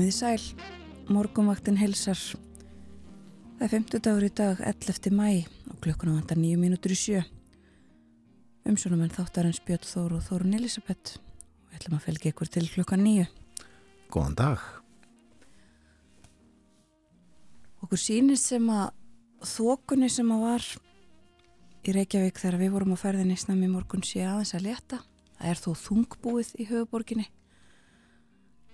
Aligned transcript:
Komiði 0.00 0.14
sæl, 0.16 0.44
morgumvaktin 1.12 1.76
helsar. 1.76 2.16
Það 3.58 3.64
er 3.66 3.70
50 3.74 4.00
dagur 4.06 4.24
í 4.24 4.30
dag, 4.32 4.60
11. 4.64 5.10
mæ 5.12 5.42
og 5.68 5.74
klukkuna 5.84 6.14
vantar 6.14 6.38
9 6.40 6.56
mínútur 6.56 6.94
í 6.94 6.96
sjö. 6.96 7.18
Umsjónum 8.64 9.02
en 9.04 9.12
þáttarins 9.12 9.58
Björn 9.60 9.84
Þóru 9.84 10.16
og 10.16 10.22
Þórun 10.24 10.54
Elisabeth 10.56 11.18
við 11.18 11.74
ætlum 11.76 11.98
að 11.98 12.06
felgi 12.06 12.32
ykkur 12.32 12.48
til 12.48 12.62
klukka 12.72 12.96
9. 12.96 13.26
Góðan 14.08 14.38
dag. 14.38 14.62
Okkur 17.84 18.00
sýnist 18.00 18.48
sem 18.54 18.70
að 18.72 18.94
þokunni 19.50 20.08
sem 20.08 20.32
að 20.32 20.46
var 20.46 20.70
í 21.84 21.96
Reykjavík 21.98 22.40
þegar 22.40 22.56
við 22.62 22.72
vorum 22.78 22.96
á 22.96 23.02
ferðinni 23.04 23.36
snami 23.36 23.68
morgun 23.68 24.00
sé 24.00 24.24
aðeins 24.24 24.54
að 24.56 24.64
leta. 24.70 25.02
Það 25.36 25.52
er 25.52 25.62
þó 25.66 25.70
þungbúið 25.82 26.54
í 26.56 26.68
höfuborginni 26.72 27.28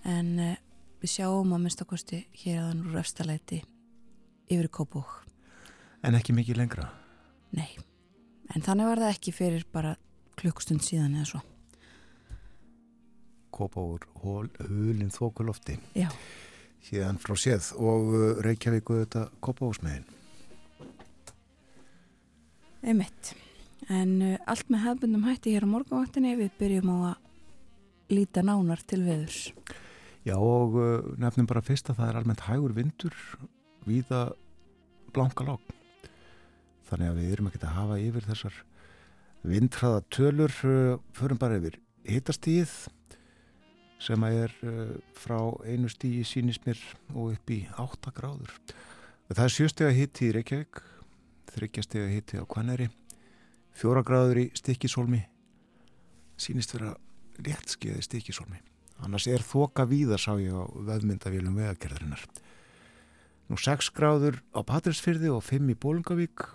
en 0.06 0.33
uh, 0.39 0.55
við 1.07 1.12
sjáum 1.21 1.53
að 1.55 1.61
minnstakosti 1.62 2.19
hér 2.41 2.65
aðan 2.65 2.87
úr 2.89 2.97
öfstalæti 2.99 3.61
yfir 4.51 4.67
Kópúk. 4.75 5.21
En 6.03 6.17
ekki 6.19 6.35
mikið 6.35 6.59
lengra? 6.59 6.89
Nei, 7.55 7.77
en 8.51 8.65
þannig 8.67 8.89
var 8.91 9.03
það 9.05 9.13
ekki 9.15 9.35
fyrir 9.37 9.67
bara 9.71 9.93
klukkstund 10.41 10.83
síðan 10.83 11.15
eða 11.15 11.29
svo. 11.31 11.43
Kópúr 13.55 14.09
hulinn 14.19 15.15
þokulofti. 15.15 15.79
Já. 15.95 16.11
Híðan 16.89 17.23
frá 17.23 17.39
séð 17.39 17.70
og 17.79 18.11
uh, 18.11 18.27
Reykjavík 18.43 18.91
og 18.91 19.01
þetta 19.05 19.25
Kópúsmiðin. 19.47 20.05
Einmitt. 22.83 23.35
En 23.87 24.19
uh, 24.23 24.37
allt 24.51 24.67
með 24.75 24.89
hefbundum 24.91 25.31
hætti 25.31 25.55
hér 25.55 25.70
á 25.70 25.73
morgunvaktinni 25.73 26.35
við 26.43 26.55
byrjum 26.59 26.95
á 26.98 27.15
að 27.15 28.15
líta 28.19 28.43
nánar 28.43 28.83
til 28.87 29.05
veðurs. 29.07 29.53
Já 30.27 30.35
og 30.43 30.75
uh, 30.75 31.05
nefnum 31.23 31.47
bara 31.47 31.63
fyrst 31.63 31.93
að 31.93 32.01
það 32.01 32.09
er 32.11 32.17
almennt 32.19 32.41
hægur 32.49 32.73
vindur 32.75 33.15
viða 33.87 34.33
blanka 35.15 35.47
logg. 35.47 35.63
Þannig 36.89 37.13
að 37.13 37.21
við 37.21 37.35
erum 37.35 37.51
ekki 37.51 37.61
að 37.63 37.77
hafa 37.77 37.99
yfir 38.03 38.27
þessar 38.27 38.59
vindhraða 39.47 40.03
tölur, 40.11 40.57
uh, 40.67 40.99
förum 41.15 41.39
bara 41.39 41.61
yfir 41.61 41.79
hitastíð 42.11 42.75
sem 44.03 44.27
að 44.27 44.41
er 44.43 44.59
uh, 44.67 44.93
frá 45.15 45.39
einu 45.63 45.92
stíi 45.95 46.27
sínismir 46.27 46.83
og 47.15 47.36
upp 47.36 47.55
í 47.55 47.63
8 47.79 48.17
gráður. 48.19 48.59
Það 49.31 49.47
er 49.47 49.59
sjöstega 49.61 49.95
hitti 49.95 50.27
í 50.27 50.35
Reykjavík, 50.35 50.83
þryggjastega 51.55 52.11
hitti 52.11 52.42
á 52.42 52.45
Kvaneri, 52.51 52.91
fjóra 53.79 54.03
gráður 54.07 54.42
í 54.42 54.51
Stikisólmi, 54.59 55.23
sínist 56.35 56.75
vera 56.75 56.97
léttskeiði 57.39 58.03
Stikisólmi 58.03 58.67
annars 59.05 59.27
er 59.29 59.45
þoka 59.45 59.86
víða 59.89 60.18
sá 60.20 60.33
ég 60.40 60.55
á 60.55 60.64
veðmyndavélum 60.64 61.57
vegagerðarinnar. 61.58 62.23
Nú 63.46 63.58
6 63.61 63.92
gráður 63.95 64.40
á 64.57 64.61
Patrísfyrði 64.67 65.30
og 65.30 65.45
5 65.46 65.70
í 65.70 65.77
Bólungavík 65.79 66.46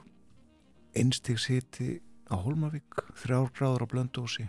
einstigs 0.98 1.48
hitti 1.48 2.02
á 2.28 2.36
Holmavík 2.36 3.06
3 3.24 3.38
gráður 3.56 3.86
á 3.88 3.92
Blöndósi 3.92 4.48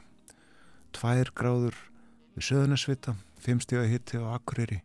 2 0.97 1.31
gráður 1.38 1.76
við 2.34 2.48
Söðunarsvita 2.48 3.14
5 3.44 3.62
steg 3.66 3.82
að 3.82 3.92
hitti 3.92 4.19
á 4.19 4.34
Akureyri 4.34 4.81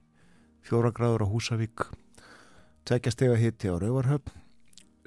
4 0.70 0.94
gráður 0.94 1.26
á 1.26 1.32
Húsavík 1.32 1.88
2 2.90 3.14
steg 3.16 3.34
að 3.34 3.42
hitti 3.42 3.74
á 3.74 3.76
Rauvarhöfn 3.82 4.38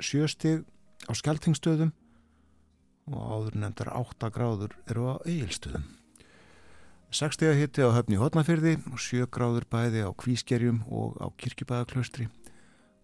7 0.02 0.30
steg 0.34 0.66
á 1.06 1.12
Skeltingstöðum 1.14 1.94
og 3.10 3.22
áður 3.30 3.62
nefndar 3.62 3.94
8 3.94 4.34
gráður 4.34 4.76
eru 4.90 5.06
á 5.06 5.14
Egilstöðum 5.22 5.99
6 7.10 7.34
steg 7.34 7.50
að 7.50 7.56
hitti 7.58 7.82
á 7.82 7.90
höfni 7.90 8.18
Hotnafyrði 8.20 8.76
og 8.86 9.00
7 9.02 9.26
gráður 9.34 9.64
bæði 9.66 10.04
á 10.06 10.14
Kvískerjum 10.14 10.84
og 10.94 11.16
á 11.18 11.26
Kirkjubæðaklaustri 11.42 12.28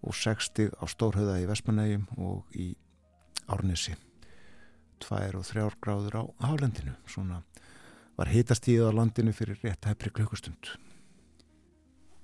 og 0.06 0.14
6 0.14 0.46
steg 0.46 0.76
á 0.78 0.86
Stórhauða 0.86 1.40
í 1.42 1.48
Vestmanægjum 1.50 2.04
og 2.22 2.54
í 2.54 2.68
Árnesi. 3.50 3.96
2 5.02 5.18
og 5.34 5.42
3 5.48 5.66
gráður 5.82 6.18
á 6.22 6.22
Hálendinu 6.46 6.94
svona 7.10 7.40
var 8.14 8.30
hitastíð 8.30 8.86
á 8.86 8.94
landinu 8.94 9.34
fyrir 9.34 9.58
rétt 9.66 9.90
hefri 9.90 10.14
klukkustund. 10.14 10.70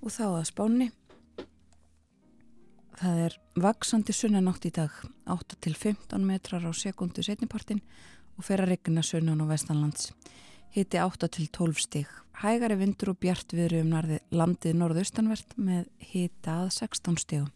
Og 0.07 0.15
þá 0.15 0.39
að 0.39 0.49
spáni 0.55 0.93
Það 3.03 3.21
er 3.27 3.35
vaksandi 3.59 4.15
sunnanátt 4.15 4.69
í 4.69 4.71
dag 4.71 4.95
8 5.27 5.57
til 5.59 5.75
15 5.75 6.23
metrar 6.23 6.63
á 6.63 6.71
sekundu 6.71 7.25
setnipartin 7.27 7.83
og 8.39 8.47
fer 8.47 8.63
að 8.63 8.77
regna 8.77 9.03
sunnan 9.03 9.43
á 9.43 9.47
vestanlands 9.51 10.13
hiti 10.73 10.99
8 10.99 11.29
til 11.29 11.49
12 11.53 11.75
stig. 11.75 12.07
Hægari 12.43 12.79
vindur 12.81 13.13
og 13.13 13.19
bjart 13.21 13.53
viðru 13.53 13.83
um 13.85 13.93
landið 14.33 14.79
norðaustanvert 14.81 15.53
með 15.61 15.85
hita 16.01 16.63
að 16.65 16.71
16 16.79 17.19
stigum. 17.21 17.51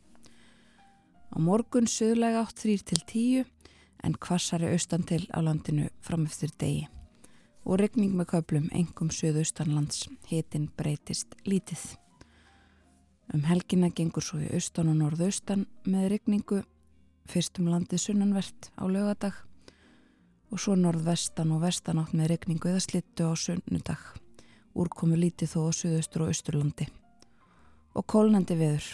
Á 1.32 1.36
morgun 1.40 1.88
söðlega 1.88 2.44
8 2.44 2.60
3 2.62 2.76
til 2.92 3.00
10 3.08 3.44
en 4.04 4.18
kvassari 4.20 4.68
austan 4.70 5.06
til 5.08 5.24
á 5.32 5.40
landinu 5.40 5.88
frameftir 6.04 6.52
degi. 6.60 6.86
Og 7.64 7.80
regning 7.80 8.12
með 8.14 8.30
köplum 8.36 8.68
engum 8.70 9.08
söðaustanlands, 9.10 10.06
hitin 10.28 10.68
breytist 10.76 11.34
lítið. 11.48 11.96
Um 13.34 13.42
helgina 13.48 13.90
gengur 13.90 14.22
svo 14.22 14.38
í 14.44 14.52
austan 14.54 14.92
og 14.92 15.00
norðaustan 15.00 15.66
með 15.88 16.12
regningu 16.14 16.62
fyrstum 17.26 17.72
landið 17.72 18.04
sunnanvert 18.04 18.70
á 18.78 18.84
lögadag 18.86 19.45
og 20.50 20.60
svo 20.62 20.76
norðvestan 20.78 21.52
og 21.54 21.64
vestanátt 21.64 22.14
með 22.16 22.30
regningu 22.34 22.70
eða 22.70 22.82
slittu 22.84 23.26
á 23.26 23.34
sunnudag. 23.38 24.02
Úrkomu 24.76 25.16
lítið 25.18 25.54
þó 25.54 25.60
á 25.66 25.70
suðaustur 25.78 26.26
og 26.26 26.32
austurlandi. 26.32 26.86
Og 27.96 28.06
kólnandi 28.06 28.58
veður. 28.58 28.90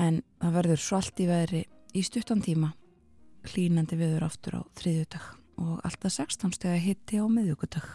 En 0.00 0.22
það 0.40 0.56
verður 0.58 0.82
svalt 0.82 1.20
í 1.22 1.28
veðri 1.28 1.62
í 1.94 2.02
stuttan 2.02 2.42
tíma, 2.42 2.72
klínandi 3.46 3.98
veður 4.00 4.26
aftur 4.26 4.58
á 4.58 4.62
þriðjudag 4.80 5.30
og 5.62 5.78
alltaf 5.86 6.16
16 6.16 6.56
steg 6.56 6.72
að 6.74 6.84
hitti 6.88 7.20
á 7.22 7.24
miðjugudag. 7.30 7.86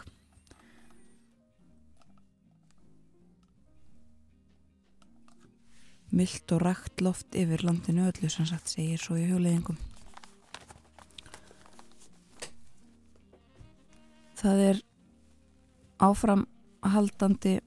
Mylt 6.09 6.55
og 6.55 6.63
rægt 6.63 7.03
loft 7.05 7.35
yfir 7.37 7.61
landinu 7.67 8.07
öllu 8.09 8.31
sem 8.33 8.47
sagt 8.49 8.71
segir 8.71 9.01
svo 9.01 9.19
í 9.19 9.27
hjóleðingum. 9.29 9.77
Það 14.39 14.61
er 14.69 14.81
áframhaldandi 15.99 17.59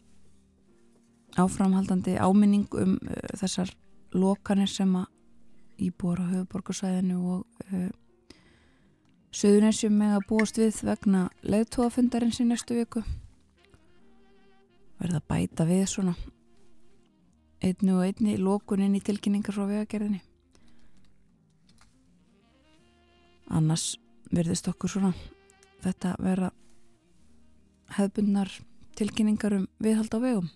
áframhaldandi 1.40 2.16
áminning 2.20 2.68
um 2.76 2.96
uh, 2.96 3.16
þessar 3.40 3.72
lokanir 4.12 4.68
sem 4.68 4.92
að 4.96 5.08
íbúar 5.82 6.20
á 6.20 6.30
höfuborgarsvæðinu 6.32 7.18
og 7.34 7.68
uh, 7.72 7.88
söðunessjum 9.32 9.96
með 9.96 10.18
að 10.18 10.26
búast 10.28 10.60
við 10.60 10.82
vegna 10.84 11.24
leðtóafundarins 11.42 12.40
í 12.42 12.48
næstu 12.48 12.76
viku. 12.76 13.02
Verða 15.00 15.22
bæta 15.28 15.64
við 15.66 15.86
svona 15.90 16.14
einnu 17.62 17.96
og 17.96 18.04
einni 18.06 18.36
lókunin 18.38 18.98
í 18.98 19.00
tilkynningar 19.04 19.54
frá 19.56 19.64
vegagerðinni. 19.70 20.20
Annars 23.52 23.96
verðist 24.32 24.68
okkur 24.68 24.90
svona 24.90 25.12
þetta 25.82 26.14
vera 26.22 26.50
hefðbundnar 27.98 28.52
tilkynningar 28.98 29.56
um 29.56 29.68
viðhald 29.82 30.14
á 30.14 30.18
vegum? 30.22 30.50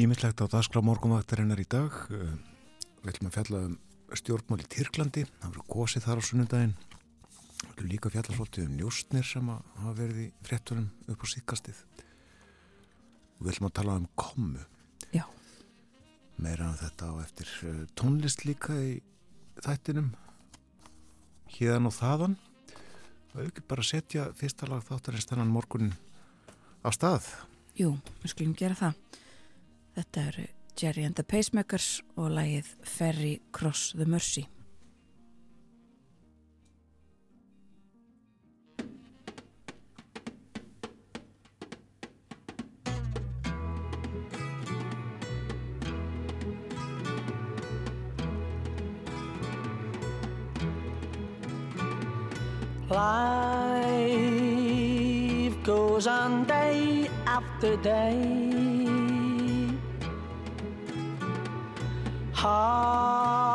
Ímyndlegt 0.00 0.40
á 0.40 0.46
dagskrá 0.48 0.80
morgunvaktarinnar 0.84 1.60
í 1.60 1.68
dag 1.68 1.96
eh, 2.14 2.36
við 3.02 3.12
ætlum 3.14 3.32
að 3.32 3.36
fjalla 3.38 3.64
um 3.68 3.74
stjórnmál 4.16 4.62
í 4.62 4.70
Tyrklandi 4.70 5.26
það 5.26 5.50
voru 5.50 5.66
gósið 5.70 6.06
þar 6.06 6.22
á 6.22 6.28
sunnundaginn 6.28 6.78
Líka 7.80 8.10
fjallarsvoltið 8.12 8.66
um 8.68 8.76
njóstnir 8.78 9.26
sem 9.26 9.48
hafa 9.48 9.92
verið 9.96 10.20
í 10.24 10.28
fréttunum 10.44 10.88
upp 11.12 11.24
á 11.24 11.26
síkastið. 11.32 11.78
Og 13.38 13.46
við 13.46 13.52
ætlum 13.54 13.68
að 13.68 13.76
tala 13.78 13.96
um 14.00 14.06
komu. 14.20 14.64
Já. 15.16 15.24
Meira 16.40 16.70
um 16.70 16.78
þetta 16.80 17.10
á 17.12 17.14
eftir 17.24 17.52
eh, 17.68 17.82
tónlist 17.96 18.44
líka 18.48 18.76
í 18.80 19.00
þættinum. 19.64 20.12
Híðan 21.56 21.90
og 21.90 21.96
þaðan. 21.96 22.36
Ekki 23.38 23.62
bara 23.70 23.82
setja 23.86 24.30
fyrsta 24.34 24.66
lag 24.66 24.82
þáttarins 24.82 25.28
þennan 25.30 25.52
morgunin 25.54 25.92
á 26.82 26.90
stað. 26.90 27.28
Jú, 27.78 27.94
við 28.22 28.32
skulum 28.32 28.56
gera 28.58 28.74
það. 28.74 28.96
Þetta 29.94 30.24
eru 30.32 30.46
Jerry 30.80 31.04
and 31.06 31.14
the 31.18 31.22
Pacemakers 31.22 32.00
og 32.16 32.32
lagið 32.34 32.72
Ferry 32.82 33.36
Cross 33.54 33.92
the 33.94 34.06
Mercy. 34.08 34.48
Life 52.90 54.26
goes 55.62 56.08
on 56.08 56.44
day 56.44 57.08
after 57.24 57.76
day. 57.76 58.58
Hearts 62.32 63.46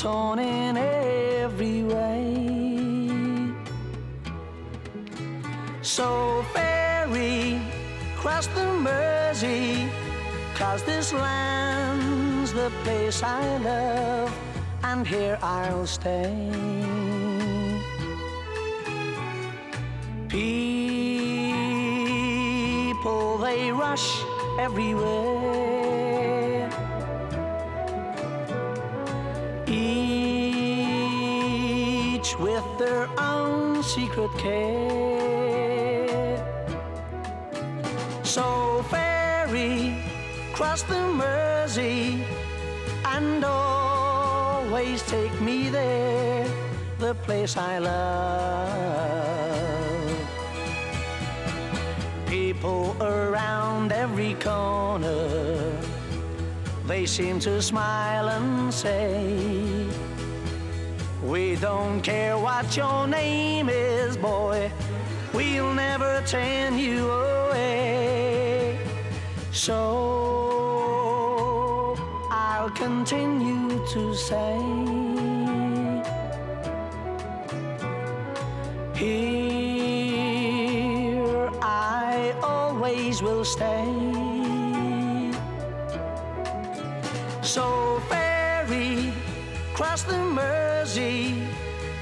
torn 0.00 0.38
in 0.38 0.76
every 0.76 1.82
way. 1.82 3.52
So 5.82 6.44
ferry 6.54 7.60
cross 8.16 8.46
the 8.46 8.72
Mersey, 8.86 9.90
cause 10.54 10.84
this 10.84 11.12
land's 11.12 12.52
the 12.52 12.70
place 12.84 13.20
I 13.24 13.56
love, 13.56 14.32
and 14.84 15.04
here 15.04 15.38
I'll 15.42 15.86
stay. 15.86 17.13
They 23.54 23.70
rush 23.70 24.08
everywhere. 24.58 25.04
Each 29.66 29.90
with 32.38 32.66
their 32.78 33.08
own 33.18 33.82
secret 33.82 34.32
care. 34.38 35.54
So 38.22 38.46
ferry, 38.90 40.02
cross 40.52 40.82
the 40.82 41.00
Mersey, 41.20 42.24
and 43.04 43.44
always 43.44 45.02
take 45.02 45.34
me 45.40 45.68
there, 45.70 46.46
the 46.98 47.14
place 47.26 47.56
I 47.56 47.78
love. 47.78 48.94
People 52.26 52.96
every 54.14 54.34
corner, 54.34 55.72
they 56.86 57.04
seem 57.04 57.40
to 57.40 57.60
smile 57.60 58.28
and 58.28 58.72
say, 58.72 59.88
We 61.20 61.56
don't 61.56 62.00
care 62.00 62.38
what 62.38 62.76
your 62.76 63.08
name 63.08 63.68
is, 63.68 64.16
boy, 64.16 64.70
we'll 65.32 65.74
never 65.74 66.22
turn 66.28 66.78
you 66.78 67.10
away. 67.10 68.78
So 69.50 69.74
I'll 72.30 72.70
continue 72.70 73.84
to 73.94 74.14
say, 74.14 75.03
cross 89.94 90.02
the 90.02 90.24
Mersey, 90.24 91.40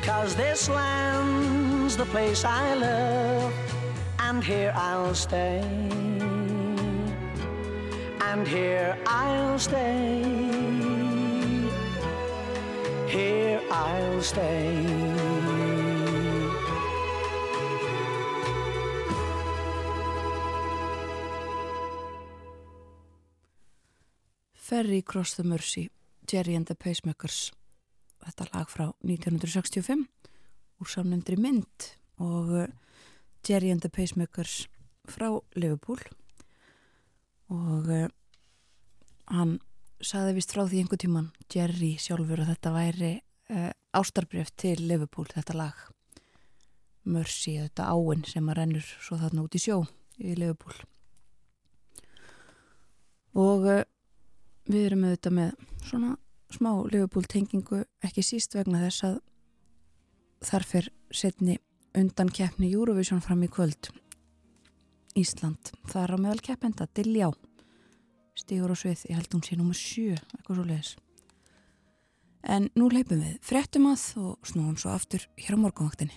cause 0.01 0.35
this 0.35 0.67
land's 0.67 1.95
the 1.95 2.07
place 2.07 2.43
I 2.43 2.73
love, 2.73 3.53
and 4.19 4.43
here 4.43 4.73
I'll 4.75 5.15
stay. 5.15 5.61
And 8.31 8.49
here 8.49 8.97
I'll 9.07 9.59
stay. 9.59 10.23
Here 13.09 13.61
I'll 13.71 14.23
stay. 14.23 14.87
Ferry 24.55 25.03
Cross 25.03 25.35
the 25.35 25.45
Mercy, 25.45 25.91
Jerry 26.27 26.55
and 26.55 26.65
the 26.65 26.75
Pacemakers 26.75 27.53
þetta 28.27 28.49
lag 28.53 28.71
frá 28.71 28.87
1965 29.05 30.07
úr 30.83 30.91
samnendri 30.91 31.39
mynd 31.39 31.93
og 32.23 32.51
uh, 32.55 32.71
Jerry 33.47 33.71
and 33.71 33.83
the 33.83 33.91
Pacemakers 33.91 34.67
frá 35.11 35.29
Liverpool. 35.59 36.01
Og 37.53 37.91
uh, 37.91 38.09
hann 39.31 39.59
saði 40.03 40.37
vist 40.39 40.55
frá 40.55 40.65
því 40.67 40.83
einhver 40.83 41.01
tíman 41.03 41.31
Jerry 41.53 41.95
sjálfur 42.01 42.43
að 42.43 42.53
þetta 42.55 42.75
væri 42.75 43.13
uh, 43.19 43.71
ástarbreyft 43.99 44.57
til 44.63 44.79
Liverpool 44.87 45.29
þetta 45.31 45.59
lag. 45.59 45.77
Mercy, 47.03 47.57
þetta 47.59 47.91
áinn 47.91 48.23
sem 48.29 48.49
að 48.49 48.59
rennur 48.61 48.91
svo 49.03 49.19
þarna 49.19 49.47
út 49.47 49.59
í 49.59 49.63
sjó 49.63 49.81
í 50.23 50.37
Liverpool. 50.39 50.77
Og 53.43 53.65
við 54.69 54.85
erum 54.87 55.09
auðvitað 55.09 55.35
með 55.35 55.55
svona 55.89 56.13
smá 56.55 56.73
Liverpool 56.93 57.27
tengingu 57.29 57.83
ekki 58.05 58.25
síst 58.27 58.57
vegna 58.57 58.83
þess 58.87 59.07
að 59.09 59.21
þar 60.43 60.69
fyrr 60.69 60.91
setni 61.15 61.59
undan 61.99 62.33
keppni 62.33 62.73
Eurovision 62.73 63.23
fram 63.23 63.45
í 63.45 63.51
kvöld. 63.53 63.91
Ísland 65.19 65.73
það 65.91 66.03
er 66.03 66.15
á 66.15 66.19
meðal 66.25 66.45
keppenda 66.45 66.89
Diljá 66.97 67.31
stígur 68.39 68.73
og 68.73 68.81
svið, 68.81 69.07
ég 69.11 69.19
held 69.19 69.35
hún 69.35 69.45
sé 69.45 69.59
nummer 69.59 69.77
7 69.77 70.17
eitthvað 70.17 70.57
svo 70.57 70.69
leiðis 70.69 70.95
en 72.43 72.71
nú 72.79 72.89
leipum 72.91 73.21
við 73.23 73.37
frettum 73.45 73.91
að 73.93 74.07
og 74.23 74.49
snúum 74.49 74.79
svo 74.81 74.95
aftur 74.95 75.29
hér 75.39 75.59
á 75.59 75.63
morgunvaktinni 75.63 76.17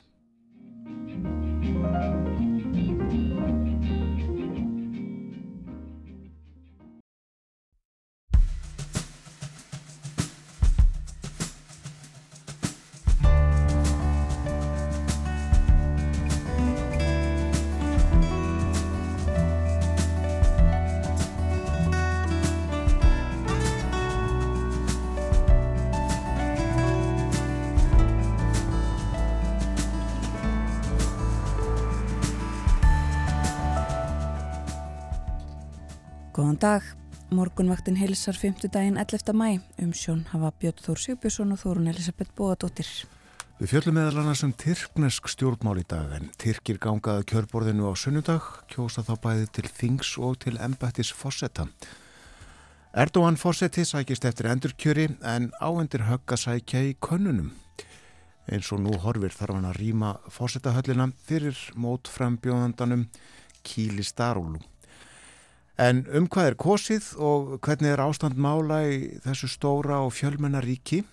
Góðan 36.35 36.57
dag, 36.59 36.83
morgunvaktin 37.31 37.95
heilsar 37.95 38.35
5. 38.35 38.65
daginn 38.67 38.97
11. 38.99 39.31
mæ 39.31 39.61
um 39.79 39.93
sjón 39.95 40.25
hafa 40.33 40.49
Björn 40.59 40.81
Þór 40.83 40.99
Sigbjörnsson 40.99 41.55
og 41.55 41.61
Þórun 41.61 41.87
Elisabeth 41.87 42.33
Bóadóttir. 42.35 42.89
Við 43.61 43.71
fjöllum 43.71 43.95
meðal 43.95 44.19
annars 44.19 44.41
um 44.43 44.51
tyrknesk 44.51 45.31
stjórnmál 45.31 45.79
í 45.79 45.85
dag 45.87 46.11
en 46.17 46.27
Tyrkir 46.35 46.81
gangaði 46.83 47.23
kjörborðinu 47.31 47.87
á 47.87 47.95
sunnudag, 47.95 48.49
kjósa 48.67 49.05
þá 49.07 49.13
bæði 49.23 49.47
til 49.55 49.71
Þings 49.77 50.11
og 50.19 50.35
til 50.43 50.59
Embættis 50.59 51.13
Fossetta. 51.15 51.69
Erdogan 52.91 53.39
Fossetti 53.39 53.87
sækist 53.87 54.27
eftir 54.27 54.51
endurkjöri 54.51 55.07
en 55.23 55.53
áendir 55.63 56.03
högg 56.11 56.35
að 56.35 56.43
sækja 56.49 56.83
í 56.83 56.97
könnunum. 56.99 57.53
Eins 58.51 58.75
og 58.75 58.83
nú 58.83 58.99
horfir 59.07 59.31
þarf 59.31 59.55
hann 59.55 59.71
að 59.71 59.79
rýma 59.79 60.17
Fossettahöllina 60.27 61.13
fyrir 61.15 61.55
mótframbjóðandanum 61.79 63.07
Kíli 63.63 64.03
Starúlu. 64.03 64.59
En 65.77 66.05
um 66.15 66.29
hvað 66.31 66.51
er 66.51 66.55
kosið 66.55 67.09
og 67.19 67.57
hvernig 67.65 67.91
er 67.91 68.03
ástand 68.03 68.39
mála 68.39 68.83
í 68.87 68.99
þessu 69.25 69.49
stóra 69.51 69.99
og 70.05 70.13
fjölmennaríki? 70.15 71.03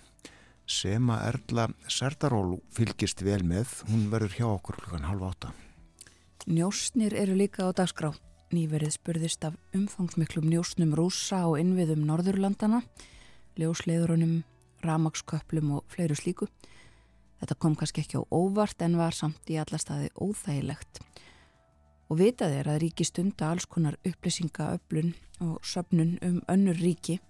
sem 0.72 1.10
að 1.12 1.24
Erla 1.30 1.66
Serdaról 1.90 2.58
fylgist 2.72 3.22
vel 3.24 3.42
með. 3.46 3.82
Hún 3.90 4.08
verður 4.12 4.36
hjá 4.36 4.46
okkur 4.48 4.78
klukkan 4.80 5.08
halv 5.08 5.26
átta. 5.30 5.52
Njósnir 6.46 7.14
eru 7.14 7.36
líka 7.38 7.68
á 7.68 7.70
dagskrá. 7.74 8.12
Nýverið 8.52 8.96
spurðist 8.98 9.44
af 9.48 9.56
umfangsmiklum 9.72 10.48
njósnum 10.50 10.92
rúsa 10.96 11.46
og 11.48 11.56
innviðum 11.62 12.02
Norðurlandana, 12.04 12.82
ljósleðurunum, 13.56 14.42
ramagsköplum 14.84 15.78
og 15.78 15.86
fleiru 15.92 16.18
slíku. 16.18 16.50
Þetta 17.40 17.56
kom 17.58 17.78
kannski 17.78 18.04
ekki 18.04 18.20
á 18.20 18.22
óvart 18.28 18.84
en 18.84 18.98
var 19.00 19.16
samt 19.16 19.48
í 19.48 19.56
alla 19.56 19.80
staði 19.80 20.12
óþægilegt. 20.20 21.00
Og 22.10 22.18
vitað 22.20 22.56
er 22.58 22.70
að 22.70 22.80
ríki 22.86 23.06
stunda 23.06 23.52
alls 23.52 23.66
konar 23.70 23.98
upplýsingaöflun 24.06 25.14
og 25.42 25.60
söpnun 25.66 26.18
um 26.22 26.40
önnur 26.50 26.78
ríki 26.78 27.20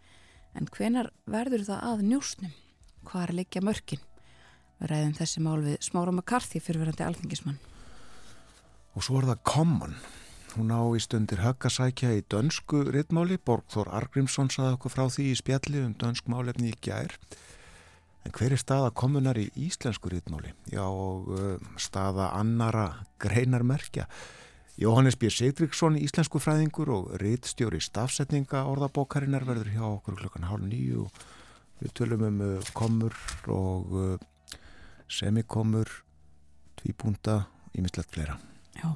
en 0.59 0.69
hvenar 0.69 1.11
verður 1.26 1.67
það 1.69 1.85
að 1.91 2.07
njósnum? 2.09 2.57
Hvar 3.09 3.33
leikja 3.35 3.62
mörkin? 3.64 4.02
Við 4.81 4.91
ræðum 4.91 5.14
þessi 5.19 5.43
mál 5.43 5.61
við 5.62 5.79
Smára 5.85 6.12
McCarthy 6.14 6.61
fyrirverandi 6.62 7.07
alþingismann. 7.07 7.61
Og 8.97 9.05
svo 9.07 9.21
er 9.21 9.31
það 9.31 9.45
Common. 9.49 9.95
Hún 10.52 10.69
á 10.69 10.83
í 10.93 11.00
stundir 11.00 11.41
höggasækja 11.41 12.11
í 12.19 12.25
dönsku 12.29 12.83
rittmáli. 12.93 13.38
Borgþór 13.41 13.88
Argrímsson 13.97 14.50
saði 14.52 14.76
okkur 14.76 14.93
frá 14.93 15.07
því 15.09 15.31
í 15.31 15.38
spjalli 15.38 15.81
um 15.87 15.95
dönsk 15.97 16.29
málefni 16.29 16.75
í 16.75 16.81
gær. 16.85 17.14
En 18.23 18.35
hver 18.37 18.52
er 18.55 18.61
staða 18.61 18.91
kommunar 18.95 19.38
í 19.41 19.49
íslensku 19.59 20.12
rittmáli? 20.12 20.52
Já, 20.71 20.85
uh, 20.85 21.57
staða 21.81 22.33
annara 22.37 23.07
greinarmerkja. 23.23 24.05
Jóhannes 24.81 25.19
B. 25.21 25.29
Sigdriksson, 25.29 25.99
íslensku 26.00 26.41
fræðingur 26.41 26.88
og 26.95 27.11
rittstjóri 27.21 27.81
stafsetninga 27.85 28.62
orðabókarinnar 28.71 29.45
verður 29.45 29.69
hjá 29.75 29.83
okkur 29.85 30.17
klukkan 30.23 30.49
hálf 30.49 30.64
nýju 30.64 31.05
og 31.05 31.19
við 31.83 31.93
tölum 31.99 32.25
um 32.25 32.41
uh, 32.41 32.71
komur 32.73 33.12
og 33.52 33.93
uh, 33.93 34.57
semikomur, 35.12 35.93
tvíbúnda, 36.81 37.43
ímislegt 37.76 38.17
fleira. 38.17 38.38
Já. 38.81 38.95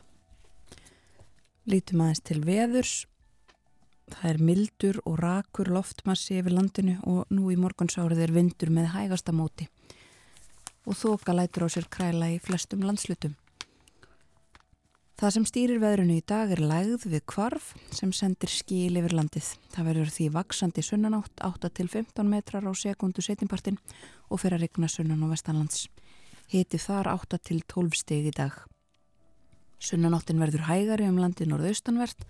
Lítum 1.69 2.07
aðeins 2.07 2.25
til 2.25 2.41
veðurs. 2.47 2.97
Það 4.17 4.29
er 4.31 4.45
mildur 4.49 5.01
og 5.05 5.21
rakur 5.21 5.69
loftmassi 5.77 6.39
yfir 6.41 6.57
landinu 6.57 7.01
og 7.05 7.27
nú 7.35 7.51
í 7.53 7.61
morgunsárið 7.61 8.23
er 8.23 8.33
vindur 8.33 8.73
með 8.73 8.95
hægasta 8.95 9.35
móti. 9.35 9.67
Og 10.87 10.97
þoka 10.97 11.35
lætur 11.35 11.67
á 11.67 11.69
sér 11.69 11.91
kræla 11.91 12.31
í 12.33 12.39
flestum 12.41 12.87
landslutum. 12.87 13.35
Það 15.17 15.31
sem 15.33 15.45
stýrir 15.49 15.79
veðrunu 15.81 16.19
í 16.19 16.23
dag 16.29 16.51
er 16.53 16.61
lægð 16.61 17.07
við 17.09 17.23
kvarf 17.33 17.71
sem 17.89 18.11
sendir 18.13 18.51
skíl 18.53 18.99
yfir 19.01 19.15
landið. 19.17 19.47
Það 19.73 19.87
verður 19.89 20.11
því 20.13 20.25
vaksandi 20.35 20.83
sunnanátt 20.85 21.41
8-15 21.41 22.29
metrar 22.29 22.67
á 22.69 22.73
sekundu 22.77 23.23
setjumpartin 23.25 23.79
og 24.29 24.43
fyrir 24.43 24.59
að 24.59 24.67
regna 24.67 24.91
sunnan 24.93 25.23
á 25.25 25.33
vestanlands. 25.33 25.87
Hiti 26.53 26.77
þar 26.77 27.09
8-12 27.15 27.97
steg 27.97 28.29
í 28.29 28.33
dag. 28.37 28.59
Sunnanáttin 29.81 30.43
verður 30.43 30.67
hægari 30.69 31.09
um 31.09 31.17
landið 31.23 31.49
norðaustanvert. 31.55 32.27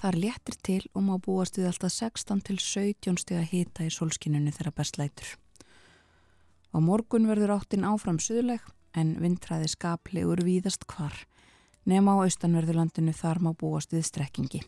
Það 0.00 0.08
er 0.08 0.18
léttir 0.22 0.56
til 0.64 0.80
og 0.96 1.04
má 1.04 1.12
búast 1.20 1.60
við 1.60 1.68
alltaf 1.68 1.92
16-17 1.92 3.20
steg 3.20 3.42
að 3.42 3.52
hita 3.52 3.84
í 3.84 3.92
solskinunni 3.92 4.54
þegar 4.56 4.78
best 4.80 4.96
lætur. 4.96 5.34
Á 6.72 6.80
morgun 6.80 7.28
verður 7.28 7.58
áttin 7.58 7.84
áfram 7.84 8.16
suðleg 8.16 8.64
en 8.96 9.18
vindræði 9.20 9.68
skaplegur 9.76 10.40
víðast 10.48 10.88
hvar. 10.88 11.12
Nefn 11.82 12.12
á 12.14 12.14
austanverðurlandinu 12.22 13.10
þar 13.16 13.40
má 13.42 13.50
búast 13.58 13.90
við 13.90 14.06
strekkingi. 14.06 14.60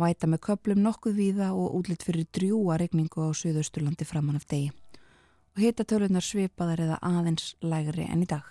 Væta 0.00 0.28
með 0.30 0.40
köplum 0.46 0.80
nokkuð 0.80 1.18
víða 1.18 1.50
og 1.52 1.74
útlitt 1.76 2.06
fyrir 2.06 2.24
drjúa 2.32 2.78
regningu 2.80 3.28
á 3.28 3.36
Suðausturlandi 3.36 4.06
framann 4.08 4.40
af 4.40 4.46
degi. 4.48 4.70
Og 5.52 5.60
hitatölunar 5.60 6.24
svipaðar 6.24 6.80
eða 6.80 6.96
aðeins 7.04 7.52
lægri 7.60 8.06
enn 8.08 8.24
í 8.24 8.30
dag. 8.30 8.46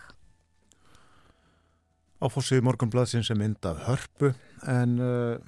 Áfórsið 2.22 2.62
morgunbladsins 2.68 3.32
er 3.34 3.40
myndað 3.42 3.82
hörpu 3.88 4.30
en 4.70 5.00
uh, 5.02 5.42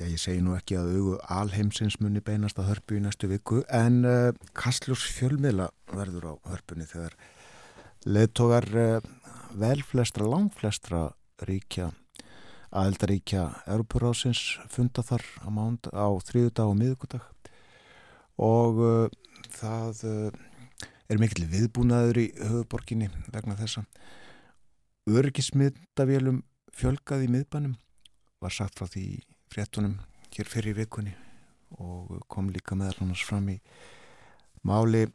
já, 0.00 0.06
ég 0.06 0.16
segi 0.16 0.40
nú 0.40 0.56
ekki 0.56 0.80
að 0.80 0.94
augu 0.96 1.18
alheimsins 1.28 1.98
muni 2.00 2.24
beinast 2.24 2.56
að 2.56 2.70
hörpu 2.70 2.96
í 2.96 3.04
næstu 3.04 3.28
viku 3.28 3.60
en 3.68 4.00
uh, 4.08 4.32
Kastljós 4.56 5.04
fjölmiðla 5.12 5.68
verður 5.92 6.32
á 6.32 6.34
hörpunni 6.54 6.88
þegar 6.88 7.18
leðtogar 8.08 8.70
uh, 8.72 9.10
velflestra, 9.60 10.24
langflestra 10.24 11.10
ríkja 11.48 11.90
aðeldaríkja 12.70 13.44
Europurásins 13.66 14.58
funda 14.70 15.02
þar 15.02 15.24
á, 15.42 15.48
á 15.90 16.08
þriðudag 16.26 16.70
og 16.70 16.78
miðugudag 16.78 17.24
og 18.40 18.82
það 19.56 20.04
er 21.10 21.18
mikil 21.18 21.48
viðbúnaður 21.50 22.20
í 22.22 22.26
höfuborginni 22.38 23.08
vegna 23.34 23.56
þessa. 23.58 23.82
Örgismiðdavélum 25.10 26.44
fjölgað 26.76 27.26
í 27.26 27.32
miðbænum 27.32 27.74
var 28.40 28.54
sagt 28.54 28.78
frá 28.78 28.86
því 28.86 29.04
fréttunum 29.50 29.98
hér 30.30 30.48
fyrir 30.48 30.78
vikunni 30.78 31.16
og 31.82 32.20
kom 32.30 32.50
líka 32.54 32.78
meðal 32.78 33.02
hannars 33.02 33.24
fram 33.26 33.48
í 33.50 33.58
máli 34.66 35.08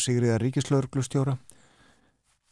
Sigriða 0.00 0.38
Ríkislauglustjóra 0.40 1.36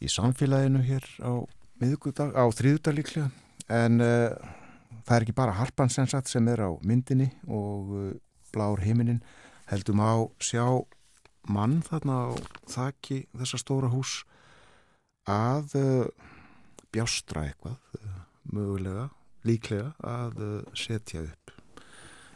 í 0.01 0.09
samfélaginu 0.09 0.81
hér 0.85 1.05
á, 1.21 1.45
á 1.81 2.45
þrýðudag 2.53 2.93
líklega 2.93 3.29
en 3.73 4.03
uh, 4.05 4.35
það 5.01 5.15
er 5.15 5.23
ekki 5.25 5.33
bara 5.33 5.55
harpan 5.57 5.89
sem 5.89 6.49
er 6.51 6.61
á 6.61 6.69
myndinni 6.85 7.31
og 7.49 7.93
uh, 7.97 8.11
blár 8.53 8.83
heiminin 8.85 9.23
heldum 9.71 9.97
á 9.97 10.29
sjá 10.37 10.65
mann 11.49 11.79
þarna 11.87 12.17
á 12.29 12.31
þakki 12.69 13.23
þessa 13.33 13.61
stóra 13.63 13.89
hús 13.89 14.21
að 15.25 15.73
uh, 15.79 16.05
bjástra 16.93 17.47
eitthvað 17.49 17.79
mögulega, 18.51 19.07
líklega 19.47 19.93
að 20.05 20.37
setja 20.77 21.23
upp 21.23 21.53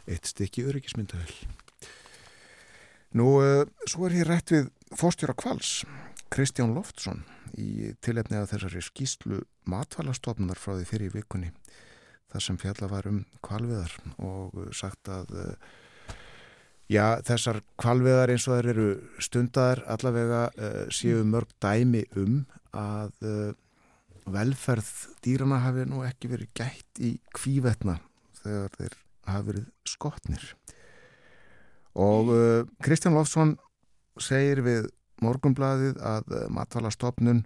eitt 0.06 0.26
stykki 0.26 0.66
öryggismyndavel 0.66 1.46
Nú, 3.16 3.38
svo 3.88 4.08
er 4.08 4.16
hér 4.18 4.28
rétt 4.28 4.50
við 4.52 4.66
fórstjóra 4.98 5.34
kvals 5.38 5.84
Kristján 6.32 6.74
Loftsson 6.76 7.24
í 7.56 7.92
tilefni 8.04 8.38
að 8.40 8.52
þessari 8.54 8.84
skýslu 8.84 9.40
matvælastofnunar 9.70 10.58
frá 10.60 10.74
því 10.76 10.86
fyrir 10.90 11.14
vikunni 11.14 11.52
þar 12.32 12.44
sem 12.44 12.58
fjalla 12.60 12.88
var 12.90 13.08
um 13.10 13.20
kvalviðar 13.46 13.92
og 14.18 14.56
sagt 14.76 15.08
að 15.08 15.30
já, 16.90 17.22
þessar 17.26 17.62
kvalviðar 17.80 18.34
eins 18.34 18.48
og 18.48 18.58
þær 18.58 18.70
eru 18.74 18.88
stundar 19.22 19.84
allavega 19.86 20.42
séu 20.92 21.22
mörg 21.24 21.54
dæmi 21.62 22.02
um 22.18 22.42
að 22.76 23.14
velferð 24.26 24.90
dýrana 25.24 25.60
hafi 25.62 25.86
nú 25.88 26.02
ekki 26.06 26.30
verið 26.30 26.52
gætt 26.58 27.00
í 27.02 27.12
kvívetna 27.36 28.00
þegar 28.40 28.74
þeir 28.78 28.96
hafi 29.26 29.48
verið 29.50 29.66
skotnir. 29.86 30.46
Og 31.96 32.30
uh, 32.34 32.66
Kristján 32.84 33.16
Lofsson 33.16 33.56
segir 34.20 34.62
við 34.66 34.90
morgunbladið 35.24 36.00
að 36.00 36.32
uh, 36.32 36.46
matvalastofnun 36.52 37.44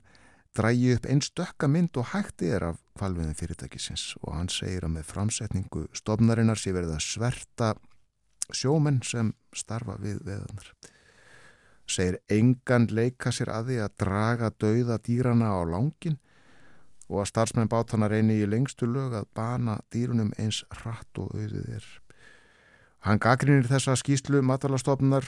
drægi 0.57 0.95
upp 0.97 1.07
einn 1.07 1.23
stökka 1.23 1.69
mynd 1.71 1.99
og 2.01 2.11
hætti 2.15 2.51
er 2.57 2.71
af 2.73 2.81
kvalviðin 2.99 3.39
fyrirtækisins 3.39 4.17
og 4.25 4.35
hann 4.35 4.51
segir 4.51 4.87
að 4.89 4.97
með 4.97 5.11
framsetningu 5.13 5.85
stofnarinnar 5.95 6.59
sé 6.59 6.75
verið 6.75 6.97
að 6.97 7.05
sverta 7.07 7.75
sjómenn 8.51 8.99
sem 9.07 9.31
starfa 9.55 9.95
við 10.03 10.25
veðanar 10.27 10.73
segir 11.91 12.19
engan 12.31 12.89
leika 12.91 13.33
sér 13.35 13.51
að 13.53 13.71
því 13.71 13.79
að 13.85 13.95
draga 14.03 14.51
dauða 14.63 14.99
dýrana 15.07 15.53
á 15.55 15.61
langin 15.67 16.19
og 17.11 17.23
að 17.23 17.31
starfsmenn 17.33 17.71
bátana 17.71 18.09
reyni 18.11 18.39
í 18.39 18.49
lengstu 18.49 18.87
lög 18.87 19.17
að 19.19 19.29
bana 19.35 19.81
dýrunum 19.93 20.31
eins 20.39 20.63
hratt 20.81 21.19
og 21.19 21.33
auðið 21.35 21.75
er. 21.79 21.87
Hann 23.07 23.19
gaggrinir 23.23 23.67
þessa 23.67 23.97
skýslu 23.99 24.43
matalastofnar 24.47 25.27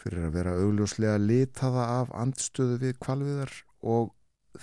fyrir 0.00 0.26
að 0.28 0.36
vera 0.36 0.56
augljóslega 0.60 1.16
litaða 1.22 1.86
af 2.00 2.12
andstöðu 2.14 2.78
við 2.82 2.98
kvalviðar 3.02 3.52
og 3.86 4.12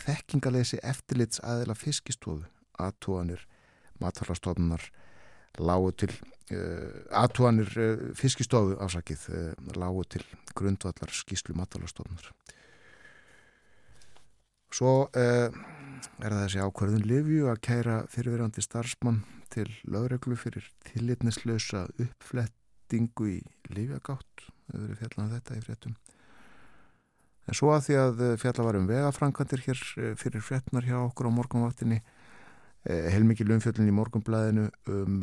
þekkingalesi 0.04 0.80
eftirlits 0.84 1.42
aðila 1.46 1.76
fiskistofu 1.78 2.46
aðtúanir 2.82 3.44
matalastofnar 4.02 4.86
lágu 5.62 5.92
til 6.02 6.10
uh, 6.10 7.04
aðtúanir 7.14 7.70
uh, 7.78 8.08
fiskistofu 8.18 8.78
ásakið 8.82 9.28
uh, 9.30 9.52
lágu 9.78 10.06
til 10.10 10.24
grundvallar 10.58 11.14
skýslu 11.14 11.56
matalastofnar. 11.58 12.32
Svo 14.74 15.06
er 15.14 15.54
það 16.18 16.40
þessi 16.40 16.62
ákvarðun 16.66 17.06
Livju 17.06 17.46
að 17.52 17.60
kæra 17.62 17.98
fyrirverandi 18.10 18.64
starfsmann 18.66 19.20
til 19.54 19.68
lögreglu 19.86 20.34
fyrir 20.34 20.66
tillitnislösa 20.88 21.86
uppflettingu 22.02 23.30
í 23.36 23.38
Livjagátt 23.70 24.48
þau 24.68 24.80
verið 24.80 25.00
fjallan 25.02 25.26
um 25.26 25.32
þetta 25.36 25.60
í 25.60 25.64
fréttum. 25.68 25.96
En 27.44 27.58
svo 27.60 27.72
að 27.76 27.86
því 27.88 27.96
að 28.00 28.22
fjalla 28.40 28.68
var 28.68 28.80
um 28.80 28.90
vegafrankandir 28.90 29.64
hér 29.66 29.80
eh, 30.00 30.14
fyrir 30.20 30.44
fréttnar 30.44 30.88
hjá 30.88 30.98
okkur 31.02 31.28
á 31.28 31.36
morgunvaktinni 31.36 32.00
eh, 32.00 33.10
heilmikið 33.12 33.52
lumfjöllin 33.52 33.92
í 33.92 33.96
morgunblæðinu 33.98 34.70
um 34.94 35.18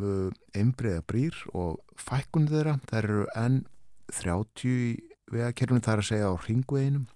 einbreiða 0.53 1.05
brýr 1.09 1.39
og 1.57 1.81
fækkun 1.97 2.49
þeirra. 2.51 2.77
Þær 2.91 3.07
eru 3.07 3.25
enn 3.41 3.63
30 4.11 4.69
í 4.69 4.91
vegakerfinu 5.31 5.83
þar 5.83 6.03
að 6.03 6.09
segja 6.09 6.29
á 6.29 6.35
ringveginum 6.45 7.07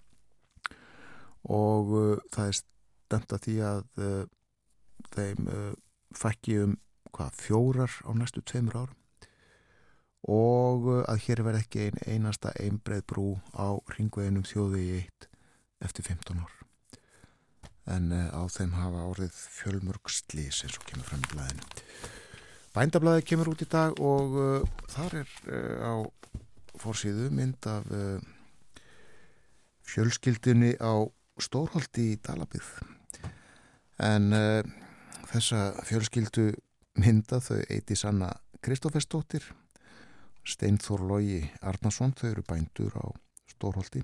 og 1.46 1.92
uh, 1.94 2.18
það 2.34 2.52
er 2.52 2.60
stemt 2.60 3.36
að 3.36 3.44
því 3.46 3.56
að 3.70 3.82
uh, 4.02 4.22
þeim 5.14 5.50
uh, 5.52 5.74
fækki 6.16 6.60
um 6.64 6.78
hvað, 7.16 7.36
fjórar 7.40 7.98
á 8.08 8.12
næstu 8.18 8.44
tveimur 8.44 8.80
árum 8.82 9.02
og 10.32 10.90
uh, 10.90 11.00
að 11.12 11.24
hér 11.28 11.44
verð 11.46 11.62
ekki 11.62 11.88
ein 11.88 12.04
einasta 12.16 12.54
einbreið 12.60 13.06
brú 13.12 13.28
á 13.54 13.78
ringveginum 13.96 14.46
þjóði 14.48 14.82
í 14.82 14.92
eitt 15.00 15.30
eftir 15.86 16.08
15 16.08 16.42
ár. 16.42 16.54
En 17.96 18.12
uh, 18.12 18.30
á 18.34 18.42
þeim 18.50 18.74
hafa 18.80 19.08
orðið 19.12 19.40
fjölmörg 19.60 20.10
slís 20.10 20.64
eins 20.66 20.80
og 20.80 20.88
kemur 20.90 21.10
fram 21.10 21.26
í 21.26 21.34
blæðinu 21.34 21.74
Bændablaði 22.76 23.24
kemur 23.24 23.54
út 23.54 23.62
í 23.64 23.70
dag 23.72 24.00
og 24.04 24.34
uh, 24.36 24.80
þar 24.92 25.14
er 25.22 25.30
uh, 25.48 25.76
á 25.80 25.94
fórsíðu 26.82 27.30
mynd 27.32 27.68
af 27.72 27.86
uh, 27.88 28.18
fjölskyldunni 29.88 30.74
á 30.84 31.08
Stórholti 31.40 32.10
í 32.12 32.18
Dalabið 32.20 32.68
en 34.04 34.28
uh, 34.36 34.60
þessa 35.32 35.70
fjölskyldu 35.88 36.50
mynda 37.00 37.40
þau 37.44 37.62
eiti 37.72 37.96
sanna 37.96 38.34
Kristófersdóttir 38.60 39.48
Steinþór 40.46 41.04
Lógi 41.10 41.42
Arnason, 41.66 42.14
þau 42.14 42.30
eru 42.32 42.44
bændur 42.48 42.94
á 43.02 43.06
Stórholti. 43.50 44.04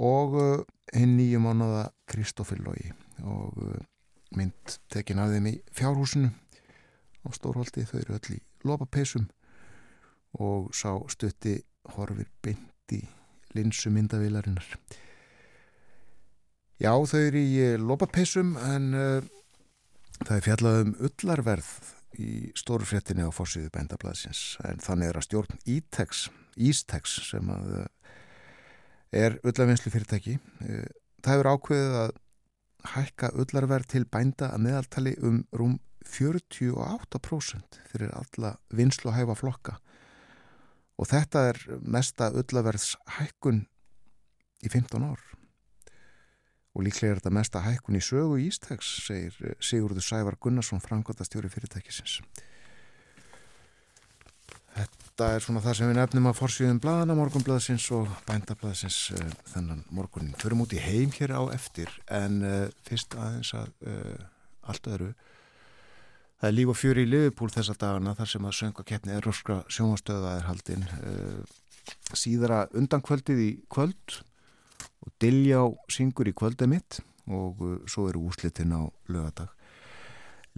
Og 0.00 0.36
uh, 0.38 0.62
hinn 0.94 1.16
nýju 1.18 1.40
mánuða 1.42 1.88
Kristófer 2.10 2.60
Lógi 2.62 2.92
og 3.26 3.58
uh, 3.58 3.74
mynd 4.38 4.78
tekin 4.92 5.18
af 5.18 5.32
þeim 5.34 5.50
í 5.50 5.56
fjárhúsinu 5.74 6.30
á 7.26 7.28
Stórholti, 7.34 7.84
þau 7.84 7.98
eru 8.00 8.18
öll 8.18 8.38
í 8.38 8.40
lopapeisum 8.64 9.26
og 10.38 10.70
sá 10.76 10.94
stutti 11.10 11.56
horfir 11.96 12.28
í 12.94 13.00
linsu 13.56 13.90
myndavilarinnar. 13.90 14.66
Já, 16.80 16.94
þau 16.94 17.20
eru 17.20 17.40
í 17.40 17.56
eh, 17.60 17.76
lopapeisum 17.76 18.54
en 18.56 18.92
uh, 18.96 19.24
það 20.22 20.36
er 20.36 20.44
fjallað 20.46 20.78
um 20.84 20.92
ullarverð 21.08 21.72
í 22.18 22.50
stóru 22.58 22.86
fréttinni 22.88 23.26
á 23.26 23.30
fórsíðu 23.34 23.70
bændablaðsins 23.74 24.56
en 24.66 24.82
þannig 24.82 25.12
er 25.12 25.20
að 25.20 25.26
stjórn 25.28 25.60
Ítex, 25.70 26.24
Ístex 26.56 27.18
sem 27.28 27.52
að 27.52 27.76
uh, 27.82 27.84
er 29.14 29.38
ullarvinnslu 29.44 29.92
fyrirtæki. 29.92 30.38
Uh, 30.64 30.88
það 31.22 31.36
hefur 31.36 31.50
ákveðið 31.54 32.00
að 32.00 32.16
hækka 32.94 33.30
ullarverð 33.36 33.92
til 33.92 34.04
bænda 34.08 34.50
að 34.54 34.66
meðaltali 34.66 35.14
um 35.26 35.42
rúm 35.52 35.78
48% 36.10 37.80
fyrir 37.90 38.12
alla 38.16 38.54
vinslu 38.72 39.10
að 39.10 39.18
hæfa 39.20 39.36
flokka 39.38 39.76
og 41.00 41.08
þetta 41.08 41.42
er 41.50 41.60
mesta 41.80 42.30
ullarverðs 42.32 42.94
hækkun 43.18 43.62
í 44.64 44.72
15 44.72 45.04
ár 45.04 45.29
og 46.74 46.84
líklega 46.86 47.14
er 47.14 47.20
þetta 47.20 47.32
mesta 47.34 47.62
hækkun 47.64 47.98
í 47.98 48.02
sögu 48.04 48.38
Ístegs, 48.44 48.90
segir 49.06 49.56
Sigurður 49.62 50.06
Sævar 50.06 50.38
Gunnarsson, 50.40 50.82
framkvæmtastjóri 50.84 51.50
fyrirtækisins. 51.50 52.20
Þetta 54.76 55.32
er 55.34 55.42
svona 55.44 55.62
það 55.64 55.76
sem 55.76 55.90
við 55.90 55.98
nefnum 55.98 56.28
að 56.30 56.38
forsýðum 56.38 56.78
bladana 56.80 57.16
morgunbladasins 57.18 57.88
og 57.96 58.06
bændabladasins 58.28 59.00
uh, 59.18 59.32
þennan 59.50 59.82
morgunin. 59.90 60.36
Förum 60.38 60.62
út 60.64 60.76
í 60.76 60.80
heim 60.80 61.10
hér 61.16 61.34
á 61.34 61.42
eftir 61.52 61.90
en 62.06 62.38
uh, 62.46 62.62
fyrst 62.86 63.18
aðeins 63.18 63.52
að 63.58 63.74
allt 64.70 64.88
öðru 64.92 65.12
Það 66.40 66.48
er 66.48 66.54
líf 66.56 66.70
og 66.72 66.76
fjöri 66.78 67.02
í 67.04 67.08
Liverpool 67.10 67.50
þessa 67.52 67.74
dagana 67.76 68.14
þar 68.16 68.28
sem 68.30 68.44
að 68.48 68.54
söngakeppni 68.56 69.12
Eróskra 69.12 69.58
sjónastöða 69.68 70.30
er 70.38 70.46
haldinn 70.46 70.86
síðara 72.16 72.62
undankvöldið 72.80 73.42
í 73.44 73.48
kvöld 73.68 74.14
og 75.04 75.12
Diljá 75.22 75.62
syngur 75.92 76.28
í 76.28 76.34
kvöldið 76.36 76.70
mitt 76.70 77.00
og 77.30 77.62
uh, 77.64 77.78
svo 77.90 78.08
eru 78.10 78.26
úslitinn 78.28 78.74
á 78.74 78.82
lögadag. 79.10 79.48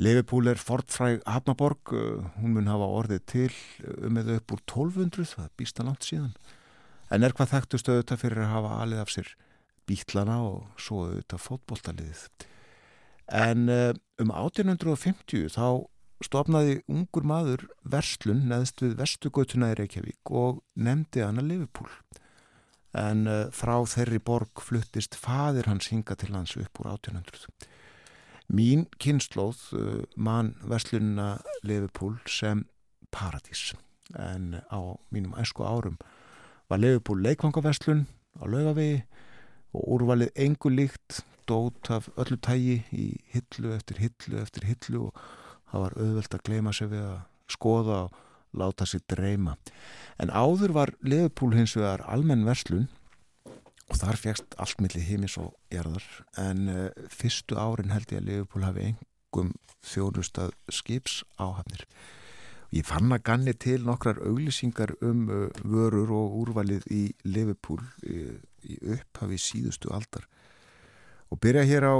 Liverpool 0.00 0.48
er 0.48 0.56
fortfræg 0.56 1.20
Hafnaborg, 1.28 1.92
uh, 1.92 2.24
hún 2.40 2.56
mun 2.56 2.70
hafa 2.70 2.88
orðið 2.88 3.24
til 3.28 3.52
um 4.00 4.18
eða 4.18 4.38
upp 4.40 4.56
úr 4.56 4.62
1200, 4.64 5.28
það 5.34 5.44
er 5.44 5.54
býsta 5.60 5.86
langt 5.86 6.08
síðan. 6.08 6.34
En 7.12 7.26
er 7.26 7.34
hvað 7.36 7.52
þekktu 7.52 7.80
stöðuta 7.80 8.16
fyrir 8.16 8.46
að 8.46 8.54
hafa 8.54 8.78
alið 8.82 9.02
af 9.02 9.12
sér 9.12 9.34
bítlana 9.88 10.38
og 10.46 10.80
svo 10.80 11.04
auðvitað 11.08 11.44
fótbolltaliðið. 11.46 12.22
En 13.32 13.68
uh, 13.72 13.92
um 14.22 14.32
1850 14.32 15.52
þá 15.52 15.66
stopnaði 16.22 16.80
ungur 16.90 17.26
maður 17.26 17.66
verslun 17.82 18.46
neðst 18.50 18.82
við 18.84 18.96
vestugötuna 19.00 19.72
í 19.72 19.78
Reykjavík 19.80 20.30
og 20.30 20.62
nefndi 20.78 21.24
hana 21.24 21.42
Liverpool 21.44 21.90
en 22.98 23.26
uh, 23.26 23.50
frá 23.54 23.76
þeirri 23.88 24.20
borg 24.20 24.60
fluttist 24.60 25.16
fadir 25.16 25.68
hans 25.70 25.88
hinga 25.92 26.16
til 26.18 26.34
hans 26.34 26.56
upp 26.60 26.82
úr 26.82 26.92
1800. 26.92 27.48
Mín 28.52 28.86
kynnslóð 29.00 29.62
uh, 29.78 30.02
mann 30.16 30.54
verslunina 30.68 31.38
Liverpool 31.62 32.18
sem 32.28 32.66
paradís 33.12 33.72
en 34.18 34.60
á 34.68 34.80
mínum 35.12 35.36
æsku 35.40 35.64
árum 35.64 35.96
var 36.68 36.80
Liverpool 36.80 37.22
leikvangaverslun 37.24 38.06
á 38.40 38.44
laugavegi 38.44 39.04
og 39.72 39.88
úrvalið 39.96 40.32
engu 40.36 40.72
líkt 40.72 41.22
dót 41.48 41.90
af 41.90 42.08
öllu 42.16 42.36
tægi 42.36 42.82
í 42.92 43.06
hillu 43.32 43.72
eftir 43.76 44.00
hillu 44.02 44.42
eftir 44.42 44.68
hillu 44.68 45.06
og 45.08 45.22
það 45.70 45.84
var 45.84 45.96
auðvelt 45.96 46.36
að 46.36 46.44
gleima 46.48 46.74
sig 46.76 46.92
við 46.92 47.06
að 47.08 47.18
skoða 47.52 47.98
og 48.04 48.20
láta 48.52 48.86
sig 48.86 49.02
dreyma. 49.10 49.56
En 50.20 50.30
áður 50.30 50.74
var 50.76 50.92
Leifupúl 51.00 51.54
hins 51.56 51.76
vegar 51.76 52.04
almenn 52.08 52.46
verslun 52.46 52.88
og 53.88 53.98
þar 54.00 54.20
fegst 54.20 54.56
allt 54.62 54.80
millir 54.80 55.04
heimis 55.04 55.36
og 55.40 55.52
erðar 55.72 56.04
en 56.40 56.68
uh, 56.70 56.88
fyrstu 57.12 57.58
árin 57.60 57.92
held 57.92 58.12
ég 58.12 58.22
að 58.22 58.28
Leifupúl 58.30 58.66
hafi 58.66 58.88
engum 58.92 59.52
þjónustað 59.82 60.52
skips 60.72 61.22
áhafnir. 61.40 61.86
Ég 62.72 62.86
fann 62.88 63.12
að 63.12 63.24
ganni 63.26 63.52
til 63.52 63.82
nokkrar 63.84 64.22
auglýsingar 64.24 64.94
um 65.04 65.26
uh, 65.28 65.48
vörur 65.64 66.12
og 66.16 66.38
úrvalið 66.44 66.86
í 66.92 67.02
Leifupúl 67.28 67.80
uh, 67.82 68.36
í 68.62 68.78
upphafi 68.94 69.40
síðustu 69.40 69.90
aldar 69.92 70.28
og 71.32 71.40
byrja 71.40 71.62
hér 71.64 71.86
á 71.88 71.96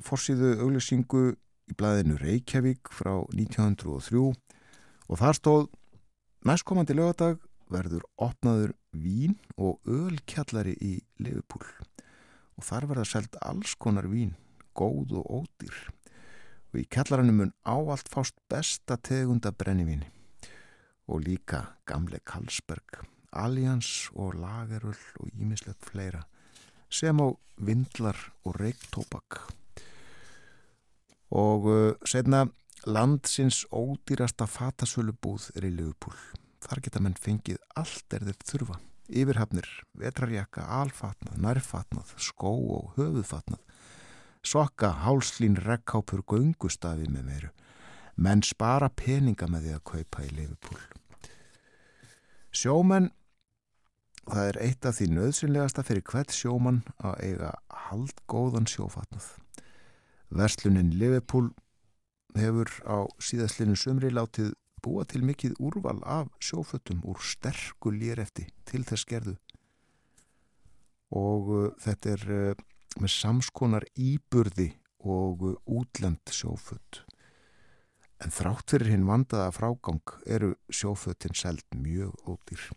forsýðu 0.00 0.54
auglýsingu 0.64 1.34
í 1.70 1.74
blæðinu 1.76 2.16
Reykjavík 2.18 2.88
frá 2.96 3.12
1903 3.36 4.22
og 5.10 5.20
þar 5.20 5.36
stóð 5.36 5.66
Næstkomandi 6.40 6.94
lögadag 6.96 7.36
verður 7.68 8.06
opnaður 8.16 8.70
vín 8.96 9.34
og 9.60 9.76
ölkjallari 9.84 10.72
í 10.80 10.92
Liverpool. 11.20 11.66
Og 12.56 12.64
þar 12.64 12.86
verða 12.88 13.04
selt 13.10 13.36
alls 13.44 13.74
konar 13.76 14.08
vín, 14.08 14.32
góð 14.72 15.18
og 15.20 15.28
ódýr. 15.42 15.76
Og 16.72 16.80
í 16.80 16.86
kjallaranum 16.88 17.42
mun 17.42 17.52
áallt 17.68 18.08
fást 18.08 18.40
besta 18.48 18.96
tegunda 18.96 19.52
brennivíni. 19.52 20.08
Og 21.12 21.26
líka 21.28 21.76
gamle 21.84 22.22
Karlsberg, 22.24 23.02
Allians 23.36 24.08
og 24.16 24.32
Lageröll 24.40 25.20
og 25.20 25.28
ímislegt 25.36 25.84
fleira 25.84 26.24
sem 26.88 27.20
á 27.20 27.28
vindlar 27.60 28.16
og 28.48 28.56
reiktópak 28.58 29.44
og 31.30 31.68
uh, 31.70 31.92
setna 32.02 32.48
Landsins 32.88 33.66
ódýrasta 33.68 34.46
fatasölubúð 34.48 35.50
er 35.58 35.66
í 35.68 35.70
Liverpool. 35.74 36.16
Þar 36.64 36.80
geta 36.86 37.02
menn 37.04 37.18
fengið 37.20 37.58
allt 37.76 38.16
er 38.16 38.24
þeir 38.24 38.38
þurfa. 38.48 38.78
Yfirhafnir, 39.10 39.68
vetrarjaka, 40.00 40.64
alfatnað, 40.80 41.36
nærfatnað, 41.44 42.14
skó 42.16 42.54
og 42.78 42.94
höfuðfatnað. 42.96 43.60
Sokka, 44.40 44.94
hálslín, 45.04 45.58
rekkápur, 45.60 46.24
göngustafi 46.24 47.10
með 47.12 47.28
meiru. 47.28 47.52
Menn 48.16 48.40
spara 48.46 48.88
peninga 48.88 49.50
með 49.50 49.66
því 49.66 49.76
að 49.76 49.86
kaupa 49.92 50.24
í 50.24 50.32
Liverpool. 50.38 50.80
Sjómenn, 52.50 53.10
það 54.24 54.46
er 54.54 54.60
eitt 54.64 54.88
af 54.88 54.96
því 54.96 55.14
nöðsynlegasta 55.18 55.84
fyrir 55.84 56.06
hvert 56.08 56.32
sjómann 56.32 56.80
að 56.96 57.24
eiga 57.28 57.56
haldgóðan 57.90 58.68
sjófatnað. 58.70 59.34
Verslunin 60.32 60.94
Liverpool 60.96 61.50
hefur 62.38 62.70
á 62.86 63.06
síðastlinu 63.22 63.76
sömri 63.78 64.10
látið 64.12 64.52
búa 64.84 65.04
til 65.04 65.22
mikið 65.26 65.58
úrval 65.60 66.00
af 66.04 66.30
sjófötum 66.40 67.02
úr 67.04 67.20
sterku 67.20 67.92
lérefti 67.92 68.46
til 68.68 68.82
þess 68.88 69.06
gerðu. 69.08 69.36
Og 71.10 71.50
uh, 71.50 71.68
þetta 71.82 72.14
er 72.14 72.26
uh, 72.30 72.64
með 73.00 73.14
samskonar 73.16 73.86
íburði 73.98 74.70
og 75.02 75.42
uh, 75.44 75.56
útlend 75.66 76.22
sjóföt. 76.30 77.02
En 78.20 78.32
þrátt 78.32 78.72
fyrir 78.72 78.92
hinn 78.92 79.08
vandaða 79.08 79.50
frágang 79.56 80.16
eru 80.26 80.54
sjófötin 80.68 81.36
seld 81.36 81.64
mjög 81.74 82.14
ódýr. 82.28 82.70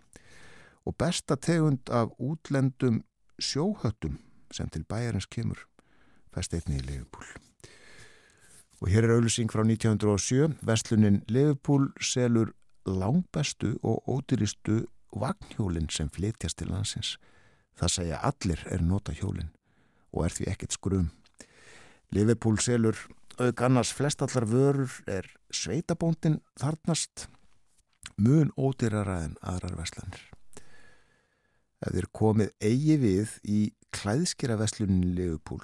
Og 0.84 0.98
besta 1.00 1.38
tegund 1.38 1.92
af 1.92 2.12
útlendum 2.20 3.04
sjóhöttum 3.39 4.20
sem 4.54 4.70
til 4.70 4.86
bæjarins 4.88 5.28
kemur 5.28 5.68
fæst 6.34 6.54
einni 6.58 6.80
í 6.82 6.86
Leifupúl 6.86 7.28
Og 8.84 8.89
hér 8.91 9.06
er 9.08 9.13
auðlusing 9.15 9.48
frá 9.48 9.62
1907. 9.63 10.58
Vestlunin 10.67 11.22
Liverpool 11.32 11.86
selur 12.04 12.50
langbestu 12.84 13.78
og 13.80 14.04
ódýristu 14.12 14.82
vagnhjólinn 15.15 15.88
sem 15.88 16.10
flytjast 16.12 16.60
til 16.60 16.74
landsins. 16.74 17.13
Það 17.80 17.93
segja 17.93 18.19
allir 18.28 18.65
er 18.67 18.84
nota 18.84 19.15
hjólinn 19.15 19.54
og 20.12 20.26
er 20.26 20.36
því 20.36 20.50
ekkert 20.52 20.76
skrum. 20.76 21.08
Liverpool 22.12 22.60
selur 22.60 23.00
auk 23.39 23.63
annars 23.63 23.93
flestallar 23.96 24.46
vörur 24.52 24.91
er 25.08 25.32
sveitabóndin 25.48 26.41
þarnast 26.60 27.30
mun 28.19 28.52
ódýrara 28.60 29.24
en 29.24 29.39
aðrar 29.41 29.80
veslanir. 29.80 30.28
Ef 31.80 31.96
þér 31.96 32.12
komið 32.12 32.54
eigi 32.60 33.00
við 33.00 33.39
í 33.48 33.63
klæðskera 33.96 34.60
vesluninni 34.60 35.15
Liverpool 35.15 35.63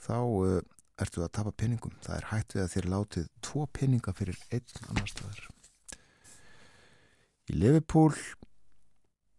þá 0.00 0.16
uh, 0.16 0.60
ertu 1.00 1.24
að 1.24 1.32
tapa 1.38 1.52
peningum. 1.56 1.94
Það 2.04 2.16
er 2.16 2.28
hægt 2.30 2.54
við 2.56 2.62
að 2.64 2.74
þér 2.74 2.90
látið 2.94 3.30
tvo 3.46 3.64
peninga 3.78 4.14
fyrir 4.16 4.38
einn 4.50 4.86
annar 4.90 5.10
staðar. 5.10 5.48
Í 7.50 7.56
Liverpool 7.58 8.14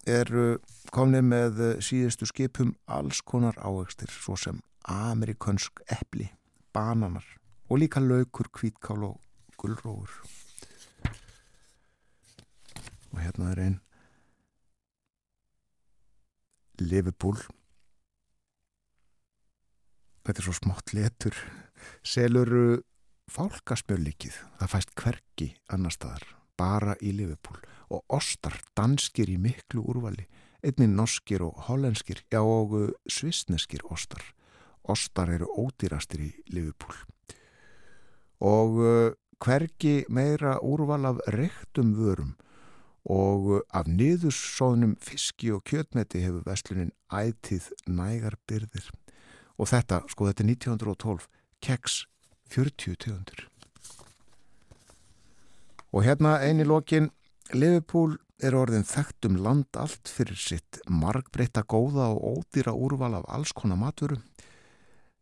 eru 0.09 0.45
komnið 0.91 1.27
með 1.27 1.61
síðustu 1.85 2.27
skipum 2.27 2.73
alls 2.89 3.21
konar 3.21 3.55
ávegstir 3.61 4.11
svo 4.11 4.35
sem 4.39 4.59
amerikansk 4.89 5.83
epli, 5.93 6.31
bananar 6.73 7.25
og 7.69 7.79
líka 7.79 8.01
laukur, 8.01 8.49
kvítkál 8.51 9.05
og 9.05 9.21
gullrófur. 9.61 10.11
Og 13.11 13.19
hérna 13.21 13.51
er 13.53 13.63
einn 13.67 13.79
Liverpool 16.81 17.37
þetta 20.25 20.39
er 20.39 20.47
svo 20.47 20.55
smátt 20.57 20.93
letur 20.97 21.37
selur 22.05 22.51
fálkasmjörlikið 23.31 24.37
það 24.59 24.71
fæst 24.75 24.93
hverki 24.99 25.49
annar 25.71 25.93
staðar 25.95 26.25
bara 26.61 26.95
í 27.01 27.13
Liverpool. 27.15 27.59
Og 27.91 28.05
ostar 28.13 28.55
danskir 28.77 29.29
í 29.31 29.37
miklu 29.41 29.83
úrvali 29.83 30.27
einnig 30.61 30.91
norskir 30.93 31.43
og 31.43 31.65
hollenskir 31.67 32.21
já 32.31 32.41
og 32.41 32.93
svisneskir 33.09 33.83
ostar. 33.89 34.21
Ostar 34.83 35.31
eru 35.33 35.49
ódýrastir 35.49 36.21
í 36.27 36.31
Liverpool. 36.53 36.95
Og 38.41 38.79
hverki 39.41 40.05
meira 40.09 40.57
úrval 40.61 41.09
af 41.09 41.21
rektum 41.33 41.93
vörum 41.97 42.35
og 43.09 43.63
af 43.73 43.89
niðursóðnum 43.89 44.93
fiski 45.01 45.49
og 45.51 45.63
kjötmeti 45.65 46.21
hefur 46.21 46.45
veslunin 46.45 46.93
ætið 47.09 47.71
nægar 47.89 48.37
byrðir 48.45 48.91
og 49.61 49.69
þetta, 49.69 50.01
sko 50.09 50.27
þetta 50.29 50.43
er 50.43 50.51
1912 50.55 51.27
keks 51.61 51.97
40 52.49 52.97
tegundur 53.05 53.45
og 55.91 56.05
hérna 56.07 56.39
eini 56.41 56.65
lokin 56.65 57.11
Liverpool 57.53 58.17
er 58.41 58.55
orðin 58.57 58.87
þekkt 58.87 59.27
um 59.29 59.37
land 59.45 59.77
allt 59.77 60.09
fyrir 60.09 60.39
sitt 60.39 60.81
margbreyta 60.89 61.61
góða 61.61 62.09
og 62.15 62.41
ódýra 62.41 62.73
úrval 62.73 63.19
af 63.19 63.27
alls 63.29 63.53
konar 63.53 63.77
maturu 63.77 64.17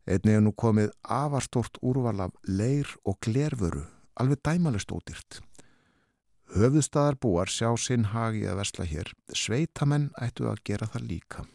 einni 0.09 0.37
er 0.37 0.43
nú 0.45 0.53
komið 0.57 0.93
afarstort 1.03 1.77
úrval 1.85 2.25
af 2.25 2.35
leir 2.47 2.89
og 3.03 3.19
glervöru 3.25 3.83
alveg 4.19 4.41
dæmalist 4.43 4.91
ódýrt. 4.91 5.39
Höfðustadar 6.49 7.19
búar 7.21 7.51
sjá 7.51 7.69
sinn 7.77 8.09
hagi 8.11 8.47
að 8.49 8.59
versla 8.63 8.87
hér. 8.89 9.13
Sveitamenn 9.37 10.09
ættu 10.17 10.49
að 10.49 10.63
gera 10.65 10.89
það 10.89 11.09
líka 11.11 11.45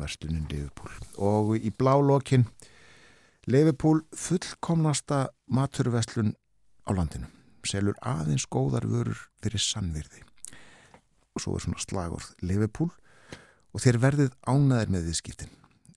verslunin 0.00 0.46
Liverpool. 0.50 0.92
Og 1.18 1.56
í 1.58 1.72
blálokkin 1.72 2.46
Liverpool 3.46 4.02
fullkomnasta 4.16 5.26
maturverslun 5.46 6.34
á 6.86 6.90
landinu. 6.94 7.28
Selur 7.66 7.98
aðeins 8.06 8.46
góðar 8.46 8.86
vörur 8.86 9.18
fyrir 9.42 9.62
sannvirði. 9.62 10.22
Og 11.34 11.42
svo 11.42 11.56
er 11.56 11.66
svona 11.66 11.82
slagorð 11.82 12.32
Liverpool. 12.42 12.90
Og 13.74 13.82
þeir 13.82 14.00
verðið 14.02 14.36
ánaðir 14.48 14.92
með 14.94 15.10
viðskiptin. 15.10 15.52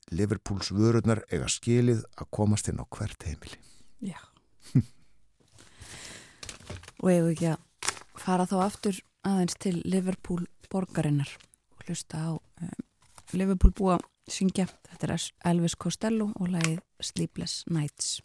Liverpools 0.10 0.72
vörurnar 0.74 1.22
eiga 1.30 1.48
skilið 1.52 2.02
að 2.18 2.32
komast 2.34 2.70
inn 2.72 2.82
á 2.82 2.86
hvert 2.90 3.26
heimili. 3.28 3.60
Já. 4.02 4.18
Og 7.00 7.12
eigum 7.14 7.30
ekki 7.32 7.54
að 7.54 7.94
fara 8.20 8.48
þá 8.50 8.58
aftur 8.66 8.98
aðeins 9.28 9.56
til 9.62 9.78
Liverpool 9.86 10.44
borgarinnar 10.72 11.32
og 11.74 11.86
hlusta 11.88 12.20
á 12.20 12.32
um, 12.36 12.79
Liverpool 13.34 13.74
búa 13.76 14.00
syngja. 14.30 14.68
Þetta 14.90 15.08
er 15.14 15.28
Elvis 15.52 15.76
Costello 15.76 16.32
og 16.36 16.50
lagið 16.56 16.80
Sleepless 17.02 17.66
Nights. 17.70 18.20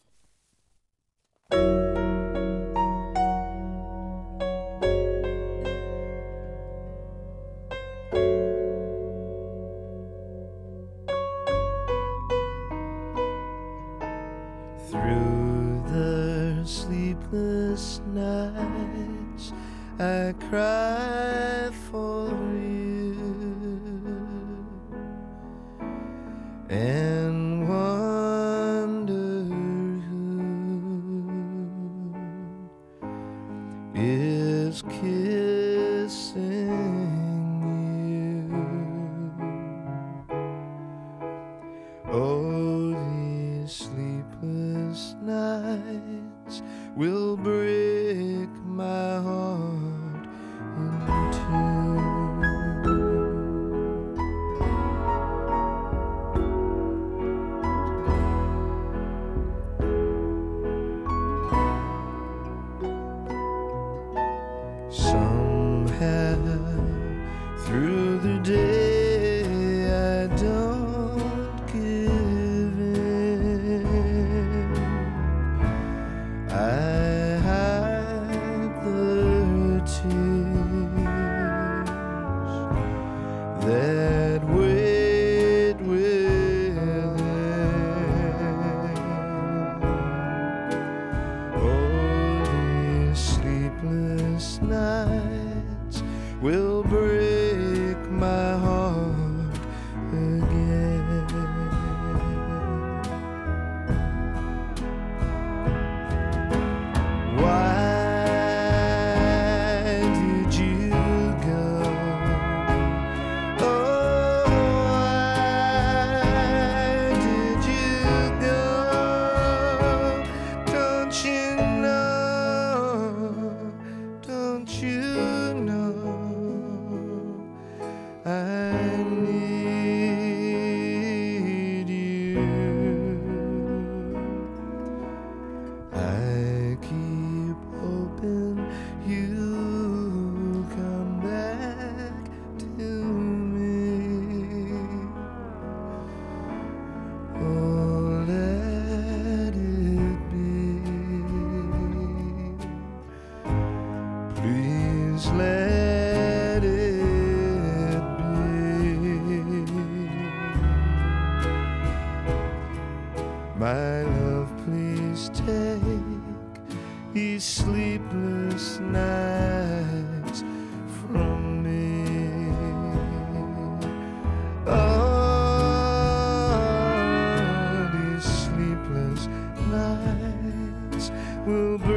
Blue 181.44 181.93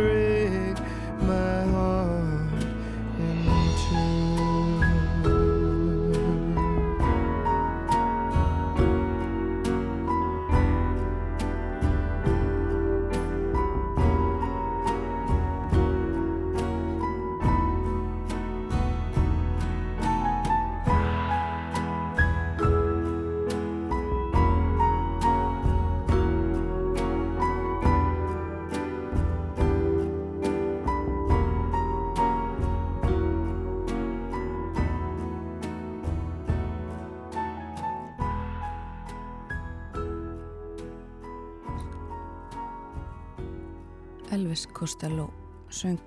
Costello 44.87 45.33
söng 45.69 45.99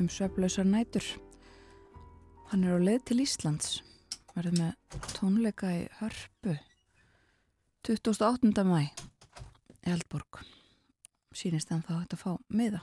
um 0.00 0.08
söflausar 0.08 0.64
nætur. 0.64 1.04
Hann 2.50 2.64
er 2.64 2.76
á 2.76 2.80
leið 2.84 3.04
til 3.08 3.22
Íslands, 3.24 3.78
verður 4.34 4.58
með 4.58 4.98
tónleika 5.16 5.70
í 5.72 5.86
Hörpu 5.96 6.58
28. 7.88 8.66
mæ 8.68 8.90
Eldborg. 9.80 10.42
Sýnist 11.32 11.72
en 11.72 11.80
þá 11.86 11.94
þetta 12.02 12.18
að 12.18 12.20
fá 12.20 12.34
miða. 12.52 12.82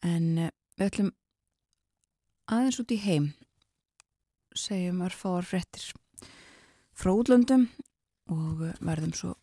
En 0.00 0.24
eh, 0.46 0.54
við 0.80 0.88
ætlum 0.88 1.10
aðeins 2.48 2.80
út 2.80 2.94
í 2.96 2.98
heim, 3.04 3.26
segjum 4.56 5.04
örfáar 5.04 5.44
fréttir 5.44 5.90
frá 6.96 7.12
útlöndum 7.12 7.68
og 8.32 8.64
eh, 8.64 8.80
verðum 8.80 9.12
svo 9.12 9.34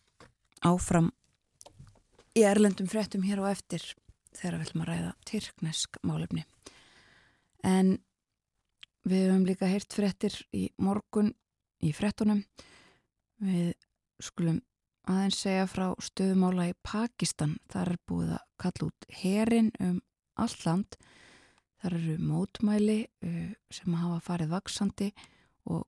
áfram 0.66 1.12
í 2.36 2.44
erlendum 2.44 2.88
fréttum 2.90 3.24
hér 3.24 3.40
á 3.40 3.52
eftir 3.54 3.82
þegar 4.36 4.58
við 4.58 4.66
ætlum 4.66 4.84
að 4.84 4.90
ræða 4.90 5.12
tyrknesk 5.30 5.98
málefni. 6.04 6.44
En 7.64 7.96
við 9.06 9.30
höfum 9.30 9.46
líka 9.48 9.70
heyrt 9.70 9.96
fréttir 9.96 10.36
í 10.52 10.68
morgun 10.82 11.32
í 11.84 11.92
fréttunum. 11.96 12.42
Við 13.40 13.72
skulum 14.22 14.60
aðeins 15.06 15.38
segja 15.40 15.68
frá 15.70 15.86
stöðumála 16.02 16.68
í 16.72 16.76
Pakistan. 16.84 17.56
Þar 17.72 17.94
er 17.94 18.02
búið 18.10 18.34
að 18.36 18.44
kalla 18.60 18.90
út 18.90 19.08
herin 19.22 19.72
um 19.80 19.96
allt 20.36 20.66
land. 20.66 20.98
Þar 21.80 21.98
eru 22.00 22.18
mótmæli 22.20 23.00
sem 23.72 23.96
hafa 23.96 24.20
farið 24.24 24.52
vaksandi 24.52 25.10
og, 25.72 25.84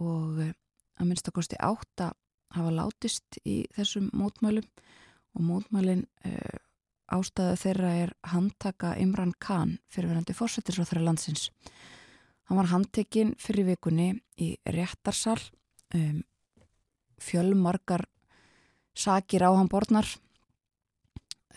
og 0.00 0.44
að 0.44 1.08
minnstakosti 1.08 1.58
átta 1.60 2.12
hafa 2.56 2.72
látist 2.72 3.40
í 3.44 3.62
þessum 3.76 4.08
mótmælum 4.16 4.64
og 5.36 5.44
mótmælin 5.44 6.06
uh, 6.26 6.56
ástæðu 7.12 7.56
þeirra 7.60 7.90
er 8.02 8.12
handtaka 8.32 8.94
Imran 8.98 9.34
Khan 9.40 9.76
fyrirverandi 9.92 10.34
fórsetisráþara 10.34 11.04
landsins. 11.04 11.50
Hann 12.46 12.58
var 12.58 12.70
handtekinn 12.70 13.34
fyrir 13.42 13.66
vikunni 13.70 14.12
í 14.42 14.54
réttarsal, 14.66 15.38
um, 15.94 16.22
fjölmarkar 17.22 18.06
sakir 18.96 19.44
á 19.46 19.50
hann 19.54 19.70
borðnar, 19.70 20.08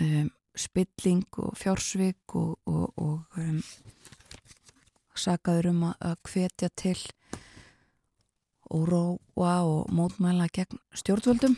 um, 0.02 0.30
spilling 0.58 1.26
og 1.40 1.56
fjársvik 1.58 2.36
og, 2.36 2.58
og, 2.68 2.94
og 2.98 3.40
um, 3.40 3.62
sakaður 5.16 5.72
um 5.74 5.84
að 5.92 6.16
hvetja 6.30 6.70
til 6.76 6.98
óróa 8.70 9.56
og 9.66 9.90
mótmæla 9.94 10.50
gegn 10.54 10.78
stjórnvöldum 10.94 11.58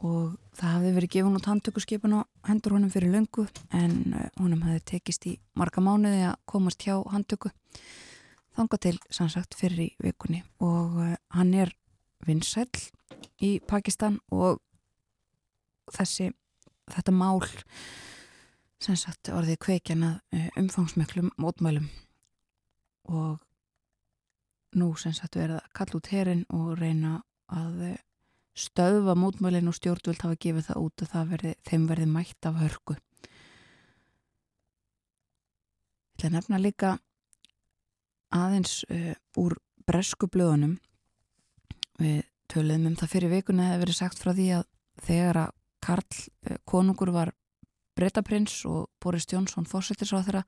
og 0.00 0.36
það 0.56 0.74
hafði 0.74 0.92
verið 0.96 1.12
gefun 1.14 1.36
út 1.36 1.48
handtökuskipun 1.50 2.14
á 2.16 2.20
hendur 2.48 2.76
honum 2.76 2.92
fyrir 2.92 3.12
löngu 3.12 3.46
en 3.76 4.14
eh, 4.16 4.28
honum 4.40 4.62
hefði 4.64 4.84
tekist 4.94 5.26
í 5.28 5.34
marga 5.58 5.82
mánuði 5.84 6.24
að 6.30 6.38
komast 6.48 6.86
hjá 6.86 6.94
handtöku 7.12 7.52
þanga 8.56 8.78
til 8.82 8.96
sannsagt 9.12 9.56
fyrir 9.58 9.84
í 9.84 9.88
vikunni. 10.02 10.42
Og 10.64 10.96
uh, 11.00 11.14
hann 11.36 11.52
er 11.54 11.72
vinsæl 12.26 12.68
í 13.40 13.58
Pakistan 13.60 14.18
og 14.32 14.60
þessi 15.94 16.30
þetta 16.90 17.14
mál 17.14 17.40
sannsagt 18.80 19.30
orðið 19.32 19.60
kveikjan 19.64 20.06
að 20.06 20.18
uh, 20.36 20.48
umfangsmeklum 20.60 21.32
mótmælum. 21.40 21.88
Og 23.10 23.38
nú 24.76 24.92
sannsagt 24.98 25.38
verða 25.38 25.60
að 25.64 25.72
kalla 25.76 25.98
út 25.98 26.12
herin 26.12 26.46
og 26.54 26.76
reyna 26.78 27.20
að 27.50 27.98
stöðva 28.56 29.14
mótmælinn 29.18 29.70
og 29.70 29.76
stjórnvöld 29.76 30.22
hafa 30.24 30.38
gefið 30.40 30.66
það 30.70 30.82
út 30.82 31.04
og 31.04 31.12
það 31.12 31.30
verði, 31.34 31.52
þeim 31.68 31.86
verði 31.90 32.08
mætt 32.10 32.48
af 32.48 32.58
hörku. 32.60 32.96
Ég 36.20 36.26
ætla 36.26 36.30
að 36.30 36.36
nefna 36.36 36.60
líka 36.60 36.90
aðeins 38.36 38.80
uh, 38.90 39.14
úr 39.40 39.56
bresku 39.88 40.28
blöðunum. 40.30 40.76
Við 42.00 42.22
töluðum 42.50 42.90
um 42.90 42.98
það 43.00 43.12
fyrir 43.14 43.32
vikuna 43.32 43.70
hefur 43.70 43.84
verið 43.86 43.98
sagt 44.00 44.20
frá 44.20 44.32
því 44.34 44.48
að 44.58 44.66
þegar 45.06 45.42
að 45.46 45.56
Karl 45.80 46.20
uh, 46.50 46.58
konungur 46.68 47.14
var 47.14 47.32
breytaprins 47.96 48.60
og 48.68 48.90
Boris 49.02 49.28
Jónsson 49.30 49.68
fórsettisráð 49.68 50.28
þeirra 50.28 50.44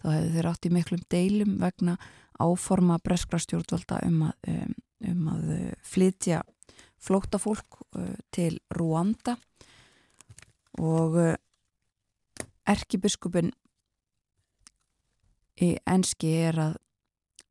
þá 0.00 0.06
hefur 0.14 0.34
þeir 0.36 0.50
átt 0.50 0.66
í 0.66 0.72
miklum 0.74 1.02
deilum 1.12 1.56
vegna 1.60 1.96
áforma 2.40 2.98
breskra 3.04 3.40
stjórnvalda 3.40 4.00
um 4.06 4.22
að, 4.28 4.52
um, 4.52 4.76
um 5.10 5.26
að 5.34 5.50
flytja 5.84 6.40
flóttafólk 7.00 7.80
uh, 7.96 8.14
til 8.32 8.58
Rwanda 8.76 9.36
og 10.80 11.16
uh, 11.18 11.34
erkibiskupin 12.68 13.50
í 15.60 15.74
enski 15.90 16.32
er 16.48 16.60
að 16.68 16.76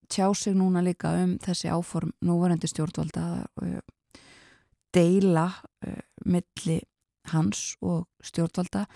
tjá 0.10 0.30
sig 0.34 0.56
núna 0.58 0.82
líka 0.82 1.12
um 1.22 1.36
þessi 1.42 1.70
áform 1.70 2.14
núvarendi 2.26 2.70
stjórnvalda 2.70 3.26
að 3.38 3.66
uh, 3.66 4.24
deila 4.96 5.50
milli 6.26 6.80
hans 7.30 7.76
og 7.86 8.08
stjórnvalda. 8.26 8.88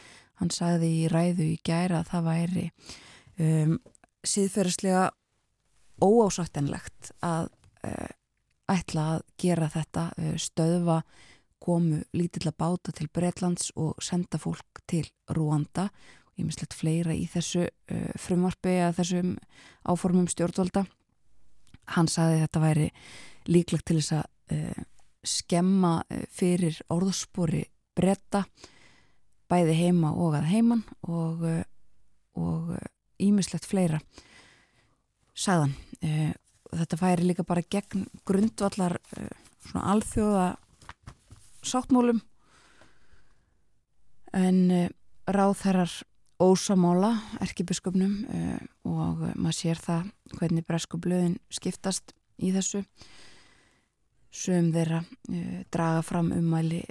Hann 0.42 0.50
sagði 0.50 0.90
í 1.04 1.10
ræðu 1.12 1.46
í 1.54 1.60
gæra 1.62 2.02
að 2.02 2.10
það 2.10 2.24
væri 2.26 2.64
um, 3.38 3.76
síðferðislega 4.26 5.04
óásáttenlegt 6.04 7.14
að 7.24 7.52
uh, 7.86 8.12
ætla 8.72 9.06
að 9.16 9.24
gera 9.42 9.70
þetta 9.72 10.08
uh, 10.18 10.34
stöðva 10.40 11.02
komu 11.64 12.02
lítilla 12.16 12.52
báta 12.52 12.92
til 12.96 13.08
Breitlands 13.14 13.72
og 13.80 14.02
senda 14.04 14.40
fólk 14.42 14.84
til 14.90 15.06
Rúanda. 15.32 15.88
Og 16.34 16.42
ég 16.42 16.50
mislegt 16.50 16.76
fleira 16.76 17.16
í 17.16 17.26
þessu 17.32 17.66
uh, 17.68 18.12
frumvarfi 18.20 18.78
að 18.84 18.98
þessum 19.00 19.36
áformum 19.88 20.28
stjórnvalda. 20.32 20.86
Hann 21.96 22.10
sagði 22.12 22.40
að 22.40 22.46
þetta 22.46 22.64
væri 22.64 22.90
líklegt 23.52 23.88
til 23.88 24.00
þess 24.00 24.18
að 24.20 24.58
uh, 24.58 24.84
skemma 25.24 25.94
fyrir 26.36 26.82
orðspori 26.92 27.64
bretta 27.96 28.44
bæði 29.48 29.78
heima 29.78 30.10
og 30.20 30.36
að 30.36 30.50
heiman 30.50 30.82
og 31.08 31.46
ímislegt 33.24 33.68
fleira 33.70 34.02
sagðan 35.32 35.78
þetta 36.80 37.00
færi 37.00 37.28
líka 37.28 37.46
bara 37.48 37.64
gegn 37.64 38.08
grundvallar 38.28 38.98
svona 39.64 39.86
alþjóða 39.94 40.48
sáttmólum 41.64 42.22
en 44.34 44.90
ráðherrar 45.30 45.92
ósamála 46.42 47.14
erkibiskupnum 47.44 48.16
og 48.90 49.22
maður 49.36 49.58
sér 49.58 49.80
það 49.80 50.10
hvernig 50.34 50.66
bresku 50.68 51.00
blöðin 51.00 51.38
skiptast 51.54 52.16
í 52.42 52.52
þessu. 52.56 52.84
Sem 54.34 54.72
þeirra 54.74 55.04
draga 55.72 56.02
fram 56.02 56.32
umæli 56.34 56.82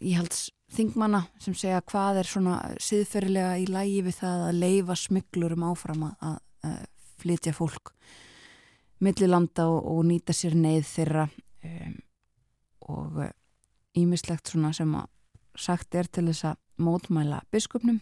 íhalds 0.00 0.48
þingmanna 0.72 1.26
sem 1.40 1.56
segja 1.56 1.82
hvað 1.84 2.22
er 2.22 2.30
svona 2.30 2.56
siðferðilega 2.80 3.58
í 3.60 3.66
lægi 3.68 4.00
við 4.06 4.16
það 4.22 4.46
að 4.46 4.62
leifa 4.62 4.96
smyglur 4.96 5.54
um 5.56 5.66
áfram 5.68 6.06
að, 6.08 6.40
að 6.64 6.80
flytja 7.20 7.54
fólk 7.56 7.92
millilanda 9.04 9.68
og, 9.70 9.84
og 9.92 10.04
nýta 10.08 10.34
sér 10.36 10.56
neyð 10.58 10.86
þeirra 10.88 11.28
um, 11.28 11.96
og 12.88 13.20
ímislegt 13.98 14.50
svona 14.50 14.72
sem 14.76 14.94
að 14.98 15.08
sagt 15.58 15.96
er 15.98 16.06
til 16.06 16.28
þess 16.28 16.52
að 16.52 16.60
mótmæla 16.78 17.40
biskupnum. 17.52 17.98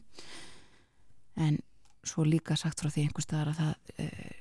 En 1.36 1.58
svo 2.06 2.24
líka 2.24 2.56
sagt 2.56 2.82
frá 2.82 2.90
því 2.92 3.06
einhver 3.06 3.24
staðar 3.24 3.52
að 3.52 3.60
það 3.62 4.04
uh, 4.04 4.34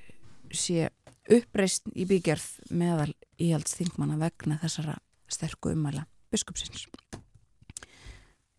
sé 0.52 0.88
uppreist 1.32 1.88
í 1.94 2.06
byggjarð 2.06 2.70
meðal 2.76 3.12
íhaldsþingmanna 3.42 4.18
vegna 4.20 4.60
þessara 4.62 4.98
sterku 5.32 5.72
umæla 5.74 6.04
biskupsins. 6.30 6.86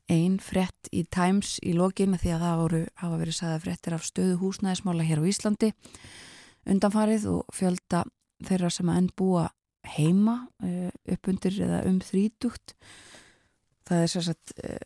Einn 0.07 0.37
frett 0.39 0.89
í 0.95 1.03
Times 1.11 1.57
í 1.63 1.73
lokinu 1.75 2.19
því 2.19 2.33
að 2.35 2.43
það 2.45 2.61
voru, 2.61 2.81
hafa 2.95 3.19
verið 3.19 3.37
sagða 3.37 3.61
frettir 3.63 3.95
af 3.97 4.05
stöðu 4.07 4.37
húsnæðismála 4.41 5.07
hér 5.07 5.23
á 5.23 5.27
Íslandi 5.27 5.71
undanfarið 6.67 7.27
og 7.31 7.55
fjölda 7.55 8.03
þeirra 8.47 8.71
sem 8.73 8.89
enn 8.93 9.09
búa 9.17 9.47
heima 9.95 10.41
uh, 10.63 10.89
upp 11.13 11.29
undir 11.31 11.55
eða 11.63 11.83
um 11.87 11.99
þrítugt. 12.03 12.75
Það 13.87 14.03
er 14.03 14.13
sagt, 14.13 14.55
uh, 14.63 14.81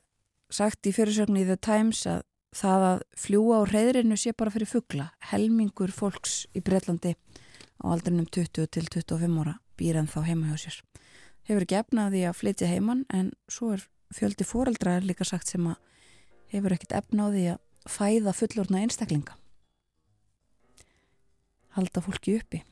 sagt 0.54 0.88
í 0.88 0.94
fyrirsögnu 0.96 1.41
í 1.41 1.48
The 1.50 1.58
Times 1.58 2.06
að 2.10 2.24
það 2.52 2.86
að 2.89 3.02
fljúa 3.15 3.62
á 3.63 3.70
reyðrinu 3.70 4.17
sé 4.20 4.34
bara 4.36 4.52
fyrir 4.52 4.67
fuggla 4.67 5.08
helmingur 5.32 5.94
fólks 5.96 6.46
í 6.52 6.60
Breitlandi 6.60 7.13
á 7.15 7.84
aldrinum 7.88 8.28
20 8.28 8.67
til 8.67 8.88
25 8.91 9.39
ára 9.39 9.56
býr 9.80 10.02
en 10.02 10.10
þá 10.12 10.20
heima 10.28 10.52
hjá 10.52 10.65
sér. 10.65 10.82
Hefur 11.48 11.63
ekki 11.63 11.80
efnaði 11.80 12.26
að 12.28 12.38
flytja 12.41 12.70
heiman 12.70 13.06
en 13.10 13.32
svo 13.50 13.72
er 13.78 13.86
fjöldi 14.12 14.46
fóreldra 14.46 14.98
er 15.00 15.08
líka 15.08 15.26
sagt 15.28 15.50
sem 15.50 15.63
að 15.72 15.80
hefur 16.52 16.76
ekkert 16.76 16.98
efnáði 17.00 17.54
að 17.54 17.62
fæða 17.89 18.36
fullorna 18.36 18.84
einstaklinga 18.84 19.38
halda 21.77 22.03
fólki 22.03 22.38
uppi 22.39 22.63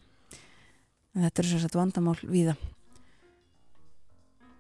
en 1.16 1.26
þetta 1.26 1.42
er 1.44 1.50
sérstaklega 1.50 1.84
vandamál 1.84 2.20
víða 2.24 2.58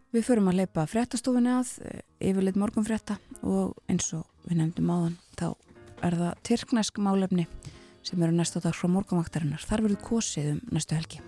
Við 0.09 0.23
förum 0.25 0.47
að 0.49 0.63
leipa 0.63 0.87
fréttastofunni 0.89 1.51
að 1.53 1.75
yfirleitt 2.17 2.57
morgunfrétta 2.57 3.19
og 3.45 3.75
eins 3.85 4.07
og 4.17 4.25
við 4.47 4.57
nefndum 4.57 4.89
áðan 4.89 5.19
þá 5.37 5.49
er 6.07 6.17
það 6.23 6.41
tyrknesk 6.49 6.97
málefni 7.05 7.45
sem 8.01 8.17
eru 8.25 8.33
næst 8.33 8.57
á 8.57 8.59
dag 8.65 8.73
frá 8.73 8.89
morgunvaktarinnar. 8.89 9.61
Þar 9.61 9.85
verður 9.85 10.05
kosið 10.09 10.53
um 10.55 10.61
næstu 10.73 10.97
helgi. 10.97 11.21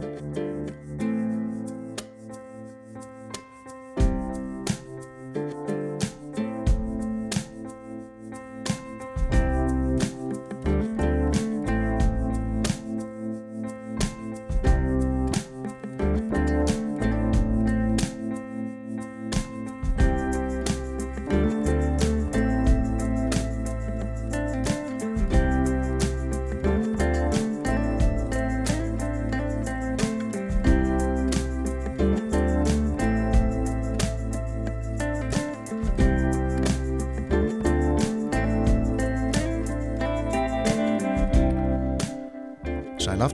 Sæl 0.00 0.49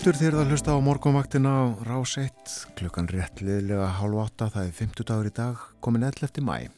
aftur 0.06 0.20
þegar 0.22 0.34
það 0.38 0.50
hlusta 0.52 0.74
á 0.78 0.86
morgunvaktina 0.86 1.50
á 1.50 1.64
Rás 1.82 2.12
1 2.20 2.52
klukkan 2.78 3.08
réttliðlega 3.10 3.88
hálf 3.98 4.20
átta 4.22 4.46
það 4.54 4.68
er 4.68 4.76
50 4.78 5.06
dagur 5.08 5.26
í 5.26 5.32
dag 5.34 5.64
komin 5.82 6.06
11. 6.06 6.44
mæ 6.46 6.68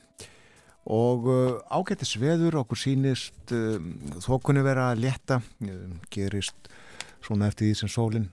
og 0.88 1.28
uh, 1.28 1.58
ágættis 1.68 2.14
veður 2.16 2.56
okkur 2.62 2.80
sínist 2.80 3.52
uh, 3.52 3.76
þokunni 4.24 4.62
vera 4.64 4.86
að 4.94 5.02
létta 5.04 5.42
uh, 5.44 5.74
gerist 6.08 6.72
svona 7.20 7.50
eftir 7.52 7.68
því 7.68 7.74
sem 7.82 7.92
sólinn 7.92 8.30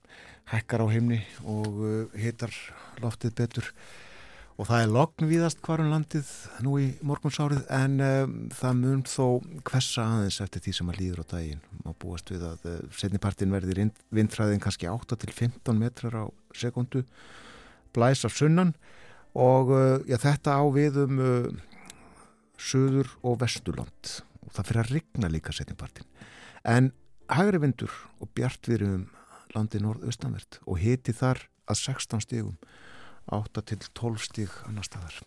hekkar 0.53 0.86
á 0.86 0.88
heimni 0.88 1.19
og 1.43 1.75
uh, 1.75 2.15
hitar 2.15 2.55
loftið 3.03 3.36
betur 3.41 3.67
og 4.55 4.69
það 4.69 4.81
er 4.81 4.91
logn 4.95 5.29
víðast 5.29 5.61
hvarum 5.65 5.91
landið 5.91 6.29
nú 6.63 6.77
í 6.79 6.87
morgunsárið 7.05 7.65
en 7.75 7.97
um, 8.03 8.35
það 8.55 8.77
mun 8.81 9.03
þó 9.09 9.25
hversa 9.67 10.05
aðeins 10.05 10.39
eftir 10.45 10.63
því 10.63 10.75
sem 10.77 10.91
að 10.93 10.99
líður 11.01 11.23
á 11.23 11.31
daginn. 11.33 11.63
Má 11.83 11.91
búast 11.99 12.31
við 12.31 12.45
að 12.47 12.69
uh, 12.71 12.77
setnipartin 12.95 13.51
verði 13.51 13.89
vindfræðin 14.15 14.63
kannski 14.63 14.87
8 14.91 15.19
til 15.21 15.33
15 15.35 15.81
metrar 15.81 16.15
á 16.15 16.25
sekundu 16.55 17.03
blæs 17.95 18.23
af 18.27 18.35
sunnan. 18.35 18.75
Og 19.35 19.75
uh, 19.75 19.97
já, 20.07 20.15
þetta 20.23 20.55
á 20.55 20.63
við 20.71 21.01
um 21.03 21.19
uh, 21.19 21.51
söður 22.55 23.11
og 23.27 23.41
vesturland. 23.43 24.15
Og 24.47 24.55
það 24.55 24.71
fyrir 24.71 24.83
að 24.85 24.93
rigna 24.95 25.31
líka 25.35 25.55
setnipartin 25.55 26.07
en 26.65 26.91
hægri 27.29 27.61
vindur 27.61 27.93
og 28.21 28.31
bjart 28.37 28.67
við 28.69 28.85
um 28.87 29.03
landi 29.55 29.79
norðaustanvert 29.81 30.59
og 30.65 30.81
hiti 30.81 31.13
þar 31.15 31.45
að 31.69 31.81
16 31.81 32.23
stígum 32.25 32.57
8 33.33 33.63
til 33.71 33.81
12 33.88 34.21
stíg 34.27 34.53
annar 34.67 34.85
staðar. 34.88 35.17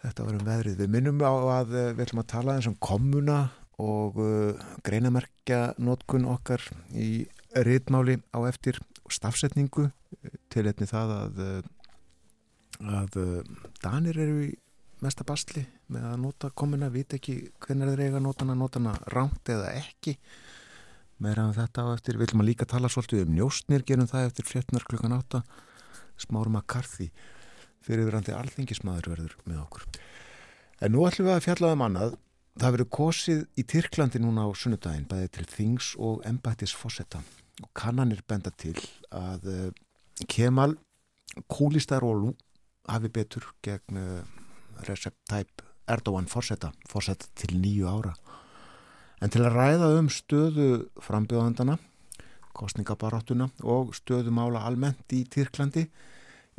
Þetta 0.00 0.26
var 0.26 0.38
um 0.38 0.46
veðrið. 0.46 0.78
Við 0.80 0.92
minnum 0.94 1.20
á 1.24 1.32
að 1.60 1.74
uh, 1.74 1.88
við 1.94 2.04
ætlum 2.06 2.22
að 2.24 2.30
tala 2.34 2.56
eins 2.56 2.70
um 2.70 2.78
komuna 2.80 3.40
og 3.80 4.20
uh, 4.20 4.64
greinamerkja 4.86 5.60
notkun 5.80 6.28
okkar 6.28 6.64
í 6.92 7.26
riðmáli 7.56 8.20
á 8.32 8.38
eftir 8.48 8.78
stafsetningu 9.10 9.88
til 10.52 10.66
einni 10.68 10.86
það 10.86 11.12
að, 11.16 11.38
að 12.78 13.16
Danir 13.82 14.20
eru 14.22 14.44
í 14.44 14.50
mesta 15.04 15.24
bastli 15.26 15.64
með 15.90 16.06
að 16.12 16.20
nota 16.22 16.50
komuna, 16.54 16.90
vit 16.92 17.14
ekki 17.16 17.36
hvernig 17.62 17.90
þeir 17.92 18.04
eiga 18.06 18.22
notana, 18.22 18.56
notana 18.58 18.94
ránt 19.14 19.48
eða 19.50 19.72
ekki 19.80 20.16
meira 21.20 21.46
um 21.48 21.56
þetta 21.56 21.84
á 21.84 21.88
eftir. 21.94 22.18
Við 22.18 22.30
ætlum 22.30 22.44
að 22.44 22.50
líka 22.50 22.68
tala 22.68 22.90
svolítið 22.92 23.26
um 23.26 23.34
njóstnir, 23.36 23.84
gerum 23.86 24.08
það 24.10 24.30
eftir 24.30 24.48
fréttnar 24.48 24.86
klukkan 24.88 25.16
8 25.16 25.42
Smárum 26.20 26.58
karði 26.68 27.10
fyrirverandi 27.84 28.34
alþingismadur 28.36 29.14
verður 29.14 29.36
með 29.48 29.62
okkur. 29.64 29.86
En 30.80 30.94
nú 30.94 31.06
ætlum 31.08 31.28
við 31.28 31.36
að 31.36 31.46
fjalla 31.46 31.72
um 31.76 31.86
annað. 31.86 32.18
Það 32.60 32.74
verður 32.74 32.90
kosið 32.92 33.40
í 33.56 33.64
Tyrklandi 33.70 34.20
núna 34.20 34.44
á 34.44 34.50
sunnudaginn, 34.58 35.06
bæðið 35.08 35.30
til 35.36 35.46
Þings 35.48 35.90
og 36.02 36.24
Embættis 36.28 36.74
Fossetta. 36.76 37.22
Og 37.62 37.70
kannanir 37.76 38.20
benda 38.28 38.52
til 38.58 38.74
að 39.14 39.46
uh, 39.48 39.66
Kemal 40.28 40.74
Kúlistarólu 41.48 42.34
hafi 42.90 43.10
betur 43.12 43.46
gegn 43.64 44.00
uh, 44.00 44.24
Recep 44.88 45.14
Tayyip 45.30 45.62
Erdogan 45.90 46.28
Fossetta, 46.30 46.72
Fossetta 46.88 47.30
til 47.38 47.56
nýju 47.60 47.88
ára. 47.88 48.12
En 49.20 49.32
til 49.32 49.44
að 49.44 49.56
ræða 49.56 49.92
um 50.00 50.10
stöðu 50.12 50.68
frambjóðandana 51.04 51.78
kostningabaráttuna 52.56 53.48
og 53.62 53.94
stöðumála 53.96 54.64
almennt 54.66 55.12
í 55.14 55.22
Tyrklandi 55.30 55.86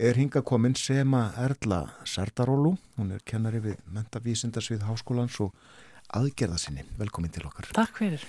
er 0.01 0.17
hinga 0.17 0.41
komin 0.41 0.73
Sema 0.75 1.29
Erla 1.37 1.83
Serdarólu, 2.09 2.73
hún 2.97 3.13
er 3.15 3.21
kennari 3.27 3.61
við 3.61 3.77
mentavísindarsvið 3.93 4.85
háskólans 4.87 5.37
og 5.43 5.53
aðgerða 6.17 6.57
sinni. 6.59 6.85
Velkomin 6.99 7.31
til 7.33 7.45
okkar. 7.47 7.69
Takk 7.75 8.01
fyrir. 8.01 8.23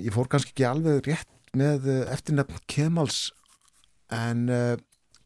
Ég 0.00 0.12
fór 0.14 0.28
kannski 0.30 0.52
ekki 0.52 0.66
alveg 0.68 1.06
rétt 1.06 1.54
með 1.56 1.88
eftirnefn 2.12 2.58
Kemals 2.70 3.30
en 4.14 4.46
uh, 4.50 4.76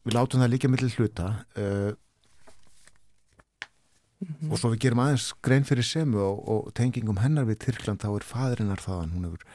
við 0.05 0.15
látum 0.15 0.41
það 0.41 0.53
líka 0.53 0.71
millir 0.71 0.93
hluta 0.95 1.27
uh, 1.57 1.91
mm 4.21 4.33
-hmm. 4.33 4.51
og 4.51 4.59
svo 4.59 4.71
við 4.73 4.81
gerum 4.85 5.03
aðeins 5.03 5.33
grein 5.41 5.65
fyrir 5.65 5.83
Semu 5.83 6.19
og, 6.21 6.49
og 6.49 6.73
tengingum 6.73 7.17
hennar 7.17 7.45
við 7.45 7.65
Tyrkland 7.65 8.01
þá 8.01 8.15
er 8.15 8.23
fadrinnar 8.23 8.81
þaðan, 8.81 9.13
hún 9.13 9.25
hefur 9.25 9.45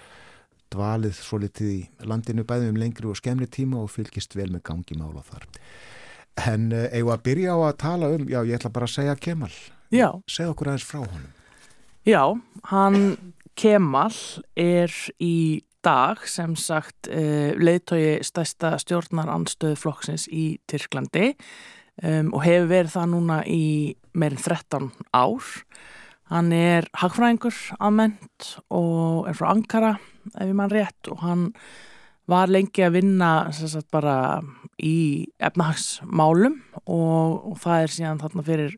dvalið 0.71 1.16
svo 1.18 1.41
litið 1.43 1.71
í 1.73 1.81
landinu 2.07 2.45
bæðum 2.47 2.75
um 2.75 2.81
lengri 2.81 3.09
og 3.11 3.18
skemmri 3.18 3.49
tíma 3.51 3.81
og 3.83 3.91
fylgist 3.93 4.37
vel 4.39 4.51
með 4.53 4.64
gangi 4.71 4.99
mála 4.99 5.25
þar. 5.27 5.49
En 6.47 6.71
uh, 6.73 6.87
eigum 6.95 7.14
að 7.14 7.25
byrja 7.27 7.57
á 7.57 7.59
að 7.68 7.79
tala 7.83 8.12
um, 8.14 8.29
já 8.31 8.41
ég 8.45 8.57
ætla 8.59 8.73
bara 8.75 8.89
að 8.89 8.95
segja 8.95 9.18
Kemal. 9.18 9.53
Já. 9.91 10.09
Segð 10.31 10.55
okkur 10.55 10.71
aðeins 10.71 10.87
frá 10.87 11.01
honum. 11.03 11.33
Já, 12.07 12.23
hann 12.71 13.35
Kemal 13.59 14.14
er 14.57 14.95
í 15.21 15.62
dag 15.85 16.23
sem 16.29 16.55
sagt 16.61 17.11
uh, 17.11 17.53
leiðtogi 17.59 18.21
stærsta 18.25 18.77
stjórnarandstöðu 18.81 19.79
flokksins 19.81 20.29
í 20.33 20.61
Tyrklandi 20.71 21.33
um, 22.05 22.31
og 22.33 22.45
hefur 22.45 22.71
verið 22.71 22.95
það 22.97 23.11
núna 23.14 23.41
í 23.49 23.64
meirinn 24.12 24.41
13 24.41 24.91
ár. 25.16 25.51
Hann 26.31 26.53
er 26.55 26.87
hagfræðingur 27.01 27.57
aðment 27.83 28.53
og 28.71 29.27
er 29.27 29.35
frá 29.39 29.51
Ankara 29.51 29.97
ef 30.35 30.47
ég 30.47 30.57
mann 30.57 30.72
rétt 30.72 31.11
og 31.12 31.22
hann 31.24 31.49
var 32.31 32.51
lengi 32.51 32.85
að 32.87 33.01
vinna 33.01 33.31
sagt, 33.53 33.89
bara 33.91 34.41
í 34.78 35.26
efnahagsmálum 35.43 36.61
og, 36.85 37.41
og 37.51 37.57
það 37.62 37.85
er 37.85 37.95
síðan 37.97 38.20
þarna 38.22 38.47
fyrir 38.47 38.76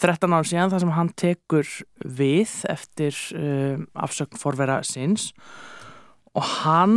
13 0.00 0.34
ár 0.34 0.48
síðan 0.48 0.72
þar 0.72 0.82
sem 0.82 0.94
hann 0.96 1.10
tekur 1.18 1.72
við 2.18 2.54
eftir 2.72 3.16
um, 3.36 3.84
afsökn 4.00 4.40
forvera 4.40 4.80
síns. 4.86 5.30
Og 6.32 6.46
hann 6.62 6.96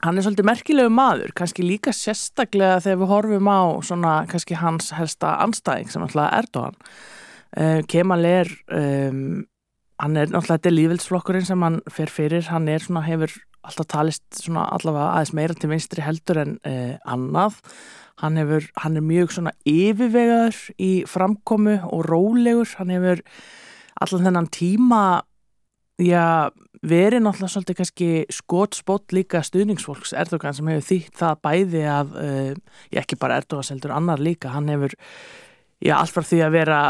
hann 0.00 0.16
er 0.16 0.24
svolítið 0.24 0.48
merkilegu 0.48 0.92
maður 0.94 1.34
kannski 1.36 1.64
líka 1.66 1.92
sérstaklega 1.92 2.80
þegar 2.80 3.00
við 3.02 3.10
horfum 3.10 3.50
á 3.52 3.60
svona 3.84 4.14
kannski 4.30 4.56
hans 4.56 4.94
helsta 4.96 5.34
anstæðing 5.44 5.92
sem 5.92 6.04
alltaf 6.06 6.32
Erdogan. 6.38 6.78
Uh, 7.50 7.80
Kemal 7.90 8.24
er 8.24 8.48
um, 8.72 9.42
hann 10.00 10.16
er 10.16 10.30
náttúrulega 10.30 10.58
þetta 10.58 10.74
lífildsflokkurinn 10.74 11.46
sem 11.46 11.64
hann 11.64 11.80
fer 11.92 12.12
fyrir, 12.12 12.46
hann 12.48 12.68
er 12.72 12.82
svona 12.84 13.04
hefur 13.04 13.32
alltaf 13.66 13.88
talist 13.92 14.40
svona 14.40 14.64
allavega 14.72 15.10
aðeins 15.14 15.34
meira 15.36 15.56
til 15.56 15.70
vinstri 15.72 16.04
heldur 16.04 16.40
en 16.40 16.54
uh, 16.64 16.94
annað. 17.12 17.58
Hann 18.20 18.36
hefur, 18.40 18.66
hann 18.80 18.96
er 19.00 19.04
mjög 19.04 19.34
svona 19.36 19.52
yfirvegaður 19.68 20.60
í 20.80 20.92
framkomu 21.08 21.76
og 21.88 22.06
rólegur, 22.08 22.72
hann 22.80 22.92
hefur 22.92 23.22
allan 24.00 24.26
þennan 24.28 24.48
tíma 24.52 25.02
já, 26.00 26.48
verið 26.80 27.24
náttúrulega 27.24 27.52
svolítið 27.52 27.78
kannski 27.82 28.10
skotspott 28.32 29.12
líka 29.16 29.42
stuðningsfólks 29.44 30.14
Erdogan 30.16 30.56
sem 30.56 30.72
hefur 30.72 30.88
þýtt 30.88 31.20
það 31.20 31.44
bæði 31.44 31.84
uh, 31.92 32.50
ég 32.88 33.02
ekki 33.02 33.20
bara 33.20 33.40
Erdogan 33.42 33.68
seldur 33.68 33.92
annar 33.96 34.22
líka, 34.22 34.54
hann 34.56 34.72
hefur 34.72 34.96
já, 34.96 35.98
allt 35.98 36.16
frá 36.16 36.24
því 36.24 36.44
að 36.46 36.56
vera 36.56 36.80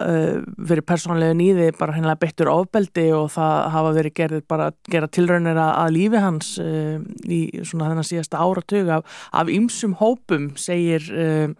verið 0.00 0.86
persónlega 0.88 1.36
nýði 1.36 1.70
bara 1.78 1.94
hennilega 1.96 2.22
beittur 2.24 2.50
ofbeldi 2.52 3.06
og 3.16 3.30
það 3.34 3.56
hafa 3.74 3.94
verið 3.96 4.16
gerðið 4.20 4.44
bara 4.50 4.68
gera 4.90 5.10
tilraunir 5.12 5.60
að, 5.60 5.72
að 5.82 5.94
lífi 5.96 6.22
hans 6.24 6.50
uh, 6.62 6.98
í 7.28 7.40
svona 7.60 7.90
þennan 7.90 8.08
síðasta 8.08 8.42
áratug 8.42 8.92
af, 8.96 9.16
af 9.36 9.52
ymsum 9.52 9.96
hópum 10.00 10.50
segir 10.60 11.06
um, 11.12 11.56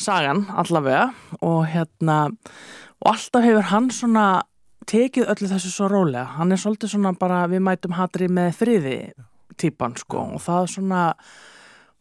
sagan 0.00 0.46
allavega. 0.56 1.10
Og 1.40 1.66
hérna 1.72 2.26
og 3.02 3.12
alltaf 3.12 3.44
hefur 3.44 3.70
hann 3.70 3.90
svona 3.92 4.26
tekið 4.86 5.30
öllu 5.32 5.50
þessu 5.50 5.72
svo 5.72 5.90
rólega. 5.90 6.26
Hann 6.38 6.54
er 6.54 6.62
svolítið 6.62 6.94
svona 6.94 7.12
bara 7.18 7.44
við 7.50 7.64
mætum 7.66 7.96
hatri 7.98 8.30
með 8.30 8.54
friði 8.60 8.96
típan 9.60 9.96
sko. 9.98 10.30
Og 10.36 10.42
það 10.42 10.72
svona 10.76 11.02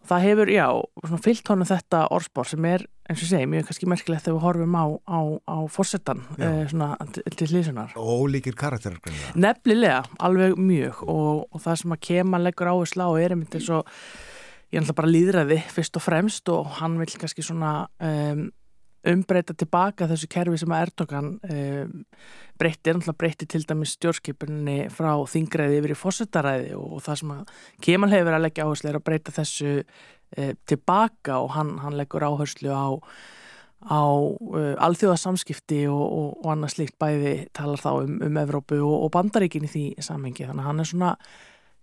það 0.10 0.26
hefur, 0.26 0.52
já, 0.54 0.66
svona 1.06 1.22
fyllt 1.26 1.50
honum 1.52 1.70
þetta 1.70 2.02
orðspor 2.16 2.50
sem 2.50 2.68
er, 2.70 2.86
eins 3.10 3.24
og 3.24 3.30
segi, 3.30 3.50
mjög 3.50 3.68
kannski 3.70 3.90
merkilegt 3.90 4.26
þegar 4.26 4.38
við 4.38 4.46
horfum 4.46 4.78
á, 4.78 4.86
á, 5.06 5.20
á 5.46 5.58
fórsetan 5.72 6.24
eh, 6.40 6.62
svona 6.72 6.92
til, 7.16 7.26
til 7.40 7.50
lýsunar 7.54 7.96
Og 8.02 8.26
ólíkir 8.26 8.58
karakterar. 8.58 9.02
Nefnilega, 9.38 10.04
alveg 10.26 10.58
mjög. 10.60 11.04
Og, 11.10 11.46
og 11.50 11.64
það 11.64 11.82
sem 11.82 11.96
að 11.98 12.04
kema 12.10 12.42
leggur 12.42 12.72
áherslu 12.74 13.06
á 13.06 13.12
er 13.22 13.36
einmitt 13.36 13.58
eins 13.58 13.72
og 13.74 13.90
ég 14.74 14.82
ætla 14.82 14.98
bara 14.98 15.12
að 15.12 15.16
líðræði 15.16 15.60
fyrst 15.72 16.00
og 16.00 16.06
fremst 16.06 16.52
og 16.54 16.78
hann 16.82 16.98
vil 17.00 17.10
kannski 17.22 17.46
svona 17.46 17.74
um, 18.02 18.48
umbreyta 19.12 19.56
tilbaka 19.58 20.08
þessu 20.10 20.30
kerfi 20.32 20.60
sem 20.62 20.74
að 20.74 20.84
Erdogan 20.88 21.32
um, 21.38 22.04
breytti, 22.60 22.90
er 22.90 22.98
náttúrulega 22.98 23.22
breytti 23.22 23.48
til 23.52 23.64
dæmis 23.68 23.96
stjórnskipunni 23.98 24.78
frá 24.94 25.12
þingræði 25.30 25.80
yfir 25.82 25.96
í 25.96 26.00
fósetaræði 26.00 26.76
og, 26.80 26.98
og 26.98 27.06
það 27.06 27.22
sem 27.22 27.34
að 27.36 27.56
Kemal 27.86 28.12
hefur 28.14 28.38
að 28.38 28.46
leggja 28.48 28.68
áherslu 28.68 28.92
er 28.92 29.00
að 29.00 29.08
breyta 29.10 29.36
þessu 29.36 29.72
uh, 29.80 30.54
tilbaka 30.70 31.40
og 31.42 31.56
hann, 31.58 31.76
hann 31.84 31.98
leggur 32.00 32.28
áherslu 32.28 32.74
á 32.74 32.88
á 33.86 34.02
uh, 34.02 34.74
alþjóðasamskipti 34.82 35.84
og, 35.92 36.02
og, 36.02 36.30
og 36.42 36.54
annað 36.54 36.74
slíkt 36.74 36.96
bæði 37.02 37.36
talar 37.54 37.82
þá 37.82 37.92
um, 38.06 38.16
um 38.26 38.40
Evrópu 38.42 38.80
og, 38.82 38.96
og 39.06 39.12
Bandaríkin 39.14 39.68
í 39.68 39.70
því 39.70 39.84
samhengi. 40.02 40.48
Þannig 40.48 40.64
að 40.64 40.70
hann 40.72 40.82
er 40.82 40.90
svona 40.90 41.12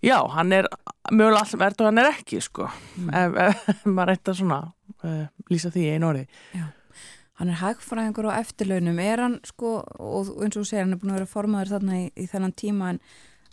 já, 0.03 0.19
hann 0.35 0.53
er 0.57 0.69
mögulega 1.13 1.45
allt 1.45 1.53
sem 1.53 1.63
Erdogan 1.63 2.03
er 2.03 2.11
ekki 2.11 2.41
sko, 2.43 2.69
ef, 3.07 3.37
ef 3.47 3.69
maður 3.87 4.13
reynt 4.13 4.33
að 4.33 4.39
svona 4.41 4.61
uh, 5.07 5.27
lýsa 5.53 5.73
því 5.75 5.89
einu 5.95 6.11
orði 6.11 6.27
Hann 7.41 7.49
er 7.49 7.61
hagfræðingur 7.63 8.29
á 8.29 8.39
eftirlaunum, 8.43 8.99
er 9.01 9.21
hann 9.25 9.37
sko, 9.49 9.79
og 9.99 10.33
eins 10.45 10.57
og 10.57 10.63
þú 10.63 10.69
segir, 10.69 10.85
hann 10.85 10.95
er 10.97 11.01
búin 11.01 11.15
að 11.15 11.21
vera 11.23 11.31
formaður 11.33 11.75
þarna 11.77 11.99
í, 12.03 12.07
í 12.13 12.27
þennan 12.29 12.53
tíma 12.61 12.91
en 12.93 13.01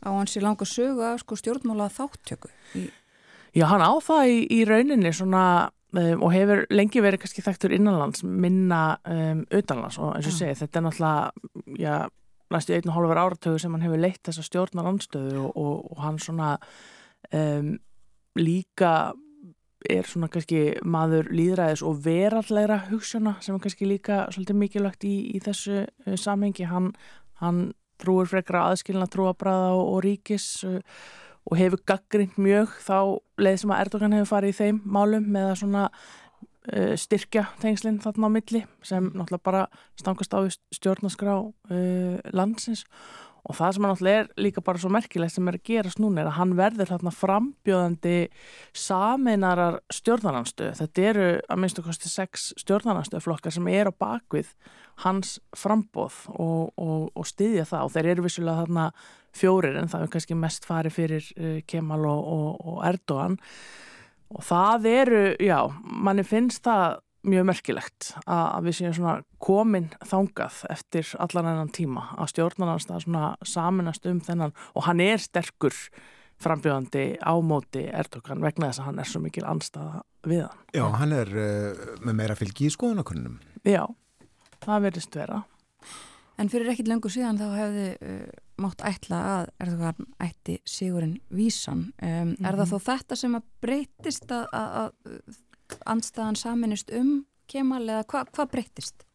á 0.03 0.09
hans 0.11 0.35
í 0.35 0.43
langa 0.43 0.67
sögu 0.67 1.03
að 1.07 1.21
sko 1.23 1.37
stjórnmála 1.39 1.89
þáttöku. 1.95 2.51
Í, 2.75 2.89
Já, 3.55 3.65
hann 3.71 3.81
á 3.81 3.91
það 4.03 4.29
í, 4.29 4.39
í 4.53 4.59
rauninni 4.67 5.11
svona 5.15 5.43
um, 5.95 6.21
og 6.21 6.33
hefur 6.35 6.65
lengi 6.69 7.01
verið 7.01 7.23
kannski 7.23 7.41
þekktur 7.41 7.73
innanlands 7.79 8.21
minna 8.23 8.99
um, 9.09 9.45
utanlands 9.49 9.97
og 9.97 10.11
eins 10.17 10.27
og 10.29 10.35
Já. 10.35 10.39
segi, 10.43 10.59
þetta 10.59 10.79
er 10.79 10.85
náttúrulega 10.85 11.79
já, 11.81 11.95
næstu 12.53 12.75
einn 12.75 12.91
og 12.91 12.97
hálfur 12.97 13.21
áratögu 13.23 13.61
sem 13.63 13.73
hann 13.73 13.87
hefur 13.87 14.03
leitt 14.03 14.21
þessa 14.27 14.45
stjórnar 14.45 14.91
anstöðu 14.91 15.47
og, 15.47 15.57
og, 15.57 15.89
og 15.95 16.03
hann 16.03 16.19
svona 16.21 16.51
um, 17.33 17.73
líka 18.37 18.93
er 19.87 20.07
svona 20.07 20.27
kannski 20.31 20.79
maður 20.83 21.29
líðræðis 21.31 21.83
og 21.87 22.01
verallegra 22.03 22.81
hugssjóna 22.89 23.37
sem 23.43 23.55
er 23.55 23.63
kannski 23.63 23.87
líka 23.87 24.25
svolítið 24.33 24.59
mikilvægt 24.59 25.07
í, 25.07 25.15
í 25.35 25.41
þessu 25.43 25.85
uh, 25.85 26.15
samhengi. 26.19 26.67
Hann, 26.67 26.91
hann 27.39 27.69
trúir 27.99 28.29
frekra 28.31 28.67
aðskilna 28.69 29.07
trúabræða 29.11 29.73
og, 29.77 29.83
og 29.93 30.01
ríkis 30.07 30.47
uh, 30.67 30.79
og 31.49 31.57
hefur 31.57 31.83
gaggrind 31.87 32.37
mjög 32.37 32.75
þá 32.85 32.97
leið 33.41 33.61
sem 33.61 33.71
að 33.73 33.85
Erdogan 33.85 34.17
hefur 34.17 34.33
farið 34.33 34.53
í 34.53 34.57
þeim 34.59 34.81
málum 34.85 35.29
með 35.31 35.47
að 35.47 35.55
svona 35.63 35.85
uh, 35.87 36.93
styrkja 36.99 37.45
tengslinn 37.63 38.01
þarna 38.03 38.29
á 38.29 38.35
milli 38.35 38.63
sem 38.85 39.09
náttúrulega 39.13 39.47
bara 39.47 39.63
stangast 39.99 40.35
á 40.35 40.39
stjórnaskrá 40.75 41.39
uh, 41.39 42.19
landsins 42.35 42.85
og 43.43 43.55
það 43.57 43.75
sem 43.75 43.85
hann 43.85 43.93
náttúrulega 43.93 44.23
er 44.23 44.29
líka 44.43 44.63
bara 44.65 44.81
svo 44.81 44.91
merkilegt 44.93 45.35
sem 45.35 45.47
er 45.49 45.57
að 45.59 45.65
gerast 45.69 46.01
núna 46.01 46.23
er 46.23 46.31
að 46.31 46.37
hann 46.39 46.57
verður 46.59 46.91
þarna 46.91 47.15
frambjóðandi 47.15 48.17
sameinarar 48.75 49.79
stjórnarnanstöð 49.93 50.75
þetta 50.81 51.07
eru 51.13 51.29
að 51.47 51.63
minnstu 51.63 51.85
kosti 51.85 52.11
sex 52.11 52.51
stjórnarnanstöðflokkar 52.63 53.55
sem 53.55 53.71
eru 53.71 53.95
á 53.95 53.99
bakvið 54.05 54.53
hans 55.03 55.37
frambóð 55.55 56.15
og, 56.33 56.71
og, 56.79 57.09
og 57.15 57.27
styðja 57.27 57.65
það. 57.69 57.85
Og 57.85 57.93
þeir 57.95 58.09
eru 58.13 58.25
vissulega 58.25 58.63
þarna 58.63 58.87
fjórir 59.35 59.77
en 59.79 59.91
það 59.91 60.05
er 60.05 60.13
kannski 60.15 60.39
mest 60.39 60.65
farið 60.67 60.95
fyrir 60.95 61.29
uh, 61.37 61.59
Kemal 61.69 62.07
og, 62.09 62.49
og 62.59 62.81
Erdogan. 62.87 63.37
Og 64.29 64.43
það 64.45 64.89
eru, 64.91 65.21
já, 65.41 65.59
manni 65.83 66.25
finnst 66.27 66.65
það 66.67 66.99
mjög 67.29 67.47
merkilegt 67.49 68.11
að, 68.25 68.45
að 68.45 68.67
við 68.67 68.77
séum 68.79 68.95
svona 68.97 69.15
komin 69.41 69.89
þangað 70.05 70.61
eftir 70.73 71.09
allan 71.21 71.49
ennan 71.51 71.73
tíma 71.75 72.05
að 72.17 72.31
stjórnarnarstað 72.33 73.03
svona 73.05 73.25
saminast 73.47 74.07
um 74.09 74.21
þennan 74.23 74.55
og 74.73 74.87
hann 74.87 75.03
er 75.03 75.21
sterkur 75.23 75.75
frambjóðandi 76.39 77.05
á 77.19 77.33
móti 77.43 77.85
Erdogan 77.91 78.43
vegna 78.43 78.69
þess 78.69 78.81
að 78.81 78.89
hann 78.89 79.01
er 79.03 79.09
svo 79.11 79.21
mikil 79.23 79.45
anstaða 79.47 80.03
við 80.27 80.45
hann. 80.45 80.61
Já, 80.75 80.85
hann 81.01 81.15
er 81.15 81.31
uh, 81.35 81.81
með 82.05 82.19
meira 82.21 82.37
fylgi 82.39 82.69
í 82.69 82.73
skoðanakunnum. 82.73 83.39
Já, 83.67 83.83
það 84.63 84.85
verðist 84.87 85.17
vera. 85.19 85.41
en 86.39 86.47
fyrir 86.51 86.71
ekkit 86.71 86.87
lengur 86.87 87.11
síðan 87.11 87.39
þá 87.41 87.47
hefði 87.57 87.89
uh, 87.99 88.23
mátt 88.63 88.83
ætla 88.87 89.19
að 89.33 89.51
Erdogan 89.65 90.09
ætti 90.23 90.57
Sigurinn 90.67 91.19
Vísan. 91.35 91.89
Um, 91.99 92.33
Er 92.39 92.59
það 92.59 92.73
þó 92.73 92.79
þetta 92.87 93.19
sem 93.19 93.35
að 93.35 93.51
breytist 93.63 94.31
að, 94.31 94.47
að, 94.55 94.71
að 94.79 95.37
andstaðan 95.89 96.39
saminist 96.39 96.93
um 96.95 97.25
Kemal 97.49 97.81
eða 97.87 98.05
hva, 98.05 98.25
hvað 98.29 98.51
breytist? 98.53 99.05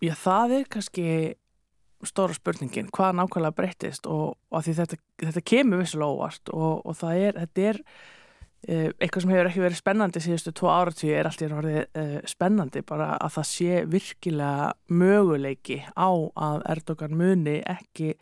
Já, 0.00 0.14
það 0.16 0.58
er 0.58 0.68
kannski 0.72 1.06
stóra 2.04 2.36
spurningin, 2.36 2.90
hvað 2.92 3.16
nákvæmlega 3.18 3.56
breyttist 3.56 4.08
og, 4.10 4.36
og 4.52 4.64
því 4.64 4.76
þetta, 4.80 4.98
þetta 5.24 5.42
kemur 5.52 5.80
vissulega 5.80 6.16
óvart 6.16 6.52
og, 6.52 6.82
og 6.84 6.96
það 6.98 7.20
er, 7.28 7.38
þetta 7.44 7.66
er 7.70 7.80
eh, 8.68 8.88
eitthvað 8.98 9.24
sem 9.24 9.34
hefur 9.34 9.50
ekki 9.50 9.64
verið 9.64 9.80
spennandi 9.80 10.24
síðustu 10.24 10.54
tvo 10.56 10.72
áratíu 10.72 11.12
er 11.16 11.28
allt 11.28 11.44
í 11.44 11.48
orðið 11.48 11.80
eh, 12.00 12.16
spennandi 12.28 12.84
bara 12.86 13.14
að 13.16 13.36
það 13.38 13.48
sé 13.52 13.84
virkilega 13.94 14.72
möguleiki 14.92 15.80
á 15.96 16.10
að 16.48 16.66
Erdogan 16.74 17.16
muni 17.20 17.60
ekki 17.62 18.14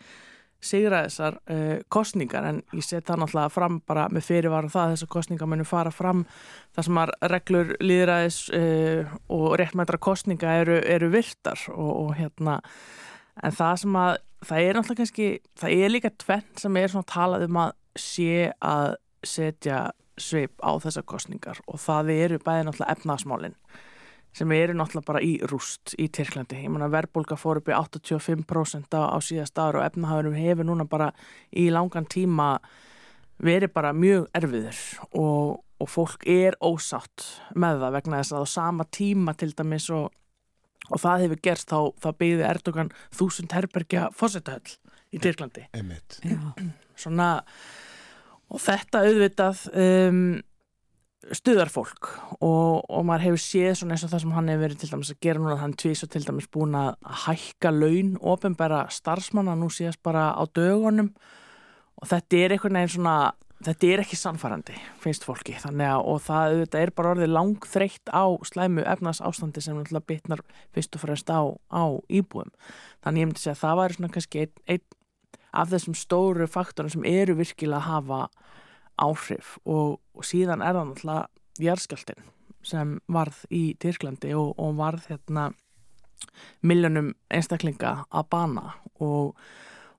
sigra 0.62 1.02
þessar 1.06 1.38
uh, 1.50 1.78
kostningar 1.92 2.46
en 2.48 2.60
ég 2.76 2.86
set 2.86 3.06
það 3.08 3.22
náttúrulega 3.24 3.52
fram 3.52 3.78
bara 3.88 4.08
með 4.12 4.26
fyrirvara 4.28 4.72
það 4.72 4.84
að 4.84 4.96
þessar 4.96 5.12
kostningar 5.16 5.50
munu 5.50 5.66
fara 5.68 5.92
fram. 5.94 6.24
Þar 6.76 6.88
sem 6.88 7.00
að 7.02 7.14
reglur 7.32 7.72
líðræðis 7.82 8.42
uh, 8.58 9.14
og 9.34 9.46
réttmættra 9.60 10.00
kostninga 10.02 10.58
eru, 10.62 10.78
eru 10.82 11.10
virtar 11.12 11.66
og, 11.74 11.92
og 12.04 12.12
hérna 12.20 12.60
en 13.42 13.56
það 13.56 13.80
sem 13.84 13.96
að 14.02 14.12
það 14.42 14.66
er 14.66 14.76
náttúrulega 14.76 15.02
kannski, 15.02 15.28
það 15.58 15.76
er 15.78 15.92
líka 15.92 16.12
tvenn 16.20 16.60
sem 16.60 16.78
er 16.78 16.92
svona 16.92 17.10
talað 17.10 17.46
um 17.46 17.60
að 17.62 17.74
sé 17.98 18.50
að 18.58 18.96
setja 19.26 19.82
svip 20.20 20.58
á 20.60 20.70
þessar 20.82 21.06
kostningar 21.08 21.60
og 21.70 21.80
það 21.80 22.12
eru 22.16 22.40
bæði 22.42 22.66
náttúrulega 22.66 22.96
efnaðsmálin 22.96 23.56
sem 24.32 24.52
eru 24.56 24.76
náttúrulega 24.76 25.08
bara 25.08 25.22
í 25.24 25.34
rúst 25.48 25.94
í 26.00 26.08
Tyrklandi. 26.12 26.62
Ég 26.64 26.72
menna 26.72 26.88
verðbólka 26.92 27.36
fór 27.40 27.60
upp 27.60 27.68
í 27.68 27.76
85% 27.76 28.96
á, 28.96 29.12
á 29.12 29.18
síðast 29.20 29.58
ára 29.60 29.82
og 29.82 29.86
efnahagurum 29.86 30.38
hefur 30.38 30.68
núna 30.68 30.86
bara 30.88 31.10
í 31.52 31.68
langan 31.72 32.08
tíma 32.08 32.54
verið 33.42 33.72
bara 33.74 33.92
mjög 33.96 34.28
erfiður 34.38 34.80
og, 35.18 35.60
og 35.82 35.90
fólk 35.90 36.26
er 36.30 36.56
ósátt 36.62 37.26
með 37.58 37.82
það 37.82 37.96
vegna 37.98 38.20
þess 38.22 38.36
að 38.36 38.44
á 38.44 38.54
sama 38.54 38.86
tíma 38.94 39.34
til 39.36 39.50
dæmis 39.58 39.88
og, 39.92 40.12
og 40.88 41.02
það 41.02 41.26
hefur 41.26 41.42
gerst 41.48 41.72
þá, 41.72 41.80
þá 41.98 42.08
byggði 42.22 42.48
Erdogan 42.48 42.92
þúsund 43.12 43.56
herbergja 43.56 44.08
fósitahöll 44.16 44.78
í 45.12 45.20
Tyrklandi. 45.20 45.66
Já, 46.24 46.38
Svona, 47.02 47.28
og 48.52 48.60
þetta 48.62 49.02
auðvitað 49.06 49.62
um, 49.72 50.24
stuðar 51.36 51.70
fólk 51.70 52.08
og, 52.40 52.82
og 52.90 53.04
maður 53.06 53.28
hefur 53.28 53.42
séð 53.44 53.76
svona 53.78 53.96
eins 53.96 54.04
og 54.06 54.10
það 54.12 54.24
sem 54.24 54.34
hann 54.36 54.50
hefur 54.50 54.64
verið 54.64 54.80
til 54.80 54.90
dæmis 54.92 55.12
að 55.12 55.20
gera 55.26 55.42
núna 55.42 55.60
hann 55.60 55.76
tvís 55.78 56.02
og 56.02 56.10
til 56.12 56.24
dæmis 56.26 56.48
búin 56.52 56.74
að 56.78 56.90
hækka 57.26 57.72
laun 57.74 58.16
ofinbæra 58.32 58.82
starfsmanna 58.90 59.54
nú 59.58 59.70
síðast 59.72 60.02
bara 60.02 60.32
á 60.34 60.42
dögunum. 60.50 61.12
Og 62.02 62.10
þetta 62.10 62.40
er 62.40 62.54
einhvern 62.56 62.80
veginn 62.80 62.94
svona 62.96 63.16
þetta 63.62 63.90
er 63.92 64.02
ekki 64.02 64.18
sannfærandi, 64.18 64.78
finnst 65.02 65.26
fólki. 65.26 65.54
Þannig 65.62 65.92
að, 65.92 66.06
og 66.10 66.22
það 66.24 66.54
auðvitað 66.54 66.82
er 66.82 66.92
bara 66.98 67.12
orðið 67.14 67.30
langþreytt 67.36 68.10
á 68.10 68.24
slæmu 68.48 68.86
efnas 68.94 69.22
ástandi 69.22 69.62
sem 69.62 69.78
náttúrulega 69.78 70.08
bitnar 70.10 70.42
fyrst 70.74 70.98
og 70.98 71.04
fremst 71.04 71.30
á, 71.30 71.42
á 71.70 71.84
íbúum, 72.10 72.50
þannig 73.04 73.22
ég 73.22 73.30
myndi 73.30 73.44
segja 73.44 73.54
að 73.54 73.62
það 73.62 73.78
væri 73.82 73.98
svona 73.98 74.12
kannski 74.16 74.42
einn 74.42 74.58
ein 74.74 74.84
af 75.52 75.68
þessum 75.68 75.96
stóru 75.96 76.48
faktorum 76.48 76.92
sem 76.92 77.04
eru 77.08 77.36
virkilega 77.36 77.82
að 77.82 77.88
hafa 77.90 78.20
áhrif 79.02 79.56
og, 79.64 79.98
og 80.14 80.26
síðan 80.26 80.62
er 80.64 80.78
það 80.78 80.88
náttúrulega 80.92 81.66
jarðskjaldin 81.66 82.30
sem 82.66 82.96
varð 83.10 83.42
í 83.50 83.62
Tyrklandi 83.82 84.32
og, 84.38 84.54
og 84.62 84.76
varð 84.78 85.08
hérna 85.10 85.50
miljónum 86.62 87.12
einstaklinga 87.32 88.04
að 88.10 88.28
bana 88.30 88.66
og, 89.02 89.32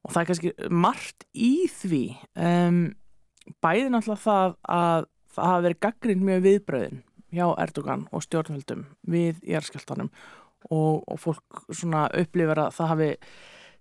og 0.04 0.14
það 0.14 0.22
er 0.22 0.30
kannski 0.30 0.54
margt 0.72 1.26
í 1.36 1.68
því. 1.72 2.04
Um, 2.40 2.86
bæði 3.64 3.90
náttúrulega 3.92 4.24
það 4.24 4.56
að 4.72 5.10
það 5.34 5.50
hafa 5.50 5.66
verið 5.66 5.82
gaggrind 5.84 6.28
mjög 6.28 6.46
viðbröðin 6.48 7.02
hjá 7.34 7.46
Erdogan 7.64 8.06
og 8.14 8.24
stjórnvöldum 8.24 8.86
við 9.10 9.42
jarðskjaldunum 9.50 10.12
og, 10.70 11.02
og 11.04 11.20
fólk 11.20 11.64
svona 11.74 12.06
upplifir 12.14 12.62
að 12.62 12.76
það 12.78 12.92
hafi 12.94 13.10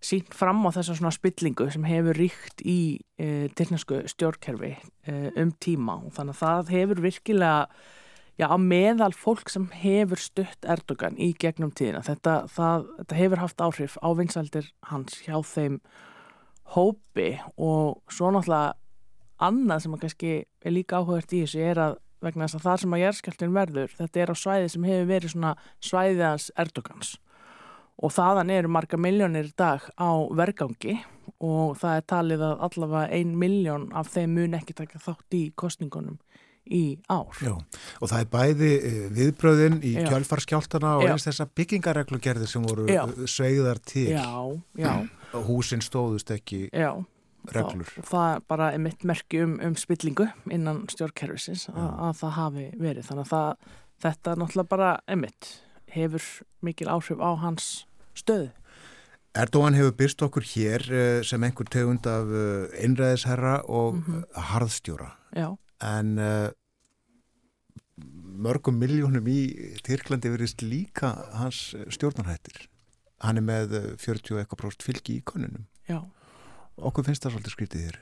sínt 0.03 0.35
fram 0.35 0.65
á 0.67 0.71
þessa 0.75 0.97
svona 0.99 1.15
spillingu 1.15 1.69
sem 1.73 1.85
hefur 1.87 2.19
ríkt 2.19 2.63
í 2.67 3.01
e, 3.21 3.49
tyrknesku 3.57 4.03
stjórnkerfi 4.11 4.73
e, 4.75 5.17
um 5.39 5.53
tíma. 5.63 6.01
Og 6.03 6.15
þannig 6.17 6.37
að 6.37 6.43
það 6.43 6.73
hefur 6.77 7.03
virkilega 7.07 7.59
já, 8.41 8.47
á 8.51 8.57
meðal 8.59 9.13
fólk 9.15 9.53
sem 9.53 9.69
hefur 9.83 10.21
stutt 10.21 10.67
Erdogan 10.67 11.19
í 11.21 11.33
gegnum 11.39 11.73
tíðina. 11.75 12.03
Þetta, 12.07 12.37
það, 12.51 12.89
þetta 13.01 13.21
hefur 13.21 13.45
haft 13.45 13.65
áhrif 13.65 13.99
á 14.03 14.09
vinsaldir 14.19 14.71
hans 14.91 15.21
hjá 15.23 15.37
þeim 15.47 15.81
hópi. 16.75 17.37
Og 17.57 18.03
svo 18.11 18.33
náttúrulega 18.35 18.75
annað 19.43 19.85
sem 19.85 19.95
að 19.97 20.07
kannski 20.07 20.33
er 20.63 20.75
líka 20.75 21.03
áhugast 21.03 21.35
í 21.35 21.45
þessu 21.45 21.63
er 21.67 21.83
að 21.83 22.01
vegna 22.23 22.47
þess 22.47 22.59
að 22.59 22.67
það 22.67 22.81
sem 22.83 22.95
að 22.95 23.03
jærskjaldin 23.03 23.57
verður 23.57 23.95
þetta 23.99 24.23
er 24.23 24.31
á 24.31 24.37
svæði 24.39 24.73
sem 24.73 24.85
hefur 24.87 25.09
verið 25.11 25.33
svona 25.35 25.53
svæðiðans 25.83 26.49
Erdogans 26.63 27.15
og 27.99 28.13
þaðan 28.15 28.51
eru 28.55 28.71
marga 28.73 28.99
miljónir 29.01 29.53
dag 29.59 29.85
á 30.01 30.11
vergangi 30.35 30.99
og 31.43 31.77
það 31.79 31.97
er 31.99 32.07
talið 32.13 32.45
að 32.47 32.65
allavega 32.69 33.19
ein 33.19 33.35
miljón 33.39 33.89
af 33.99 34.11
þeim 34.15 34.37
mun 34.39 34.59
ekki 34.59 34.77
taka 34.79 35.01
þátt 35.03 35.37
í 35.39 35.43
kostningunum 35.59 36.19
í 36.63 36.99
ár. 37.11 37.35
Já, 37.43 37.57
og 37.99 38.11
það 38.11 38.21
er 38.21 38.29
bæði 38.31 38.69
eh, 38.79 38.99
viðbröðin 39.17 39.81
í 39.83 39.97
Já. 39.97 40.05
kjölfarskjáltana 40.13 40.93
og 41.01 41.07
Já. 41.07 41.13
eins 41.15 41.27
þessa 41.27 41.47
byggingareglugerði 41.59 42.47
sem 42.51 42.67
voru 42.67 42.87
Já. 42.87 43.03
eh, 43.09 43.25
sveigðar 43.27 43.81
til. 43.83 44.13
Já, 44.15 44.93
Húsin 45.49 45.83
stóðust 45.83 46.31
ekki 46.35 46.69
já. 46.71 46.93
reglur. 47.51 47.91
Það, 47.97 48.07
það 48.13 48.29
er 48.37 48.47
bara 48.53 48.71
mitt 48.79 49.05
merki 49.09 49.43
um, 49.43 49.57
um 49.65 49.75
spillingu 49.81 50.29
innan 50.53 50.85
stjórnkerfisins 50.93 51.67
að, 51.73 51.91
að 52.07 52.17
það 52.23 52.35
hafi 52.39 52.67
verið. 52.79 53.07
Þannig 53.11 53.27
að 53.27 53.33
það, 53.35 53.71
þetta 54.07 54.39
náttúrulega 54.39 54.73
bara 54.77 54.93
emitt 55.17 55.53
hefur 55.95 56.25
mikil 56.65 56.89
áhrif 56.93 57.21
á 57.21 57.31
hans 57.43 57.85
stöðu. 58.17 58.51
Erdogan 59.35 59.75
hefur 59.79 59.95
byrst 59.97 60.23
okkur 60.27 60.45
hér 60.45 60.83
eh, 60.93 61.23
sem 61.25 61.41
einhver 61.47 61.69
tegund 61.73 62.05
af 62.07 62.29
eh, 62.29 62.85
einræðisherra 62.85 63.63
og 63.69 64.01
Mhm. 64.03 64.25
harðstjóra. 64.51 65.11
Já, 65.37 65.57
En 65.83 66.19
uh, 66.19 66.51
mörgum 68.43 68.77
miljónum 68.79 69.27
í 69.31 69.39
Tyrklandi 69.85 70.31
verist 70.33 70.63
líka 70.63 71.11
hans 71.39 71.73
stjórnarhættir. 71.93 72.69
Hann 73.23 73.39
er 73.41 73.45
með 73.47 73.75
eh, 73.79 73.89
40 74.01 74.35
og 74.37 74.41
eitthvað 74.43 74.61
próst 74.63 74.83
fylgi 74.87 75.19
í 75.21 75.25
konunum. 75.25 75.67
já. 75.89 76.01
Okkur 76.83 77.05
finnst 77.05 77.23
það 77.27 77.35
svolítið 77.37 77.53
skrítið 77.57 77.83
þér. 77.87 77.97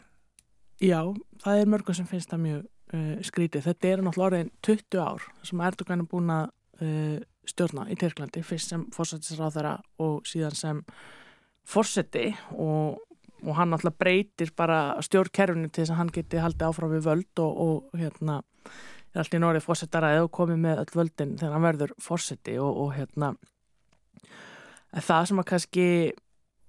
Já, 0.81 1.01
það 1.43 1.59
er 1.61 1.67
mörgum 1.73 1.97
sem 1.99 2.07
finnst 2.07 2.31
það 2.31 2.41
mjög 2.45 2.61
uh, 2.95 3.17
skrítið. 3.27 3.65
Þetta 3.67 3.89
er 3.91 4.03
náttúrulega 4.07 4.29
orðin 4.31 4.51
20 4.63 5.01
ár 5.03 5.25
sem 5.45 5.61
Erdogan 5.67 6.05
er 6.05 6.09
búin 6.09 6.31
að 6.33 6.47
uh, 6.81 7.19
stjórna 7.51 7.87
í 7.91 7.97
Tyrklandi, 8.01 8.43
fyrst 8.47 8.73
sem 8.73 8.87
fórsættisráðara 8.95 9.77
og 10.03 10.27
síðan 10.29 10.57
sem 10.59 10.83
fórseti 11.69 12.31
og, 12.57 13.01
og 13.45 13.59
hann 13.59 13.73
náttúrulega 13.73 14.03
breytir 14.03 14.55
bara 14.57 14.81
stjórnkerfinu 15.05 15.69
til 15.69 15.85
þess 15.85 15.95
að 15.95 16.01
hann 16.01 16.15
geti 16.15 16.43
haldið 16.43 16.71
áfram 16.71 16.95
við 16.95 17.07
völd 17.07 17.45
og, 17.45 17.61
og 17.67 18.01
hérna 18.01 18.41
er 19.11 19.23
allt 19.23 19.37
í 19.37 19.43
norið 19.43 19.67
fórsetaraði 19.67 20.25
og 20.25 20.33
komið 20.35 20.65
með 20.65 20.83
öll 20.85 20.97
völdin 21.03 21.37
þegar 21.39 21.57
hann 21.57 21.67
verður 21.67 21.95
fórseti 22.03 22.57
og, 22.63 22.83
og 22.85 22.93
hérna 22.97 23.35
það 24.95 25.31
sem 25.31 25.43
að 25.43 25.49
kannski 25.51 25.87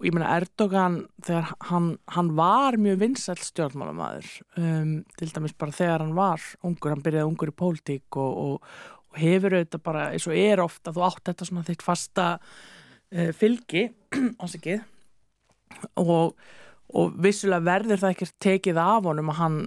ég 0.02 0.16
meina 0.16 0.32
Erdogan 0.34 0.98
þegar 1.26 1.52
hann, 1.70 1.92
hann 2.16 2.32
var 2.38 2.78
mjög 2.82 3.02
vinsæll 3.04 3.42
stjórnmálamæður 3.46 4.32
um, 4.62 4.96
til 5.20 5.30
dæmis 5.34 5.56
bara 5.58 5.76
þegar 5.76 6.06
hann 6.06 6.16
var 6.18 6.48
ungur, 6.66 6.96
hann 6.96 7.04
byrjaði 7.06 7.30
ungur 7.30 7.52
í 7.52 7.58
pólitík 7.62 8.18
og, 8.22 8.42
og, 8.46 8.74
og 9.12 9.20
hefur 9.20 9.58
auðvitað 9.58 9.84
bara 9.86 10.08
eins 10.14 10.28
og 10.30 10.38
er 10.38 10.64
ofta, 10.64 10.94
þú 10.96 11.06
átt 11.08 11.26
þetta 11.30 11.48
svona 11.48 11.68
þitt 11.68 11.86
fasta 11.86 12.28
uh, 12.38 13.32
fylgi 13.36 13.88
ásakið 14.44 14.84
og, 16.02 16.36
og 16.92 17.18
vissulega 17.24 17.68
verður 17.68 18.04
það 18.04 18.16
ekkert 18.16 18.38
tekið 18.44 18.82
af 18.84 19.10
honum 19.10 19.34
að 19.34 19.42
hann 19.42 19.60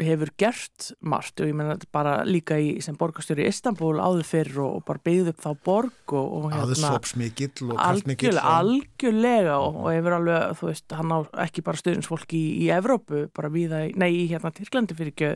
hefur 0.00 0.30
gert 0.40 0.86
margt 1.04 1.40
og 1.42 1.50
ég 1.50 1.58
þetta 1.58 1.88
bara 1.92 2.12
líka 2.24 2.56
í, 2.56 2.78
sem 2.84 2.96
borgarstjóri 2.96 3.44
í 3.44 3.50
Istanbul 3.50 3.98
áður 4.00 4.24
fyrir 4.24 4.60
og, 4.64 4.78
og 4.78 4.84
bara 4.88 5.02
byggði 5.04 5.34
upp 5.34 5.42
þá 5.42 5.50
borg 5.66 6.14
og, 6.16 6.30
og 6.38 6.46
hérna 6.54 6.64
Aðsopsmikill 6.72 7.66
og 7.68 7.76
kraftmikill. 7.76 8.32
algjörlega, 8.40 9.58
og, 9.60 9.78
og 9.82 9.88
hefur 9.92 10.16
alveg, 10.16 10.56
þú 10.60 10.70
veist, 10.70 10.96
hann 10.96 11.12
á 11.12 11.18
ekki 11.44 11.64
bara 11.66 11.82
stuðningsfólk 11.82 12.36
í, 12.38 12.42
í 12.64 12.70
Evrópu, 12.72 13.26
bara 13.36 13.52
viða, 13.52 13.84
nei, 14.00 14.10
í 14.22 14.26
hérna 14.32 14.54
Tyrklandi 14.56 14.96
fyrir 14.96 15.12
ekki 15.12 15.32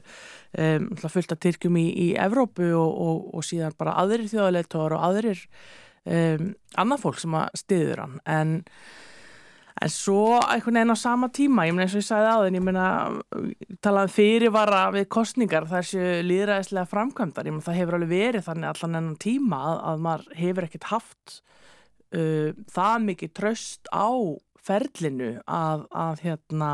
um, 0.64 0.90
fullt 1.04 1.36
af 1.36 1.42
Tyrkjum 1.44 1.80
í, 1.82 1.86
í 2.06 2.08
Evrópu 2.26 2.70
og, 2.72 2.92
og, 3.08 3.26
og 3.36 3.46
síðan 3.46 3.76
bara 3.76 3.98
aðrir 4.00 4.30
þjóðaleitóar 4.32 4.96
og 4.96 5.08
aðrir 5.10 5.44
um, 6.08 6.54
annað 6.80 7.04
fólk 7.04 7.20
sem 7.20 7.36
að 7.36 7.60
stiður 7.60 8.06
hann, 8.06 8.22
en 8.24 8.56
En 9.84 9.90
svo 9.92 10.38
einhvern 10.40 10.78
veginn 10.78 10.94
á 10.96 10.98
sama 10.98 11.28
tíma, 11.28 11.66
ég 11.68 11.74
meina 11.76 11.84
eins 11.84 11.96
og 11.98 12.00
ég 12.00 12.06
sagði 12.06 12.30
á 12.32 12.38
þenn, 12.40 12.56
ég 12.56 12.64
meina 12.64 12.86
talaðum 13.84 14.14
fyrirvara 14.14 14.82
við 14.94 15.04
kostningar 15.12 15.68
þessu 15.68 16.04
líðræðislega 16.24 16.88
framkvæmdar, 16.88 17.44
ég 17.44 17.52
meina 17.52 17.66
það 17.66 17.78
hefur 17.82 17.98
alveg 17.98 18.12
verið 18.14 18.46
þannig 18.46 18.70
allan 18.70 18.98
enn 19.02 19.12
tíma 19.20 19.60
að, 19.68 19.82
að 19.90 20.02
maður 20.06 20.40
hefur 20.40 20.68
ekkert 20.68 20.88
haft 20.94 21.36
uh, 22.16 22.50
það 22.72 23.06
mikið 23.10 23.34
tröst 23.36 23.92
á 23.92 24.08
ferlinu 24.66 25.32
að, 25.44 25.86
að 25.92 26.24
hérna 26.24 26.72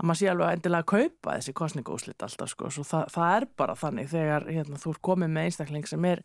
að 0.00 0.08
maður 0.08 0.20
sé 0.20 0.30
alveg 0.32 0.54
endilega 0.56 0.82
að 0.82 0.90
kaupa 0.90 1.34
þessi 1.36 1.54
kostningaúslit 1.60 2.24
alltaf 2.24 2.50
sko, 2.50 2.70
svo 2.72 2.84
það, 2.88 3.10
það 3.14 3.34
er 3.36 3.46
bara 3.60 3.76
þannig 3.78 4.10
þegar 4.10 4.46
hérna, 4.48 4.80
þú 4.80 4.94
er 4.94 5.02
komið 5.10 5.34
með 5.34 5.48
einstakling 5.48 5.88
sem 5.88 6.06
er 6.08 6.22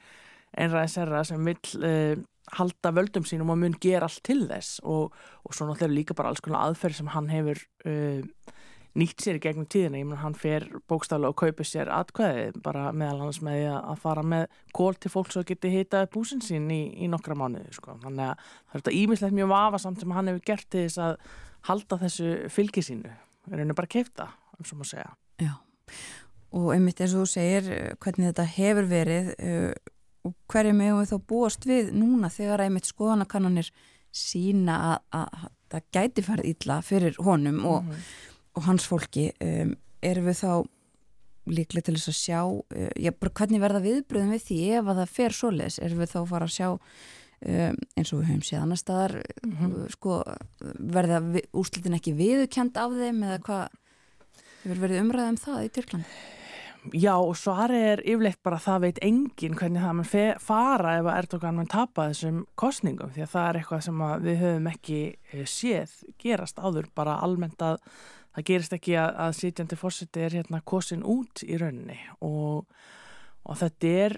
einræðisherra 0.57 1.23
sem 1.27 1.47
vill 1.47 1.83
uh, 1.83 2.15
halda 2.55 2.91
völdum 2.93 3.25
sínum 3.25 3.51
og 3.53 3.59
mun 3.61 3.77
gera 3.81 4.09
allt 4.09 4.21
til 4.25 4.45
þess 4.49 4.79
og, 4.85 5.15
og 5.43 5.55
svo 5.55 5.67
náttúrulega 5.69 5.97
líka 5.97 6.17
bara 6.17 6.31
alls 6.31 6.43
konar 6.45 6.67
aðferð 6.67 6.99
sem 6.99 7.13
hann 7.15 7.31
hefur 7.33 7.61
uh, 7.89 8.53
nýtt 8.95 9.25
sér 9.25 9.39
í 9.39 9.41
gegnum 9.43 9.67
tíðina, 9.67 9.99
ég 9.99 10.07
menn 10.07 10.21
hann 10.21 10.35
fer 10.39 10.65
bókstaflega 10.87 11.33
og 11.33 11.39
kaupir 11.39 11.67
sér 11.67 11.91
atkvæði 11.91 12.61
bara 12.63 12.87
meðal 12.95 13.25
hans 13.25 13.41
með 13.43 13.67
að 13.75 13.97
fara 14.03 14.23
með 14.23 14.45
kól 14.75 14.93
til 14.95 15.11
fólk 15.11 15.33
svo 15.33 15.43
geti 15.47 15.71
hitað 15.73 16.07
búsin 16.13 16.43
sín 16.43 16.69
í, 16.71 16.81
í 17.03 17.09
nokkra 17.11 17.35
mánuði, 17.37 17.73
sko. 17.75 17.97
Þannig 18.03 18.29
að 18.29 18.45
það 18.45 18.77
er 18.77 18.83
þetta 18.83 18.95
ímislegt 19.01 19.35
mjög 19.35 19.51
vafasamt 19.51 20.03
sem 20.03 20.15
hann 20.15 20.31
hefur 20.31 20.45
gert 20.47 20.69
til 20.71 20.85
þess 20.85 21.01
að 21.03 21.17
halda 21.67 21.99
þessu 22.05 22.31
fylgi 22.55 22.85
sínu. 22.87 23.15
Það 23.45 23.57
er 23.57 23.63
henni 23.65 23.77
bara 23.81 23.91
keifta, 23.97 24.29
um 24.55 24.69
svo 24.69 24.79
maður 24.79 24.91
segja. 24.93 25.11
Já, 25.43 25.53
og 26.55 26.71
einmitt 26.77 27.03
eins 27.03 27.17
og 27.17 27.25
þú 27.25 27.31
segir 27.33 27.69
eh, 27.75 27.91
hvernig 27.99 28.31
þetta 28.31 28.47
hefur 28.55 28.89
verið 28.95 29.33
uh, 29.35 29.91
og 30.25 30.35
hverju 30.51 30.75
megum 30.75 31.01
við 31.01 31.11
þá 31.11 31.27
búast 31.29 31.67
við 31.69 31.91
núna 31.95 32.31
þegar 32.33 32.65
einmitt 32.65 32.89
skoðanakannanir 32.89 33.71
sína 34.15 34.77
að, 34.91 34.95
að 35.19 35.49
það 35.73 35.89
gæti 35.97 36.23
farið 36.25 36.53
illa 36.53 36.77
fyrir 36.85 37.19
honum 37.25 37.59
og, 37.69 37.91
og 38.55 38.65
hans 38.69 38.87
fólki 38.89 39.27
um, 39.43 39.75
erum 40.05 40.29
við 40.29 40.39
þá 40.39 40.53
líklega 41.55 41.89
til 41.89 41.97
þess 41.97 42.11
að 42.11 42.17
sjá 42.19 42.39
uh, 42.45 42.93
já, 42.95 43.11
hvernig 43.11 43.63
verða 43.63 43.83
viðbröðum 43.83 44.33
við 44.35 44.47
því 44.47 44.59
ef 44.79 44.89
að 44.89 45.01
það 45.01 45.13
fer 45.19 45.37
svoleiðis, 45.39 45.79
erum 45.85 46.03
við 46.03 46.13
þá 46.13 46.19
að 46.21 46.31
fara 46.31 46.49
að 46.49 46.55
sjá 46.55 46.69
um, 46.71 47.81
eins 47.97 48.13
og 48.13 48.21
við 48.21 48.29
höfum 48.31 48.45
séð 48.49 48.61
annar 48.61 48.81
staðar 48.81 49.17
uh, 49.19 49.75
sko, 49.93 50.21
verða 50.95 51.21
úrslitin 51.51 51.99
ekki 51.99 52.15
viðukend 52.17 52.79
af 52.81 52.95
þeim 52.95 53.21
eða 53.27 53.41
hvað? 53.49 53.81
Hefur 54.65 54.81
verið 54.81 55.03
umræðið 55.03 55.29
um 55.29 55.43
það 55.43 55.61
í 55.61 55.73
Tyrklandi? 55.75 56.19
Já, 56.93 57.15
og 57.17 57.33
svari 57.39 57.77
er 57.93 58.01
yfirleitt 58.05 58.41
bara 58.45 58.59
að 58.59 58.65
það 58.67 58.81
veit 58.83 58.99
enginn 59.07 59.55
hvernig 59.57 59.81
það 59.81 60.01
fe- 60.09 60.35
fara 60.43 60.97
ef 60.99 61.07
að 61.09 61.17
Erdogan 61.21 61.55
mun 61.57 61.69
tapa 61.71 62.09
þessum 62.11 62.43
kostningum 62.59 63.09
því 63.15 63.23
að 63.25 63.31
það 63.31 63.47
er 63.49 63.59
eitthvað 63.61 63.81
sem 63.87 64.03
við 64.25 64.37
höfum 64.43 64.69
ekki 64.69 64.99
eh, 65.33 65.45
séð 65.49 65.95
gerast 66.21 66.59
áður 66.61 66.91
bara 66.93 67.17
almennt 67.25 67.61
að 67.65 67.79
það 68.35 68.47
gerist 68.51 68.77
ekki 68.77 68.95
að, 69.01 69.09
að 69.25 69.35
sitjandi 69.39 69.79
fórseti 69.79 70.25
er 70.27 70.37
hérna 70.37 70.61
kosin 70.61 71.03
út 71.07 71.41
í 71.47 71.57
rauninni. 71.57 71.97
Og, 72.21 72.65
og 73.45 73.59
þetta 73.63 73.93
er 74.05 74.17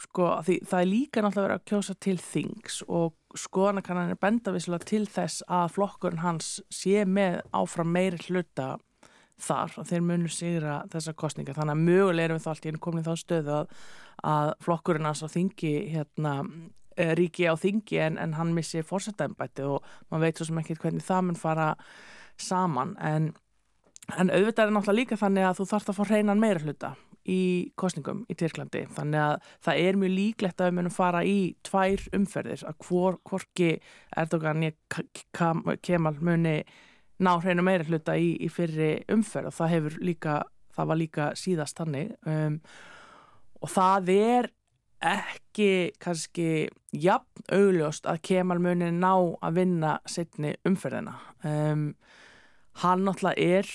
sko, 0.00 0.28
því, 0.46 0.60
það 0.70 0.80
er 0.80 0.88
líka 0.88 1.24
náttúrulega 1.24 1.48
verið 1.48 1.58
að 1.58 1.66
kjósa 1.72 1.96
til 2.00 2.18
þings 2.24 2.82
og 2.88 3.16
skoðanakannan 3.36 4.14
er 4.14 4.20
benda 4.22 4.54
visslega 4.54 4.88
til 4.88 5.04
þess 5.10 5.44
að 5.50 5.74
flokkurinn 5.76 6.24
hans 6.24 6.60
sé 6.72 7.04
með 7.04 7.42
áfram 7.52 7.92
meiri 7.92 8.22
hluta 8.30 8.76
þar 9.42 9.74
og 9.80 9.88
þeir 9.88 10.06
munur 10.06 10.34
sigra 10.34 10.76
þessa 10.92 11.14
kostninga 11.18 11.56
þannig 11.56 11.76
að 11.76 11.84
mögulega 11.88 12.28
erum 12.28 12.40
við 12.40 12.46
þá 12.46 12.50
allt 12.52 12.66
í 12.66 12.72
einu 12.72 12.82
komin 12.86 13.06
þá 13.06 13.12
stöðu 13.20 13.56
að, 13.56 13.74
að 14.32 14.52
flokkurinn 14.66 15.08
hans 15.08 15.24
á 15.24 15.28
þingi 15.32 15.74
hérna, 15.94 16.34
eh, 16.96 17.12
ríki 17.18 17.48
á 17.48 17.54
þingi 17.60 18.00
en, 18.06 18.18
en 18.22 18.34
hann 18.38 18.54
missi 18.56 18.82
fórsetæmbætti 18.86 19.68
og 19.68 19.86
maður 20.10 20.26
veit 20.26 20.40
svo 20.40 20.48
sem 20.50 20.62
ekki 20.62 20.80
hvernig 20.80 21.06
það 21.06 21.28
mun 21.28 21.40
fara 21.40 21.68
saman. 22.40 22.96
En, 23.04 23.30
en 24.16 24.32
auðvitað 24.32 24.66
er 24.66 24.74
náttúrulega 24.74 24.98
líka 25.02 25.20
þannig 25.20 25.48
að 25.48 25.60
þú 25.60 25.70
þarfst 25.72 25.92
að 25.92 26.00
fá 26.00 26.04
hreinan 26.10 26.42
meira 26.42 26.64
hluta 26.64 26.94
í 27.28 27.40
kostningum 27.78 28.24
í 28.30 28.36
Tyrklandi. 28.38 28.86
Þannig 28.96 29.22
að 29.22 29.48
það 29.66 29.80
er 29.86 29.98
mjög 30.00 30.14
líklegt 30.16 30.60
að 30.60 30.70
við 30.70 30.78
munum 30.78 30.94
fara 30.94 31.24
í 31.26 31.38
tvær 31.66 32.06
umferðir 32.16 32.64
að 32.68 32.86
hvor, 32.86 33.18
hvorki 33.28 33.72
Erdogan 34.16 34.64
ég 34.64 34.78
kemal 35.84 36.16
muni 36.20 36.56
ná 37.20 37.34
hreinu 37.40 37.64
meira 37.64 37.86
hluta 37.86 38.16
í, 38.16 38.32
í 38.40 38.48
fyrri 38.52 38.92
umferð 39.12 39.50
og 39.50 39.56
það 39.58 39.74
hefur 39.74 39.98
líka, 40.04 40.38
það 40.76 40.90
var 40.90 41.00
líka 41.00 41.28
síðast 41.38 41.80
þannig. 41.80 42.14
Um, 42.28 42.58
og 43.60 43.72
það 43.74 44.12
er 44.16 44.50
ekki 45.00 45.70
kannski 46.00 46.68
jafn 46.92 47.46
augljóst 47.52 48.08
að 48.08 48.20
Kemal 48.28 48.58
muni 48.60 48.90
ná 48.92 49.12
að 49.40 49.56
vinna 49.56 49.94
setni 50.08 50.54
umferðina. 50.68 51.16
Um, 51.44 51.94
hann 52.82 53.06
náttúrulega 53.06 53.60
er 53.60 53.70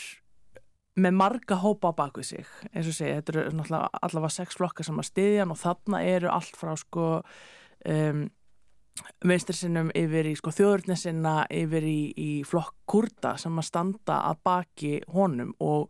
með 0.95 1.17
marga 1.19 1.57
hópa 1.59 1.91
á 1.91 1.97
bakvið 1.97 2.27
sig 2.29 2.51
eins 2.71 2.87
og 2.87 2.95
segja, 2.95 3.19
þetta 3.19 3.33
eru 3.33 3.57
náttúrulega 3.57 4.01
allavega 4.07 4.35
sex 4.37 4.57
flokkar 4.59 4.87
sem 4.87 5.01
að 5.01 5.09
styðja 5.09 5.43
hann 5.43 5.53
og 5.55 5.59
þarna 5.59 6.01
eru 6.07 6.31
allt 6.31 6.59
frá 6.59 6.71
sko 6.79 7.07
um, 7.19 8.21
vinstri 9.27 9.71
yfir 9.97 10.29
í 10.29 10.35
sko 10.39 10.53
þjóðurnesinna 10.55 11.33
yfir 11.53 11.87
í, 11.87 11.99
í 12.15 12.29
flokk 12.47 12.75
kurda 12.87 13.35
sem 13.41 13.57
að 13.59 13.67
standa 13.67 14.21
að 14.29 14.39
baki 14.47 14.93
honum 15.11 15.51
og, 15.59 15.89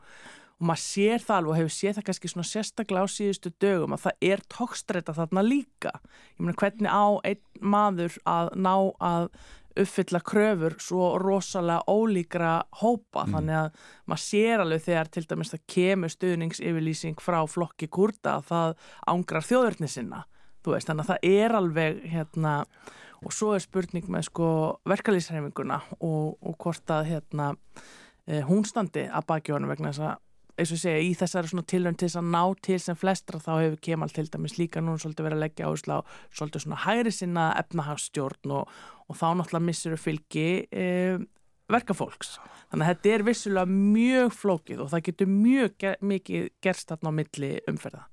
og 0.58 0.66
maður 0.70 0.84
sér 0.86 1.26
það 1.26 1.38
alveg 1.38 1.52
og 1.52 1.60
hefur 1.60 1.76
séð 1.76 1.98
það 1.98 2.08
kannski 2.10 2.32
svona 2.32 2.50
sérstaklega 2.50 3.06
á 3.06 3.16
síðustu 3.16 3.52
dögum 3.62 3.96
að 3.96 4.08
það 4.08 4.26
er 4.32 4.44
tókstreita 4.56 5.16
þarna 5.18 5.46
líka. 5.46 5.94
Ég 6.34 6.42
meina 6.42 6.58
hvernig 6.64 6.90
á 6.90 7.06
einn 7.30 7.44
maður 7.76 8.18
að 8.26 8.52
ná 8.58 8.74
að 9.04 9.30
uppfylla 9.76 10.22
kröfur 10.24 10.78
svo 10.80 11.10
rosalega 11.20 11.84
ólíkra 11.92 12.54
hópa? 12.80 13.26
Þannig 13.28 13.60
að 13.60 13.82
maður 14.08 14.24
sér 14.24 14.64
alveg 14.64 14.86
þegar 14.88 15.12
til 15.12 15.26
dæmis 15.28 15.52
það 15.52 15.66
kemur 15.76 16.16
stuðningsyfirlýsing 16.16 17.20
frá 17.22 17.42
flokki 17.52 17.92
kurda 17.92 18.40
að 18.40 18.48
það 18.54 18.80
ángrar 19.12 19.46
þjóðurni 19.46 19.92
sinna 19.92 20.24
veist, 20.74 20.90
þannig 20.90 21.06
að 21.06 21.12
það 21.14 21.28
er 21.30 21.58
alveg 21.60 22.02
hérna 22.10 22.54
og 23.26 23.34
svo 23.34 23.54
er 23.56 23.64
spurning 23.64 24.10
með 24.12 24.28
sko 24.30 24.48
verkalýsreifinguna 24.90 25.80
og, 26.00 26.36
og 26.42 26.58
hvort 26.62 26.92
að 26.94 27.10
hérna 27.14 27.54
eh, 28.28 28.42
hún 28.46 28.66
standi 28.68 29.06
að 29.08 29.28
baki 29.30 29.56
honum 29.56 29.72
vegna 29.72 29.94
þess 29.94 30.08
að 30.10 30.22
eins 30.56 30.72
og 30.72 30.80
segja, 30.80 31.04
í 31.04 31.12
þessari 31.18 31.64
tilhörn 31.68 31.98
til 32.00 32.08
þess 32.08 32.20
að 32.22 32.30
ná 32.32 32.42
til 32.64 32.78
sem 32.80 32.98
flestra 32.98 33.42
þá 33.44 33.52
hefur 33.58 33.80
Kemal 33.84 34.12
til 34.16 34.28
dæmis 34.32 34.56
líka 34.60 34.84
núna 34.84 35.02
svolítið 35.02 35.28
verið 35.28 35.38
að 35.38 35.44
leggja 35.44 35.70
áherslu 35.70 35.98
á 36.00 36.02
svolítið 36.32 36.64
svona 36.64 36.82
hægri 36.86 37.12
sinna 37.12 37.46
efnahagstjórn 37.60 38.56
og, 38.56 38.76
og 39.10 39.20
þá 39.20 39.26
náttúrulega 39.36 39.68
missur 39.68 39.98
fylgi 40.00 40.48
e, 40.72 40.88
verkafólks. 41.72 42.38
Þannig 42.72 42.86
að 42.86 42.92
þetta 42.94 43.14
er 43.16 43.26
vissulega 43.28 43.80
mjög 43.80 44.36
flókið 44.40 44.84
og 44.86 44.92
það 44.94 45.06
getur 45.10 45.32
mjög 45.34 45.78
ger, 45.84 45.98
mikið 46.14 46.50
gerst 46.64 46.92
þarna 46.94 47.12
á 47.12 47.18
milli 47.20 47.52
umferða. 47.72 48.06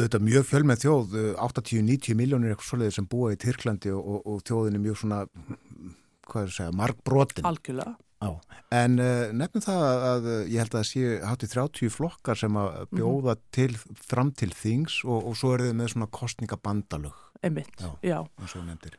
Er 0.00 0.22
mjög 0.24 0.46
fjöl 0.48 0.62
með 0.64 0.86
þjóð, 0.86 1.18
80-90 1.36 2.16
miljónir 2.16 2.54
eitthvað 2.54 2.70
svoleiðir 2.70 2.94
sem 2.96 3.08
búa 3.12 3.34
í 3.34 3.40
Tyrklandi 3.40 3.92
og, 3.92 4.06
og, 4.06 4.22
og 4.32 4.46
þjóðin 4.48 4.78
er 4.78 4.84
mjög 4.86 5.02
svona, 5.02 5.18
hvað 5.26 6.38
er 6.38 6.46
það 6.46 6.48
að 6.48 6.56
segja, 6.56 6.76
markbrotin. 6.80 7.48
Algjörlega. 7.50 7.92
Já, 8.22 8.30
en 8.78 9.00
uh, 9.02 9.32
nefnum 9.34 9.64
það 9.64 9.84
að, 9.84 10.04
að 10.08 10.26
ég 10.30 10.62
held 10.62 10.70
að 10.70 10.78
það 10.78 10.88
sé 10.92 11.14
hátti 11.26 11.48
30 11.50 11.92
flokkar 11.92 12.38
sem 12.38 12.58
að 12.60 12.76
bjóða 12.94 13.34
til, 13.52 13.72
fram 13.98 14.30
til 14.38 14.52
þings 14.54 15.00
og, 15.04 15.26
og 15.28 15.38
svo 15.40 15.56
er 15.56 15.66
þið 15.66 15.78
með 15.80 15.94
svona 15.96 16.10
kostningabandalög. 16.20 17.24
Einmitt, 17.42 17.74
Já. 17.82 17.90
já. 18.06 18.18
og 18.22 18.92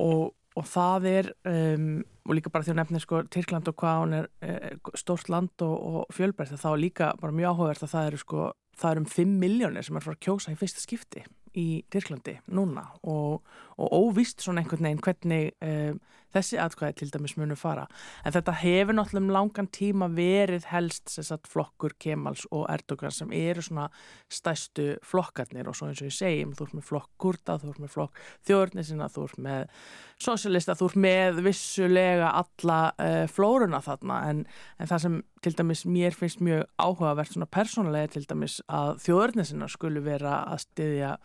og, 0.00 0.32
og 0.56 0.66
það 0.68 1.08
er 1.10 1.28
um, 1.44 2.00
og 2.24 2.36
líka 2.38 2.52
bara 2.52 2.64
því 2.64 2.72
að 2.72 2.78
nefnir 2.80 3.02
sko 3.04 3.20
Tyrkland 3.32 3.68
og 3.68 3.76
hvað 3.82 4.00
hún 4.00 4.16
er 4.16 4.28
e, 4.40 4.72
stórt 4.98 5.30
land 5.32 5.64
og, 5.66 5.74
og 5.74 6.14
fjölbreytt 6.14 6.54
þá 6.54 6.68
er 6.70 6.82
líka 6.82 7.08
bara 7.20 7.34
mjög 7.34 7.56
áhugavert 7.56 7.84
að 7.86 7.92
það 7.92 8.08
eru 8.10 8.20
sko 8.22 8.44
það 8.78 8.90
eru 8.90 9.04
um 9.04 9.12
5 9.12 9.38
miljónir 9.44 9.86
sem 9.86 9.96
er 9.98 10.04
frá 10.04 10.14
að 10.14 10.22
kjósa 10.26 10.52
í 10.54 10.58
fyrsta 10.60 10.82
skipti 10.82 11.24
í 11.58 11.66
Tyrklandi 11.92 12.38
núna 12.56 12.86
og, 13.02 13.42
og 13.82 13.92
óvist 13.92 14.42
svona 14.42 14.62
einhvern 14.62 14.86
veginn 14.86 15.02
hvernig 15.02 15.52
um, 15.64 16.00
þessi 16.32 16.58
atkvæði 16.60 16.96
til 17.00 17.10
dæmis 17.12 17.34
munu 17.36 17.56
fara. 17.58 17.86
En 18.24 18.34
þetta 18.34 18.54
hefur 18.62 18.96
náttúrulega 18.96 19.22
um 19.22 19.32
langan 19.34 19.68
tíma 19.72 20.08
verið 20.16 20.68
helst 20.70 21.12
sagt 21.12 21.50
flokkur 21.50 21.96
Kemals 22.00 22.46
og 22.50 22.66
Erdogan 22.72 23.12
sem 23.14 23.32
eru 23.36 23.64
svona 23.64 23.88
stæstu 24.32 24.94
flokkarnir. 25.06 25.68
Og 25.68 25.76
svo 25.76 25.90
eins 25.90 26.02
og 26.02 26.08
ég 26.08 26.16
segi 26.16 26.46
þú 26.52 26.68
ert 26.68 26.78
með 26.78 26.88
flokk 26.88 27.10
Kurda, 27.22 27.58
þú 27.60 27.72
ert 27.72 27.82
með 27.82 27.92
flokk 27.96 28.22
þjórnisina, 28.48 29.10
þú 29.12 29.26
ert 29.28 29.42
með 29.48 29.76
sosialista, 30.22 30.78
þú 30.78 30.90
ert 30.90 31.02
með 31.04 31.42
vissulega 31.48 32.32
alla 32.42 32.80
uh, 32.96 33.26
flóruna 33.30 33.82
þarna. 33.84 34.22
En, 34.30 34.44
en 34.78 34.90
það 34.90 35.06
sem 35.06 35.20
til 35.42 35.56
dæmis 35.58 35.86
mér 35.90 36.14
finnst 36.16 36.42
mjög 36.44 36.64
áhugavert 36.80 37.34
svona 37.34 37.50
persónulega 37.50 38.14
til 38.14 38.26
dæmis 38.30 38.60
að 38.70 39.00
þjórnisina 39.04 39.68
skulu 39.70 40.04
vera 40.04 40.42
að 40.46 40.62
styðja 40.68 41.16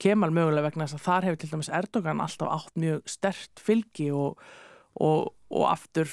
Kemal 0.00 0.32
mögulega 0.34 0.68
vegna 0.68 0.88
þess 0.88 0.98
að 0.98 1.06
þar 1.06 1.28
hefur 1.28 1.40
til 1.42 1.52
dæmis 1.52 1.72
Erdogan 1.80 2.24
alltaf 2.24 2.52
átt 2.56 2.76
mjög 2.80 3.00
stert 3.10 3.62
fylgi 3.62 4.10
og, 4.16 4.40
og, 4.96 5.32
og 5.52 5.66
aftur 5.70 6.10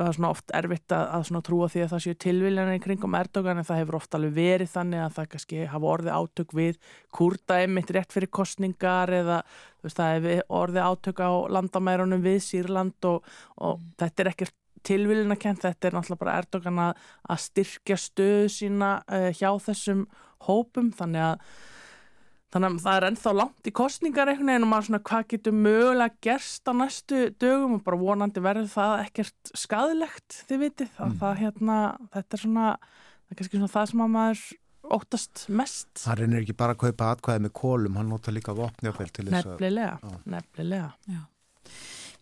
það 0.00 0.08
er 0.08 0.16
svona 0.16 0.30
oft 0.32 0.52
erfitt 0.56 0.94
að, 0.94 1.10
að 1.18 1.42
trúa 1.46 1.68
því 1.70 1.82
að 1.84 1.90
það 1.92 2.02
séu 2.04 2.18
tilviljan 2.24 2.72
í 2.72 2.80
kringum 2.82 3.16
Erdogan 3.18 3.60
en 3.60 3.66
það 3.68 3.80
hefur 3.82 3.98
oft 3.98 4.16
alveg 4.16 4.36
verið 4.36 4.72
þannig 4.72 5.02
að 5.04 5.16
það 5.16 5.28
kannski 5.34 5.66
hafa 5.72 5.90
orðið 5.94 6.16
átök 6.16 6.54
við 6.56 6.78
kurda 7.16 7.58
einmitt 7.60 7.92
rétt 7.94 8.14
fyrir 8.14 8.32
kostningar 8.32 9.12
eða 9.20 9.40
veist, 9.84 9.98
það 9.98 10.14
hefur 10.14 10.42
orðið 10.60 10.88
átök 10.88 11.22
á 11.24 11.30
landamærunum 11.56 12.24
við 12.24 12.40
Sýrland 12.46 13.10
og, 13.10 13.28
og 13.60 13.76
mm. 13.76 13.90
þetta 14.00 14.24
er 14.24 14.32
ekkert 14.32 14.56
tilviljuna 14.86 15.36
kent, 15.36 15.66
þetta 15.66 15.90
er 15.90 15.96
náttúrulega 15.98 16.22
bara 16.22 16.38
Erdogan 16.40 16.80
að, 16.86 17.02
að 17.28 17.42
styrkja 17.44 17.98
stöðu 18.00 18.48
sína 18.52 18.94
uh, 19.04 19.28
hjá 19.36 19.50
þessum 19.66 20.06
hópum 20.46 20.88
þannig 20.96 21.26
að 21.34 21.50
Þannig 22.50 22.72
að 22.72 22.78
það 22.82 22.96
er 22.98 23.04
ennþá 23.06 23.32
langt 23.38 23.68
í 23.68 23.72
kostningar 23.78 24.30
einhvern 24.32 24.50
veginn 24.50 24.66
og 24.66 24.70
maður 24.72 24.86
svona 24.88 25.02
hvað 25.06 25.26
getur 25.30 25.54
mögulega 25.54 26.16
gerst 26.26 26.66
á 26.66 26.72
næstu 26.74 27.20
dögum 27.38 27.76
og 27.76 27.84
bara 27.86 27.98
vonandi 28.00 28.42
verður 28.42 28.72
það 28.72 28.94
ekkert 29.04 29.52
skadilegt 29.54 30.40
þið 30.48 30.64
vitið. 30.64 30.90
Það, 30.96 31.12
mm. 31.12 31.20
það 31.20 31.36
hérna, 31.44 31.76
þetta 32.16 32.36
er 32.38 32.42
svona, 32.42 32.72
það 32.80 33.30
er 33.30 33.40
kannski 33.40 33.60
svona 33.60 33.74
það 33.76 33.86
sem 33.92 34.02
að 34.02 34.12
maður 34.16 34.42
óttast 34.98 35.44
mest. 35.60 35.90
Það 36.02 36.20
reynir 36.24 36.42
ekki 36.42 36.58
bara 36.58 36.74
að 36.74 36.82
kaupa 36.82 37.12
atkvæði 37.14 37.44
með 37.46 37.54
kólum, 37.60 38.00
hann 38.00 38.10
nota 38.10 38.34
líka 38.34 38.56
vopnjáfell 38.58 39.10
til 39.14 39.28
þess 39.28 39.44
að... 39.44 39.52
Nefnilega, 39.52 40.14
nefnilega. 40.34 40.90
Já. 41.06 41.22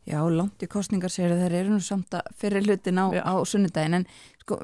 Já, 0.08 0.22
langt 0.32 0.62
í 0.64 0.68
kostningar 0.70 1.12
sér 1.12 1.34
að 1.34 1.42
þeir 1.42 1.54
eru 1.58 1.74
nú 1.74 1.82
samt 1.84 2.14
að 2.16 2.30
fyrir 2.40 2.64
hlutin 2.64 3.00
á, 3.02 3.12
á 3.12 3.34
sunnudagin 3.44 3.98
en 3.98 4.06
sko, 4.40 4.56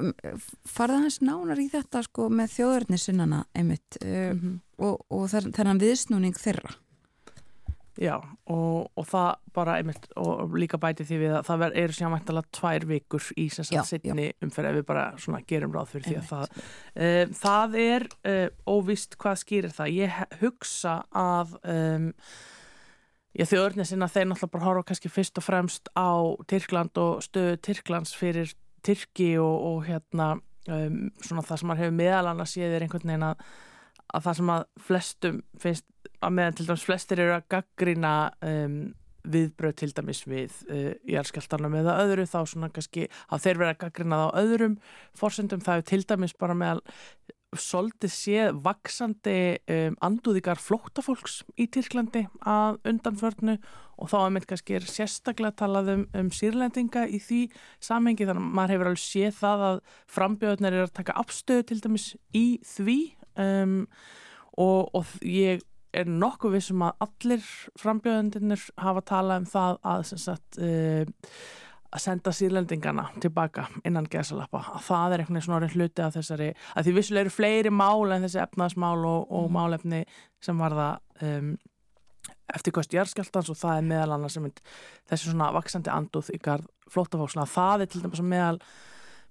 farða 0.65 1.03
hans 1.03 1.19
nánar 1.21 1.61
í 1.61 1.67
þetta 1.69 2.01
sko 2.07 2.31
með 2.33 2.55
þjóðarnisinnana 2.55 3.43
einmitt 3.53 3.99
uh, 4.01 4.31
mm 4.31 4.39
-hmm. 4.39 4.55
og, 4.87 5.05
og 5.13 5.29
þennan 5.29 5.81
viðsnúning 5.83 6.39
þeirra. 6.39 6.73
Já, 7.95 8.17
og, 8.51 8.89
og 8.99 9.05
það 9.07 9.29
bara 9.55 9.77
einmitt 9.79 10.09
og 10.19 10.57
líka 10.59 10.79
bæti 10.81 11.05
því 11.07 11.19
við 11.21 11.35
að 11.37 11.45
það 11.47 11.77
eru 11.83 11.93
sjámættalega 11.95 12.51
tvær 12.57 12.85
vikur 12.89 13.29
í 13.39 13.45
setni 13.53 14.33
umferð 14.43 14.69
ef 14.71 14.75
við 14.75 14.87
bara 14.89 15.05
svona 15.21 15.39
gerum 15.47 15.71
ráð 15.71 15.93
fyrir 15.93 16.09
því 16.09 16.17
að 16.17 16.27
það, 16.33 16.57
uh, 16.97 17.21
það 17.45 17.77
er 17.85 18.07
uh, 18.33 18.49
óvist 18.67 19.15
hvað 19.21 19.39
skýrir 19.45 19.77
það. 19.77 19.93
Ég 20.01 20.19
hugsa 20.41 20.97
að 21.13 21.55
um, 21.63 22.11
Já, 23.35 23.43
þjóðurnisina 23.49 24.07
þeir 24.07 24.29
náttúrulega 24.29 24.53
bara 24.53 24.65
horfa 24.69 24.87
kannski 24.89 25.09
fyrst 25.11 25.39
og 25.41 25.43
fremst 25.43 25.89
á 25.91 26.15
Tyrkland 26.47 26.95
og 27.01 27.23
stöðu 27.25 27.57
Tyrklands 27.67 28.15
fyrir 28.15 28.53
Tyrki 28.85 29.33
og, 29.41 29.55
og 29.69 29.79
hérna 29.89 30.35
um, 30.71 30.99
svona 31.19 31.43
það 31.43 31.59
sem 31.59 31.69
maður 31.71 31.83
hefur 31.83 31.97
meðal 31.97 32.29
annars 32.31 32.53
séðir 32.55 32.85
einhvern 32.85 33.11
veginn 33.11 33.25
að, 33.27 33.41
að 34.07 34.27
það 34.27 34.37
sem 34.39 34.53
að 34.53 34.67
flestum 34.87 35.41
finnst 35.65 35.87
að 36.23 36.37
meðan 36.37 36.55
til 36.55 36.67
dæmis 36.69 36.85
flestir 36.87 37.23
eru 37.25 37.35
að 37.35 37.49
gaggrina 37.51 38.13
um, 38.45 38.79
viðbröð 39.35 39.77
til 39.81 39.91
dæmis 39.97 40.23
við 40.29 40.57
uh, 40.69 40.91
járskjáltanum 41.17 41.75
eða 41.81 41.99
öðru 42.05 42.27
þá 42.29 42.39
svona 42.47 42.71
kannski 42.71 43.09
að 43.27 43.47
þeir 43.49 43.63
vera 43.65 43.75
að 43.75 43.81
gaggrina 43.83 44.21
það 44.21 44.31
á 44.31 44.39
öðrum 44.45 44.79
fórsendum 45.17 45.65
það 45.65 45.81
er 45.81 45.89
til 45.91 46.03
dæmis 46.07 46.37
bara 46.39 46.55
meðal 46.55 46.85
svolítið 47.61 48.11
séð 48.13 48.59
vaksandi 48.65 49.37
um, 49.71 49.97
andúðíkar 50.05 50.59
flóttafólks 50.61 51.41
í 51.59 51.67
Tyrklandi 51.71 52.25
að 52.41 52.79
undanförnu 52.91 53.57
og 53.95 54.11
þá 54.11 54.17
að 54.19 54.31
mynd 54.35 54.47
kannski 54.49 54.77
er 54.77 54.87
sérstaklega 54.89 55.55
talað 55.61 55.91
um, 55.93 56.05
um 56.19 56.31
sírlendinga 56.35 57.05
í 57.07 57.21
því 57.23 57.41
samhengi. 57.83 58.27
Þannig 58.27 58.43
að 58.43 58.57
maður 58.59 58.75
hefur 58.75 58.91
alveg 58.91 59.03
séð 59.03 59.37
það 59.39 59.65
að 59.69 59.79
frambjöðunar 60.17 60.79
er 60.79 60.87
að 60.87 60.95
taka 60.99 61.17
afstöðu 61.23 61.67
til 61.69 61.79
dæmis 61.85 62.09
í 62.35 62.45
því 62.75 62.99
um, 63.45 63.77
og, 64.57 64.91
og 64.95 65.15
ég 65.25 65.63
er 65.95 66.09
nokkuð 66.11 66.57
vissum 66.57 66.83
að 66.83 67.05
allir 67.05 67.51
frambjöðunir 67.79 68.65
hafa 68.83 69.03
talað 69.07 69.43
um 69.43 69.47
það 69.53 69.77
að 69.93 70.07
sem 70.11 70.21
sagt 70.25 70.59
uh, 70.59 71.05
að 71.95 72.03
senda 72.03 72.31
sírlendingana 72.35 73.05
tilbaka 73.23 73.69
innan 73.87 74.07
gesalappa, 74.11 74.61
að 74.75 74.83
það 74.89 75.13
er 75.13 75.21
einhvern 75.23 75.37
veginn 75.37 75.47
svona 75.47 75.69
hluti 75.71 76.03
af 76.03 76.17
þessari, 76.17 76.49
að 76.75 76.87
því 76.87 76.95
vissulega 76.97 77.25
eru 77.25 77.33
fleiri 77.33 77.71
mál 77.71 78.11
en 78.11 78.25
þessi 78.27 78.41
efnaðsmál 78.43 78.97
og, 78.99 79.31
og 79.31 79.47
mm. 79.47 79.55
málefni 79.55 80.01
sem 80.43 80.59
var 80.59 80.75
það 80.75 81.29
um, 81.29 81.53
eftir 82.55 82.75
kost 82.75 82.93
jærskjáltans 82.93 83.51
og 83.53 83.59
það 83.59 83.79
er 83.79 83.87
meðal 83.93 84.17
annars 84.17 84.35
sem 84.37 84.49
þessi 84.51 85.29
svona 85.29 85.51
vaksandi 85.55 85.93
anduð 85.93 86.33
ykkar 86.35 86.65
flótafóksla, 86.91 87.47
það 87.49 87.85
er 87.85 87.91
til 87.93 88.03
dæmis 88.03 88.25
meðal 88.25 88.59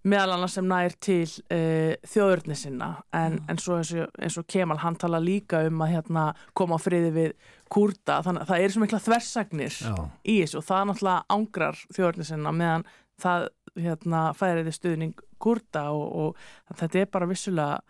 meðal 0.05 0.35
annars 0.35 0.57
sem 0.59 0.67
nær 0.69 0.95
til 1.03 1.25
uh, 1.25 1.95
þjóðurni 2.09 2.57
sinna 2.59 2.91
en, 3.17 3.39
en 3.49 3.61
svo 3.61 3.79
eins 3.81 3.93
og, 3.97 4.11
eins 4.21 4.39
og 4.41 4.47
Kemal 4.51 4.81
hann 4.83 4.99
tala 5.01 5.21
líka 5.23 5.63
um 5.69 5.85
að 5.85 5.95
hérna, 5.95 6.27
koma 6.57 6.77
á 6.77 6.85
friði 6.85 7.13
við 7.15 7.37
kurda 7.73 8.21
þannig 8.27 8.45
að 8.45 8.53
það 8.53 8.65
er 8.65 8.75
svo 8.75 8.85
mikla 8.85 9.03
þversagnir 9.05 9.79
Já. 9.81 9.95
í 10.23 10.37
þessu 10.43 10.61
og 10.61 10.67
það 10.69 10.91
náttúrulega 10.91 11.39
ángrar 11.39 11.81
þjóðurni 11.97 12.29
sinna 12.29 12.53
meðan 12.55 12.87
það 13.25 13.49
hérna, 13.81 14.27
færiði 14.39 14.75
stuðning 14.75 15.25
kurda 15.43 15.89
og, 15.95 16.05
og 16.35 16.79
þetta 16.79 17.01
er 17.01 17.11
bara 17.13 17.31
vissulega 17.31 17.81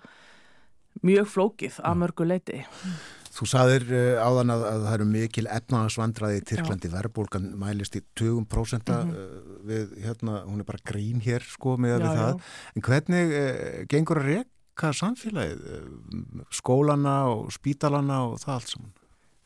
mjög 1.04 1.28
flókið 1.28 1.78
að 1.84 2.00
mörgu 2.00 2.26
leiti. 2.28 2.62
Þú 3.34 3.48
saðir 3.50 3.84
uh, 3.90 4.22
áðan 4.22 4.54
að, 4.54 4.64
að 4.70 4.86
það 4.86 4.96
eru 4.96 5.06
mikil 5.10 5.46
efnahagsvandraði 5.50 6.40
í 6.40 6.44
Tyrklandi, 6.50 6.90
verðbólgan 6.92 7.48
mælist 7.58 7.98
í 7.98 8.04
20% 8.20 8.94
mm 8.94 9.14
við, 9.64 9.94
hérna, 10.04 10.42
hún 10.44 10.60
er 10.60 10.66
bara 10.68 10.82
grín 10.84 11.22
hér 11.24 11.40
sko 11.48 11.78
með 11.80 12.02
Já, 12.02 12.08
það. 12.10 12.34
já. 12.34 12.74
En 12.76 12.84
hvernig 12.84 13.30
uh, 13.38 13.78
gengur 13.88 14.20
að 14.20 14.26
reka 14.28 14.90
samfélagið, 14.98 15.62
uh, 15.64 16.42
skólana 16.52 17.14
og 17.32 17.48
spítalana 17.54 18.18
og 18.28 18.36
það 18.42 18.58
allt 18.58 18.74
saman? 18.74 18.92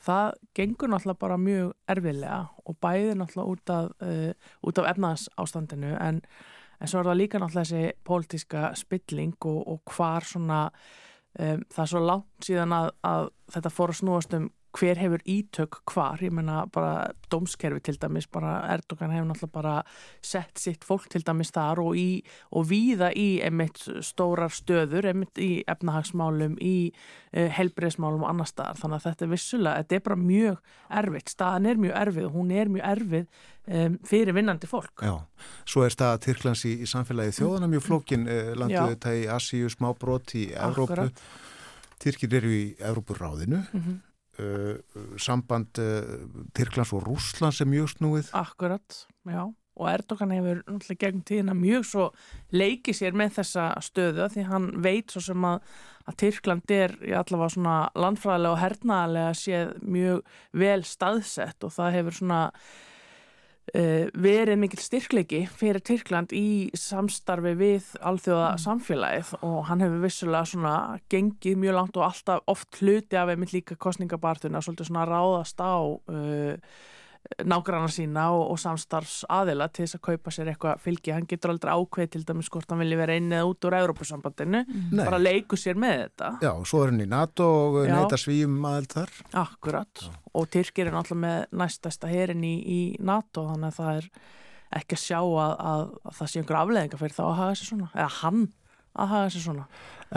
það 0.08 0.36
gengur 0.56 0.92
náttúrulega 0.92 1.20
bara 1.20 1.40
mjög 1.40 1.72
erfiðlega 1.90 2.38
og 2.64 2.76
bæði 2.82 3.16
náttúrulega 3.18 3.52
út 3.52 3.72
af, 3.74 3.90
uh, 4.02 4.54
út 4.68 4.80
af 4.80 4.88
efnaðs 4.92 5.26
ástandinu 5.40 5.92
en, 5.98 6.22
en 6.78 6.90
svo 6.90 7.02
er 7.02 7.10
það 7.10 7.20
líka 7.20 7.42
náttúrulega 7.42 7.68
þessi 7.68 8.06
pólitíska 8.08 8.64
spilling 8.78 9.36
og, 9.50 9.60
og 9.74 9.94
hvar 9.96 10.26
svona 10.26 10.62
um, 11.38 11.64
það 11.68 11.82
er 11.84 11.90
svo 11.92 12.04
langt 12.04 12.48
síðan 12.48 12.74
að, 12.76 12.90
að 13.08 13.28
þetta 13.54 13.74
fór 13.74 13.94
að 13.94 14.00
snúast 14.00 14.38
um 14.38 14.48
hver 14.76 14.98
hefur 15.00 15.22
ítök 15.24 15.78
hvar, 15.88 16.20
ég 16.22 16.30
meina 16.34 16.66
bara 16.72 17.10
dómskerfi 17.32 17.80
til 17.88 17.96
dæmis, 17.98 18.26
bara 18.30 18.58
Erdogan 18.74 19.10
hefur 19.14 19.26
náttúrulega 19.30 19.52
bara 19.54 19.74
sett 20.22 20.58
sitt 20.60 20.84
fólk 20.84 21.08
til 21.08 21.22
dæmis 21.24 21.50
þar 21.56 21.80
og, 21.82 21.96
í, 21.96 22.22
og 22.52 22.66
víða 22.68 23.08
í 23.16 23.40
einmitt 23.42 23.80
stórar 24.04 24.52
stöður 24.52 25.08
einmitt 25.08 25.40
í 25.40 25.62
efnahagsmálum, 25.66 26.58
í 26.60 26.92
uh, 26.92 27.48
helbriðsmálum 27.56 28.22
og 28.26 28.30
annar 28.30 28.50
staðar, 28.50 28.76
þannig 28.82 29.00
að 29.00 29.06
þetta 29.08 29.24
er 29.24 29.32
vissulega, 29.32 29.82
þetta 29.82 29.96
er 30.00 30.04
bara 30.10 30.20
mjög 30.22 30.58
erfitt 31.02 31.32
staðan 31.34 31.66
er 31.72 31.80
mjög 31.86 31.96
erfið 32.04 32.28
og 32.28 32.36
hún 32.36 32.50
er 32.52 32.72
mjög 32.76 32.88
erfið 32.92 33.26
um, 33.66 33.98
fyrir 34.12 34.36
vinnandi 34.36 34.68
fólk 34.70 35.04
Já, 35.08 35.14
svo 35.64 35.86
er 35.88 35.94
staða 35.96 36.20
Tyrklands 36.28 36.66
í, 36.68 36.74
í 36.84 36.88
samfélagi 36.88 37.38
þjóðana 37.40 37.72
mjög 37.72 37.86
flókin, 37.88 38.28
Já. 38.28 38.52
landið 38.58 38.92
þetta 38.94 39.16
í 39.16 39.24
Asíu, 39.32 39.70
smábrot 39.72 40.36
í 40.38 40.50
Evrópu. 40.54 41.08
Tyrkir 41.98 42.36
eru 42.38 42.52
í 42.54 42.64
Evrópuráðinu, 42.78 43.64
Mhm. 43.72 43.96
uh, 43.96 44.07
samband 45.18 45.80
uh, 45.82 46.26
Tyrklands 46.56 46.92
og 46.96 47.06
Rússlands 47.06 47.62
er 47.62 47.70
mjög 47.70 47.94
snúið. 47.96 48.32
Akkurat, 48.38 49.04
já. 49.28 49.46
Og 49.78 49.86
Erdogan 49.86 50.32
hefur 50.34 50.64
náttúrulega 50.66 51.04
gegn 51.04 51.20
tíðina 51.22 51.54
mjög 51.54 51.84
svo 51.86 52.08
leikið 52.50 52.96
sér 52.98 53.18
með 53.18 53.36
þessa 53.36 53.66
stöðu 53.86 54.26
því 54.34 54.46
hann 54.48 54.66
veit 54.82 55.14
svo 55.14 55.22
sem 55.22 55.44
að, 55.46 55.60
að 56.10 56.16
Tyrkland 56.24 56.74
er 56.74 56.96
allavega 57.20 57.54
svona 57.54 57.76
landfræðilega 57.94 58.56
og 58.56 58.62
hernaðalega 58.64 59.36
séð 59.38 59.70
mjög 59.86 60.34
vel 60.64 60.80
staðsett 60.82 61.62
og 61.62 61.76
það 61.76 61.94
hefur 61.94 62.18
svona 62.18 62.40
uh, 62.48 62.87
verið 63.74 64.58
mikil 64.60 64.80
styrkleiki 64.80 65.42
fyrir 65.58 65.82
Tyrkland 65.84 66.32
í 66.36 66.70
samstarfi 66.78 67.54
við 67.58 67.88
alþjóða 68.00 68.50
samfélagið 68.62 69.32
og 69.44 69.58
hann 69.68 69.82
hefur 69.84 70.04
vissulega 70.06 70.48
svona 70.48 70.74
gengið 71.12 71.58
mjög 71.60 71.76
langt 71.76 71.98
og 72.00 72.06
alltaf 72.08 72.46
oft 72.48 72.80
hluti 72.80 73.18
af 73.18 73.32
einmitt 73.32 73.52
líka 73.52 73.76
kostningabartuna 73.76 74.62
svolítið 74.64 74.90
svona 74.90 75.04
ráðast 75.08 75.60
á 75.60 75.76
uh, 75.84 76.54
nágranna 77.44 77.88
sína 77.92 78.28
og, 78.34 78.54
og 78.54 78.58
samstarfs 78.60 79.20
aðila 79.30 79.68
til 79.68 79.84
þess 79.84 79.98
að 79.98 80.04
kaupa 80.08 80.32
sér 80.32 80.50
eitthvað 80.52 80.80
fylgi 80.82 81.12
hann 81.12 81.26
getur 81.28 81.52
aldrei 81.52 81.74
ákveð 81.76 82.10
til 82.14 82.22
dæmis 82.26 82.48
hvort 82.52 82.70
hann 82.72 82.80
vilji 82.82 82.98
vera 82.98 83.16
inn 83.20 83.28
eða 83.28 83.50
út 83.50 83.68
úr 83.68 83.76
Európusambandinu 83.78 84.62
Nei. 84.64 85.02
bara 85.04 85.20
leikur 85.20 85.60
sér 85.60 85.78
með 85.78 86.04
þetta 86.06 86.30
Já, 86.46 86.50
svo 86.70 86.82
er 86.82 86.92
hann 86.92 87.04
í 87.04 87.08
NATO 87.10 87.48
og 87.66 87.78
Já. 87.84 87.92
neyta 87.94 88.18
svíum 88.20 88.56
aðeins 88.70 88.94
þar. 88.94 89.14
Akkurat 89.44 90.04
og 90.32 90.48
Tyrkir 90.54 90.88
er 90.88 90.96
náttúrulega 90.96 91.24
með 91.26 91.60
næstasta 91.62 92.10
herin 92.10 92.46
í, 92.46 92.54
í 92.64 92.80
NATO 93.04 93.44
þannig 93.50 93.70
að 93.70 93.78
það 93.82 94.00
er 94.00 94.10
ekki 94.80 94.98
að 94.98 95.04
sjá 95.04 95.20
að, 95.20 95.52
að, 95.72 95.84
að 96.08 96.18
það 96.18 96.32
sé 96.32 96.42
einhver 96.42 96.60
afleðinga 96.62 97.02
fyrir 97.02 97.18
þá 97.18 97.24
að 97.28 97.38
haga 97.42 97.60
sér 97.60 97.72
svona 97.72 97.90
eða 97.94 98.10
hann 98.22 98.42
að 98.98 99.12
haga 99.12 99.30
sér 99.34 99.44
svona 99.44 99.68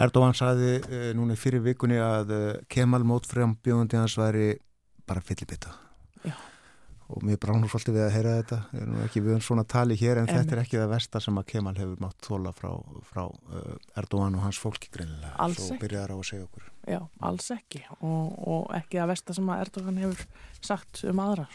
Erdogan 0.02 0.38
saði 0.38 0.78
uh, 0.80 1.10
núna 1.18 1.36
fyrir 1.40 1.64
vikunni 1.66 2.00
að 2.00 2.32
uh, 2.32 2.52
Kemal 2.72 3.04
mótfram 3.08 3.58
bjóðandi 3.60 4.00
hans 4.00 4.16
væri 4.20 4.54
bara 5.08 5.24
fyllibita. 5.26 5.74
Já. 6.24 6.38
Og 7.12 7.24
mér 7.28 7.38
bránur 7.44 7.68
svolítið 7.72 7.96
við 7.98 8.04
að 8.06 8.14
heyra 8.16 8.34
þetta. 8.40 8.58
Ég 8.72 8.82
er 8.86 8.90
nú 8.92 9.00
ekki 9.04 9.22
við 9.26 9.34
um 9.36 9.42
svona 9.44 9.64
tali 9.68 9.98
hér 10.00 10.22
en 10.22 10.28
Einmitt. 10.30 10.38
þetta 10.46 10.56
er 10.56 10.62
ekki 10.64 10.78
það 10.80 10.92
versta 10.94 11.22
sem 11.26 11.40
að 11.42 11.48
Kemal 11.52 11.74
hefur 11.76 11.98
mátt 12.06 12.28
þóla 12.28 12.54
frá, 12.56 12.70
frá 13.10 13.24
uh, 13.28 14.00
Erdogan 14.00 14.38
og 14.40 14.46
hans 14.46 14.60
fólki 14.62 14.88
greinilega. 14.94 15.34
Alls 15.44 15.60
Svo 15.60 15.78
byrjar 15.82 16.14
á 16.14 16.16
að 16.16 16.24
segja 16.30 16.46
okkur. 16.48 16.68
Já, 16.90 16.98
alls 17.30 17.50
ekki 17.54 17.82
og, 18.00 18.32
og 18.48 18.72
ekki 18.80 18.98
að 19.04 19.12
versta 19.12 19.36
sem 19.38 19.52
að 19.54 19.64
Erdogan 19.68 20.00
hefur 20.02 20.24
sagt 20.66 21.04
um 21.12 21.20
aðra 21.22 21.46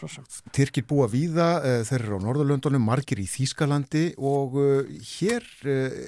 Tyrkir 0.55 0.85
búa 0.87 1.09
víða, 1.11 1.49
uh, 1.59 1.81
þeir 1.89 2.05
eru 2.05 2.19
á 2.21 2.25
Norðurlöndunum, 2.27 2.85
margir 2.87 3.19
í 3.19 3.27
Þýskalandi 3.27 4.05
og 4.21 4.55
uh, 4.61 4.83
hér 5.17 5.43
uh, 5.65 6.01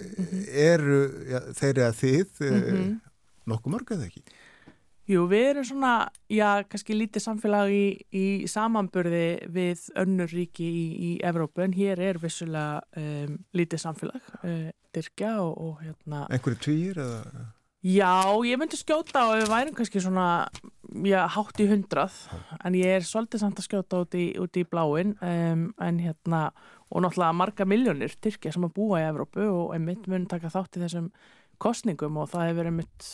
eru 0.70 1.02
ja, 1.34 1.42
þeir 1.58 1.84
eða 1.88 1.94
þið 2.04 2.44
uh, 2.46 2.58
Mhm. 2.60 2.98
nokkuð 3.50 3.74
mörg 3.74 3.92
eða 3.96 4.06
ekki. 4.12 4.22
Jú, 5.10 5.24
við 5.26 5.48
erum 5.56 5.66
svona, 5.66 5.92
já, 6.30 6.62
kannski 6.70 6.94
lítið 6.94 7.24
samfélag 7.24 7.72
í, 7.74 7.86
í 8.14 8.26
samanburði 8.50 9.40
við 9.50 9.88
önnur 9.98 10.30
ríki 10.30 10.68
í, 10.70 10.84
í 11.08 11.14
Evrópu 11.26 11.64
en 11.66 11.74
hér 11.74 12.02
er 12.12 12.20
vissulega 12.22 12.84
um, 13.00 13.40
lítið 13.58 13.82
samfélag, 13.82 14.28
uh, 14.44 14.68
Tyrkja 14.94 15.32
og, 15.42 15.56
og 15.66 15.80
hérna 15.82 16.28
Einhverju 16.30 16.60
tvíir 16.62 17.02
eða? 17.02 17.48
Já, 17.90 18.12
ég 18.46 18.60
myndi 18.62 18.78
skjóta 18.78 19.24
og 19.32 19.40
við 19.40 19.50
værum 19.50 19.80
kannski 19.80 20.04
svona, 20.04 20.28
já, 21.08 21.24
hátt 21.34 21.64
í 21.64 21.68
hundrað, 21.72 22.22
en 22.62 22.78
ég 22.78 23.00
er 23.00 23.10
svolítið 23.10 23.42
samt 23.42 23.64
að 23.64 23.70
skjóta 23.70 24.04
út 24.04 24.20
í, 24.20 24.28
út 24.38 24.62
í 24.62 24.66
bláin, 24.70 25.16
um, 25.26 25.66
en 25.90 26.04
hérna, 26.06 26.44
og 26.94 27.08
náttúrulega 27.08 27.40
marga 27.40 27.66
miljónir 27.66 28.14
Tyrkja 28.22 28.54
sem 28.54 28.70
að 28.70 28.76
búa 28.78 29.02
í 29.02 29.10
Evrópu 29.10 29.50
og 29.50 29.74
einmitt 29.74 30.06
mun 30.12 30.30
taka 30.30 30.54
þátt 30.54 30.78
í 30.78 30.86
þessum 30.86 31.10
kostningum 31.58 32.22
og 32.22 32.30
það 32.30 32.50
hefur 32.52 32.70
einmitt 32.70 33.12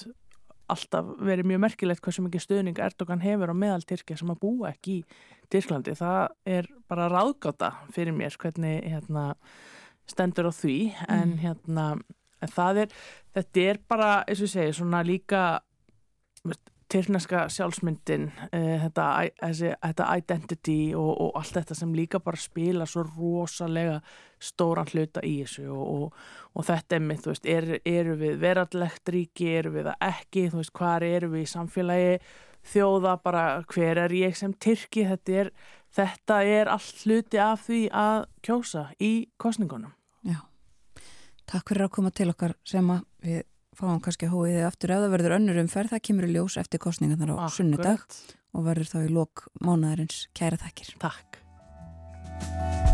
alltaf 0.71 1.07
verið 1.21 1.49
mjög 1.51 1.61
merkilegt 1.65 2.03
hversu 2.05 2.23
mikið 2.25 2.43
stuðning 2.43 2.81
Erdogan 2.81 3.23
hefur 3.23 3.53
á 3.53 3.55
meðal 3.55 3.85
Tyrkja 3.85 4.17
sem 4.19 4.31
að 4.33 4.41
búa 4.41 4.71
ekki 4.71 4.99
í 4.99 5.05
Tyrklandi. 5.53 5.95
Það 5.99 6.21
er 6.57 6.69
bara 6.89 7.09
ráðgáta 7.11 7.71
fyrir 7.95 8.15
mér 8.17 8.37
hvernig 8.41 8.85
hérna, 8.85 9.25
stendur 10.09 10.49
á 10.49 10.53
því, 10.53 10.79
en 11.11 11.37
hérna, 11.41 11.85
en 12.41 12.55
það 12.55 12.85
er, 12.85 12.97
þetta 13.37 13.67
er 13.69 13.81
bara, 13.89 14.09
eins 14.25 14.41
og 14.41 14.49
ég 14.49 14.55
segi, 14.55 14.77
svona 14.79 15.03
líka 15.05 15.45
tyrkneska 16.91 17.47
sjálfsmyndin, 17.49 18.27
uh, 18.45 18.75
þetta, 18.85 19.05
þetta 19.41 20.09
identity 20.19 20.79
og, 20.97 21.11
og 21.11 21.39
allt 21.39 21.59
þetta 21.59 21.77
sem 21.77 21.93
líka 21.97 22.21
bara 22.23 22.39
spila 22.39 22.87
svo 22.89 23.05
rosalega 23.07 23.99
stóran 24.41 24.89
hluta 24.93 25.23
í 25.25 25.37
þessu 25.41 25.69
og, 25.73 25.85
og, 25.95 26.25
og 26.53 26.67
þetta 26.67 26.97
er 26.97 27.05
mitt, 27.05 27.23
þú 27.23 27.33
veist, 27.33 27.47
er, 27.49 27.69
eru 27.87 28.17
við 28.19 28.37
verallegt 28.43 29.13
ríki, 29.15 29.49
eru 29.59 29.73
við 29.77 29.89
það 29.89 30.09
ekki, 30.09 30.49
þú 30.51 30.61
veist, 30.61 30.75
hvar 30.77 31.07
eru 31.07 31.31
við 31.33 31.45
í 31.45 31.53
samfélagi 31.55 32.19
þjóða, 32.65 33.17
bara 33.23 33.45
hver 33.71 34.01
er 34.05 34.15
ég 34.15 34.37
sem 34.37 34.53
tyrki, 34.53 35.05
þetta 35.09 35.39
er, 35.41 35.51
þetta 35.95 36.41
er 36.49 36.71
allt 36.73 37.05
hluti 37.05 37.41
af 37.41 37.65
því 37.67 37.81
að 37.93 38.25
kjósa 38.45 38.87
í 38.99 39.13
kostningunum. 39.41 39.93
Já. 40.25 40.41
Takk 41.45 41.69
fyrir 41.69 41.85
að 41.85 41.93
koma 41.97 42.11
til 42.15 42.31
okkar 42.31 42.55
sem 42.65 42.87
að 42.89 43.03
við 43.25 43.43
fáum 43.79 44.01
kannski 44.03 44.29
hóiðið 44.31 44.67
aftur 44.69 44.95
ef 44.95 45.03
það 45.03 45.15
verður 45.17 45.37
önnur 45.39 45.61
umferð, 45.65 45.93
það 45.95 46.05
kemur 46.09 46.27
í 46.29 46.33
ljós 46.35 46.57
eftir 46.61 46.83
kostningarnar 46.83 47.35
á 47.35 47.47
sunnudag 47.51 47.99
Akkurat. 47.99 48.35
og 48.55 48.67
verður 48.69 48.91
þá 48.93 48.97
í 49.03 49.13
lok 49.19 49.47
mánaðarins 49.61 50.25
kæra 50.37 50.61
þakkir. 50.61 50.95
Takk. 51.03 52.84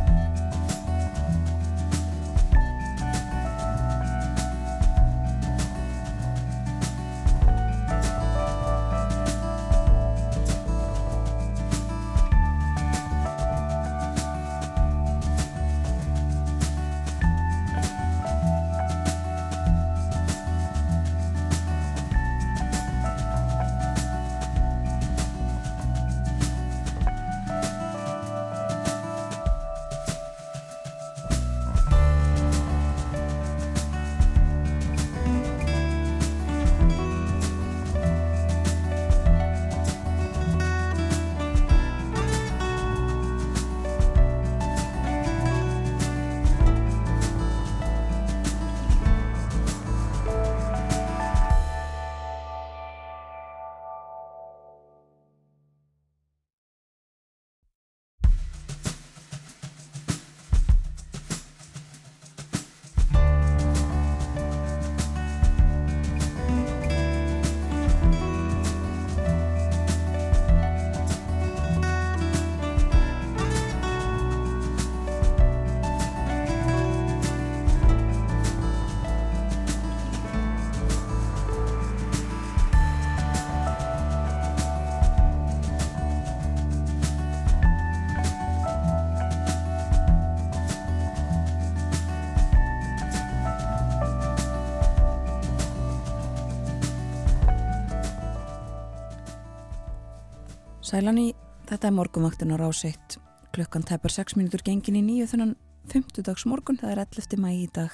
Sælan 100.91 101.21
í 101.21 101.29
þetta 101.69 101.87
er 101.87 101.93
morgunvaktin 101.95 102.49
á 102.51 102.59
ráseitt 102.59 103.13
klukkan 103.55 103.85
tæpar 103.87 104.11
6 104.11 104.33
mínútur 104.35 104.59
gengin 104.67 104.97
í 104.99 105.01
nýju 105.05 105.29
þennan 105.31 105.51
50 105.87 106.25
dags 106.27 106.43
morgun, 106.43 106.75
það 106.75 106.91
er 106.91 106.99
11. 107.05 107.37
mæ 107.39 107.51
í 107.55 107.67
dag. 107.71 107.93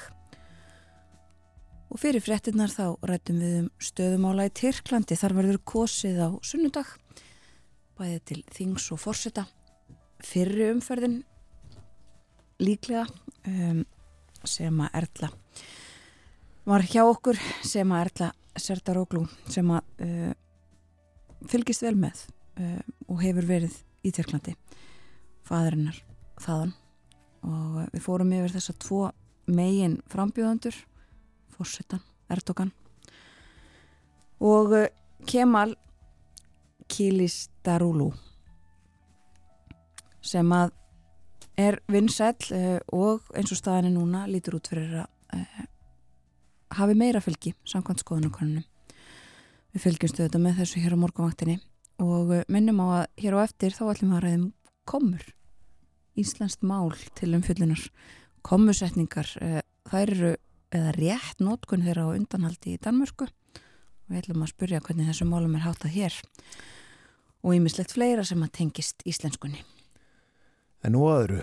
Og 1.93 1.99
fyrir 2.01 2.23
fréttinnar 2.25 2.71
þá 2.73 2.97
rættum 3.05 3.37
við 3.43 3.57
um 3.59 3.67
stöðumála 3.77 4.47
í 4.49 4.53
Tyrklandi. 4.57 5.13
Þar 5.13 5.35
verður 5.37 5.59
kosið 5.69 6.17
á 6.25 6.29
sunnudag 6.41 6.89
bæði 7.99 8.17
til 8.31 8.39
þings 8.55 8.87
og 8.95 9.01
forseta. 9.03 9.43
Fyrri 10.25 10.71
umferðin 10.71 11.19
líklega 12.65 13.03
um, 13.45 13.83
sem 14.41 14.81
að 14.87 14.97
Erla 15.03 15.29
var 16.65 16.87
hjá 16.89 17.03
okkur 17.05 17.37
sem 17.61 17.93
að 17.93 18.07
Erla 18.07 18.31
Serdaróglú 18.57 19.27
sem 19.53 19.69
að 19.69 20.01
uh, 20.01 20.33
fylgist 21.45 21.85
vel 21.85 21.93
með 22.01 22.25
uh, 22.59 22.81
og 23.07 23.21
hefur 23.23 23.47
verið 23.47 23.75
í 24.05 24.11
Tyrklandi 24.15 24.55
fæðurinnar 25.47 25.97
þaðan. 26.43 26.73
Og 27.47 27.79
við 27.93 28.03
fórum 28.03 28.33
yfir 28.35 28.55
þess 28.55 28.73
að 28.73 28.79
tvo 28.83 29.01
megin 29.47 29.99
frambjóðandur 30.11 30.77
fórsetan, 31.55 32.03
Erdogan 32.29 32.73
og 34.43 34.73
uh, 34.75 34.87
Kemal 35.27 35.75
Kilistarulu 36.91 38.11
sem 40.23 40.51
að 40.53 40.75
er 41.57 41.79
vinsæll 41.89 42.51
uh, 42.53 42.77
og 42.93 43.31
eins 43.37 43.53
og 43.55 43.61
staðinni 43.61 43.95
núna 43.95 44.25
lítur 44.29 44.59
út 44.59 44.69
fyrir 44.69 45.01
að 45.01 45.13
hafi 46.77 46.95
meira 46.97 47.21
fylgi 47.23 47.53
samkvæmt 47.67 48.03
skoðanakonunum 48.03 48.65
við 49.73 49.83
fylgjumstu 49.83 50.23
þetta 50.25 50.41
með 50.41 50.61
þessu 50.61 50.83
hér 50.83 50.95
á 50.97 51.01
morgunvaktinni 51.03 51.57
og 52.03 52.33
uh, 52.33 52.43
minnum 52.51 52.81
á 52.83 52.87
að 53.01 53.23
hér 53.23 53.37
á 53.37 53.39
eftir 53.45 53.75
þá 53.75 53.83
ætlum 53.91 54.13
við 54.13 54.17
að 54.17 54.25
ræðum 54.25 54.47
komur 54.87 55.25
íslenskt 56.17 56.63
mál 56.65 56.93
til 57.17 57.33
umfyllunar 57.37 57.83
komusetningar, 58.47 59.29
uh, 59.41 59.61
þær 59.89 60.13
eru 60.13 60.33
eða 60.75 60.93
rétt 60.97 61.43
nótkun 61.43 61.85
þeirra 61.85 62.07
á 62.11 62.15
undanhaldi 62.15 62.75
í 62.75 62.81
Danmörku. 62.83 63.27
Og 63.27 64.11
við 64.11 64.21
ætlum 64.21 64.43
að 64.43 64.53
spyrja 64.53 64.81
hvernig 64.83 65.09
þessu 65.09 65.27
málum 65.27 65.55
er 65.57 65.65
hátað 65.65 65.95
hér. 65.95 66.17
Og 67.43 67.55
ímislegt 67.55 67.93
fleira 67.95 68.25
sem 68.27 68.43
að 68.43 68.53
tengist 68.59 69.03
íslenskunni. 69.07 69.63
En 70.83 70.95
nú 70.95 71.05
aðru, 71.09 71.41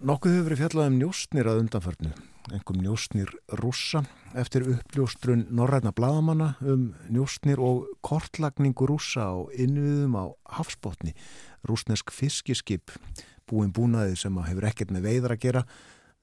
nokkuð 0.00 0.32
hefur 0.32 0.46
verið 0.48 0.60
fjallað 0.62 0.88
um 0.88 0.96
njóstnir 0.96 1.48
að 1.50 1.58
undanförnu, 1.60 2.10
einhverjum 2.50 2.84
njóstnir 2.84 3.32
rússa 3.60 4.00
eftir 4.38 4.64
uppljóstrun 4.72 5.42
norræna 5.52 5.92
bladamanna 5.92 6.54
um 6.64 6.86
njóstnir 7.12 7.60
og 7.60 7.90
kortlagningu 8.06 8.88
rússa 8.88 9.28
á 9.28 9.36
innviðum 9.52 10.16
á 10.16 10.24
hafsbótni, 10.56 11.12
rúsnesk 11.68 12.12
fiskiskip, 12.16 12.94
búin 13.44 13.74
búnaði 13.76 14.16
sem 14.16 14.40
hefur 14.46 14.70
ekkert 14.70 14.94
með 14.94 15.06
veiðar 15.10 15.36
að 15.36 15.44
gera, 15.44 15.64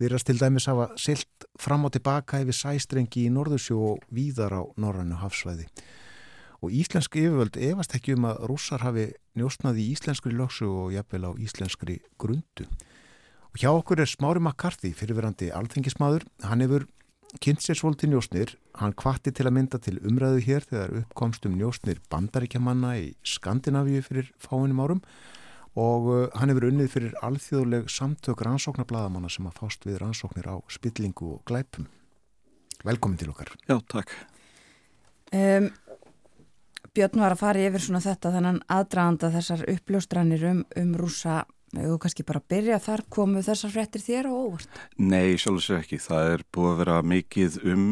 virðast 0.02 0.30
til 0.30 0.40
dæmis 0.42 0.70
hafa 0.70 0.90
silt 0.98 1.48
fram 1.62 1.86
og 1.86 1.94
tilbaka 1.94 2.42
yfir 2.42 2.58
sæstrengi 2.58 3.28
í 3.28 3.34
Norðursjó 3.34 3.78
og 3.94 4.04
víðar 4.14 4.58
á 4.58 4.62
norrænu 4.78 5.22
hafsvæði. 5.22 5.70
Og 6.66 6.74
íslensk 6.74 7.14
yfirvöld 7.14 7.58
efast 7.62 7.94
ekki 7.94 8.16
um 8.18 8.26
að 8.26 8.46
rússar 8.50 8.82
hafi 8.82 9.12
njóstnaði 9.38 9.86
í 9.86 9.92
íslenskri 9.94 10.34
lögsu 10.34 10.66
og 10.66 10.96
jafnvel 10.96 11.30
á 11.30 11.32
íslenskri 11.38 12.00
grundu. 12.18 12.66
Hjá 13.58 13.72
okkur 13.74 14.04
er 14.04 14.06
Smári 14.06 14.38
McCarthy, 14.38 14.92
fyrirverandi 14.94 15.48
alþengismadur. 15.50 16.28
Hann 16.46 16.62
hefur 16.62 16.84
kynnt 17.42 17.64
sér 17.66 17.80
svolítið 17.80 18.12
njóstnir. 18.12 18.52
Hann 18.78 18.94
kvatti 18.94 19.32
til 19.34 19.48
að 19.50 19.56
mynda 19.56 19.80
til 19.82 19.96
umræðu 20.06 20.44
hér 20.46 20.68
þegar 20.68 20.94
uppkomst 21.00 21.48
um 21.50 21.56
njóstnir 21.58 21.98
bandaríkjamanna 22.14 22.92
í 23.02 23.08
Skandinavíu 23.26 24.04
fyrir 24.06 24.30
fáinum 24.38 24.84
árum 24.84 25.02
og 25.74 26.06
uh, 26.12 26.20
hann 26.38 26.54
hefur 26.54 26.68
unnið 26.70 26.94
fyrir 26.94 27.18
alþjóðleg 27.26 27.90
samtök 27.90 28.46
rannsóknarbladamanna 28.46 29.34
sem 29.34 29.50
að 29.50 29.58
fást 29.58 29.90
við 29.90 30.04
rannsóknir 30.04 30.54
á 30.54 30.62
spillingu 30.70 31.34
og 31.40 31.42
glæpum. 31.50 31.90
Velkomin 32.86 33.18
til 33.18 33.34
okkar. 33.34 33.56
Já, 33.66 33.80
takk. 33.90 34.14
Um, 35.34 35.72
Björn 36.94 37.26
var 37.26 37.34
að 37.34 37.42
fara 37.42 37.68
yfir 37.72 37.90
svona 37.90 38.06
þetta 38.06 38.38
þannig 38.38 38.64
aðdraganda 38.70 39.34
þessar 39.34 39.70
uppljóstranir 39.74 40.50
um, 40.54 40.66
um 40.78 40.98
rúsa 41.02 41.42
og 41.76 41.98
kannski 42.04 42.24
bara 42.28 42.40
byrja 42.40 42.80
þar 42.80 43.04
komu 43.12 43.42
þessar 43.44 43.74
frettir 43.74 44.04
þér 44.04 44.30
á 44.30 44.34
óvart? 44.34 44.84
Nei, 44.98 45.36
sjálfsög 45.40 45.82
ekki. 45.82 46.00
Það 46.00 46.36
er 46.36 46.46
búið 46.56 46.72
að 46.72 46.80
vera 46.84 47.02
mikið 47.04 47.58
um 47.74 47.90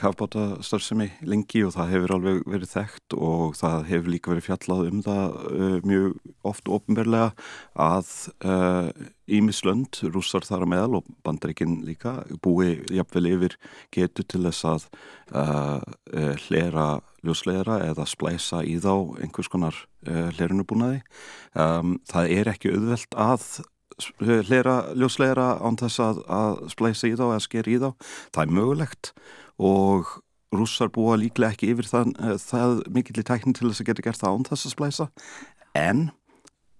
kafbátastarfsemi 0.00 1.06
lengi 1.28 1.62
og 1.66 1.74
það 1.76 1.90
hefur 1.92 2.14
alveg 2.16 2.40
verið 2.50 2.70
þekkt 2.72 3.14
og 3.14 3.54
það 3.58 3.84
hefur 3.92 4.10
líka 4.10 4.32
verið 4.32 4.46
fjallað 4.48 4.88
um 4.88 5.02
það 5.06 5.36
uh, 5.44 5.76
mjög 5.86 6.16
oft 6.50 6.70
ofnverlega 6.76 7.28
að 7.78 8.10
Ímislönd, 9.38 10.00
uh, 10.02 10.10
rússar 10.12 10.46
þar 10.46 10.66
að 10.66 10.72
meðal 10.74 10.98
og 10.98 11.12
bandaríkinn 11.26 11.78
líka 11.86 12.16
búi 12.42 12.80
jafnvel 12.90 13.30
yfir 13.30 13.58
getu 13.94 14.26
til 14.26 14.42
þess 14.48 14.66
að 14.66 14.88
uh, 15.30 16.34
hlera 16.48 16.88
ljósleira 17.24 17.78
eða 17.88 18.06
splæsa 18.08 18.62
í 18.66 18.76
þá 18.82 18.92
einhvers 19.24 19.50
konar 19.52 19.78
hlerunubúnaði. 20.04 21.00
Um, 21.56 21.98
það 22.10 22.34
er 22.36 22.50
ekki 22.52 22.74
auðvelt 22.74 23.16
að 23.16 23.46
hlera 24.20 24.80
ljósleira 24.98 25.54
án 25.62 25.78
þess 25.78 26.02
að, 26.02 26.20
að 26.26 26.60
splæsa 26.74 27.08
í 27.08 27.16
þá 27.16 27.24
eða 27.30 27.42
sker 27.46 27.70
í 27.70 27.78
þá. 27.82 27.90
Það 28.34 28.42
er 28.44 28.54
mögulegt 28.58 29.12
og 29.62 30.16
rússar 30.54 30.90
búa 30.94 31.16
líklega 31.18 31.54
ekki 31.54 31.72
yfir 31.72 31.88
það, 31.90 32.12
það 32.42 32.82
mikill 32.94 33.20
í 33.20 33.26
tæknin 33.26 33.56
til 33.56 33.70
þess 33.70 33.82
að 33.82 33.90
geta 33.90 34.06
gert 34.06 34.22
það 34.22 34.36
án 34.36 34.46
þess 34.50 34.68
að 34.68 34.74
splæsa 34.74 35.08
en 35.78 36.04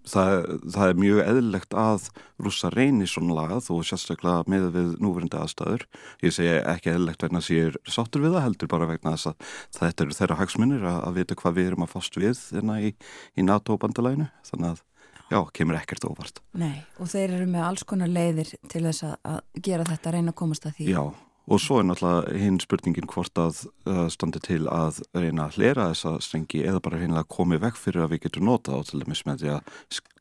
það, 0.09 0.47
það 0.75 0.93
er 0.93 1.01
mjög 1.01 1.21
eðlilegt 1.25 1.77
að 1.81 2.09
rússar 2.45 2.77
reynir 2.77 3.11
svona 3.11 3.37
lagað 3.39 3.71
og 3.75 3.85
sérstaklega 3.89 4.45
með 4.51 4.71
við 4.75 4.95
núverandi 5.03 5.41
aðstæður 5.41 5.87
ég 6.25 6.35
segi 6.37 6.57
ekki 6.61 6.95
eðlilegt 6.95 7.27
vegna 7.27 7.43
að 7.43 7.49
sér 7.49 7.79
sáttur 7.97 8.25
við 8.25 8.37
það 8.37 8.47
heldur 8.49 8.73
bara 8.75 8.91
vegna 8.91 9.15
þess 9.17 9.33
að 9.33 9.53
þetta 9.79 10.07
eru 10.07 10.19
þeirra 10.19 10.41
hagsmunir 10.41 10.89
að, 10.89 10.99
að 11.09 11.21
vita 11.21 11.39
hvað 11.43 11.61
við 11.61 11.71
erum 11.71 11.87
að 11.87 11.95
fást 11.95 12.19
við 12.21 12.43
hérna 12.55 12.81
í, 12.81 12.91
í 13.39 13.47
NATO 13.47 13.79
bandalæinu 13.81 14.29
þannig 14.51 14.75
að 14.75 14.85
Já, 15.33 15.41
kemur 15.57 15.79
ekkert 15.79 16.05
óvart. 16.05 16.43
Nei, 16.61 16.85
og 17.01 17.09
þeir 17.09 17.33
eru 17.39 17.47
með 17.49 17.63
alls 17.65 17.85
konar 17.89 18.11
leiðir 18.13 18.51
til 18.71 18.83
þess 18.85 19.07
að, 19.09 19.15
að 19.31 19.63
gera 19.67 19.87
þetta, 19.89 20.11
að 20.11 20.17
reyna 20.19 20.35
að 20.35 20.37
komast 20.43 20.67
að 20.69 20.75
því. 20.77 20.89
Já, 20.93 21.01
og 21.45 21.61
svo 21.61 21.78
er 21.80 21.86
náttúrulega 21.88 22.38
hinn 22.40 22.59
spurningin 22.62 23.09
hvort 23.11 23.40
að 23.40 23.64
uh, 23.88 24.07
standi 24.12 24.40
til 24.45 24.62
að 24.72 25.03
reyna 25.12 25.49
að 25.49 25.59
hlera 25.59 25.88
þessa 25.92 26.16
strengi 26.24 26.62
eða 26.64 26.82
bara 26.84 27.01
reyna 27.03 27.20
að 27.20 27.30
komi 27.36 27.61
vekk 27.61 27.80
fyrir 27.80 28.05
að 28.05 28.14
við 28.14 28.24
getum 28.26 28.49
nota 28.49 28.76
á 28.76 28.80
til 28.88 29.03
dæmis 29.03 29.24
með 29.28 29.45
því 29.45 29.51
að 29.57 29.74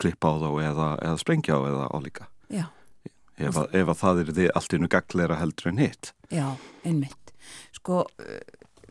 klippa 0.04 0.34
á 0.34 0.36
þá 0.44 0.50
eða, 0.70 0.90
eða 1.08 1.22
sprengja 1.22 1.60
á 1.60 1.62
eða 1.70 1.92
álíka. 1.96 2.28
Já. 2.52 2.66
Ef 3.38 3.56
að, 3.58 3.72
ef 3.80 3.88
að 3.90 4.02
það 4.02 4.20
er 4.20 4.34
því 4.34 4.50
allt 4.54 4.76
innu 4.78 4.90
gaglera 4.92 5.40
heldur 5.40 5.72
en 5.72 5.80
hitt. 5.82 6.12
Já, 6.30 6.48
einmitt. 6.86 7.32
Sko, 7.74 8.04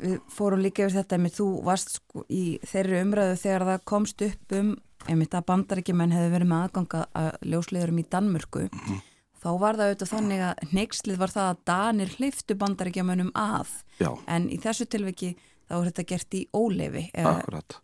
við 0.02 0.16
fórum 0.32 0.64
líka 0.64 0.86
yfir 0.86 0.98
þetta 0.98 1.20
með 1.22 1.36
þú 1.36 1.48
varst 1.68 1.94
sko, 1.98 2.24
í 2.26 2.58
þeirri 2.66 3.04
umræðu 3.04 3.38
þegar 3.44 3.68
það 3.68 3.84
komst 3.92 4.24
upp 4.26 4.56
um 4.58 4.74
einmitt 5.10 5.34
að 5.34 5.46
bandaríkjumenn 5.48 6.14
hefði 6.14 6.34
verið 6.34 6.50
með 6.50 6.66
aðganga 6.66 7.06
að 7.18 7.30
ljóslegurum 7.52 7.98
í 7.98 8.04
Danmörku 8.10 8.66
mm 8.66 8.82
-hmm. 8.82 9.00
Þá 9.42 9.48
var 9.60 9.78
það 9.78 9.88
auðvitað 9.90 10.12
þannig 10.12 10.44
að 10.48 10.74
neykslið 10.78 11.20
var 11.22 11.32
það 11.34 11.48
að 11.52 11.62
Danir 11.70 12.12
hliftu 12.18 12.56
bandaríkjumennum 12.60 13.32
að 13.38 13.72
Já. 13.98 14.10
en 14.30 14.48
í 14.52 14.58
þessu 14.62 14.86
tilviki 14.90 15.32
þá 15.68 15.74
er 15.80 15.88
þetta 15.90 16.06
gert 16.12 16.38
í 16.38 16.44
ólefi 16.54 17.08
Akkurat 17.18 17.78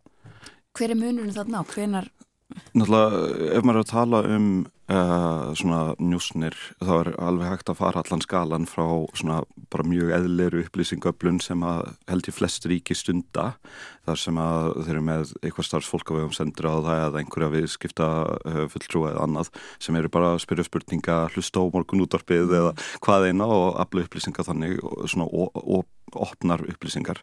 Hver 0.78 0.94
er 0.94 1.00
munurinn 1.00 1.34
þarna 1.34 1.64
á? 1.64 1.70
Hvenar 1.74 2.10
Náttúrulega, 2.48 3.56
ef 3.58 3.64
maður 3.66 3.76
er 3.76 3.84
að 3.84 3.90
tala 3.90 4.20
um 4.32 4.48
uh, 4.88 5.50
svona 5.58 5.80
njúsnir 6.00 6.56
þá 6.80 6.92
er 6.96 7.10
alveg 7.20 7.50
hægt 7.52 7.72
að 7.72 7.78
fara 7.82 8.02
allan 8.02 8.22
skalan 8.24 8.68
frá 8.68 8.86
svona 9.18 9.42
bara 9.68 9.84
mjög 9.84 10.14
eðleiru 10.16 10.62
upplýsingöflun 10.64 11.42
sem 11.44 11.60
að 11.66 11.92
held 12.08 12.30
ég 12.30 12.36
flest 12.38 12.68
ríki 12.70 12.96
stunda 12.96 13.50
þar 14.08 14.22
sem 14.22 14.40
að 14.40 14.70
þeir 14.78 14.94
eru 14.94 15.04
með 15.10 15.34
eitthvað 15.42 15.68
starfsfólk 15.68 16.12
á 16.14 16.16
vegum 16.16 16.34
sendur 16.38 16.70
á 16.72 16.76
það 16.88 17.02
eða 17.04 17.22
einhverja 17.22 17.52
viðskipta 17.58 18.08
uh, 18.32 18.64
fulltrúa 18.72 19.12
eða 19.12 19.28
annað 19.28 19.52
sem 19.76 20.00
eru 20.00 20.12
bara 20.16 20.32
að 20.34 20.42
spyrja 20.46 20.68
spurninga 20.70 21.20
hlusta 21.34 21.60
á 21.60 21.64
morgun 21.68 22.06
útvarpið 22.06 22.56
eða 22.62 22.74
hvað 23.04 23.28
eina 23.28 23.52
og 23.58 23.76
afla 23.84 24.08
upplýsinga 24.08 24.48
þannig 24.48 24.80
og 24.80 25.04
svona 25.04 25.28
opnar 26.16 26.64
upplýsingar 26.64 27.20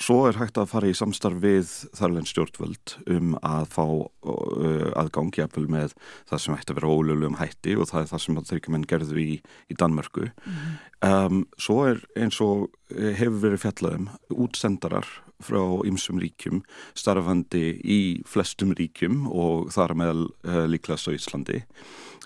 Svo 0.00 0.22
er 0.28 0.38
hægt 0.40 0.56
að 0.56 0.70
fara 0.70 0.88
í 0.88 0.96
samstarf 0.96 1.42
við 1.42 1.70
þarlegin 1.98 2.28
stjórnvöld 2.30 2.94
um 3.12 3.34
að 3.44 3.66
fá 3.74 3.84
uh, 3.84 4.86
aðgangi 4.96 5.42
jafnvel 5.42 5.66
með 5.70 5.96
það 6.30 6.44
sem 6.44 6.56
ætti 6.56 6.72
að 6.72 6.80
vera 6.80 6.92
ólögulegum 6.94 7.40
hætti 7.40 7.76
og 7.76 7.90
það 7.90 8.02
er 8.02 8.12
það 8.14 8.22
sem 8.24 8.38
þeir 8.40 8.60
ekki 8.60 8.74
menn 8.74 8.86
gerðu 8.88 9.20
í, 9.20 9.40
í 9.68 9.76
Danmörku. 9.76 10.30
Mm. 10.40 10.70
Um, 11.04 11.42
svo 11.60 11.82
er 11.90 12.00
eins 12.16 12.40
og 12.44 12.70
hefur 12.90 13.42
verið 13.44 13.64
fjallaðum 13.66 14.08
útsendarar 14.32 15.08
frá 15.40 15.60
ymsum 15.88 16.20
ríkjum 16.20 16.62
starfandi 16.98 17.64
í 17.80 18.00
flestum 18.28 18.74
ríkjum 18.76 19.26
og 19.28 19.70
þar 19.74 19.96
með 20.00 20.24
uh, 20.48 20.64
líklegast 20.68 21.08
á 21.08 21.16
Íslandi. 21.16 21.62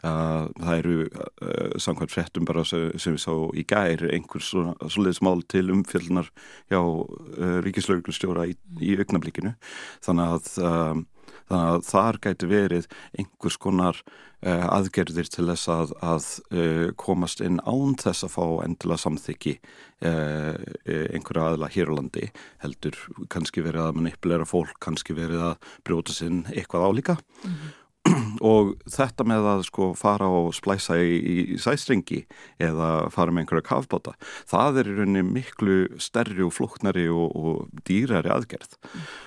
Uh, 0.02 0.50
það 0.58 0.80
eru 0.80 0.96
uh, 1.06 1.76
samkvæmt 1.80 2.12
frettum 2.12 2.48
bara 2.48 2.64
sem, 2.68 2.90
við 2.92 3.20
sá 3.22 3.32
í 3.56 3.62
gær 3.68 4.02
einhvers 4.10 4.50
svoleiðis 4.50 5.22
mál 5.24 5.40
til 5.48 5.68
umfjöldunar 5.72 6.28
hjá 6.72 6.80
uh, 6.82 7.58
ríkislauglustjóra 7.64 8.48
í, 8.50 8.56
í 8.82 8.96
augnablikinu. 8.98 9.54
Þannig 10.04 10.34
að 10.34 11.04
Þannig 11.44 11.70
að 11.74 11.82
þar 11.84 12.18
gæti 12.24 12.48
verið 12.48 12.86
einhvers 13.20 13.56
konar 13.60 13.98
uh, 14.00 14.64
aðgerðir 14.72 15.28
til 15.28 15.44
þess 15.50 15.68
að, 15.72 15.92
að 16.00 16.28
uh, 16.56 16.86
komast 17.00 17.42
inn 17.44 17.60
án 17.68 17.96
þess 18.00 18.24
að 18.24 18.32
fá 18.32 18.44
endilega 18.64 19.02
samþykki 19.02 19.54
uh, 19.60 20.56
einhverja 21.12 21.50
aðla 21.50 21.70
hér 21.74 21.92
á 21.92 21.96
landi. 21.98 22.30
Heldur 22.64 22.98
kannski 23.32 23.64
verið 23.66 23.90
að 23.90 24.00
manipulera 24.00 24.48
fólk, 24.48 24.76
kannski 24.84 25.16
verið 25.16 25.44
að 25.50 25.72
brjóta 25.84 26.16
sinn 26.16 26.44
eitthvað 26.54 26.88
álíka 26.88 27.18
og 28.52 28.74
þetta 28.90 29.26
með 29.28 29.48
að 29.54 29.64
sko 29.70 29.90
fara 29.96 30.28
og 30.28 30.52
splæsa 30.56 30.98
í, 31.00 31.16
í 31.16 31.58
sæstrengi 31.60 32.24
eða 32.62 33.08
fara 33.14 33.32
með 33.32 33.44
einhverja 33.44 33.68
kafbóta 33.70 34.14
það 34.50 34.80
er 34.82 34.90
í 34.90 34.96
rauninni 34.98 35.24
miklu 35.26 35.78
stærri 36.02 36.44
og 36.44 36.52
flóknari 36.56 37.06
og, 37.08 37.32
og 37.32 37.84
dýrari 37.88 38.32
aðgerð. 38.34 38.76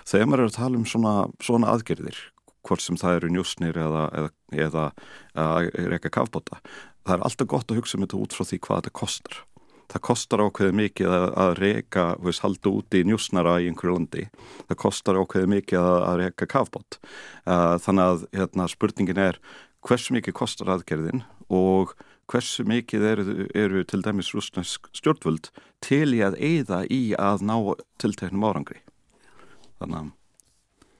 Þegar 0.07 0.29
maður 0.29 0.45
er 0.45 0.51
að 0.51 0.57
tala 0.59 0.81
um 0.81 0.89
svona, 0.89 1.15
svona 1.43 1.73
aðgerðir 1.73 2.19
hvort 2.67 2.83
sem 2.83 2.99
það 2.99 3.21
eru 3.21 3.33
njúsnir 3.33 3.79
eða, 3.79 4.05
eða, 4.19 4.31
eða 4.67 4.85
að 5.37 5.69
reyka 5.93 6.11
kafbóta 6.13 6.59
það 7.07 7.15
er 7.15 7.27
alltaf 7.29 7.51
gott 7.53 7.71
að 7.71 7.81
hugsa 7.81 7.97
um 7.97 8.05
þetta 8.05 8.19
út 8.19 8.35
frá 8.35 8.47
því 8.47 8.59
hvað 8.65 8.81
þetta 8.81 8.97
kostar 9.01 9.39
það 9.91 10.03
kostar 10.09 10.43
ákveðið 10.43 10.75
mikið 10.81 11.13
að, 11.17 11.27
að 11.43 11.53
reyka, 11.61 12.05
veist, 12.23 12.43
halda 12.43 12.73
úti 12.73 13.03
njúsnara 13.07 13.55
í 13.63 13.69
einhverju 13.71 13.95
landi. 13.95 14.25
Það 14.67 14.81
kostar 14.83 15.21
ákveðið 15.21 15.53
mikið 15.53 15.79
að, 15.83 15.97
að 16.09 16.19
reyka 16.23 16.49
kafbót. 16.51 16.99
Uh, 17.47 17.77
þannig 17.83 18.11
að 18.11 18.27
hérna, 18.41 18.67
spurningin 18.71 19.23
er 19.29 19.39
hversu 19.87 20.17
mikið 20.17 20.37
kostar 20.41 20.73
aðgerðin 20.75 21.23
og 21.53 21.95
hversu 22.27 22.65
mikið 22.67 23.07
eru, 23.13 23.37
eru 23.55 23.85
til 23.87 24.01
dæmis 24.03 24.33
rúsnesk 24.35 24.89
stjórnvöld 24.97 25.51
til 25.83 26.11
í 26.17 26.21
að 26.25 26.35
eigða 26.43 26.83
í 26.91 27.01
að 27.15 27.45
ná 27.47 27.55
tilteknum 28.01 28.47
árangri. 28.49 28.81
Þannig 29.79 30.01
að 30.01 30.13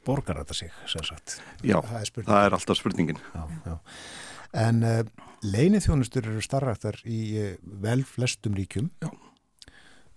Borgar 0.08 0.38
þetta 0.40 0.56
sig, 0.56 0.72
sem 0.88 1.04
sagt. 1.04 1.34
já, 1.68 1.82
Það 1.84 1.98
er 2.00 2.28
það 2.30 2.46
er 2.46 2.54
alltaf 2.56 2.78
spurningin. 2.80 3.18
Já, 3.34 3.42
já. 3.66 3.74
En 4.54 4.84
uh, 4.84 5.02
leinithjónustur 5.44 6.28
eru 6.32 6.42
starraktar 6.42 7.00
í 7.06 7.22
uh, 7.42 7.50
vel 7.84 8.04
flestum 8.08 8.56
ríkjum. 8.58 8.90
Já. 9.04 9.10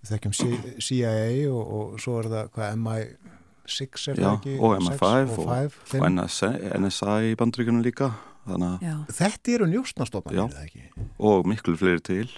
Við 0.01 0.13
þekkjum 0.15 0.35
CIA 0.81 1.15
og, 1.51 1.61
og 1.77 1.99
svo 2.01 2.19
er 2.23 2.29
það 2.31 2.47
hvað 2.55 2.77
MI6 2.81 4.07
er 4.13 4.21
Já, 4.21 4.25
það 4.25 4.37
ekki? 4.39 4.55
og 4.57 4.75
Sex 4.75 4.87
MI5 4.89 5.33
og, 5.35 5.39
og- 5.39 5.49
5, 5.51 5.65
Og 5.71 5.89
5. 5.93 6.07
NSA, 6.15 6.51
NSA 6.81 7.17
í 7.29 7.35
bandríkunum 7.37 7.83
líka. 7.85 8.11
Já, 8.49 8.95
Þetta 9.13 9.51
eru 9.53 9.67
njóstnastofnarnir, 9.69 10.39
Já. 10.39 10.45
er 10.47 10.55
það 10.55 10.63
ekki? 10.71 11.09
og 11.21 11.45
miklu 11.45 11.75
fleiri 11.77 12.01
til 12.01 12.31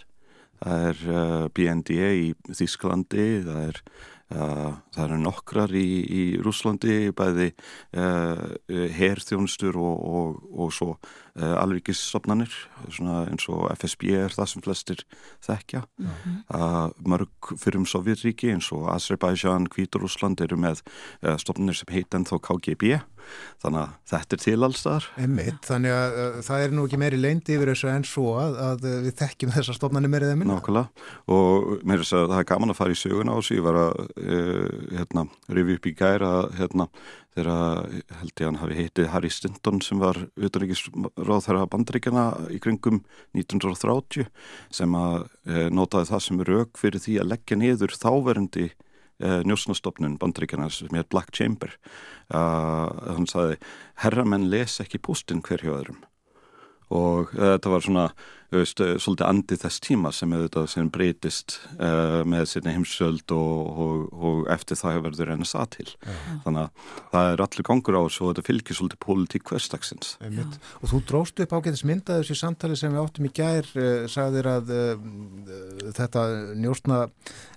það 0.64 0.82
er 0.90 1.00
uh, 1.08 1.46
BNDA 1.56 2.10
í 2.20 2.26
Þísklandi 2.52 3.24
það 3.48 3.62
er, 3.70 3.80
uh, 4.36 4.74
það 4.92 5.06
eru 5.06 5.20
nokkrar 5.24 5.72
í, 5.80 5.86
í 6.04 6.24
Rúslandi 6.44 6.98
bæði 7.16 7.48
uh, 7.96 8.44
herþjónustur 9.00 9.80
og, 9.80 10.04
og, 10.20 10.44
og 10.66 10.76
svo 10.76 10.90
alvíkisstofnanir 11.34 12.52
svona 12.94 13.24
eins 13.26 13.48
og 13.50 13.66
FSB 13.74 14.12
er 14.20 14.34
það 14.36 14.50
sem 14.52 14.64
flestir 14.66 15.00
þekkja. 15.46 15.84
Uh, 16.54 16.92
mörg 17.10 17.54
fyrir 17.58 17.80
um 17.82 17.88
Sovjetríki 17.90 18.52
eins 18.54 18.70
og 18.76 18.86
Azerbaijan, 18.94 19.66
Hvíturúsland 19.74 20.44
eru 20.46 20.60
með 20.62 20.84
uh, 21.24 21.34
stofnanir 21.42 21.80
sem 21.80 21.90
heit 21.94 22.14
ennþá 22.14 22.38
KGB 22.44 23.00
þannig 23.64 23.80
að 23.80 23.92
þetta 24.12 24.36
er 24.36 24.42
til 24.44 24.68
Emmitt, 25.24 25.60
þannig 25.68 25.96
að 25.96 26.18
uh, 26.20 26.38
það 26.46 26.66
er 26.66 26.76
nú 26.76 26.86
ekki 26.88 27.00
meiri 27.02 27.20
leyndi 27.20 27.58
yfir 27.58 27.72
þessu 27.72 27.90
en 27.94 28.06
svo 28.08 28.34
að, 28.42 28.58
að 28.68 28.88
við 29.08 29.16
þekkjum 29.22 29.54
þessar 29.56 29.80
stofnarnir 29.80 30.14
meirið 30.14 30.34
eða 30.34 30.40
minna. 30.42 30.58
Nákvæmlega. 30.60 31.08
Og 31.34 31.70
mér 31.88 32.04
er 32.04 32.14
að 32.20 32.34
það 32.34 32.42
er 32.42 32.50
gaman 32.52 32.74
að 32.74 32.80
fara 32.82 32.96
í 32.96 33.00
söguna 33.00 33.36
á 33.36 33.38
þessu, 33.40 33.58
ég 33.58 33.68
var 33.68 33.80
að 33.86 34.02
uh, 34.04 34.88
hérna, 35.00 35.26
rifi 35.58 35.78
upp 35.80 35.90
í 35.90 35.96
gæra 36.04 36.34
hérna, 36.60 36.90
þegar 37.34 37.90
held 38.20 38.34
ég 38.40 38.48
hann 38.48 38.60
hafi 38.62 38.78
heitið 38.78 39.10
Harry 39.14 39.32
Stinton 39.34 39.82
sem 39.84 40.02
var 40.02 40.20
utanríkisráð 40.38 41.44
þeirra 41.48 41.68
bandaríkjana 41.74 42.26
í 42.54 42.62
kringum 42.64 43.02
1930 43.38 44.30
sem 44.74 44.98
að 44.98 45.20
uh, 45.26 45.68
notaði 45.74 46.12
það 46.12 46.26
sem 46.28 46.48
rauk 46.52 46.82
fyrir 46.82 47.04
því 47.04 47.20
að 47.24 47.30
leggja 47.34 47.60
niður 47.60 47.98
þáverendi 47.98 48.70
uh, 48.70 49.42
njósnastofnun 49.50 50.20
bandaríkjana 50.22 50.70
sem 50.74 51.00
er 51.00 51.10
Black 51.10 51.34
Chamber. 51.36 51.74
Uh, 52.30 52.90
hann 53.18 53.30
sagði 53.30 53.60
herramenn 54.06 54.50
les 54.54 54.80
ekki 54.84 55.02
pústinn 55.02 55.44
hverju 55.46 55.78
öðrum 55.78 56.04
og 56.94 57.34
þetta 57.34 57.74
var 57.74 57.86
svona 57.86 58.08
veist, 58.54 58.82
uh, 58.84 58.96
svolítið 59.02 59.28
andi 59.28 59.58
þess 59.60 59.82
tíma 59.84 60.12
sem 60.14 60.34
auðvitað 60.34 60.68
sem 60.72 60.90
breytist 60.94 61.56
uh, 61.78 62.22
með 62.30 62.46
sinni 62.52 62.74
heimsöld 62.76 63.34
og, 63.36 63.80
og, 63.86 64.04
og 64.14 64.52
eftir 64.54 64.80
það 64.80 65.00
verður 65.08 65.34
NSA 65.38 65.66
til. 65.74 65.88
Þannig 66.46 66.62
að 66.64 66.92
það 67.14 67.32
er 67.32 67.44
allir 67.48 67.68
gangur 67.70 67.98
á 67.98 68.02
þessu 68.06 68.26
og 68.26 68.32
þetta 68.32 68.46
fylgir 68.50 68.80
svolítið 68.80 69.02
pólitík 69.06 69.50
hverstagsins 69.50 70.14
Einmitt. 70.24 70.60
Og 70.82 70.92
þú 70.94 71.02
dróst 71.10 71.44
upp 71.44 71.58
ágætis 71.58 71.86
myndaði 71.88 72.24
þessu 72.26 72.40
samtali 72.40 72.78
sem 72.80 72.94
við 72.94 73.04
áttum 73.04 73.30
í 73.30 73.34
gær, 73.42 73.72
uh, 73.78 74.06
sagðir 74.12 74.52
að 74.54 74.74
uh, 74.78 74.94
þetta 75.98 76.28
njóstna 76.60 77.04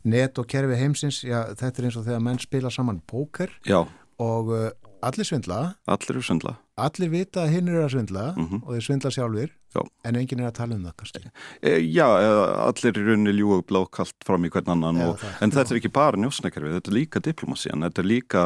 net 0.07 0.41
og 0.41 0.49
kerfi 0.51 0.80
heimsins, 0.80 1.22
já, 1.26 1.43
þetta 1.59 1.82
er 1.82 1.91
eins 1.91 2.01
og 2.01 2.09
þegar 2.09 2.26
menn 2.26 2.43
spila 2.43 2.72
saman 2.72 3.03
póker 3.07 3.53
Já, 3.66 3.82
og 4.22 4.53
uh, 4.55 4.68
allir 5.07 5.26
svindla, 5.28 5.61
allir 5.86 6.16
eru 6.16 6.22
svindla 6.26 6.57
allir 6.76 7.09
vita 7.09 7.44
að 7.46 7.52
hinn 7.54 7.68
eru 7.72 7.84
að 7.86 7.94
svindla 7.94 8.24
Mhm. 8.36 8.59
og 8.66 8.74
þeir 8.74 8.84
svindla 8.84 9.11
sjálfur, 9.14 9.50
Já. 9.76 9.80
en 10.04 10.14
enginn 10.20 10.40
er 10.42 10.50
að 10.50 10.54
tala 10.59 10.74
um 10.76 10.82
það 10.84 10.94
kannski. 11.00 11.30
e, 11.62 11.70
Já, 11.88 12.07
eða 12.20 12.42
allir 12.66 12.92
í 13.00 13.04
rauninni 13.07 13.32
ljúa 13.38 13.62
blákalt 13.64 14.12
fram 14.26 14.44
í 14.44 14.50
hvern 14.50 14.68
annan 14.74 15.00
og, 15.07 15.24
en 15.40 15.50
þetta 15.50 15.72
er 15.72 15.80
ekki 15.80 15.92
bara 15.92 16.16
njósnakerfið, 16.20 16.74
þetta 16.76 16.92
er 16.92 16.98
líka 16.98 17.20
diplomasían, 17.24 17.80
þetta 17.86 17.98
er 18.04 18.09
líka 18.11 18.42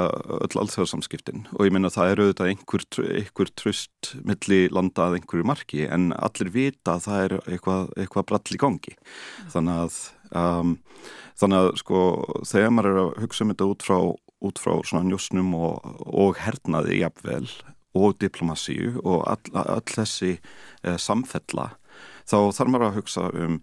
öll 0.47 0.61
alþjóðsamskiptin 0.63 1.47
og 1.59 1.67
ég 1.67 1.73
minna 1.75 1.91
það 1.91 2.13
er 2.13 2.23
auðvitað 2.23 2.51
einhver, 2.55 2.87
einhver 3.19 3.51
tröst 3.59 4.15
milli 4.25 4.61
landa 4.71 5.09
að 5.11 5.19
einhverju 5.21 5.45
marki 5.51 5.89
en 5.91 6.13
allir 6.13 6.51
vita 6.55 6.95
að 6.99 7.05
það 7.09 7.25
er 7.25 7.37
eitthvað, 7.51 7.93
eitthvað 7.99 8.27
brall 8.31 8.55
í 8.55 8.63
gangi 8.63 8.95
þannig 9.51 9.75
að 9.85 10.01
um, 10.39 10.79
þannig 11.41 11.59
að 11.59 11.77
sko 11.83 12.01
þegar 12.47 12.71
maður 12.71 12.91
er 12.95 13.01
að 13.03 13.23
hugsa 13.25 13.43
um 13.45 13.51
þetta 13.55 13.71
út 13.75 13.83
frá, 13.83 13.99
út 14.41 14.61
frá 14.63 14.73
svona 14.87 15.07
njósnum 15.09 15.53
og, 15.59 15.85
og 16.07 16.41
hernaði 16.41 17.01
jafnvel 17.03 17.49
og 17.97 18.19
diplomasíu 18.23 19.01
og 19.03 19.25
all, 19.27 19.55
all 19.59 19.87
þessi 19.87 20.37
uh, 20.39 20.97
samfella 21.01 21.73
þá 22.29 22.37
þarf 22.55 22.71
maður 22.71 22.87
að 22.91 23.01
hugsa 23.01 23.27
um 23.35 23.59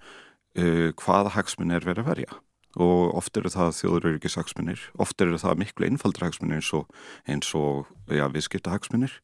uh, 0.58 0.90
hvaða 1.00 1.34
hagsmunni 1.38 1.78
er 1.78 1.88
verið 1.88 2.06
að 2.06 2.14
verja. 2.14 2.38
Og 2.78 3.16
oft 3.18 3.38
eru 3.40 3.50
það 3.50 3.72
þjóðuröryggis 3.74 4.36
hagsmunir, 4.38 4.82
oft 5.02 5.22
eru 5.24 5.40
það 5.42 5.62
miklu 5.64 5.88
einfaldra 5.88 6.28
hagsmunir 6.28 6.60
eins 6.60 6.68
og, 6.78 6.92
eins 7.26 7.50
og 7.58 7.88
ja, 8.14 8.28
viðskipta 8.30 8.76
hagsmunir, 8.76 9.16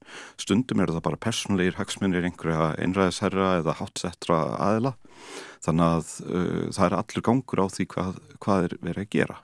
stundum 0.41 0.81
eru 0.81 0.95
það 0.95 1.05
bara 1.05 1.21
persónulegir 1.21 1.77
hagsmunir 1.77 2.25
einhverja 2.25 2.71
einræðisherra 2.81 3.51
eða 3.59 3.77
hátsettra 3.77 4.39
aðila. 4.57 4.95
Þannig 5.67 5.99
að 5.99 6.13
uh, 6.25 6.63
það 6.73 6.85
er 6.87 6.97
allur 6.97 7.27
gangur 7.29 7.61
á 7.61 7.67
því 7.75 7.89
hvað, 7.93 8.21
hvað 8.41 8.69
er 8.69 8.77
verið 8.81 9.05
að 9.05 9.13
gera 9.19 9.41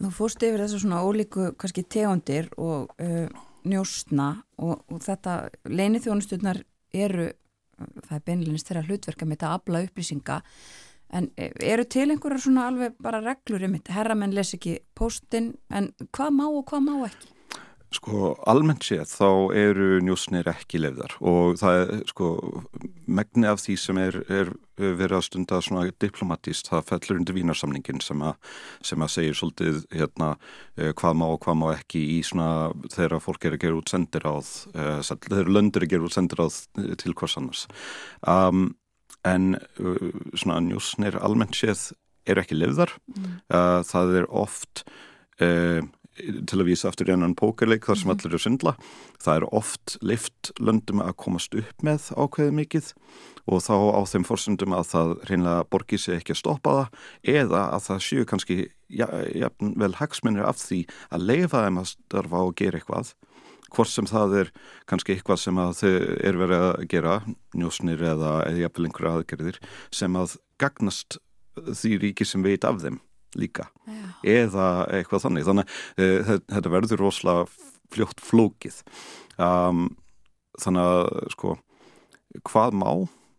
Þú 0.00 0.12
fórst 0.16 0.42
yfir 0.44 0.62
þessu 0.62 0.82
svona 0.84 1.02
ólíku 1.04 1.50
kannski 1.60 1.84
tegundir 1.84 2.48
og 2.56 2.92
uh, 3.02 3.26
njóstna 3.66 4.30
og, 4.62 4.80
og 4.88 5.02
þetta 5.04 5.50
leinithjónusturnar 5.68 6.62
eru 6.96 7.30
það 7.76 8.16
er 8.16 8.26
beinleginist 8.26 8.70
þeirra 8.70 8.84
hlutverka 8.88 9.26
með 9.26 9.36
þetta 9.36 9.48
að 9.48 9.56
afla 9.60 9.82
upplýsinga. 9.86 10.40
En 11.16 11.30
eh, 11.38 11.52
eru 11.62 11.84
til 11.86 12.08
einhverjar 12.10 12.42
svona 12.42 12.66
alveg 12.70 12.96
bara 13.02 13.22
reglur 13.22 13.62
um 13.68 13.76
þetta, 13.76 13.94
herramenn 13.94 14.34
les 14.34 14.54
ekki 14.56 14.78
póstinn 14.96 15.52
en 15.70 15.92
hvað 16.16 16.32
má 16.38 16.46
og 16.48 16.64
hvað 16.70 16.86
má 16.88 16.94
ekki? 17.06 17.35
Sko, 17.94 18.32
almennt 18.50 18.82
séð 18.82 19.06
þá 19.06 19.28
eru 19.54 20.00
njósnir 20.02 20.48
ekki 20.50 20.80
lefðar 20.82 21.12
og 21.22 21.54
það 21.60 21.76
er, 21.78 21.90
sko, 22.10 22.30
megni 23.06 23.46
af 23.46 23.60
því 23.62 23.76
sem 23.78 24.00
er, 24.02 24.16
er 24.26 24.50
verið 24.76 25.14
að 25.20 25.24
stunda 25.28 25.60
svona 25.62 25.92
diplomatist, 26.02 26.66
það 26.72 26.88
fellur 26.90 27.20
undir 27.20 27.36
vínarsamningin 27.36 28.02
sem 28.02 28.24
að, 28.26 28.34
sem 28.84 29.04
að 29.06 29.12
segir 29.14 29.38
svolítið, 29.38 29.78
hérna, 29.94 30.32
eh, 30.74 30.90
hvað 30.98 31.18
má 31.20 31.26
og 31.28 31.38
hvað 31.46 31.58
má 31.62 31.66
ekki 31.76 32.02
í 32.16 32.18
svona, 32.26 32.48
þegar 32.92 33.22
fólk 33.22 33.46
er 33.46 33.56
að 33.56 33.62
gera 33.64 33.78
út 33.78 33.94
sendiráð, 33.94 34.50
eh, 34.74 34.98
þegar 35.06 35.52
löndur 35.54 35.84
er 35.84 35.86
að 35.86 35.94
gera 35.94 36.10
út 36.10 36.16
sendiráð 36.18 36.58
eh, 36.82 36.92
til 36.98 37.14
hvers 37.14 37.38
annars. 37.38 37.66
Um, 38.26 38.68
en 39.26 39.56
uh, 39.82 40.10
svona 40.38 40.60
njósnir 40.62 41.16
almennt 41.18 41.56
séð 41.58 41.92
eru 42.26 42.42
ekki 42.42 42.58
lefðar, 42.58 42.98
uh, 43.14 43.82
það 43.86 44.18
er 44.22 44.32
oft... 44.44 44.88
Uh, 45.36 45.84
til 46.16 46.58
að 46.60 46.68
vísa 46.70 46.90
aftur 46.90 47.10
í 47.10 47.14
ennan 47.14 47.36
pókerleik 47.36 47.86
þar 47.86 48.00
sem 48.00 48.12
allir 48.12 48.30
eru 48.30 48.40
syndla. 48.40 48.74
Það 49.22 49.38
er 49.38 49.46
oft 49.58 49.96
lift 50.04 50.52
löndum 50.62 51.02
að 51.04 51.16
komast 51.22 51.56
upp 51.58 51.84
með 51.86 52.10
ákveðið 52.16 52.56
mikið 52.60 52.90
og 53.46 53.62
þá 53.62 53.76
á 53.94 54.00
þeim 54.10 54.26
forsendum 54.26 54.74
að 54.76 54.88
það 54.92 55.12
reynilega 55.30 55.68
borgir 55.70 56.02
sig 56.02 56.18
ekki 56.18 56.34
að 56.34 56.40
stoppa 56.42 56.74
það 56.78 57.36
eða 57.36 57.62
að 57.76 57.84
það 57.86 58.02
séu 58.08 58.26
kannski 58.26 58.58
ja, 58.88 59.08
ja, 59.34 59.52
vel 59.60 59.92
hagsmunir 60.00 60.48
af 60.48 60.58
því 60.62 60.82
að 61.10 61.28
leifa 61.30 61.64
þeim 61.66 61.80
að 61.82 61.92
starfa 61.92 62.42
og 62.48 62.56
gera 62.58 62.80
eitthvað. 62.80 63.14
Hvort 63.76 63.90
sem 63.90 64.06
það 64.08 64.36
er 64.40 64.50
kannski 64.88 65.16
eitthvað 65.16 65.40
sem 65.42 65.58
að 65.58 65.72
þau 65.80 65.94
er 66.30 66.40
verið 66.40 66.66
að 66.66 66.84
gera 66.92 67.16
njósnir 67.58 68.02
eða, 68.14 68.34
eða 68.46 68.62
jafnvel 68.62 68.88
einhverja 68.88 69.16
aðgerðir 69.20 69.62
sem 69.94 70.18
að 70.18 70.36
gagnast 70.62 71.18
því 71.56 71.98
ríki 72.02 72.26
sem 72.28 72.44
veit 72.46 72.64
af 72.68 72.80
þeim 72.82 73.00
líka. 73.38 73.68
Já. 73.86 74.08
eða 74.36 74.70
eitthvað 74.96 75.26
þannig. 75.26 75.46
Þannig 75.48 75.76
uh, 76.00 76.32
þetta 76.54 76.74
verður 76.76 77.04
rosalega 77.04 77.46
fljótt 77.94 78.24
flókið. 78.24 78.80
Um, 79.36 79.88
þannig 80.60 80.90
að 80.90 81.30
sko 81.36 81.58
hvað 82.46 82.76
má, 82.76 82.90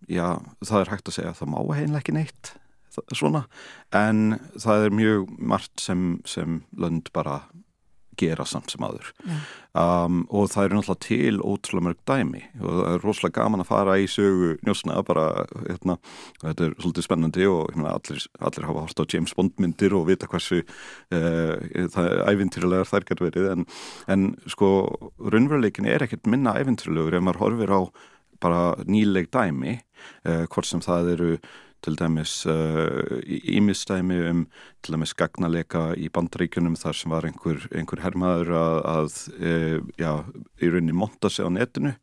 já 0.09 0.37
það 0.65 0.79
er 0.81 0.93
hægt 0.93 1.09
að 1.09 1.17
segja 1.17 1.33
að 1.33 1.41
það 1.41 1.51
má 1.53 1.59
heimlega 1.75 2.01
ekki 2.01 2.15
neitt 2.15 2.53
svona, 3.13 3.43
en 3.93 4.39
það 4.57 4.87
er 4.87 4.95
mjög 4.97 5.27
margt 5.37 5.81
sem, 5.83 6.03
sem 6.25 6.61
lönd 6.81 7.11
bara 7.13 7.43
gera 8.17 8.45
samt 8.47 8.73
sem 8.73 8.83
aður 8.85 9.11
um, 9.77 10.23
og 10.29 10.49
það 10.53 10.67
er 10.67 10.75
náttúrulega 10.77 11.05
til 11.07 11.41
ótrúlega 11.41 11.87
mörg 11.87 12.01
dæmi 12.09 12.43
og 12.61 12.67
það 12.67 12.91
er 12.91 13.05
rosalega 13.05 13.41
gaman 13.41 13.63
að 13.63 13.69
fara 13.71 13.97
í 14.01 14.07
sögu 14.11 14.53
njósna 14.65 14.97
bara, 15.07 15.27
hérna, 15.67 15.97
þetta 16.41 16.67
er 16.67 16.75
svolítið 16.81 17.07
spennandi 17.07 17.47
og 17.51 17.75
meina, 17.75 17.95
allir, 17.97 18.25
allir 18.39 18.67
hafa 18.69 18.85
hort 18.87 19.01
á 19.03 19.05
James 19.13 19.35
Bond 19.37 19.57
myndir 19.61 19.95
og 19.97 20.07
vita 20.09 20.29
hversu 20.31 20.63
uh, 20.63 21.55
það 21.93 22.09
er 22.11 22.23
ævintýrlegar 22.31 22.89
þær 22.89 23.07
getur 23.07 23.29
verið. 23.29 23.49
En, 23.53 23.65
en 24.13 24.27
sko 24.49 24.71
raunveruleikin 25.21 25.89
er 25.89 26.05
ekkert 26.05 26.29
minna 26.29 26.55
ævintýrlegur 26.59 27.17
ef 27.17 27.25
maður 27.25 27.43
horfir 27.45 27.75
á 27.75 27.81
bara 28.43 28.63
nýleg 28.85 29.31
dæmi 29.33 29.77
uh, 29.77 30.45
hvort 30.45 30.69
sem 30.69 30.83
það 30.83 31.13
eru 31.15 31.31
til 31.87 31.97
dæmis 31.99 32.41
ímistæmi 33.57 34.19
uh, 34.19 34.31
um 34.33 34.43
til 34.83 34.97
dæmis 34.97 35.15
gagnaleika 35.17 35.93
í 35.95 36.09
bandaríkunum 36.13 36.75
þar 36.79 36.99
sem 36.99 37.15
var 37.15 37.27
einhver, 37.29 37.63
einhver 37.71 38.03
hermaður 38.03 38.51
að, 38.59 38.81
að 38.91 39.15
e, 39.39 39.53
já, 39.99 40.11
í 40.61 40.69
rauninni 40.69 40.95
monta 40.95 41.31
sig 41.31 41.47
á 41.47 41.51
netinu 41.51 41.95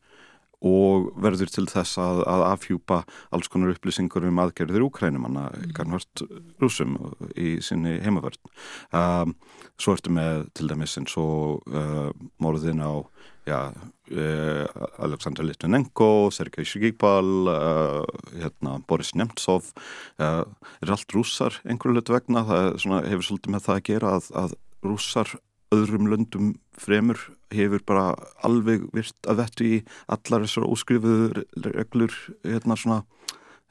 og 0.65 1.11
verður 1.21 1.51
til 1.51 1.65
þess 1.69 1.99
að, 2.01 2.23
að 2.29 2.43
afhjúpa 2.47 3.01
alls 3.35 3.49
konar 3.51 3.75
upplýsingur 3.75 4.25
um 4.29 4.41
aðgerðir 4.41 4.87
úkrænumanna 4.87 5.49
gangvart 5.77 6.23
rúsum 6.61 6.95
í 7.37 7.57
sinni 7.61 7.99
heimavörn. 8.01 8.39
Um, 8.95 9.35
svo 9.77 9.95
ertu 9.97 10.13
með 10.15 10.47
til 10.57 10.71
dæmis 10.71 10.95
eins 10.97 11.17
og 11.21 11.65
uh, 11.69 12.09
morðin 12.41 12.81
á 12.81 13.05
já, 13.45 13.59
uh, 13.71 14.65
Aleksandr 15.05 15.45
Litvinenko, 15.45 16.29
Sergei 16.33 16.65
Shigipal, 16.65 17.49
uh, 17.51 18.03
hérna, 18.33 18.79
Boris 18.87 19.13
Nemtsov, 19.15 19.71
uh, 20.19 20.43
er 20.81 20.93
allt 20.93 21.15
rússar 21.15 21.61
einhverju 21.65 21.99
hlutu 21.99 22.15
vegna, 22.15 22.45
það 22.47 22.69
er 22.69 22.79
svona, 22.83 23.01
hefur 23.09 23.29
svolítið 23.29 23.55
með 23.55 23.67
það 23.67 23.79
að 23.79 23.87
gera 23.91 24.15
að, 24.17 24.31
að 24.43 24.55
rússar 24.85 25.35
öðrum 25.73 26.09
löndum 26.11 26.53
fremur 26.77 27.19
hefur 27.53 27.81
bara 27.87 28.05
alveg 28.45 28.85
virt 28.95 29.29
að 29.29 29.41
vettu 29.41 29.67
í 29.67 29.81
allar 30.11 30.45
þessar 30.45 30.67
óskrifuðu 30.69 31.45
reglur 31.65 32.15
hérna 32.43 32.77
svona 32.79 33.01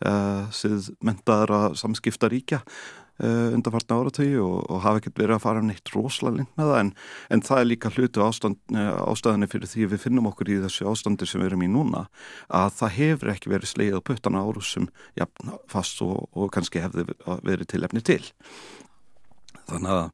uh, 0.04 0.50
síð 0.54 0.90
mentaðara 1.04 1.74
samskipta 1.78 2.30
ríkja 2.32 2.62
uh, 2.64 3.03
undanfartna 3.22 3.98
áratögi 4.00 4.38
og, 4.42 4.56
og 4.66 4.80
hafa 4.82 5.00
ekkert 5.00 5.20
verið 5.22 5.36
að 5.36 5.44
fara 5.44 5.64
neitt 5.64 5.92
rosalega 5.94 6.40
lengt 6.40 6.56
með 6.58 6.70
það 6.72 6.80
en, 6.80 6.92
en 7.36 7.44
það 7.46 7.60
er 7.60 7.68
líka 7.70 7.92
hlutu 7.94 8.24
ástand, 8.24 8.58
ástæðinni 8.74 9.50
fyrir 9.52 9.70
því 9.70 9.86
við 9.92 10.02
finnum 10.02 10.30
okkur 10.32 10.50
í 10.50 10.56
þessu 10.64 10.88
ástandi 10.90 11.28
sem 11.30 11.42
við 11.42 11.52
erum 11.52 11.62
í 11.62 11.70
núna 11.70 12.06
að 12.48 12.72
það 12.80 12.96
hefur 12.96 13.34
ekki 13.34 13.52
verið 13.54 13.70
sleið 13.70 14.00
á 14.02 14.06
puttana 14.10 14.42
árusum 14.42 14.88
ja, 15.20 15.28
fast 15.70 16.02
og, 16.02 16.26
og 16.34 16.50
kannski 16.54 16.82
hefði 16.82 17.06
verið 17.46 17.70
tilefni 17.76 18.02
til. 18.02 18.24
Þannig 19.70 19.94
að 19.94 20.10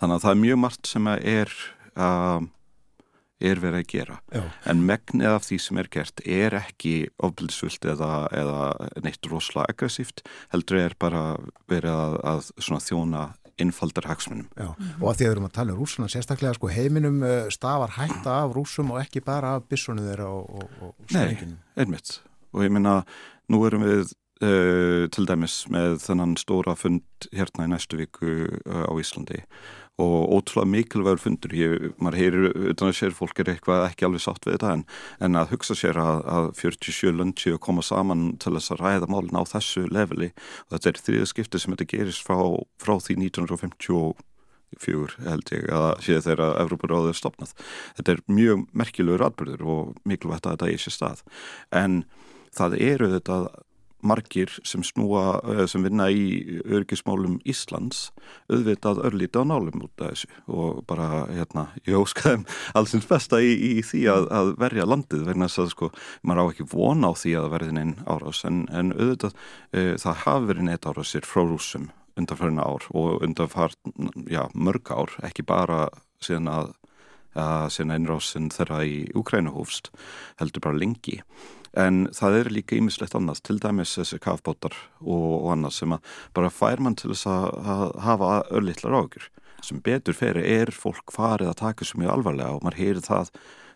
Þannig 0.00 0.16
að 0.16 0.22
það 0.24 0.32
er 0.32 0.40
mjög 0.40 0.58
margt 0.62 0.88
sem 0.88 1.08
er, 1.12 1.50
uh, 2.00 2.40
er 3.40 3.60
verið 3.62 3.80
að 3.80 3.90
gera. 3.90 4.18
Já. 4.34 4.42
En 4.70 4.84
megnið 4.86 5.34
af 5.34 5.46
því 5.46 5.58
sem 5.64 5.80
er 5.80 5.90
gert 5.92 6.22
er 6.24 6.56
ekki 6.60 6.94
ofbildisvöld 7.24 7.88
eða, 7.94 8.12
eða 8.36 8.62
neitt 9.04 9.28
rosalega 9.30 9.72
aggressíft. 9.72 10.24
Heldur 10.52 10.80
er 10.82 10.96
bara 11.00 11.24
verið 11.70 11.96
að, 11.96 12.50
að 12.60 12.84
þjóna 12.86 13.26
innfaldar 13.60 14.08
hagsmunum. 14.08 14.48
Já, 14.56 14.70
og 14.72 15.06
að 15.10 15.18
því 15.18 15.24
að 15.24 15.26
við 15.26 15.34
erum 15.34 15.48
að 15.48 15.56
tala 15.58 15.74
um 15.74 15.80
rúsuna, 15.82 16.08
sérstaklega 16.12 16.56
sko 16.56 16.70
heiminum 16.72 17.20
uh, 17.26 17.50
stafar 17.52 17.92
hætta 17.98 18.38
af 18.44 18.54
rúsum 18.56 18.94
og 18.94 19.02
ekki 19.02 19.20
bara 19.24 19.56
af 19.58 19.66
bissunni 19.68 20.06
þeirra 20.06 20.30
og, 20.32 20.48
og, 20.62 20.80
og 20.88 21.14
Nei, 21.16 21.36
einmitt. 21.76 22.18
Og 22.56 22.64
ég 22.64 22.72
minna, 22.72 23.00
nú 23.52 23.60
erum 23.68 23.84
við 23.86 24.14
uh, 24.44 25.04
til 25.12 25.28
dæmis 25.28 25.62
með 25.72 26.00
þennan 26.06 26.36
stóra 26.40 26.76
fund 26.78 27.28
hérna 27.34 27.68
í 27.68 27.72
næstu 27.74 28.00
viku 28.00 28.32
uh, 28.48 28.86
á 28.88 28.92
Íslandi 28.96 29.42
og 29.42 29.48
ótrúlega 30.00 30.70
mikilvægur 30.70 31.20
fundur. 31.22 31.54
Ég, 31.56 31.90
maður 32.00 32.18
heyrir 32.20 32.56
utan 32.72 32.90
að 32.90 32.96
sér 33.00 33.14
fólk 33.16 33.42
er 33.42 33.52
eitthvað 33.54 33.84
ekki 33.88 34.08
alveg 34.08 34.24
sátt 34.24 34.46
við 34.46 34.56
þetta 34.56 34.72
en, 34.76 34.84
en 35.26 35.40
að 35.40 35.54
hugsa 35.54 35.76
sér 35.78 36.00
að, 36.00 36.22
að 36.30 36.48
47 36.62 37.14
lönd 37.18 37.40
séu 37.40 37.56
að 37.56 37.62
koma 37.66 37.84
saman 37.86 38.26
til 38.42 38.54
þess 38.56 38.74
að 38.74 38.82
ræða 38.84 39.10
málin 39.12 39.40
á 39.40 39.44
þessu 39.52 39.86
leveli. 39.90 40.32
Og 40.68 40.74
þetta 40.76 40.92
er 40.92 41.00
þriða 41.06 41.30
skipti 41.30 41.62
sem 41.62 41.76
þetta 41.76 41.90
gerist 41.94 42.26
frá, 42.26 42.40
frá 42.82 42.94
því 42.98 43.18
1954 43.30 45.24
held 45.26 45.50
ég 45.50 45.70
að 45.74 45.88
séu 46.06 46.20
þeirra 46.22 46.52
að 46.52 46.60
Evróparáðið 46.64 47.10
er 47.10 47.16
stopnað 47.18 47.54
þetta 47.98 48.12
er 48.12 48.20
mjög 48.30 48.60
merkilegur 48.70 49.24
atbyrður 49.26 49.64
og 49.66 49.96
mikilvægt 50.06 50.46
að 50.46 50.54
þetta 50.54 50.68
er 50.70 50.84
sér 50.84 50.94
stað. 50.94 51.24
En 51.74 52.04
það 52.54 52.76
eru 52.86 53.10
þetta 53.16 53.40
margir 54.06 54.52
sem 54.66 54.82
snúa, 54.86 55.40
sem 55.70 55.84
vinna 55.84 56.08
í 56.12 56.60
örgismálum 56.64 57.38
Íslands 57.48 58.08
auðvitað 58.50 59.02
örlítið 59.08 59.44
á 59.44 59.50
nálum 59.50 59.84
út 59.86 60.04
af 60.04 60.14
þessu. 60.14 60.30
Og 60.50 60.82
bara, 60.90 61.26
hérna, 61.30 61.66
ég 61.86 61.98
óskaðum 62.00 62.46
allsins 62.78 63.08
besta 63.10 63.40
í, 63.42 63.52
í 63.52 63.72
því 63.86 64.02
að, 64.14 64.28
að 64.40 64.52
verja 64.64 64.88
landið, 64.88 65.24
verðin 65.28 65.46
þess 65.48 65.64
að 65.64 65.72
sko 65.74 65.92
maður 66.22 66.42
á 66.42 66.50
ekki 66.50 66.68
vona 66.74 67.12
á 67.12 67.14
því 67.20 67.36
að 67.40 67.48
verðin 67.54 67.82
einn 67.84 67.96
árás. 68.06 68.44
En, 68.48 68.66
en 68.74 68.92
auðvitað 68.96 69.38
e, 69.72 69.86
það 70.00 70.22
hafi 70.26 70.52
verið 70.52 70.68
neitt 70.68 70.90
árásir 70.90 71.28
frá 71.28 71.44
rúsum 71.44 71.90
undanfærna 72.20 72.64
ár 72.66 72.84
og 72.90 73.22
undanfærna, 73.24 74.10
já, 74.28 74.44
mörg 74.54 74.90
ár, 74.92 75.12
ekki 75.24 75.44
bara 75.46 75.88
síðan 76.20 76.50
að, 76.52 76.72
að 77.38 77.70
síðan 77.74 77.94
einrásin 77.96 78.50
þeirra 78.54 78.82
í 78.86 78.98
Ukrænuhúfst 79.16 79.90
heldur 80.40 80.64
bara 80.64 80.80
lengi. 80.80 81.20
En 81.78 82.08
það 82.16 82.36
er 82.40 82.50
líka 82.50 82.78
ýmislegt 82.78 83.14
annað 83.14 83.44
til 83.46 83.60
dæmis 83.62 83.94
þessi 83.94 84.18
kafbótar 84.22 84.74
og, 84.98 85.44
og 85.44 85.52
annað 85.54 85.76
sem 85.76 85.94
að 85.94 86.16
bara 86.34 86.50
fær 86.50 86.82
mann 86.82 86.98
til 86.98 87.12
þess 87.12 87.28
að, 87.30 87.94
hafa 88.02 88.32
örlittlar 88.50 88.98
ágjur 88.98 89.30
sem 89.64 89.80
betur 89.84 90.16
fyrir 90.16 90.46
er 90.46 90.72
fólk 90.74 91.12
farið 91.14 91.50
að 91.50 91.58
taka 91.60 91.86
svo 91.86 92.00
mjög 92.00 92.14
alvarlega 92.14 92.56
og 92.56 92.62
maður 92.64 92.80
heyrir 92.80 93.02
það 93.04 93.30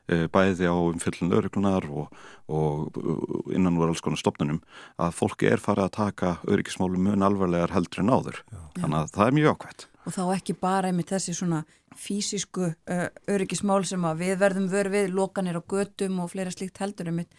e, 0.08 0.16
bæði 0.32 0.70
á 0.72 0.76
umfyllin 0.80 1.34
öryglunar 1.36 1.86
og, 1.92 2.14
og 2.48 3.50
innan 3.52 3.76
voru 3.76 3.92
alls 3.92 4.04
konar 4.04 4.20
stopnunum 4.20 4.62
að 4.96 5.16
fólk 5.20 5.44
er 5.46 5.62
farið 5.62 5.88
að 5.88 5.96
taka 5.98 6.36
öryggismálum 6.48 7.04
mjög 7.04 7.26
alvarlegar 7.28 7.76
heldur 7.76 8.04
en 8.04 8.14
áður. 8.16 8.40
Já. 8.48 8.62
þannig 8.80 9.00
að 9.02 9.12
það 9.18 9.26
er 9.26 9.36
mjög 9.38 9.52
ákvæmt 9.54 9.90
Og 10.04 10.12
þá 10.12 10.22
ekki 10.34 10.56
bara 10.60 10.90
einmitt 10.90 11.12
þessi 11.14 11.32
svona 11.36 11.62
fysisku 11.96 12.66
uh, 12.68 13.06
öryggismál 13.30 13.84
sem 13.88 14.04
að 14.04 14.24
við 14.24 14.38
verðum 14.42 14.70
vörð 14.72 14.96
við, 14.96 15.12
lokanir 15.14 15.60
á 15.60 15.62
götum 15.62 16.18
og 16.24 16.32
fleira 16.32 16.52
slíkt 16.52 16.80
heldur 16.82 17.12
einmitt 17.12 17.32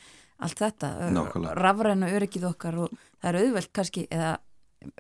allt 0.43 0.59
þetta, 0.59 0.89
rafræna 1.55 2.09
öryggið 2.11 2.49
okkar 2.49 2.79
og 2.83 2.95
það 3.21 3.29
er 3.29 3.37
auðvelt 3.39 3.71
kannski 3.75 4.01
eða 4.11 4.33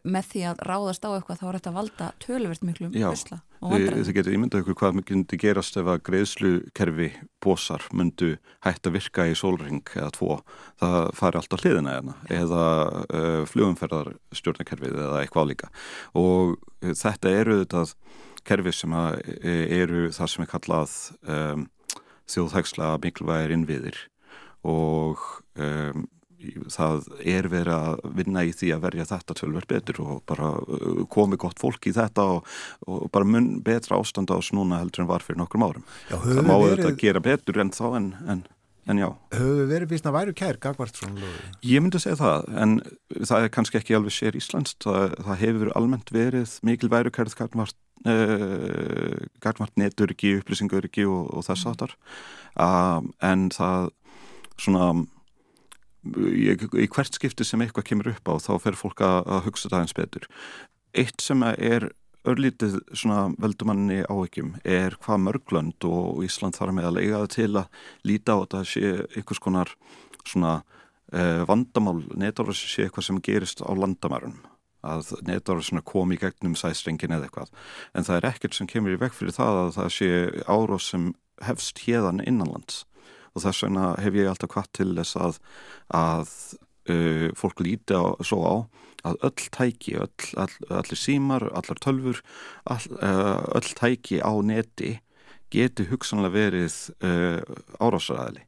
með 0.03 0.31
því 0.31 0.45
að 0.51 0.63
ráðast 0.69 1.05
á 1.05 1.09
eitthvað 1.15 1.41
þá 1.41 1.45
er 1.47 1.57
þetta 1.59 1.71
að 1.71 1.77
valda 1.79 2.07
tölverst 2.23 2.65
miklu 2.65 2.91
usla 3.11 3.41
Þið 3.65 4.11
getur 4.13 4.35
ímyndað 4.35 4.61
ykkur 4.61 4.77
hvað 4.77 4.97
myndi 4.99 5.37
gerast 5.41 5.77
ef 5.79 5.87
að 5.89 6.01
greiðslukerfi 6.05 7.07
bósar 7.41 7.85
myndu 7.95 8.35
hægt 8.65 8.85
að 8.85 8.97
virka 8.99 9.25
í 9.25 9.33
sólring 9.37 9.81
eða 9.95 10.11
tvo, 10.13 10.37
það 10.81 10.97
fari 11.17 11.39
alltaf 11.39 11.63
hliðina 11.63 11.95
eða, 11.97 12.15
eða 12.35 12.65
uh, 13.05 13.41
flugumferðarstjórnakerfið 13.49 14.99
eða 15.07 15.23
eitthvað 15.23 15.49
líka. 15.53 15.71
Og 16.19 16.57
þetta 16.85 17.33
eru 17.41 17.59
þetta 17.63 17.85
kerfi 18.45 18.75
sem 18.75 18.93
eru 18.93 20.09
það 20.13 20.33
sem 20.33 20.45
er 20.45 20.51
kallað 20.51 20.97
um, 21.25 21.69
þjóðhægslega 22.29 22.99
mikilvægir 23.01 23.55
innviðir. 23.55 24.03
Og 24.65 25.21
um, 25.57 26.05
það 26.71 27.07
er 27.21 27.47
verið 27.51 27.75
að 27.75 28.01
vinna 28.17 28.43
í 28.45 28.51
því 28.55 28.71
að 28.75 28.83
verja 28.87 29.07
þetta 29.09 29.37
tölver 29.39 29.67
betur 29.69 30.01
og 30.03 30.23
bara 30.29 30.51
uh, 30.61 31.05
komi 31.11 31.39
gott 31.41 31.61
fólk 31.61 31.87
í 31.89 31.93
þetta 31.95 32.25
og, 32.35 32.51
og 32.89 33.07
bara 33.13 33.27
mun 33.27 33.55
betra 33.65 33.99
ástand 33.99 34.33
á 34.33 34.37
snúna 34.43 34.81
heldur 34.81 35.05
en 35.05 35.11
var 35.11 35.25
fyrir 35.25 35.41
nokkrum 35.41 35.65
árum. 35.67 35.87
Já, 36.09 36.17
það 36.17 36.43
má 36.43 36.55
verið... 36.55 36.83
þetta 36.83 37.01
gera 37.05 37.23
betur 37.29 37.61
en 37.63 37.73
þá 37.75 37.85
en, 37.99 38.11
en, 38.33 38.43
en 38.91 39.01
já. 39.03 39.07
Höfum 39.35 39.61
við 39.61 39.73
verið 39.75 39.95
vísna 39.95 40.13
væru 40.15 40.35
kær 40.37 40.61
gagvart 40.67 40.99
svona 40.99 41.23
lögu? 41.23 41.49
Ég 41.65 41.83
myndi 41.85 42.03
segja 42.03 42.19
það 42.21 42.51
en 42.65 42.77
það 43.15 43.47
er 43.47 43.55
kannski 43.57 43.81
ekki 43.81 43.97
alveg 43.97 44.15
sér 44.17 44.37
Íslands. 44.39 44.77
Það, 44.85 45.17
það 45.25 45.41
hefur 45.45 45.73
almennt 45.79 46.13
verið 46.15 46.59
mikil 46.67 46.91
væru 46.93 47.13
kærð 47.15 47.37
gagvart 47.41 47.79
uh, 48.05 49.17
gagvart 49.43 49.75
neturiki, 49.79 50.37
upplýsinguriki 50.39 51.07
og, 51.09 51.29
og 51.33 51.45
þess 51.47 51.69
aftar 51.71 51.95
um, 52.55 53.11
en 53.25 53.49
það 53.53 53.91
svona 54.61 54.93
ég, 56.35 56.65
í 56.75 56.87
hvert 56.91 57.17
skipti 57.17 57.45
sem 57.47 57.61
eitthvað 57.63 57.89
kemur 57.89 58.11
upp 58.13 58.31
á 58.31 58.33
þá 58.41 58.51
fer 58.63 58.79
fólk 58.79 59.03
að, 59.05 59.19
að 59.25 59.45
hugsa 59.49 59.71
það 59.71 59.85
eins 59.85 59.97
betur. 59.97 60.27
Eitt 60.95 61.23
sem 61.23 61.43
er 61.43 61.89
örlítið 62.25 62.79
veldumanni 63.41 64.01
áhyggjum 64.09 64.55
er 64.65 64.95
hvað 65.03 65.21
mörglönd 65.27 65.85
og 65.87 66.23
Ísland 66.25 66.57
þarf 66.57 66.73
með 66.73 66.89
að 66.89 66.97
lega 66.97 67.21
það 67.21 67.33
til 67.35 67.51
að 67.61 67.83
líta 68.09 68.33
á 68.33 68.41
þetta 68.41 68.63
sé 68.71 68.91
einhvers 69.19 69.43
konar 69.43 69.73
svona 70.25 70.55
eh, 71.13 71.43
vandamál 71.45 71.99
netára 72.17 72.55
sé 72.57 72.87
eitthvað 72.87 73.09
sem 73.09 73.21
gerist 73.25 73.61
á 73.61 73.69
landamærunum 73.77 74.41
að 74.85 75.13
netára 75.25 75.81
kom 75.85 76.13
í 76.13 76.19
gegnum 76.21 76.55
sæstrengin 76.57 77.13
eða 77.15 77.25
eitthvað. 77.27 77.53
En 77.97 78.05
það 78.05 78.17
er 78.19 78.27
ekkert 78.29 78.57
sem 78.57 78.69
kemur 78.69 78.93
í 78.93 78.99
veg 79.01 79.13
fyrir 79.17 79.33
það 79.33 79.61
að 79.61 79.71
það 79.79 79.93
sé 79.97 80.09
árós 80.45 80.89
sem 80.93 81.07
hefst 81.45 81.81
hérðan 81.85 82.21
innanlands 82.25 82.83
og 83.35 83.43
þess 83.43 83.65
vegna 83.65 83.91
hef 84.01 84.15
ég 84.17 84.31
alltaf 84.31 84.53
hvað 84.53 84.71
til 84.79 84.89
þess 84.95 85.19
að, 85.19 85.39
að 85.99 86.33
uh, 86.91 87.27
fólk 87.37 87.63
líti 87.65 87.97
á, 87.97 88.15
svo 88.23 88.41
á 88.47 88.55
að 89.05 89.19
öll 89.27 89.49
tæki, 89.53 89.97
öll, 90.01 90.29
all, 90.41 90.53
allir 90.79 90.97
símar, 90.97 91.45
allar 91.53 91.81
tölfur, 91.83 92.23
all, 92.65 92.87
uh, 92.97 93.43
öll 93.59 93.71
tæki 93.77 94.17
á 94.23 94.33
neti 94.41 94.95
geti 95.53 95.85
hugsanlega 95.91 96.33
verið 96.33 96.77
uh, 97.05 97.41
árásræðili 97.77 98.47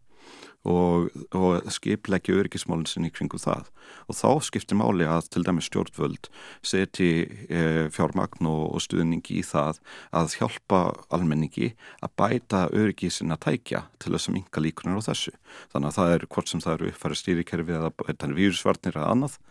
og, 0.68 1.08
og 1.38 1.70
skipleggja 1.72 2.36
örgismálinn 2.42 2.90
sinni 2.90 3.12
kringum 3.14 3.42
það. 3.42 3.70
Og 4.12 4.18
þá 4.20 4.30
skiptir 4.48 4.80
máli 4.80 5.08
að 5.08 5.30
til 5.34 5.46
dæmis 5.48 5.70
stjórnvöld 5.70 6.30
seti 6.66 7.10
e, 7.48 7.88
fjármagn 7.94 8.50
og, 8.50 8.64
og 8.76 8.84
stuðningi 8.84 9.40
í 9.40 9.46
það 9.48 9.82
að 10.12 10.38
hjálpa 10.42 10.82
almenningi 11.16 11.74
að 12.04 12.16
bæta 12.20 12.68
örgi 12.76 13.12
sinna 13.14 13.40
tækja 13.40 13.86
til 14.02 14.14
þess 14.16 14.32
að 14.32 14.40
minka 14.40 14.64
líkunar 14.64 15.00
á 15.00 15.08
þessu. 15.08 15.34
Þannig 15.74 15.92
að 15.92 16.00
það 16.00 16.16
er 16.16 16.30
hvort 16.36 16.54
sem 16.54 16.64
það 16.64 16.78
eru 16.78 16.94
uppfæra 16.94 17.22
stýrikerfi 17.24 17.78
eða 17.80 18.34
vírusvarnir 18.38 18.98
eða 19.00 19.12
annað 19.16 19.42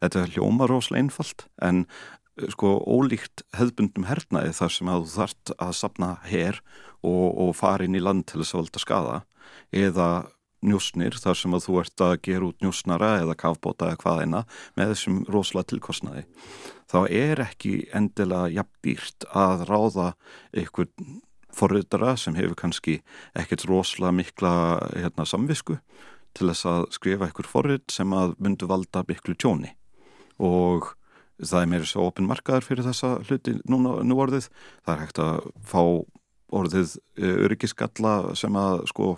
þetta 0.00 0.22
er 0.22 0.32
hljóma 0.34 0.68
rosalega 0.68 1.04
einfalt 1.04 1.46
en 1.64 1.84
sko 2.52 2.74
ólíkt 2.84 3.46
hefðbundum 3.56 4.08
hernaði 4.10 4.52
þar 4.58 4.74
sem 4.74 4.90
að 4.92 5.06
þú 5.06 5.12
þart 5.14 5.52
að 5.56 5.76
sapna 5.78 6.10
her 6.28 6.60
og, 7.00 7.26
og 7.32 7.52
fara 7.56 7.86
inn 7.86 7.96
í 7.96 8.02
land 8.02 8.26
til 8.28 8.42
þess 8.42 8.54
að 8.54 8.60
valda 8.60 8.82
skada 8.82 9.16
eða 9.72 10.08
njósnir 10.64 11.18
þar 11.20 11.38
sem 11.38 11.54
að 11.56 11.66
þú 11.66 11.76
ert 11.82 12.02
að 12.06 12.14
gera 12.26 12.48
út 12.48 12.64
njósnara 12.64 13.10
eða 13.20 13.36
kafbóta 13.38 13.90
eða 13.90 14.00
hvað 14.02 14.22
eina 14.24 14.42
með 14.78 14.92
þessum 14.94 15.20
rosalega 15.32 15.70
tilkostnaði. 15.72 16.24
Þá 16.86 16.98
er 17.10 17.42
ekki 17.44 17.76
endilega 17.96 18.52
jafn 18.60 18.74
dýrt 18.86 19.26
að 19.34 19.64
ráða 19.70 20.10
einhver 20.54 20.90
forriðdara 21.56 22.16
sem 22.20 22.36
hefur 22.36 22.58
kannski 22.58 23.00
ekkert 23.38 23.66
rosalega 23.68 24.14
mikla 24.16 24.52
hérna, 24.92 25.26
samvisku 25.26 25.78
til 26.36 26.50
þess 26.50 26.68
að 26.68 26.84
skrifa 26.92 27.28
einhver 27.28 27.48
forrið 27.48 27.82
sem 27.92 28.12
að 28.12 28.36
myndu 28.42 28.68
valda 28.68 29.04
miklu 29.08 29.36
tjóni. 29.40 29.72
Og 30.36 30.92
það 31.40 31.62
er 31.62 31.70
meira 31.72 31.88
svo 31.88 32.08
opin 32.10 32.28
markaður 32.28 32.66
fyrir 32.66 32.86
þessa 32.86 33.16
hluti 33.24 33.56
núna 33.68 34.00
nú 34.04 34.18
orðið. 34.20 34.50
Það 34.84 34.94
er 34.94 35.04
hægt 35.04 35.22
að 35.24 35.48
fá 35.64 35.82
orðið 36.56 36.96
eh, 37.18 37.38
öryggiskalla 37.46 38.36
sem 38.38 38.56
að 38.60 38.84
sko 38.92 39.16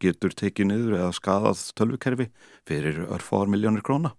getur 0.00 0.34
tekið 0.36 0.70
niður 0.70 0.96
eða 0.98 1.12
skadað 1.16 1.62
tölvukerfi 1.78 2.30
fyrir 2.68 3.04
örfáar 3.08 3.50
miljónir 3.52 3.84
króna. 3.86 4.14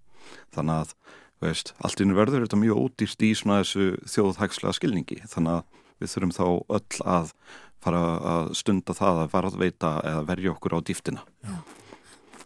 Þannig 0.55 0.83
að 0.83 0.95
veist, 1.41 1.73
allt 1.81 2.01
inn 2.03 2.15
verður 2.17 2.45
þetta 2.45 2.61
mjög 2.61 2.85
ódýrst 2.85 3.25
í 3.25 3.33
svona 3.37 3.61
þessu 3.63 3.91
þjóðhægslega 4.13 4.77
skilningi. 4.77 5.19
Þannig 5.31 5.59
að 5.59 5.83
við 6.01 6.13
þurfum 6.15 6.33
þá 6.37 6.45
öll 6.77 7.05
að 7.17 7.35
fara 7.81 8.01
að 8.31 8.51
stunda 8.57 8.95
það 8.97 9.23
að 9.23 9.31
varðveita 9.35 9.93
eða 10.05 10.25
verja 10.27 10.53
okkur 10.53 10.77
á 10.77 10.79
dýftina. 10.85 11.23
Já. 11.41 11.55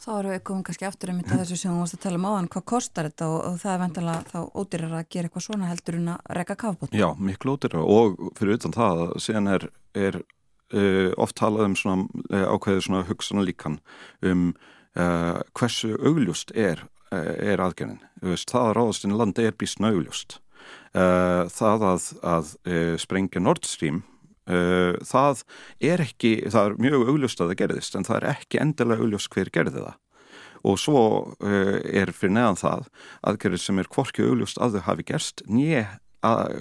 Þá 0.05 0.11
erum 0.19 0.33
við 0.35 0.41
komið 0.45 0.65
kannski 0.67 0.85
aftur 0.85 1.09
um 1.09 1.21
þessu 1.25 1.55
sem 1.57 1.71
við 1.71 1.79
mást 1.81 1.95
að 1.95 2.01
tala 2.03 2.19
um 2.19 2.25
áðan, 2.29 2.47
hvað 2.53 2.63
kostar 2.69 3.07
þetta 3.09 3.27
og, 3.31 3.37
og 3.47 3.55
það 3.57 3.71
er 3.71 3.79
vendilega 3.81 4.25
þá 4.29 4.39
ódýrar 4.61 4.91
að 4.99 5.07
gera 5.15 5.29
eitthvað 5.29 5.45
svona 5.47 5.69
heldur 5.71 5.97
en 5.97 6.11
að 6.13 6.27
rekka 6.37 6.55
kafbótt. 6.61 6.93
Já, 6.93 7.07
miklu 7.17 7.55
ódýrar 7.55 7.81
og 7.81 8.19
fyrir 8.37 8.59
utan 8.59 8.75
það, 8.75 9.01
síðan 9.25 9.49
er, 9.55 9.65
er 9.97 10.19
uh, 10.73 11.11
oft 11.21 11.37
talað 11.39 11.69
um 11.69 11.75
svona, 11.77 12.07
uh, 12.29 12.47
ákveðið 12.55 12.87
svona 12.87 13.03
hugsanar 13.09 13.45
líkan 13.47 13.77
um 14.25 14.47
uh, 14.95 15.41
hversu 15.57 15.95
augljúst 15.99 16.55
er, 16.55 16.85
er 17.11 17.61
aðgerðin. 17.61 18.01
Það 18.19 18.61
að 18.61 18.73
ráðastinn 18.75 19.15
landi 19.15 19.45
er 19.45 19.55
býstna 19.55 19.91
augljúst. 19.93 20.39
Það 20.95 21.83
að, 21.85 22.07
að 22.25 22.49
sprengja 22.99 23.41
Nord 23.43 23.67
Stream 23.67 24.01
það 25.05 25.43
er 25.83 26.01
ekki, 26.03 26.31
það 26.49 26.71
er 26.71 26.75
mjög 26.81 27.05
augljúst 27.11 27.43
að 27.43 27.51
það 27.51 27.59
gerðist 27.61 27.97
en 27.97 28.07
það 28.07 28.17
er 28.17 28.27
ekki 28.31 28.61
endilega 28.63 29.05
augljúst 29.05 29.31
hver 29.35 29.51
gerði 29.53 29.83
það 29.85 29.99
og 30.65 30.79
svo 30.81 31.03
er 31.45 32.11
fyrir 32.15 32.35
neðan 32.39 32.59
það 32.63 32.87
aðgerðir 33.29 33.63
sem 33.63 33.83
er 33.83 33.91
hvorki 33.95 34.25
augljúst 34.25 34.59
að 34.59 34.79
þau 34.79 34.87
hafi 34.89 35.07
gerst 35.11 35.45
nýja 35.45 35.85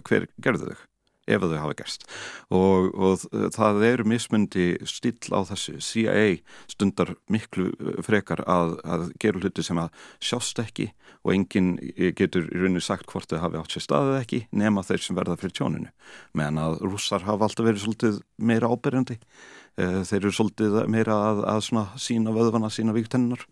hver 0.04 0.28
gerði 0.44 0.74
þau 0.74 0.84
ef 1.26 1.44
þau 1.44 1.56
hafa 1.56 1.76
gerst. 1.78 2.06
Og, 2.54 2.90
og 2.94 3.24
það 3.54 3.84
eru 3.88 4.08
mismundi 4.08 4.66
stíl 4.88 5.16
á 5.32 5.40
þessu. 5.48 5.78
CIA 5.84 6.38
stundar 6.70 7.14
miklu 7.32 7.70
uh, 7.72 7.96
frekar 8.04 8.44
að, 8.46 8.76
að 8.84 9.08
gera 9.22 9.42
hluti 9.42 9.64
sem 9.66 9.80
að 9.80 10.06
sjást 10.22 10.60
ekki 10.62 10.90
og 11.24 11.32
enginn 11.32 11.74
getur 12.18 12.50
í 12.50 12.60
rauninu 12.60 12.82
sagt 12.84 13.08
hvort 13.08 13.30
þau 13.30 13.40
hafi 13.40 13.60
átt 13.60 13.74
sér 13.74 13.86
staðið 13.86 14.18
ekki 14.20 14.40
nema 14.52 14.84
þeir 14.84 15.04
sem 15.06 15.16
verða 15.16 15.38
fyrir 15.40 15.56
tjóninu. 15.56 15.92
Meðan 16.36 16.60
að 16.60 16.80
rússar 16.84 17.24
hafa 17.24 17.48
alltaf 17.48 17.64
verið 17.64 17.86
svolítið 17.86 18.18
meira 18.36 18.68
ábyrjandi 18.68 19.18
þeir 19.76 20.20
eru 20.20 20.30
svolítið 20.34 20.76
meira 20.92 21.16
að, 21.30 21.40
að 21.50 21.88
sína 21.98 22.34
vöðvana, 22.34 22.70
sína 22.70 22.94
viktennar 22.94 23.42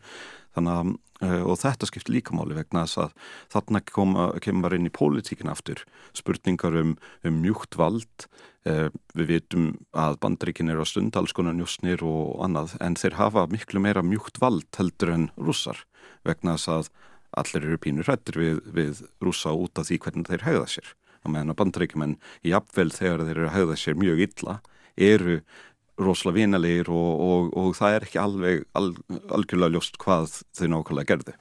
þannig 0.55 0.73
að 0.77 0.93
uh, 1.23 1.43
og 1.49 1.59
þetta 1.63 1.89
skipt 1.89 2.11
líkamáli 2.13 2.57
vegna 2.57 2.85
þess 2.87 3.01
að 3.07 3.13
þarna 3.55 3.83
koma, 3.89 4.27
kemur 4.45 4.77
inn 4.77 4.89
í 4.89 4.95
pólitíkin 4.95 5.53
aftur 5.53 5.85
spurningar 6.17 6.77
um, 6.79 6.97
um 7.27 7.39
mjúkt 7.45 7.79
vald. 7.81 8.27
Uh, 8.63 8.89
við 9.19 9.33
vitum 9.37 9.71
að 9.99 10.21
bandreikin 10.23 10.71
eru 10.71 10.85
á 10.85 10.87
stund 10.87 11.17
alls 11.19 11.35
konar 11.35 11.57
njósnir 11.59 12.05
og 12.07 12.37
annað 12.45 12.77
en 12.85 12.95
þeir 12.99 13.19
hafa 13.19 13.49
miklu 13.51 13.83
meira 13.83 14.05
mjúkt 14.07 14.39
vald 14.43 14.69
heldur 14.79 15.11
en 15.17 15.31
rússar 15.35 15.81
vegna 16.27 16.55
þess 16.55 16.71
að 16.71 16.93
allir 17.43 17.67
eru 17.67 17.81
pínur 17.81 18.07
hrættir 18.07 18.39
við, 18.39 18.61
við 18.71 19.01
rússa 19.25 19.55
út 19.57 19.81
af 19.81 19.89
því 19.89 19.99
hvernig 20.05 20.29
þeir 20.29 20.47
hegða 20.47 20.69
sér. 20.77 20.93
Og 21.23 21.33
meðan 21.33 21.55
að 21.55 21.59
bandreikimenn 21.59 22.15
í 22.47 22.53
apvel 22.55 22.91
þegar 22.93 23.25
þeir 23.27 23.37
eru 23.39 23.49
að 23.49 23.57
hegða 23.57 23.79
sér 23.81 23.99
mjög 23.99 24.23
illa 24.27 24.57
eru 25.01 25.41
rosalega 26.07 26.39
vinalegir 26.41 26.91
og, 26.93 27.11
og, 27.27 27.53
og 27.59 27.77
það 27.79 27.97
er 27.97 28.07
ekki 28.07 28.21
alveg 28.23 28.65
al, 28.79 28.93
algjörlega 29.33 29.77
ljóst 29.77 29.99
hvað 30.03 30.41
þau 30.57 30.67
nákvæmlega 30.75 31.11
gerði. 31.13 31.37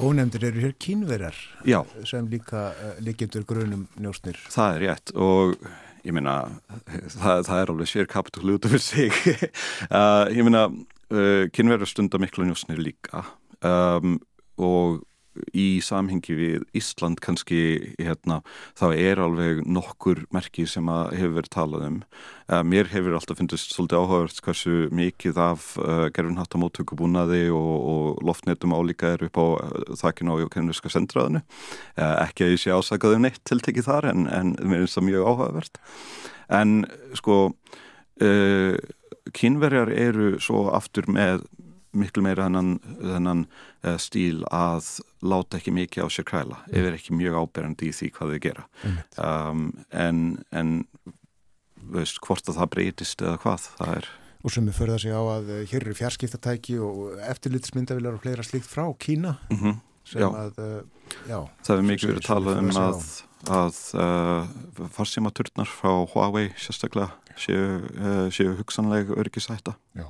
Ónefndir 0.00 0.46
eru 0.48 0.64
hér 0.64 0.74
kínverjar 0.80 1.36
Já. 1.68 1.82
sem 2.08 2.28
líka 2.32 2.70
uh, 2.72 2.94
líkindur 3.04 3.44
grunum 3.48 3.84
njóstnir. 4.00 4.38
Það 4.48 4.76
er 4.76 4.86
rétt 4.86 5.12
og 5.12 5.54
ég 6.06 6.16
meina 6.16 6.38
það, 6.88 7.44
það 7.50 7.58
er 7.58 7.74
alveg 7.74 7.90
sér 7.90 8.08
kapitul 8.08 8.54
út 8.54 8.70
af 8.70 8.78
sig. 8.80 9.12
uh, 9.90 10.24
ég 10.36 10.40
meina 10.46 10.66
uh, 10.70 11.44
kínverjar 11.52 11.90
stundar 11.90 12.22
miklu 12.22 12.48
njóstnir 12.48 12.80
líka 12.80 13.26
um, 13.60 14.16
og 14.60 15.02
í 15.54 15.80
samhengi 15.84 16.34
við 16.36 16.64
Ísland 16.76 17.20
kannski 17.22 17.60
hérna, 18.00 18.40
þá 18.78 18.86
er 18.92 19.22
alveg 19.22 19.62
nokkur 19.66 20.24
merki 20.34 20.66
sem 20.68 20.88
að 20.90 21.14
hefur 21.18 21.36
verið 21.38 21.52
talað 21.54 21.86
um. 21.86 21.98
Uh, 22.50 22.62
mér 22.66 22.90
hefur 22.90 23.14
alltaf 23.18 23.38
fundist 23.38 23.74
svolítið 23.74 24.02
áhugavert 24.02 24.42
hversu 24.44 24.76
mikið 24.96 25.40
af 25.40 25.68
uh, 25.78 26.08
gerfinhattamóttökubúnaði 26.16 27.44
og, 27.54 27.74
og 27.92 28.24
loftnetum 28.26 28.74
álíka 28.74 29.14
er 29.14 29.26
upp 29.28 29.38
á 29.38 29.46
uh, 29.46 29.94
þakkinu 30.00 30.40
á 30.42 30.50
kennuska 30.50 30.90
sendraðinu 30.90 31.44
uh, 31.44 32.16
ekki 32.26 32.48
að 32.48 32.56
ég 32.56 32.64
sé 32.64 32.74
ásakaðu 32.74 33.20
um 33.20 33.28
neitt 33.28 33.42
tiltekið 33.46 33.86
þar 33.86 34.10
en, 34.12 34.26
en 34.34 34.56
mér 34.58 34.84
finnst 34.84 34.98
það 34.98 35.08
mjög 35.12 35.30
áhugavert. 35.30 35.82
En 36.50 36.76
sko 37.14 37.38
uh, 37.50 38.74
kynverjar 39.36 39.92
eru 39.94 40.34
svo 40.42 40.66
aftur 40.74 41.06
með 41.10 41.44
miklu 41.96 42.22
meira 42.24 42.46
þennan, 42.46 42.76
þennan 43.00 43.42
uh, 43.46 43.96
stíl 44.00 44.44
að 44.54 44.86
láta 45.26 45.58
ekki 45.58 45.74
mikið 45.74 46.06
á 46.06 46.08
sér 46.12 46.26
kræla 46.28 46.60
mm. 46.62 46.72
ef 46.72 46.88
er 46.88 46.96
ekki 46.98 47.16
mjög 47.18 47.38
áberandi 47.42 47.90
í 47.90 47.96
því 47.96 48.10
hvað 48.16 48.34
þau 48.34 48.42
gera 48.46 48.66
um, 49.18 49.64
en, 49.90 50.24
en 50.54 50.74
veist, 51.94 52.20
hvort 52.24 52.50
að 52.50 52.60
það 52.60 52.72
breytist 52.76 53.24
eða 53.24 53.38
hvað 53.42 53.68
það 53.68 53.94
er 53.98 54.10
Og 54.40 54.48
sem 54.54 54.64
við 54.64 54.72
förða 54.78 54.94
sig 55.02 55.12
á 55.12 55.20
að 55.20 55.50
uh, 55.52 55.62
hér 55.68 55.84
eru 55.84 55.96
fjarskiptatæki 55.98 56.78
og 56.80 57.18
eftirlitsmyndavilar 57.28 58.16
og 58.16 58.22
fleira 58.22 58.44
slíkt 58.46 58.70
frá 58.70 58.86
Kína 58.96 59.34
mm 59.50 59.56
-hmm. 59.56 59.80
sem 60.04 60.22
já. 60.22 60.28
að 60.28 60.58
uh, 60.58 60.82
já, 61.28 61.40
það 61.66 61.76
er 61.76 61.82
mikið 61.82 62.08
verið 62.08 62.22
að 62.22 62.26
tala 62.26 62.58
um 62.58 62.70
að, 62.70 63.02
að 63.60 63.76
uh, 64.00 64.88
farsímaturnar 64.96 65.68
frá 65.68 65.92
Huawei 66.12 66.52
sérstaklega 66.56 67.10
séu, 67.36 67.82
uh, 68.00 68.30
séu 68.30 68.56
hugsanlega 68.56 69.12
örgisætta 69.12 69.74
Já 69.94 70.06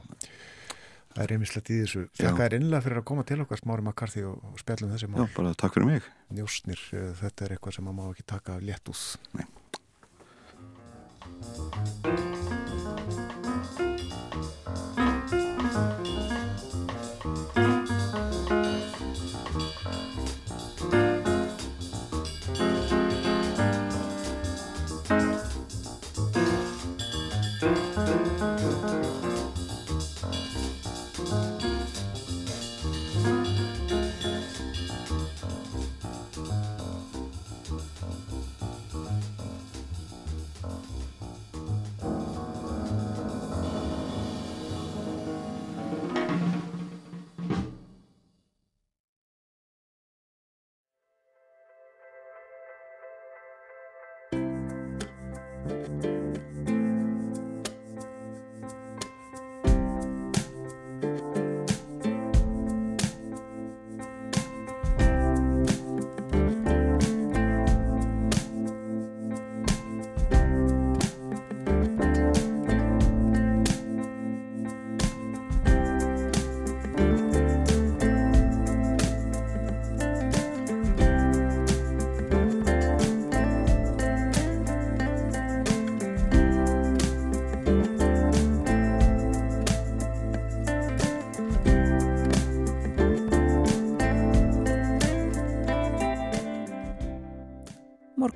Það 1.11 1.23
er 1.25 1.33
einmislegt 1.35 1.71
í 1.71 1.79
þessu. 1.83 2.05
Þakka 2.21 2.45
er 2.47 2.55
innlega 2.61 2.85
fyrir 2.85 3.01
að 3.01 3.07
koma 3.11 3.25
til 3.27 3.41
okkar 3.43 3.59
smári 3.61 3.87
makkarþi 3.89 4.23
og 4.31 4.61
spjallum 4.63 4.93
þessi 4.95 5.09
mál. 5.11 5.25
Já, 5.25 5.33
bara 5.35 5.55
takk 5.59 5.75
fyrir 5.75 5.89
mig. 5.91 6.11
Njósnir, 6.37 6.85
eh, 6.95 7.11
þetta 7.19 7.47
er 7.47 7.57
eitthvað 7.57 7.75
sem 7.79 7.85
maður 7.89 7.99
má 7.99 8.15
ekki 8.15 8.29
taka 8.31 8.61
létt 8.63 8.93
úr. 8.93 9.01
Nei. 9.35 9.47
Thank 11.43 12.05
you. 28.85 28.90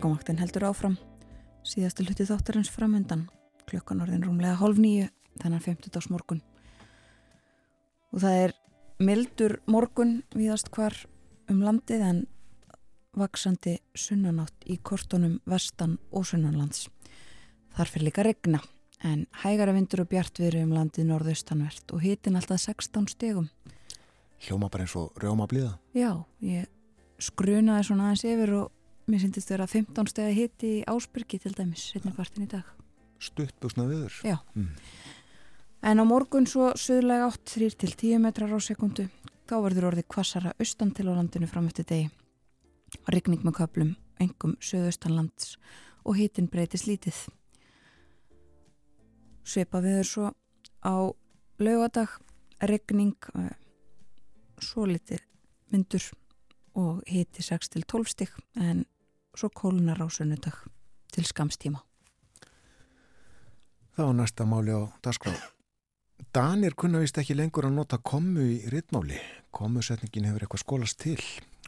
Morgonvaktin 0.05 0.37
heldur 0.37 0.67
áfram. 0.69 0.95
Síðastu 1.65 2.05
hluti 2.05 2.27
þáttarins 2.29 2.69
framöndan. 2.69 3.23
Klukkan 3.65 4.03
orðin 4.05 4.27
rúmlega 4.27 4.59
hálf 4.61 4.77
nýju, 4.77 5.07
þannig 5.41 5.63
50. 5.65 6.11
morgun. 6.13 6.43
Og 8.13 8.21
það 8.21 8.37
er 8.43 8.53
mildur 9.01 9.55
morgun 9.65 10.13
viðast 10.37 10.69
hvar 10.77 10.93
um 11.49 11.65
landið 11.65 12.05
en 12.05 12.21
vaksandi 13.17 13.79
sunnanátt 13.97 14.69
í 14.69 14.77
kortunum 14.77 15.39
vestan 15.49 15.97
og 16.13 16.29
sunnanlands. 16.29 16.91
Þar 17.73 17.95
fyrir 17.95 18.11
líka 18.11 18.29
regna, 18.29 18.61
en 19.01 19.25
hægara 19.41 19.73
vindur 19.73 20.05
og 20.05 20.13
bjart 20.13 20.45
viðri 20.45 20.67
um 20.69 20.77
landið 20.77 21.09
norðaustanvert 21.15 21.97
og 21.97 22.05
hitin 22.05 22.37
alltaf 22.37 22.61
16 22.61 23.09
stegum. 23.17 23.49
Hljóma 24.45 24.69
bara 24.69 24.85
eins 24.85 25.01
og 25.01 25.17
rjóma 25.17 25.49
blíða. 25.49 25.79
Já, 25.97 26.13
ég 26.45 26.69
skrunaði 27.17 27.89
svona 27.89 28.13
aðeins 28.13 28.29
yfir 28.29 28.59
og 28.61 28.73
mér 29.11 29.21
syndist 29.25 29.51
vera 29.53 29.67
15 29.69 30.09
stegi 30.11 30.37
hiti 30.39 30.71
í 30.79 30.85
Ásbyrgi 30.89 31.41
til 31.43 31.55
dæmis, 31.57 31.91
setni 31.93 32.13
partin 32.17 32.47
í 32.47 32.51
dag. 32.51 32.69
Stutt 33.21 33.57
busna 33.61 33.87
viður. 33.89 34.17
Já. 34.25 34.39
Mm. 34.55 34.71
En 35.85 36.01
á 36.01 36.05
morgun 36.09 36.47
svo 36.49 36.71
söðlega 36.81 37.29
8 37.29 37.45
3 37.55 37.71
til 37.83 37.93
10 37.93 38.23
metrar 38.25 38.53
á 38.53 38.59
sekundu, 38.61 39.09
þá 39.45 39.57
verður 39.67 39.91
orðið 39.91 40.09
kvassara 40.09 40.55
austan 40.57 40.95
til 40.97 41.09
á 41.09 41.13
landinu 41.13 41.49
fram 41.51 41.69
eftir 41.69 41.89
degi. 41.91 42.09
Rigning 43.11 43.45
með 43.45 43.59
köplum, 43.59 43.93
engum 44.23 44.57
söðaustanlands 44.65 45.59
og 46.05 46.17
hitin 46.17 46.49
breytis 46.49 46.87
lítið. 46.89 47.19
Sveipa 49.45 49.83
viður 49.85 50.09
svo 50.09 50.33
á 50.81 50.97
laugadag, 51.61 52.17
regning, 52.65 53.17
svo 54.63 54.87
litir 54.89 55.21
vindur 55.73 56.07
og 56.75 57.03
hiti 57.07 57.43
6 57.43 57.69
til 57.75 57.85
12 57.85 58.11
stygg 58.11 58.33
en 58.57 58.85
svo 59.35 59.51
kólunar 59.51 60.01
á 60.03 60.07
sunnudag 60.11 60.57
til 61.15 61.25
skamstíma. 61.27 61.83
Það 63.95 64.07
var 64.07 64.17
næsta 64.19 64.47
máli 64.47 64.75
á 64.75 64.83
dagskrá. 65.03 65.35
Danir 66.35 66.75
kunna 66.75 66.99
vist 67.03 67.19
ekki 67.19 67.37
lengur 67.37 67.69
að 67.69 67.77
nota 67.77 67.99
kommu 68.03 68.43
í 68.43 68.57
rittmáli. 68.73 69.19
Kommusetningin 69.55 70.27
hefur 70.27 70.47
eitthvað 70.47 70.65
skólast 70.65 70.99
til 71.03 71.21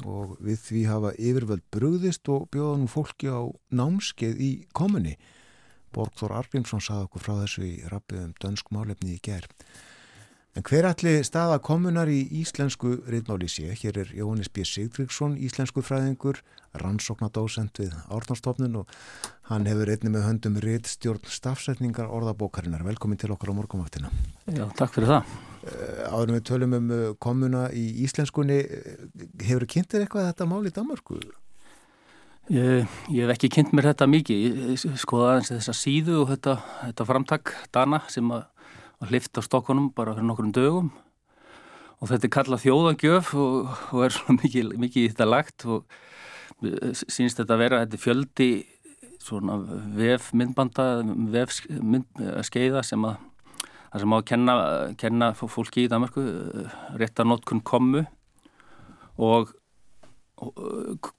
og 0.05 0.36
við 0.44 0.59
því 0.60 0.80
hafa 0.90 1.12
yfirvöld 1.14 1.64
brúðist 1.72 2.28
og 2.28 2.48
bjóða 2.52 2.80
nú 2.82 2.88
fólki 2.90 3.30
á 3.30 3.47
námskeið 3.70 4.43
í 4.43 4.51
kommunni. 4.76 5.14
Borgþór 5.94 6.34
Argrímsson 6.36 6.82
saði 6.84 7.06
okkur 7.06 7.24
frá 7.24 7.34
þessu 7.44 7.62
í 7.64 7.74
rappið 7.88 8.24
um 8.24 8.34
dönsk 8.43 8.72
málefni 8.74 9.14
í 9.14 9.22
gerð. 9.22 9.55
En 10.57 10.65
hver 10.65 10.87
allir 10.89 11.20
staða 11.20 11.59
kommunar 11.61 12.09
í 12.09 12.23
íslensku 12.41 12.95
rittmáli 13.12 13.45
sé? 13.45 13.74
Hér 13.77 13.99
er 14.01 14.12
Jóhannes 14.16 14.49
B. 14.49 14.62
Sigdriksson, 14.65 15.35
íslensku 15.37 15.83
fræðingur, 15.85 16.39
rannsóknadósend 16.81 17.77
við 17.77 17.93
Árnarstofnun 18.09 18.78
og 18.81 18.95
hann 19.51 19.69
hefur 19.69 19.93
einni 19.93 20.15
með 20.15 20.24
höndum 20.31 20.57
rittstjórn 20.65 21.28
stafsetningar 21.28 22.09
orðabókarinnar. 22.09 22.87
Velkomin 22.89 23.20
til 23.20 23.35
okkar 23.37 23.53
á 23.53 23.59
morgumvaktina. 23.59 24.09
Já, 24.49 24.65
takk 24.81 24.97
fyrir 24.97 25.12
það. 25.12 25.37
Áður 26.09 26.35
við 26.39 26.43
tölum 26.49 26.78
um 26.81 26.89
uh, 26.89 27.05
kommuna 27.20 27.66
í 27.77 27.85
íslenskunni, 28.09 28.62
hefur 29.45 29.69
kynntir 29.69 30.07
eitthvað 30.07 30.31
þetta 30.31 30.49
mál 30.49 30.65
í 30.65 30.73
Danmarku? 30.73 31.20
Ég, 32.49 32.89
ég 33.12 33.27
hef 33.27 33.37
ekki 33.37 33.53
kynnt 33.59 33.77
mér 33.77 33.91
þetta 33.91 34.09
mikið. 34.09 34.61
Ég 34.73 35.01
skoða 35.05 35.35
aðeins 35.35 35.53
þessa 35.53 35.77
síðu 35.77 36.23
og 36.23 36.31
þetta, 36.33 36.61
þetta 36.87 37.12
framtak 37.12 37.59
Dana 37.74 38.07
sem 38.09 38.33
að 38.33 38.47
að 39.02 39.12
hlifta 39.12 39.44
stokkunum 39.44 39.90
bara 39.97 40.14
fyrir 40.16 40.28
nokkrum 40.31 40.55
dögum. 40.56 40.90
Og 42.01 42.10
þetta 42.10 42.28
er 42.28 42.35
kallað 42.35 42.64
þjóðangjöf 42.64 43.35
og, 43.40 43.70
og 43.93 44.05
er 44.05 44.16
svona 44.16 44.40
mikið, 44.43 44.73
mikið 44.81 45.05
í 45.05 45.12
þetta 45.12 45.28
lagt 45.28 45.66
og 45.68 45.85
sínst 46.93 47.40
þetta 47.40 47.56
að 47.56 47.62
vera 47.62 47.82
þetta 47.85 48.01
fjöldi 48.01 48.51
svona 49.27 49.59
vef 49.97 50.31
myndbanda 50.36 51.02
vef 51.32 51.59
mynd, 51.68 52.06
skeiða 52.47 52.85
sem 52.86 53.05
að 53.05 53.18
það 53.97 54.02
sem 54.02 54.12
á 54.12 54.16
að 54.16 54.27
kenna, 54.31 54.56
kenna 55.01 55.31
fólki 55.36 55.86
í 55.86 55.90
Danmarku 55.90 56.24
réttanótkun 57.01 57.62
komu 57.66 58.05
og 59.16 59.55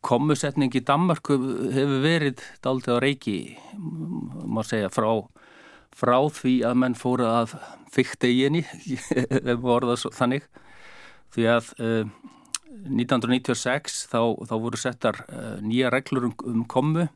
komusetning 0.06 0.74
í 0.78 0.84
Danmarku 0.86 1.38
hefur 1.74 2.04
verið 2.04 2.44
daldið 2.62 3.00
á 3.02 3.04
reiki 3.04 3.38
má 4.46 4.62
segja 4.68 4.92
frá 4.94 5.10
frá 5.98 6.18
því 6.30 6.56
að 6.68 6.80
menn 6.84 6.98
fóru 6.98 7.26
að 7.26 7.58
fykta 7.94 8.30
í 8.30 8.44
henni 8.44 8.64
ef 9.52 9.62
voruð 9.64 9.96
það 9.96 10.18
þannig. 10.18 10.50
Því 11.34 11.48
að 11.52 11.72
uh, 11.82 12.10
1996 12.88 14.04
þá, 14.12 14.22
þá 14.48 14.56
voru 14.62 14.80
settar 14.80 15.24
uh, 15.28 15.56
nýja 15.64 15.92
reglur 15.94 16.30
um, 16.30 16.36
um 16.46 16.66
komu 16.70 17.08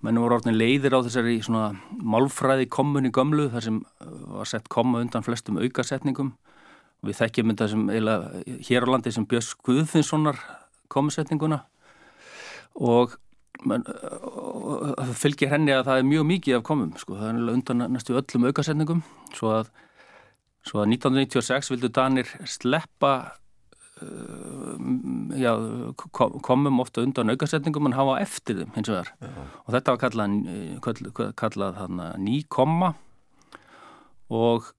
menn 0.00 0.20
voru 0.20 0.38
orðin 0.38 0.56
leiðir 0.56 0.96
á 0.96 1.04
þessari 1.04 1.38
svona 1.44 1.74
málfræði 1.92 2.68
komunni 2.72 3.12
gömlu 3.12 3.50
þar 3.52 3.66
sem 3.66 3.80
var 4.32 4.48
sett 4.48 4.70
komu 4.72 5.02
undan 5.02 5.24
flestum 5.26 5.60
aukasetningum. 5.60 6.32
Við 7.04 7.18
þekkjum 7.20 7.52
þetta 7.52 7.68
sem 7.72 7.82
eiginlega 7.92 8.60
hér 8.68 8.86
á 8.88 8.92
landi 8.92 9.12
sem 9.12 9.26
Björns 9.28 9.52
Guðfinssonar 9.64 10.40
komusetninguna 10.92 11.62
og 12.80 13.18
fylgir 15.20 15.50
henni 15.52 15.74
að 15.74 15.84
það 15.88 16.00
er 16.00 16.08
mjög 16.08 16.26
mikið 16.30 16.56
af 16.58 16.64
komum 16.66 16.94
sko, 17.00 17.18
það 17.18 17.28
er 17.30 17.52
undan 17.54 17.84
næstu 17.92 18.16
öllum 18.16 18.48
aukasetningum. 18.48 19.02
Svo 19.36 19.52
að, 19.58 19.70
svo 20.66 20.82
að 20.82 20.94
1996 20.96 21.70
vildu 21.74 21.90
Danir 21.92 22.32
sleppa 22.48 23.12
uh, 24.00 24.74
já, 25.36 25.52
komum 26.46 26.80
ofta 26.82 27.04
undan 27.04 27.34
aukasetningum 27.34 27.90
en 27.90 27.98
hafa 27.98 28.18
eftir 28.24 28.62
þeim 28.62 28.74
hins 28.78 28.92
vegar. 28.92 29.14
Já. 29.20 29.30
og 29.64 29.76
þetta 29.76 29.96
var 29.96 30.02
kallað, 30.06 31.32
kallað 31.44 31.80
ný 32.22 32.42
komma. 32.48 32.94
Og 34.30 34.72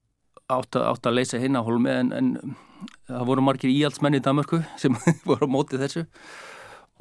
átt 0.52 0.76
að 0.80 1.16
leysa 1.16 1.40
hinn 1.40 1.56
að 1.60 1.68
hólmi 1.70 1.92
en, 1.92 2.12
en 2.16 2.56
það 3.08 3.28
voru 3.30 3.44
margir 3.46 3.72
íhaldsmenn 3.72 4.18
í 4.18 4.24
Danmarku 4.24 4.62
sem 4.80 4.96
voru 5.30 5.48
á 5.48 5.54
móti 5.54 5.80
þessu 5.80 6.08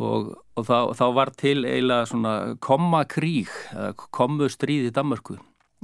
og, 0.00 0.30
og 0.56 0.66
þá, 0.66 0.76
þá 0.96 1.04
var 1.16 1.32
til 1.38 1.58
eiginlega 1.68 2.08
svona 2.08 2.34
kommakríg, 2.64 3.50
komustríð 4.16 4.88
í 4.88 4.94
Danmarku 4.96 5.36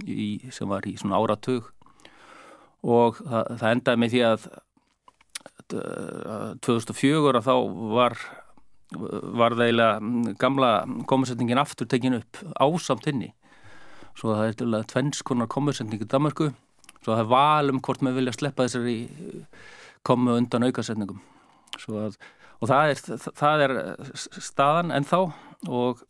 í, 0.05 0.31
sem 0.53 0.71
var 0.71 0.87
í 0.89 0.97
svona 1.01 1.21
áratug. 1.21 1.69
Og 2.87 3.21
það, 3.21 3.53
það 3.61 3.71
endaði 3.75 4.03
með 4.03 4.15
því 4.15 4.25
að 4.31 4.49
2004 6.63 7.43
þá 7.43 7.55
var 7.97 8.19
var 8.97 9.57
það 9.57 9.65
eiginlega 9.65 10.35
gamla 10.39 10.69
komusetningin 11.11 11.59
aftur 11.59 11.89
tekin 11.91 12.21
upp 12.21 12.39
ásamt 12.63 13.09
henni. 13.09 13.33
Svo 14.15 14.31
það 14.31 14.45
er 14.45 14.53
eiginlega 14.55 14.91
tvennskonar 14.93 15.51
komusetning 15.51 16.05
í 16.05 16.09
Danmarku 16.09 16.53
svo 17.07 17.15
það 17.15 17.23
er 17.23 17.31
valum 17.31 17.81
hvort 17.87 18.03
maður 18.03 18.19
vilja 18.19 18.35
sleppa 18.35 18.65
þessari 18.67 18.97
komu 20.07 20.35
undan 20.35 20.67
aukasetningum. 20.67 21.21
Svo 21.79 22.01
að 22.03 22.17
og 22.61 22.71
það 22.71 22.93
er, 22.93 23.03
það 23.41 23.65
er 23.67 23.75
staðan 24.17 24.95
ennþá 24.97 25.21
og 25.69 26.05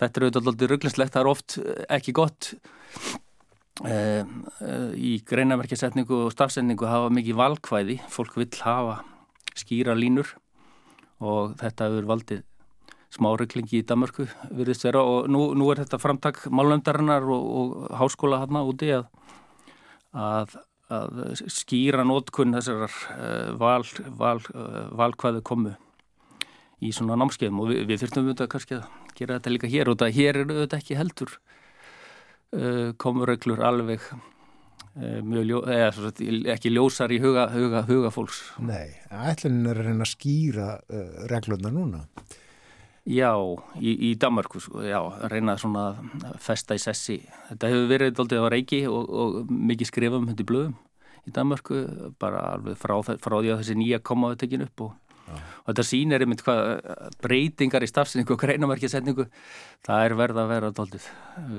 þetta 0.00 0.10
er 0.10 0.26
auðvitað 0.26 0.50
alltaf 0.52 0.70
rugglinslegt, 0.72 1.14
það 1.14 1.22
er 1.22 1.30
oft 1.30 1.56
ekki 1.96 2.14
gott 2.16 2.52
e, 3.84 3.94
e, 3.94 4.76
í 4.96 5.16
greinamerkjasetningu 5.26 6.26
og 6.26 6.34
stafsendingu 6.34 6.88
hafa 6.88 7.10
mikið 7.14 7.40
valkvæði, 7.40 7.98
fólk 8.12 8.38
vill 8.40 8.52
hafa 8.64 9.00
skýra 9.58 9.96
línur 9.98 10.36
og 11.20 11.58
þetta 11.60 11.90
hefur 11.90 12.08
valdið 12.14 12.46
smá 13.10 13.32
rugglingi 13.34 13.80
í 13.80 13.86
Damörku 13.86 14.26
virðist 14.54 14.86
vera. 14.86 15.02
Og 15.02 15.30
nú, 15.32 15.50
nú 15.58 15.70
er 15.72 15.82
þetta 15.82 16.00
framtak 16.00 16.44
málnöndarinnar 16.46 17.26
og, 17.26 17.46
og 17.60 17.94
háskóla 17.98 18.42
hann 18.44 18.60
úti 18.62 18.92
að, 18.94 19.08
að 20.14 20.54
að 20.90 21.20
skýra 21.50 22.04
nótkunn 22.06 22.56
þessar 22.56 22.86
uh, 22.86 23.52
val, 23.60 23.84
val, 24.18 24.38
uh, 24.54 24.88
valkvæðu 24.98 25.44
komu 25.46 25.76
í 26.80 26.90
svona 26.96 27.18
námskeiðum 27.20 27.62
og 27.62 27.70
við, 27.70 27.84
við 27.90 28.02
þurftum 28.02 28.26
auðvitað 28.26 28.50
kannski 28.54 28.76
að 28.78 29.14
gera 29.18 29.38
þetta 29.38 29.54
líka 29.54 29.70
hér 29.70 29.92
og 29.92 30.00
það 30.00 30.16
hér 30.16 30.40
er 30.40 30.52
auðvitað 30.52 30.82
ekki 30.82 31.00
heldur 31.00 31.38
komurreglur 32.98 33.60
alveg 33.62 34.02
ljó, 35.30 35.60
eða, 35.70 36.08
ekki 36.50 36.72
ljósar 36.74 37.12
í 37.14 37.20
huga, 37.22 37.44
huga, 37.52 37.84
huga 37.86 38.10
fólks. 38.10 38.40
Nei, 38.58 38.96
ætlunin 39.06 39.68
er 39.70 39.78
að 39.78 39.86
reyna 39.86 40.02
að 40.08 40.10
skýra 40.16 40.66
regluna 41.30 41.70
núna. 41.70 42.00
Já, 43.08 43.32
í, 43.80 43.94
í 44.10 44.14
Danmarku, 44.20 44.60
sko, 44.60 44.82
já, 44.84 44.98
reyna 45.32 45.56
svona 45.58 45.86
að 45.94 46.34
festa 46.42 46.76
í 46.76 46.82
sessi. 46.82 47.16
Þetta 47.48 47.70
hefur 47.72 47.86
verið 47.88 48.16
doldið 48.18 48.44
á 48.44 48.48
reiki 48.52 48.80
og, 48.90 49.06
og 49.08 49.38
mikið 49.50 49.88
skrifum 49.88 50.28
hundi 50.28 50.44
blöðum 50.46 50.74
í 51.28 51.32
Danmarku, 51.34 51.84
bara 52.20 52.42
alveg 52.54 52.76
frá, 52.80 52.98
frá 53.00 53.36
því 53.38 53.54
að 53.54 53.62
þessi 53.62 53.78
nýja 53.80 54.00
komaðu 54.04 54.40
tekin 54.42 54.66
upp 54.66 54.84
og, 54.84 54.92
og 55.32 55.70
þetta 55.70 55.86
sýnir 55.88 56.24
einmitt 56.24 56.44
hvað 56.44 56.60
breytingar 57.24 57.86
í 57.86 57.90
stafsningu 57.90 58.36
og 58.36 58.42
greinamarkiðsetningu, 58.44 59.26
það 59.86 60.04
er 60.06 60.16
verða 60.20 60.44
að 60.44 60.52
vera 60.54 60.72
doldið 60.76 61.08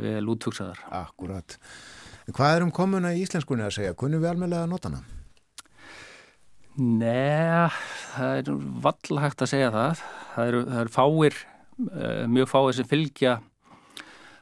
vel 0.03 0.27
útvöksaðar. 0.35 0.85
Akkurat. 1.01 1.57
Hvað 2.31 2.55
er 2.55 2.67
um 2.67 2.75
komuna 2.75 3.15
í 3.15 3.25
íslenskunni 3.25 3.65
að 3.65 3.79
segja? 3.79 3.97
Kunnum 3.97 4.21
við 4.21 4.35
almeinlega 4.35 4.67
að 4.67 4.73
nota 4.75 4.91
hana? 4.91 5.20
Nei, 6.79 7.67
það 8.13 8.37
er 8.39 8.49
valla 8.83 9.23
hægt 9.25 9.41
að 9.43 9.49
segja 9.51 9.71
það. 9.73 10.03
Það 10.31 10.51
eru, 10.51 10.59
það 10.69 10.81
eru 10.81 10.93
fáir 10.95 11.39
eh, 11.91 12.21
mjög 12.31 12.47
fáið 12.47 12.75
sem 12.77 12.87
fylgja 12.87 13.33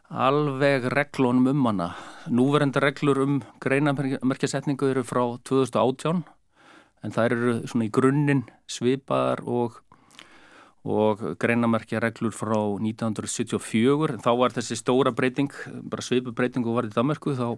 alveg 0.09 0.85
reglunum 0.93 1.49
um 1.49 1.65
hana. 1.65 1.87
Núverenda 2.29 2.83
reglur 2.83 3.23
um 3.23 3.39
greinamerkjasetningu 3.65 4.91
eru 4.91 5.03
frá 5.05 5.23
2018 5.49 6.21
en 7.01 7.15
það 7.15 7.31
eru 7.31 7.55
svona 7.69 7.87
í 7.87 7.91
grunninn 7.97 8.45
svipaðar 8.69 9.41
og, 9.49 9.81
og 10.85 11.25
greinamerkja 11.41 12.01
reglur 12.03 12.35
frá 12.35 12.59
1974 12.77 14.13
en 14.19 14.21
þá 14.21 14.31
var 14.37 14.53
þessi 14.53 14.77
stóra 14.77 15.15
breyting, 15.17 15.49
bara 15.81 16.05
svipu 16.05 16.35
breyting 16.35 16.67
og 16.67 16.77
var 16.77 16.89
í 16.89 16.93
Danmarku 16.93 17.33
þá 17.33 17.57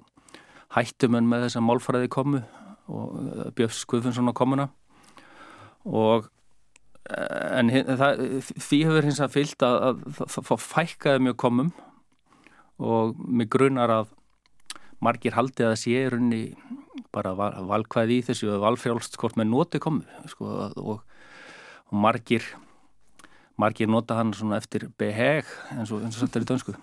hættum 0.78 1.20
en 1.20 1.28
með 1.28 1.50
þessa 1.50 1.64
málfræði 1.68 2.12
komu 2.12 2.44
og 2.92 3.54
Björns 3.58 3.82
Guðfundsson 3.90 4.32
á 4.32 4.36
komuna 4.36 4.68
og 5.88 6.30
en 7.12 7.72
það, 7.72 8.26
því 8.62 8.80
hefur 8.86 9.08
hins 9.08 9.22
að 9.24 9.36
fyllt 9.36 9.66
að 9.66 10.04
það 10.22 10.52
fækkaði 10.62 11.26
mjög 11.28 11.38
komum 11.42 11.72
og 12.82 13.18
mig 13.26 13.50
grunar 13.52 13.94
að 13.94 14.12
margir 15.02 15.36
haldi 15.36 15.66
að 15.66 15.74
það 15.74 15.82
sé 15.82 16.04
runni 16.14 16.42
bara 17.12 17.34
valkvæði 17.36 18.20
í 18.20 18.26
þessu 18.30 18.52
og 18.54 18.66
valfjálst 18.66 19.18
hvort 19.20 19.40
með 19.40 19.50
noti 19.52 19.82
komu 19.82 20.28
sko, 20.30 20.52
og, 20.78 21.02
og 21.90 21.98
margir 22.06 22.46
margir 23.60 23.90
nota 23.92 24.16
hann 24.18 24.32
svona 24.34 24.58
eftir 24.62 24.88
beheg 24.98 25.50
eins 25.76 25.92
og 25.94 26.06
þetta 26.06 26.40
er 26.40 26.46
í 26.46 26.50
dönsku. 26.50 26.74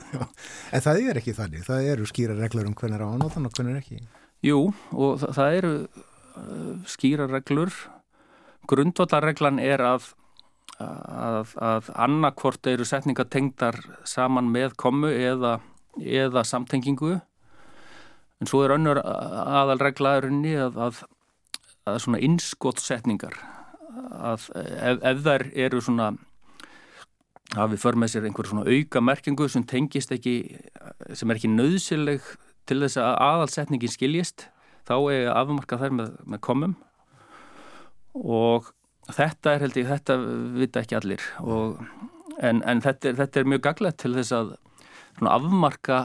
En 0.74 0.84
það 0.84 1.00
er 1.10 1.20
ekki 1.22 1.34
þannig, 1.34 1.64
það 1.66 1.90
eru 1.94 2.06
skýra 2.10 2.36
reglur 2.38 2.68
um 2.68 2.76
hvernig 2.78 2.98
er 2.98 3.06
á 3.06 3.10
notan 3.18 3.48
og 3.48 3.54
hvernig 3.54 3.74
er 3.78 3.82
ekki 3.82 4.02
Jú, 4.44 4.68
og 4.94 5.18
það, 5.22 5.32
það 5.34 5.56
eru 5.58 5.72
uh, 5.78 6.74
skýra 6.86 7.26
reglur. 7.30 7.74
Grundvallarreglan 8.68 9.58
er 9.62 9.82
að 9.82 10.12
að, 10.78 11.56
að 11.58 11.88
annarkvort 11.98 12.66
eru 12.70 12.86
setningatengdar 12.86 13.80
saman 14.06 14.50
með 14.52 14.76
komu 14.78 15.10
eða 15.10 15.58
eða 15.98 16.44
samtengingu. 16.46 17.18
En 18.38 18.46
svo 18.46 18.62
er 18.62 18.76
önnur 18.76 19.00
aðalreglaðurinni 19.02 20.54
að, 20.62 20.78
að, 20.78 21.00
að 21.90 22.00
svona 22.04 22.20
innskotsetningar 22.22 23.34
að 24.18 24.44
ef, 24.54 25.00
ef 25.02 25.22
þær 25.24 25.44
eru 25.58 25.80
svona 25.82 26.12
við 27.72 27.80
för 27.82 27.98
með 27.98 28.12
sér 28.12 28.28
einhver 28.28 28.46
svona 28.46 28.68
auka 28.68 29.02
merkingu 29.02 29.48
sem 29.50 29.64
tengist 29.66 30.12
ekki 30.14 30.36
sem 31.16 31.30
er 31.30 31.40
ekki 31.40 31.50
nöðsileg 31.50 32.22
til 32.68 32.80
þess 32.84 33.00
að 33.02 33.16
aðalsetningin 33.28 33.92
skiljist 33.92 34.48
þá 34.88 34.96
er 35.12 35.32
afmarka 35.32 35.80
þær 35.80 35.96
með, 35.98 36.14
með 36.24 36.42
komum 36.44 36.76
og 38.18 38.70
þetta 39.14 39.54
er 39.54 39.66
held 39.66 39.80
ég, 39.80 39.90
þetta 39.90 40.16
vita 40.58 40.84
ekki 40.84 40.98
allir 40.98 41.26
og, 41.42 41.82
en, 42.40 42.62
en 42.62 42.82
þetta, 42.84 43.12
er, 43.12 43.20
þetta 43.22 43.40
er 43.40 43.52
mjög 43.54 43.66
gaglegt 43.68 44.00
til 44.04 44.14
þess 44.16 44.34
að 44.36 44.56
svona 45.18 45.36
afmarka 45.36 46.00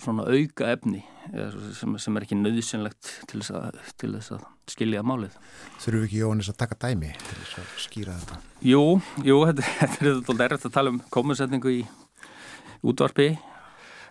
svona 0.00 0.24
auka 0.24 0.70
efni 0.72 1.02
sem, 1.76 1.96
sem 2.00 2.16
er 2.16 2.24
ekki 2.24 2.38
nöðsynlegt 2.38 3.10
til 3.28 3.42
þess, 3.42 3.52
að, 3.56 3.80
til 4.00 4.12
þess 4.14 4.34
að 4.36 4.46
skilja 4.70 5.02
málið. 5.06 5.34
Þurfum 5.82 5.98
við 5.98 6.06
ekki 6.06 6.20
Jónis 6.22 6.50
að 6.52 6.58
taka 6.62 6.78
dæmi 6.86 7.10
til 7.18 7.36
þess 7.42 7.60
að 7.60 7.70
skýra 7.84 8.16
þetta? 8.20 8.38
Jú, 8.70 8.82
jú, 9.26 9.38
þetta, 9.50 9.66
þetta 9.80 10.06
er 10.06 10.18
þetta 10.30 10.46
erfitt 10.46 10.68
að 10.70 10.76
tala 10.78 10.94
um 10.94 11.00
komunsetningu 11.12 11.74
í 11.74 11.80
útvarpi 12.86 13.30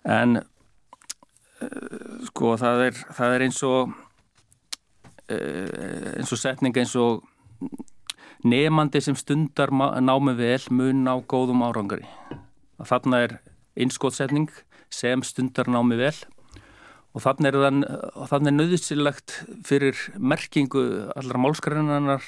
en 0.06 0.42
sko 2.30 2.56
það 2.60 2.86
er, 2.88 3.02
það 3.18 3.36
er 3.36 3.46
eins 3.48 3.60
og 3.68 3.94
uh, 5.34 6.14
eins 6.16 6.34
og 6.34 6.42
setning 6.42 6.78
eins 6.80 6.96
og 7.00 7.26
nefandi 8.48 9.02
sem 9.04 9.18
stundar 9.20 9.72
námi 9.74 10.36
vel 10.40 10.64
mun 10.72 11.08
á 11.12 11.20
góðum 11.20 11.66
árangari. 11.68 12.08
Þarna 12.80 13.24
er 13.26 13.40
innskotsetning 13.76 14.48
sem 14.90 15.24
stundar 15.28 15.68
námi 15.68 16.00
vel 16.00 16.16
og 17.14 17.24
þannig 17.26 17.58
er 17.58 17.78
þann 18.30 18.50
er 18.50 18.56
nöðusilegt 18.56 19.34
fyrir 19.66 19.98
merkingu 20.16 20.84
allra 21.18 21.42
málskrænanar 21.42 22.24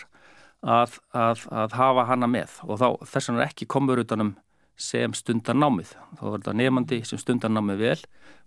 að, 0.62 0.98
að, 1.14 1.46
að 1.50 1.76
hafa 1.78 2.08
hana 2.10 2.30
með 2.30 2.58
og 2.68 2.82
þá 2.82 2.88
þess 3.14 3.30
vegna 3.30 3.46
ekki 3.48 3.70
komur 3.70 4.02
utanum 4.02 4.36
sem 4.82 5.14
stundar 5.18 5.58
námið. 5.58 5.94
Þá 6.18 6.26
er 6.26 6.36
þetta 6.36 6.58
nefandi 6.58 7.02
sem 7.08 7.22
stundar 7.22 7.54
námið 7.54 7.86
vel 7.86 8.00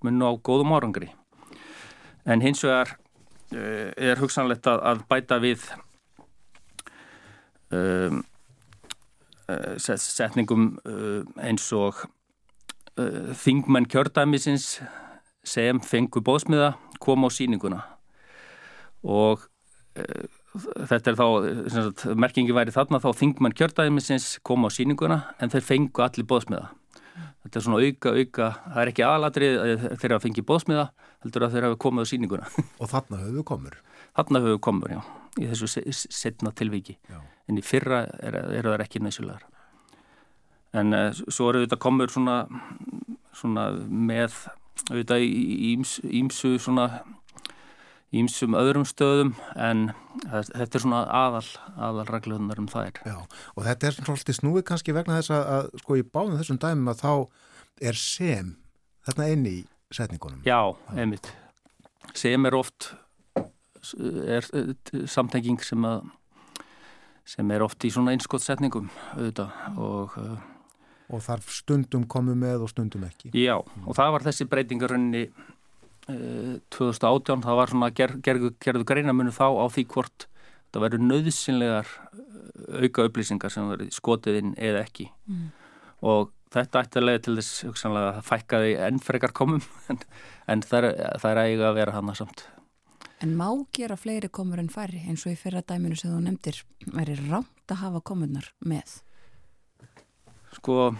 mun 0.04 0.26
á 0.26 0.30
góðum 0.34 0.74
árangri. 0.76 1.10
En 2.26 2.42
hins 2.44 2.64
vegar 2.64 2.96
uh, 3.54 3.90
er 3.96 4.20
hugsanlegt 4.20 4.66
að, 4.70 5.04
bæta 5.08 5.38
við 5.42 5.64
um, 7.74 8.22
setningum 9.78 10.74
uh, 10.88 11.22
eins 11.44 11.66
og 11.76 12.04
uh, 12.98 13.32
þingmenn 13.44 13.88
kjördæmisins 13.90 14.78
sem 15.44 15.80
fengu 15.84 16.22
bóðsmiða 16.24 16.72
kom 17.04 17.26
á 17.26 17.28
síninguna 17.28 17.82
og 19.04 19.44
uh, 20.00 20.24
þetta 20.54 21.10
er 21.10 21.18
þá, 21.18 21.26
sagt, 21.74 22.04
merkingi 22.18 22.54
væri 22.54 22.74
þarna 22.74 23.00
þá 23.02 23.10
þingmenn 23.18 23.56
kjördæmisins 23.58 24.38
kom 24.46 24.66
á 24.66 24.70
síninguna 24.70 25.20
en 25.42 25.52
þeir 25.52 25.66
fengu 25.66 26.04
allir 26.04 26.28
bóðsmiða 26.30 26.68
þetta 27.44 27.58
er 27.58 27.64
svona 27.66 27.80
auka, 27.82 28.12
auka 28.14 28.50
það 28.60 28.80
er 28.82 28.92
ekki 28.92 29.06
aðladrið 29.08 29.58
þegar 29.98 30.14
það 30.14 30.24
fengi 30.26 30.46
bóðsmiða 30.46 30.86
heldur 31.24 31.46
að 31.46 31.56
þeir 31.56 31.66
hafi 31.68 31.80
komið 31.84 32.06
á 32.06 32.10
síninguna 32.12 32.52
Og 32.82 32.90
þarna 32.92 33.20
höfðu 33.24 33.44
komur? 33.50 33.80
Þarna 34.14 34.42
höfðu 34.44 34.60
komur, 34.62 34.94
já, 34.94 35.00
í 35.42 35.50
þessu 35.50 35.84
setna 36.14 36.54
tilviki 36.54 36.96
já. 37.10 37.18
en 37.50 37.58
í 37.58 37.66
fyrra 37.66 38.04
eru 38.22 38.46
er 38.54 38.70
það 38.70 38.86
ekki 38.86 39.02
næsulegar 39.02 39.46
en 40.74 40.94
uh, 40.94 41.08
svo 41.14 41.50
eru 41.50 41.64
þetta 41.64 41.80
komur 41.82 42.12
svona, 42.14 42.44
svona 43.34 43.70
með 43.88 44.44
auðvitað 44.90 45.24
ímsu 45.24 46.56
svona 46.62 46.88
ímsum 48.14 48.56
öðrum 48.58 48.86
stöðum 48.88 49.32
en 49.58 49.86
þetta 50.30 50.78
er 50.78 50.82
svona 50.82 51.02
aðal 51.10 51.44
aðalreglunar 51.74 52.60
um 52.62 52.68
það 52.70 52.90
er. 52.90 53.00
Já, 53.10 53.16
og 53.54 53.66
þetta 53.66 53.88
er 53.88 53.98
svolítið 53.98 54.38
snúið 54.38 54.66
kannski 54.70 54.96
vegna 54.96 55.18
þess 55.20 55.34
að, 55.34 55.46
að 55.56 55.70
sko 55.82 55.98
í 55.98 56.04
báðum 56.06 56.38
þessum 56.40 56.60
dæmum 56.62 56.92
að 56.92 57.02
þá 57.02 57.12
er 57.90 58.00
sem 58.00 58.52
þarna 59.06 59.30
inn 59.34 59.48
í 59.50 59.56
setningunum. 59.94 60.44
Já, 60.46 60.60
einmitt. 60.94 61.32
Sem 62.14 62.46
er 62.46 62.58
oft 62.58 62.92
er 64.24 64.46
samtenging 65.10 65.60
sem 65.64 65.84
að 65.84 66.06
sem 67.28 67.50
er 67.56 67.62
oft 67.64 67.84
í 67.84 67.90
svona 67.92 68.12
einskotsetningum 68.12 68.90
auðvitað 69.16 69.80
og 69.80 70.18
og 71.12 71.20
þarf 71.24 71.50
stundum 71.52 72.06
komu 72.08 72.34
með 72.38 72.64
og 72.64 72.70
stundum 72.72 73.04
ekki. 73.06 73.30
Já, 73.36 73.58
og 73.60 73.96
það 73.96 74.14
var 74.14 74.24
þessi 74.28 74.46
breytingarunni 74.50 75.24
2018, 76.06 77.42
það 77.46 77.58
var 77.58 77.72
svona 77.72 77.90
ger, 77.96 78.16
gerðu, 78.24 78.52
gerðu 78.60 78.86
greinamunum 78.88 79.34
þá 79.34 79.46
á 79.56 79.66
því 79.72 79.84
hvort 79.94 80.26
það 80.74 80.84
verður 80.84 81.04
nöðsynlegar 81.08 81.92
auka 82.82 83.06
upplýsingar 83.08 83.52
sem 83.52 83.70
verður 83.70 83.92
skotið 83.94 84.40
inn 84.40 84.56
eða 84.60 84.82
ekki 84.84 85.06
mm. 85.30 85.46
og 86.10 86.34
þetta 86.54 86.82
ætti 86.84 87.00
að 87.00 87.06
leiða 87.08 87.22
til 87.24 87.36
þess 87.38 87.64
hugsanlega 87.68 88.10
að 88.10 88.28
fækkaði 88.28 88.74
enn 88.88 89.00
frekar 89.02 89.34
komum 89.36 89.64
en, 89.92 90.02
en 90.50 90.66
það 90.66 90.90
það 91.22 91.30
er 91.30 91.42
eiga 91.44 91.70
að 91.70 91.80
vera 91.80 91.96
hana 91.96 92.18
samt. 92.18 92.44
En 93.22 93.32
má 93.38 93.48
gera 93.72 93.96
fleiri 93.96 94.28
komur 94.28 94.60
en 94.60 94.68
færri 94.68 95.00
eins 95.08 95.24
og 95.24 95.32
í 95.32 95.40
fyrra 95.40 95.64
dæminu 95.64 95.96
sem 95.96 96.12
þú 96.12 96.20
nefndir 96.26 96.60
verður 96.92 97.24
rámt 97.30 97.72
að 97.72 97.80
hafa 97.80 98.04
komunar 98.04 98.50
með? 98.60 98.98
sko 100.58 100.94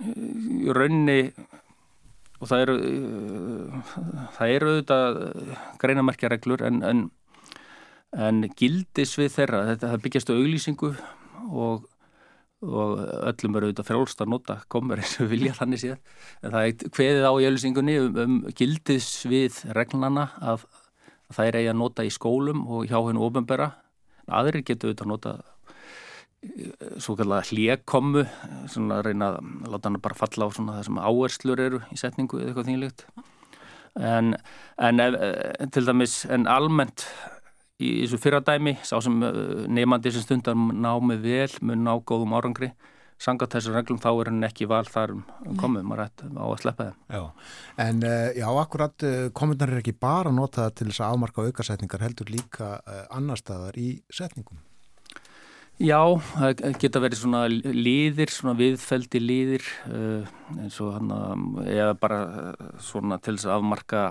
í 0.00 0.70
raunni 0.74 1.20
og 2.40 2.48
það 2.48 2.64
eru 2.64 2.76
það 4.36 4.54
eru 4.56 4.74
auðvitað 4.74 5.18
greinamerkjareglur 5.82 6.64
en, 6.66 6.82
en, 6.86 7.06
en 8.16 8.42
gildis 8.56 9.16
við 9.20 9.32
þeirra, 9.36 9.64
þetta 9.74 9.98
byggjast 10.04 10.32
á 10.32 10.34
auglýsingu 10.34 10.92
og, 11.50 11.84
og 12.64 13.02
öllum 13.32 13.60
eru 13.60 13.70
auðvitað 13.70 13.90
frálst 13.90 14.24
að 14.24 14.32
nota 14.34 14.58
komur 14.72 15.02
eins 15.02 15.18
og 15.20 15.30
vilja 15.32 15.56
þannig 15.58 15.84
síðan 15.84 16.02
en 16.40 16.56
það 16.56 16.70
er 16.70 16.96
hveðið 16.96 17.28
á 17.28 17.32
í 17.32 17.48
auglýsingunni 17.50 17.98
um, 18.00 18.20
um 18.24 18.40
gildis 18.56 19.12
við 19.28 19.62
reglunana 19.76 20.30
að, 20.40 20.64
að 21.28 21.38
það 21.38 21.52
er 21.52 21.60
eigi 21.60 21.72
að 21.74 21.80
nota 21.84 22.08
í 22.08 22.14
skólum 22.14 22.64
og 22.66 22.88
hjá 22.88 22.98
hennu 22.98 23.26
ofinbera 23.28 23.72
aðrir 24.30 24.64
getur 24.64 24.90
auðvitað 24.90 25.06
að 25.06 25.12
nota 25.12 25.36
svo 27.00 27.16
kallega 27.18 27.44
hljekommu 27.50 28.22
svona 28.70 29.00
að 29.00 29.10
reyna 29.10 29.34
að 29.34 29.48
láta 29.74 29.90
hann 29.90 30.00
bara 30.00 30.16
falla 30.16 30.48
á 30.48 30.50
svona 30.56 30.76
það 30.78 30.86
sem 30.86 31.00
áherslur 31.04 31.60
eru 31.60 31.80
í 31.92 31.98
setningu 32.00 32.40
eða 32.40 32.48
eitthvað 32.48 32.70
þínlegt 32.70 33.04
en, 34.00 34.32
en 34.80 35.02
ef, 35.04 35.18
til 35.74 35.84
dæmis 35.84 36.22
en 36.32 36.48
almennt 36.48 37.04
í 37.80 37.90
þessu 38.04 38.20
fyrradæmi 38.22 38.78
sá 38.84 38.96
sem 39.04 39.18
eh, 39.26 39.66
nefandi 39.68 40.14
sem 40.14 40.24
stundar 40.24 40.56
námið 40.56 41.26
vel 41.26 41.50
mun 41.68 41.84
ná 41.84 41.92
góðum 42.08 42.32
árangri 42.38 42.70
sangat 43.20 43.52
þessum 43.52 43.76
reglum 43.76 44.00
þá 44.00 44.10
er 44.14 44.32
hann 44.32 44.48
ekki 44.48 44.68
val 44.70 44.86
þar 44.88 45.12
um 45.18 45.58
komið, 45.60 45.84
maður 45.84 46.06
ætti 46.06 46.28
á 46.40 46.44
að 46.46 46.54
sleppa 46.62 46.86
þeim. 46.86 47.02
Já, 47.12 47.50
en 47.84 48.00
uh, 48.08 48.30
já, 48.32 48.46
akkurat 48.62 49.06
komentar 49.36 49.74
er 49.74 49.82
ekki 49.82 49.92
bara 49.92 50.32
notaða 50.32 50.72
til 50.72 50.88
þess 50.88 51.04
að 51.04 51.18
afmarka 51.18 51.44
aukasetningar 51.44 52.06
heldur 52.06 52.32
líka 52.32 52.72
annar 53.12 53.42
staðar 53.42 53.76
í 53.76 53.90
setningum 54.08 54.64
Já, 55.80 55.96
það 56.36 56.74
geta 56.76 57.00
verið 57.00 57.20
svona 57.22 57.38
líðir, 57.48 58.28
svona 58.28 58.52
viðfeldi 58.58 59.20
líðir 59.22 59.62
uh, 59.88 60.26
eins 60.60 60.76
og 60.84 60.90
hann 60.92 61.14
að 61.14 61.70
eða 61.72 61.94
bara 62.02 62.18
uh, 62.26 62.66
svona 62.84 63.16
til 63.16 63.38
þess 63.38 63.48
að 63.48 63.54
afmarka 63.54 64.02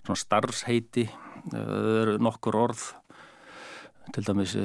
svona 0.00 0.18
starfsheiti 0.18 1.04
uh, 1.06 1.54
það 1.54 2.00
eru 2.00 2.16
nokkur 2.26 2.58
orð. 2.64 2.82
Til 4.10 4.26
dæmis 4.26 4.56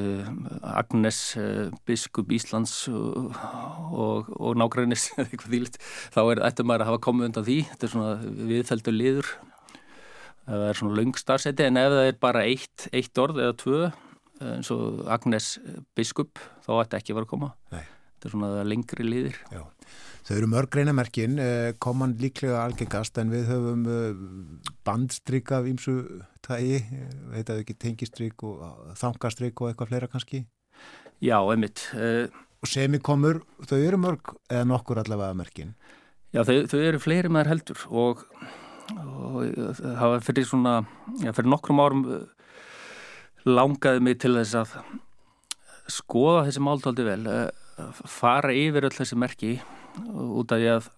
Agnes 0.67 1.19
biskup 1.87 2.33
Íslands 2.35 2.73
og, 2.91 4.33
og 4.35 4.57
nágrænis 4.59 5.05
eitthvað 5.21 5.53
þýlitt, 5.53 5.79
þá 6.11 6.19
er 6.25 6.43
þetta 6.47 6.65
maður 6.65 6.83
að 6.83 6.91
hafa 6.91 7.03
komið 7.05 7.29
undan 7.29 7.47
því, 7.47 7.61
þetta 7.69 7.87
er 7.87 7.93
svona 7.93 8.33
viðfeldu 8.49 8.97
líður 8.97 9.31
það 10.49 10.65
er 10.65 10.81
svona 10.81 10.97
löng 10.97 11.15
starfsheiti 11.21 11.69
en 11.69 11.79
ef 11.79 11.93
það 11.93 12.09
er 12.09 12.21
bara 12.25 12.45
eitt, 12.49 12.89
eitt 12.89 13.21
orð 13.21 13.45
eða 13.45 13.57
tvö 13.63 13.81
eins 14.41 14.69
og 14.75 15.05
Agnes 15.11 15.57
biskup 15.97 16.39
þá 16.65 16.71
ætti 16.83 16.99
ekki 16.99 17.13
að 17.13 17.19
vera 17.19 17.27
að 17.27 17.33
koma 17.33 17.49
Nei. 17.73 17.83
þetta 18.15 18.29
er 18.29 18.33
svona 18.35 18.63
lengri 18.67 19.05
liðir 19.07 19.39
Já. 19.51 19.63
Þau 20.29 20.35
eru 20.35 20.47
mörg 20.51 20.69
greinamerkin, 20.69 21.39
eh, 21.41 21.71
koman 21.81 22.11
líklega 22.21 22.59
algengast 22.61 23.17
en 23.17 23.31
við 23.33 23.47
höfum 23.49 23.85
eh, 23.89 24.19
bandstrykk 24.85 25.53
af 25.57 25.65
ímsu 25.71 25.95
tægi, 26.45 26.83
heitaðu 27.33 27.63
ekki 27.63 27.75
tengistrykk 27.81 28.43
og 28.45 28.91
þangastrykk 28.99 29.63
og 29.63 29.71
eitthvað 29.71 29.89
fleira 29.89 30.09
kannski. 30.11 30.43
já, 31.21 31.37
einmitt 31.51 31.81
uh, 31.95 32.27
Og 32.61 32.67
semikomur, 32.67 33.41
þau 33.65 33.77
eru 33.79 33.97
mörg 33.97 34.33
eða 34.51 34.67
nokkur 34.67 34.99
allavega 35.01 35.33
merkin. 35.39 35.73
já, 36.35 36.43
þau, 36.43 36.67
þau 36.67 36.79
eru 36.79 36.99
fleiri 36.99 37.29
með 37.31 37.45
þær 37.47 37.51
heldur 37.55 37.85
og, 37.89 38.23
og 38.99 39.73
það 39.79 40.13
var 40.13 40.25
fyrir 40.27 40.45
svona 40.47 40.73
já, 41.23 41.31
fyrir 41.33 41.49
nokkrum 41.49 41.81
árum 41.83 42.03
langaði 43.49 44.03
mig 44.05 44.19
til 44.21 44.35
þess 44.37 44.57
að 44.59 44.75
skoða 45.89 46.45
þessi 46.47 46.63
máltaldi 46.63 47.05
vel 47.07 47.21
uh, 47.29 48.03
fara 48.09 48.53
yfir 48.55 48.87
öll 48.89 48.95
þessi 48.95 49.17
merki 49.19 49.57
út 49.99 50.53
af 50.53 50.61
því 50.61 50.69
að 50.75 50.89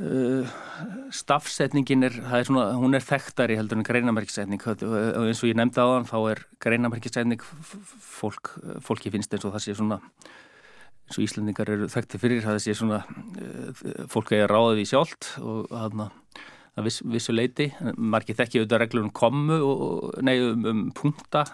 uh, 0.00 0.52
stafsetningin 1.14 2.08
er, 2.08 2.18
er 2.18 2.46
svona, 2.48 2.70
hún 2.80 2.96
er 2.96 3.04
þekktari 3.04 3.58
heldur 3.58 3.80
en 3.80 3.86
greinamerkisetning 3.86 4.62
og 4.66 4.84
eins 4.84 5.42
og 5.42 5.50
ég 5.50 5.58
nefndi 5.58 5.82
á 5.82 5.86
þann 5.86 6.10
þá 6.10 6.18
er 6.32 6.44
greinamerkisetning 6.66 7.42
fólk, 7.42 8.54
fólki 8.84 9.12
finnst 9.14 9.34
eins 9.34 9.46
og 9.46 9.54
það 9.56 9.66
sé 9.66 9.76
svona 9.78 10.00
eins 10.00 11.18
og 11.18 11.26
Íslandingar 11.26 11.72
eru 11.74 11.90
þekkti 11.90 12.22
fyrir 12.22 12.44
það 12.46 12.62
sé 12.64 12.76
svona 12.78 13.02
uh, 13.04 13.84
fólk 14.10 14.34
er 14.36 14.50
ráðið 14.50 14.84
í 14.84 14.88
sjálft 14.92 15.34
og 15.42 15.70
þarna 15.70 16.10
að 16.10 16.18
viss, 16.84 17.02
vissu 17.04 17.34
leiti, 17.34 17.70
margir 17.96 18.38
þekki 18.38 18.60
auðvitað 18.60 18.82
reglur 18.84 19.06
um 19.06 19.12
komu 19.14 19.58
nei 20.24 20.36
um, 20.42 20.66
um 20.66 20.86
punta 20.96 21.44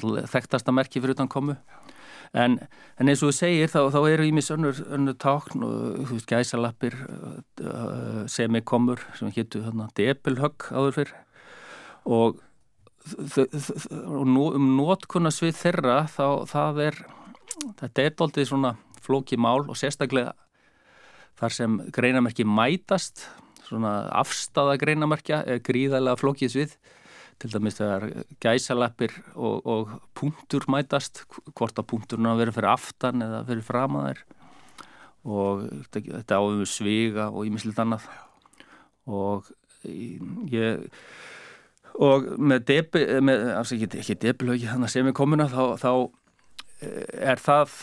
þekktasta 0.00 0.72
merki 0.72 1.02
fyrir 1.02 1.16
utan 1.16 1.30
komu 1.30 1.56
en, 2.36 2.58
en 3.00 3.10
eins 3.10 3.22
og 3.24 3.30
þú 3.30 3.36
segir 3.36 3.72
þá, 3.72 3.80
þá 3.94 4.00
eru 4.12 4.28
ímis 4.28 4.50
önnur, 4.54 4.82
önnur 4.94 5.16
tákn 5.20 5.64
og 5.66 6.12
gæsalappir 6.30 6.96
uh, 7.00 8.22
semikomur 8.30 9.02
sem 9.18 9.32
héttu 9.34 9.64
debelhögg 9.96 10.70
áður 10.70 10.96
fyrr. 11.00 11.16
Og, 12.10 12.38
um 13.00 14.68
nótkunna 14.76 15.32
svið 15.32 15.56
þeirra 15.58 16.04
þá 16.12 16.46
það 16.50 16.84
er 16.86 17.02
þetta 17.80 18.04
er 18.04 18.16
doldið 18.16 18.48
svona 18.48 18.74
flóki 19.00 19.38
mál 19.40 19.64
og 19.66 19.76
sérstaklega 19.78 20.34
þar 21.40 21.56
sem 21.56 21.78
greinamerki 21.92 22.44
mætast 22.44 23.24
svona 23.70 23.94
afstafa 24.20 24.76
greinamerkja 24.80 25.44
er 25.46 25.62
gríðarlega 25.64 26.20
flókið 26.20 26.54
svið. 26.54 26.74
Til 27.40 27.48
dæmis 27.54 27.78
þegar 27.78 28.04
gæsalappir 28.44 29.14
og, 29.32 29.62
og 29.64 29.94
punktur 30.18 30.66
mætast 30.68 31.22
hvort 31.56 31.78
að 31.80 31.88
punkturna 31.94 32.34
verður 32.36 32.58
fyrir 32.58 32.72
aftan 32.74 33.24
eða 33.24 33.40
fyrir 33.48 33.64
framaðar 33.64 34.20
og 35.24 35.64
þetta 35.92 36.36
áfum 36.36 36.60
við 36.60 36.68
sviga 36.68 37.30
og 37.32 37.48
ímislit 37.48 37.80
annað. 37.80 38.04
Og 39.08 39.48
ég 40.52 40.84
og 42.00 42.28
með 42.38 42.66
debi, 42.68 43.02
alveg 43.08 43.88
ekki, 43.88 44.18
debilögi 44.20 44.68
þannig 44.68 44.88
að 44.88 44.94
sem 44.94 45.08
er 45.08 45.16
komuna 45.16 45.48
þá, 45.50 45.64
þá 45.80 45.92
er 47.32 47.40
það 47.40 47.74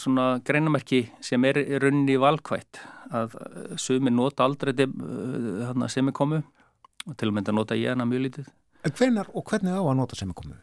svona 0.00 0.26
greinamerki 0.46 1.04
sem 1.24 1.44
er 1.46 1.60
í 1.60 1.78
rauninni 1.78 2.16
valkvætt 2.20 2.80
að 3.10 3.36
sumi 3.80 4.12
nota 4.12 4.46
aldrei 4.46 4.72
deb, 4.76 4.94
sem 5.90 6.08
er 6.08 6.16
komu 6.16 6.40
og 7.06 7.16
til 7.18 7.30
og 7.30 7.34
með 7.34 7.44
þetta 7.44 7.56
nota 7.56 7.78
ég 7.78 7.94
hana 7.94 8.08
mjög 8.08 8.26
lítið 8.26 8.50
En 8.80 8.94
hvenar 8.96 9.28
og 9.36 9.44
hvernig 9.44 9.76
á 9.76 9.82
að 9.82 9.96
nota 9.98 10.16
sem 10.16 10.30
er 10.32 10.38
komið? 10.38 10.60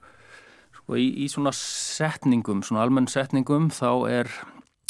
Sko 0.74 0.98
í, 0.98 1.06
í 1.22 1.28
svona 1.30 1.52
setningum, 1.54 2.64
svona 2.66 2.82
almenn 2.86 3.10
setningum 3.12 3.70
þá 3.74 3.92
er 4.10 4.32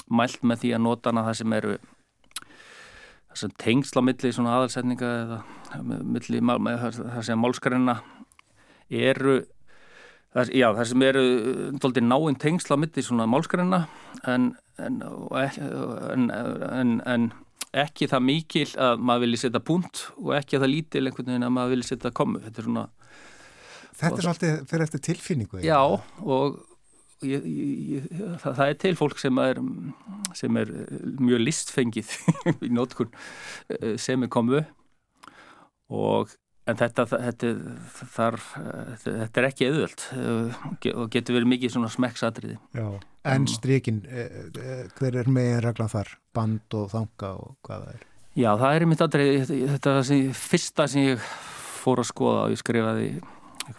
mælt 0.07 0.45
með 0.47 0.63
því 0.63 0.73
að 0.77 0.83
nota 0.85 1.11
hana 1.11 1.25
það 1.27 1.39
sem 1.41 1.55
eru 1.57 1.73
það 3.27 3.41
sem 3.41 3.55
tengsla 3.63 4.05
milli 4.05 4.31
svona 4.35 4.55
aðalsetninga 4.57 5.11
eða 5.23 5.41
milli 5.83 6.41
það 6.45 7.19
sem 7.27 7.43
málskarina 7.43 7.97
eru 8.87 9.41
það, 10.31 10.53
já, 10.55 10.69
það 10.77 10.85
sem 10.93 11.03
eru 11.09 11.25
náinn 12.07 12.39
tengsla 12.39 12.79
milli 12.79 13.03
svona 13.03 13.27
málskarina 13.27 13.83
en 14.23 14.53
en, 14.77 15.01
en, 16.13 16.31
en, 16.31 17.01
en 17.05 17.31
ekki 17.75 18.07
það 18.11 18.23
mikil 18.27 18.69
að 18.79 19.03
maður 19.03 19.25
vilja 19.25 19.41
setja 19.43 19.63
punkt 19.67 20.05
og 20.21 20.31
ekki 20.37 20.61
það 20.61 20.73
lítil 20.73 21.03
einhvern 21.05 21.33
veginn 21.33 21.47
að 21.47 21.53
maður 21.57 21.75
vilja 21.75 21.89
setja 21.91 22.13
komu 22.15 22.43
þetta 22.45 22.63
er 22.63 22.69
svona 22.69 22.87
Þetta 23.97 24.17
er 24.19 24.25
svolítið 24.27 24.57
fyrir 24.69 24.85
eftir 24.85 25.01
tilfinningu 25.07 25.61
Já 25.65 25.79
og 25.81 26.59
ég, 27.25 27.45
ég, 27.45 28.09
það, 28.43 28.51
það 28.51 28.65
er 28.67 28.75
til 28.83 28.93
fólk 28.99 29.21
sem 29.21 29.39
er, 29.41 29.61
sem 30.37 30.59
er 30.61 30.73
mjög 31.17 31.41
listfengið 31.43 32.11
í 32.67 32.71
nótkun 32.73 33.09
sem 33.97 34.25
er 34.25 34.31
komu 34.33 34.61
og 35.87 36.35
en 36.67 36.79
þetta, 36.79 37.05
þetta, 37.11 37.51
þarf, 38.15 38.49
þetta 39.03 39.41
er 39.41 39.47
ekki 39.49 39.67
eðvöld 39.69 40.05
og 40.93 41.07
getur 41.13 41.37
verið 41.37 41.51
mikið 41.53 41.75
svona 41.75 41.91
smekksatriði 41.93 42.57
Já, 42.75 42.87
en 43.33 43.47
strykin 43.51 44.03
hver 44.99 45.19
er 45.23 45.31
megin 45.31 45.63
reglan 45.63 45.91
þar? 45.93 46.13
Band 46.35 46.77
og 46.77 46.91
þanga 46.93 47.33
og 47.39 47.55
hvað 47.65 47.85
það 47.85 47.95
er? 47.95 48.05
Já, 48.37 48.49
það 48.61 48.75
er 48.75 48.87
mitt 48.91 49.05
aðrið 49.05 49.53
þetta 49.75 49.93
er 49.93 50.01
það 50.11 50.41
fyrsta 50.43 50.89
sem 50.91 51.07
ég 51.07 51.29
fór 51.81 52.03
að 52.03 52.11
skoða 52.11 52.43
og 52.45 52.53
ég 52.53 52.61
skrifaði 52.61 53.07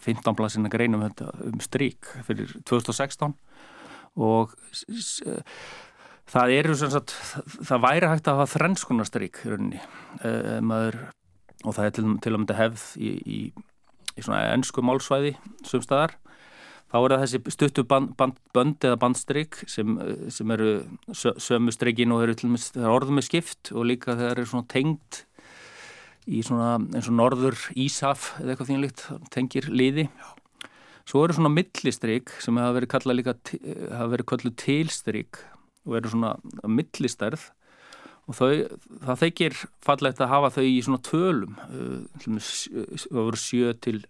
15 0.05 0.37
blassina 0.37 0.71
greinum 0.73 1.05
um 1.05 1.61
strík 1.65 2.09
fyrir 2.27 2.57
2016 2.69 3.37
og 4.19 4.55
það 6.29 6.55
eru 6.57 6.77
sagt, 6.79 7.15
það 7.65 7.85
væri 7.85 8.11
hægt 8.11 8.29
að 8.29 8.41
hafa 8.41 8.53
þrennskunar 8.57 9.09
strík 9.09 9.41
uh, 9.47 10.59
maður, 10.65 10.99
og 11.65 11.75
það 11.75 11.85
er 11.85 11.95
til, 11.97 12.07
til 12.23 12.33
að 12.33 12.41
mynda 12.41 12.59
hefð 12.59 12.87
í, 13.03 13.13
í, 13.19 13.39
í 14.15 14.25
svona 14.25 14.45
ennsku 14.55 14.85
málsvæði 14.85 15.35
sumstaðar 15.67 16.17
þá 16.89 16.99
er 16.99 17.13
það 17.13 17.23
þessi 17.25 17.55
stuttu 17.55 17.85
band, 17.89 18.13
band, 18.19 18.39
bönd 18.57 18.85
eða 18.89 18.99
bandstrík 19.03 19.59
sem, 19.69 19.99
sem 20.33 20.55
eru 20.55 20.75
sömu 21.13 21.75
stríkin 21.75 22.15
og 22.15 22.25
með 22.49 22.89
orðum 22.89 23.19
með 23.19 23.29
skipt 23.29 23.73
og 23.75 23.89
líka 23.91 24.15
þegar 24.15 24.39
eru 24.39 24.51
svona 24.53 24.71
tengt 24.73 25.25
í 26.29 26.43
svona 26.45 26.77
eins 26.97 27.09
og 27.09 27.17
norður 27.17 27.59
Ísaf 27.79 28.35
eða 28.41 28.53
eitthvað 28.53 28.71
þínlíkt, 28.73 29.05
tengir 29.33 29.69
liði. 29.73 30.09
Svo 31.09 31.23
eru 31.25 31.37
svona 31.37 31.53
millistryk 31.53 32.35
sem 32.45 32.59
hafa 32.61 32.75
verið 32.77 32.93
kallað 32.93 33.17
líka, 33.17 33.35
hafa 33.95 34.11
verið 34.13 34.29
kallað 34.29 34.59
tilstryk 34.61 35.41
og 35.89 35.97
eru 36.01 36.13
svona 36.13 36.35
millistærð 36.69 37.49
og 38.29 38.37
þau, 38.37 38.51
það 39.07 39.21
þykir 39.23 39.59
fallegt 39.85 40.21
að 40.21 40.33
hafa 40.35 40.53
þau 40.59 40.65
í 40.69 40.79
svona 40.85 41.01
tölum, 41.09 41.57
það 42.21 43.21
voru 43.23 43.41
7 43.41 43.75
til 43.87 44.03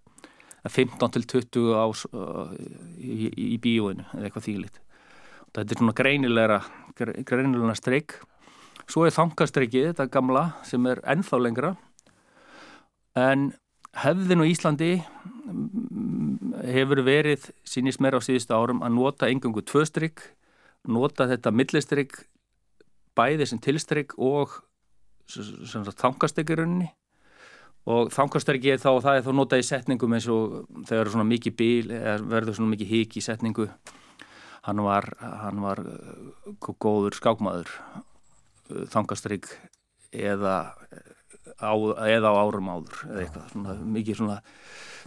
15 0.69 1.15
til 1.15 1.25
20 1.33 1.77
ás 1.79 2.05
í, 2.99 3.31
í 3.31 3.57
bíóinu 3.63 4.05
eða 4.11 4.27
eitthvað 4.27 4.49
þínlíkt. 4.49 4.81
Þetta 5.55 5.75
er 5.75 5.81
svona 5.81 5.95
greinilega, 5.97 6.59
greinilega 6.99 7.77
stryk. 7.79 8.19
Svo 8.89 9.07
er 9.07 9.15
þangastrykið, 9.15 9.93
þetta 9.93 10.09
gamla, 10.13 10.45
sem 10.67 10.85
er 10.91 11.01
ennþá 11.09 11.41
lengra 11.41 11.73
en 13.19 13.51
hefðin 13.99 14.45
og 14.45 14.51
Íslandi 14.51 14.91
hefur 16.69 17.03
verið 17.07 17.49
sínist 17.67 18.03
mér 18.05 18.19
á 18.19 18.21
síðustu 18.23 18.55
árum 18.55 18.83
að 18.85 18.95
nota 18.99 19.31
engangu 19.31 19.65
tvö 19.67 19.85
stryk, 19.89 20.23
nota 20.87 21.27
þetta 21.31 21.55
millistrygg 21.55 22.21
bæði 23.19 23.49
sem 23.51 23.61
tilstrygg 23.63 24.15
og 24.23 24.55
þangastyggirunni 25.99 26.89
og 27.89 28.11
þangastryggi 28.13 28.75
er 28.75 28.83
þá 28.83 28.91
það 29.05 29.19
er 29.19 29.25
þá 29.25 29.31
notað 29.37 29.63
í 29.63 29.69
setningum 29.69 30.15
eins 30.17 30.29
og 30.33 30.59
þegar 30.89 31.11
svona 31.13 31.29
mikið 31.29 31.57
bíl 31.57 31.93
verður 32.29 32.59
svona 32.59 32.75
mikið 32.75 32.93
hík 32.93 33.17
í 33.17 33.25
setningu. 33.25 33.69
Hann 34.69 34.83
var, 34.85 35.07
hann 35.21 35.63
var 35.65 35.81
góður 36.61 37.17
skákmaður 37.17 37.71
þangastrygg 38.93 39.49
eða 40.13 40.57
á, 41.59 41.73
eða 42.07 42.31
á 42.31 42.35
árum 42.39 42.71
áður 42.71 43.03
eða 43.09 43.23
eitthvað, 43.25 43.49
svona, 43.53 43.75
mikið 43.97 44.21
svona 44.21 44.39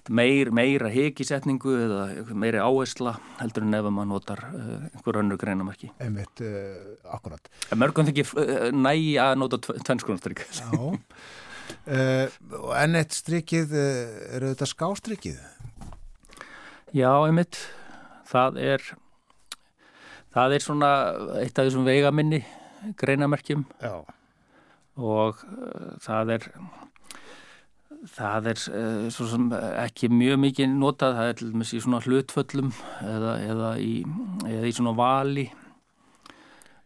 meir, 0.10 0.52
meira 0.56 0.90
heikisetningu 0.91 1.76
eða 1.86 2.02
meiri 2.34 2.61
áhersla 2.61 3.15
heldur 3.40 3.68
en 3.68 3.78
ef 3.78 3.90
maður 3.90 4.10
notar 4.11 4.44
uh, 4.49 4.72
einhver 4.91 5.19
önnur 5.22 5.40
greinamerki. 5.41 5.91
Einmitt, 6.02 6.44
uh, 6.44 6.95
akkurat. 7.14 7.52
En 7.72 7.82
mörgum 7.82 8.07
þykir 8.10 8.34
uh, 8.36 8.69
nægi 8.76 9.15
að 9.22 9.36
nota 9.41 9.61
og 12.57 12.72
enn 12.78 12.99
eitt 12.99 13.15
strikið, 13.15 13.76
uh, 13.78 14.15
eru 14.38 14.52
þetta 14.53 14.69
skástrikið? 14.73 15.38
Já, 16.91 17.11
einmitt. 17.23 17.60
Það 18.32 18.57
er, 18.64 18.84
það 20.36 20.57
er 20.57 20.64
svona 20.64 20.90
eitt 21.41 21.56
af 21.60 21.68
þessum 21.68 21.88
veigaminni 21.88 22.41
greinamerkjum 22.98 23.65
Já. 23.82 24.02
Og 24.99 25.41
uh, 25.47 25.95
það 26.03 26.35
er 26.38 26.47
það 28.11 28.51
er 28.51 28.61
uh, 28.73 29.07
svo 29.13 29.30
sem 29.30 29.47
ekki 29.53 30.11
mjög 30.11 30.41
mikið 30.47 30.76
notað, 30.76 31.18
það 31.19 31.31
er 31.31 31.39
til 31.39 31.49
dæmis 31.53 31.73
í 31.77 31.81
svona 31.84 32.03
hlutföllum 32.05 32.72
eða, 33.05 33.34
eða, 33.45 33.73
í, 33.80 33.95
eða 34.49 34.69
í 34.69 34.76
svona 34.76 34.95
vali 34.97 35.47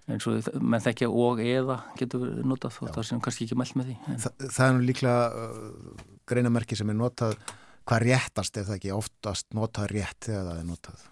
eins 0.05 0.25
og 0.29 0.49
menn 0.61 0.83
þekkja 0.85 1.07
og 1.09 1.39
eða 1.41 1.79
getur 1.97 2.27
notað 2.45 2.81
og 2.83 2.91
það 2.93 3.07
sem 3.09 3.21
kannski 3.25 3.47
ekki 3.47 3.57
mælt 3.57 3.77
með 3.79 3.87
því 3.89 4.17
Þa, 4.21 4.31
það 4.43 4.65
er 4.67 4.75
nú 4.75 4.83
líklega 4.85 5.23
uh, 5.31 6.03
greinamerki 6.29 6.77
sem 6.77 6.91
er 6.93 6.99
notað 6.99 7.39
hvað 7.85 8.05
réttast 8.05 8.59
ef 8.59 8.69
það 8.69 8.77
ekki 8.79 8.93
oftast 8.95 9.49
notað 9.57 9.91
rétt 9.93 10.27
þegar 10.27 10.47
það 10.47 10.61
er 10.61 10.69
notað. 10.69 11.03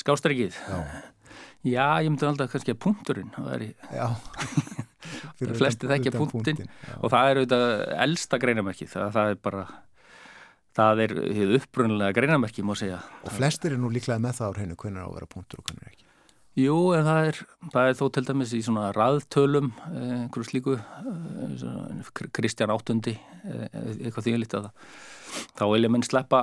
Skástríkið 0.00 0.56
Já. 0.56 0.78
Já, 1.60 1.86
ég 2.00 2.08
myndi 2.08 2.24
alltaf 2.24 2.54
kannski 2.54 2.72
að 2.72 2.80
punkturinn 2.86 3.34
Já. 3.92 4.06
Utan- 5.00 5.56
þekkja 5.94 6.12
Já. 6.60 6.96
og 7.00 7.12
það 7.12 7.30
er 7.30 7.40
auðvitað 7.40 7.72
elsta 8.06 8.40
greinamerki 8.42 8.88
það, 8.90 9.08
það 9.16 9.30
er 9.32 9.40
bara 9.48 9.64
það 10.76 11.02
er 11.06 11.14
hið 11.38 11.56
upprunnilega 11.60 12.16
greinamerki 12.16 12.64
má 12.66 12.74
segja 12.78 13.00
Og 13.24 13.32
flestir 13.34 13.74
er 13.74 13.80
nú 13.82 13.90
líklega 13.92 14.20
með 14.22 14.38
það 14.40 14.52
á 14.52 14.56
hreinu 14.58 14.78
hvernig 14.78 15.02
á 15.02 15.08
að 15.08 15.16
vera 15.18 15.30
punktur 15.30 15.62
og 15.62 15.68
hvernig 15.70 15.90
ekki. 15.90 16.06
Jú, 16.60 16.76
en 16.96 17.06
það 17.06 17.28
er, 17.30 17.36
það 17.72 17.88
er 17.88 17.96
þó 18.00 18.04
til 18.14 18.24
dæmis 18.26 18.52
í 18.58 18.60
svona 18.66 18.88
raðtölum 18.92 19.68
eh, 19.86 20.14
einhverju 20.24 20.48
slíku 20.48 20.76
eh, 20.76 22.08
Kristján 22.34 22.72
áttundi 22.74 23.14
eh, 23.14 23.68
eitthvað 23.70 24.26
því 24.26 24.34
lítið 24.42 24.58
að 24.58 24.66
það 24.66 25.52
þá 25.60 25.64
vilja 25.70 25.92
menn 25.94 26.06
sleppa 26.06 26.40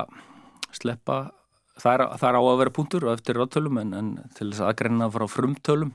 sleppa 0.72 1.18
það 1.78 1.92
er, 1.92 2.04
það 2.18 2.28
er 2.30 2.38
á 2.40 2.42
að 2.42 2.60
vera 2.62 2.74
punktur 2.78 3.06
og 3.06 3.12
eftir 3.14 3.38
raðtölum 3.38 3.82
en, 3.82 3.92
en 4.00 4.08
til 4.34 4.48
þess 4.48 4.64
að 4.64 4.72
aðgreina 4.72 5.10
frá 5.12 5.26
frumtölum 5.30 5.92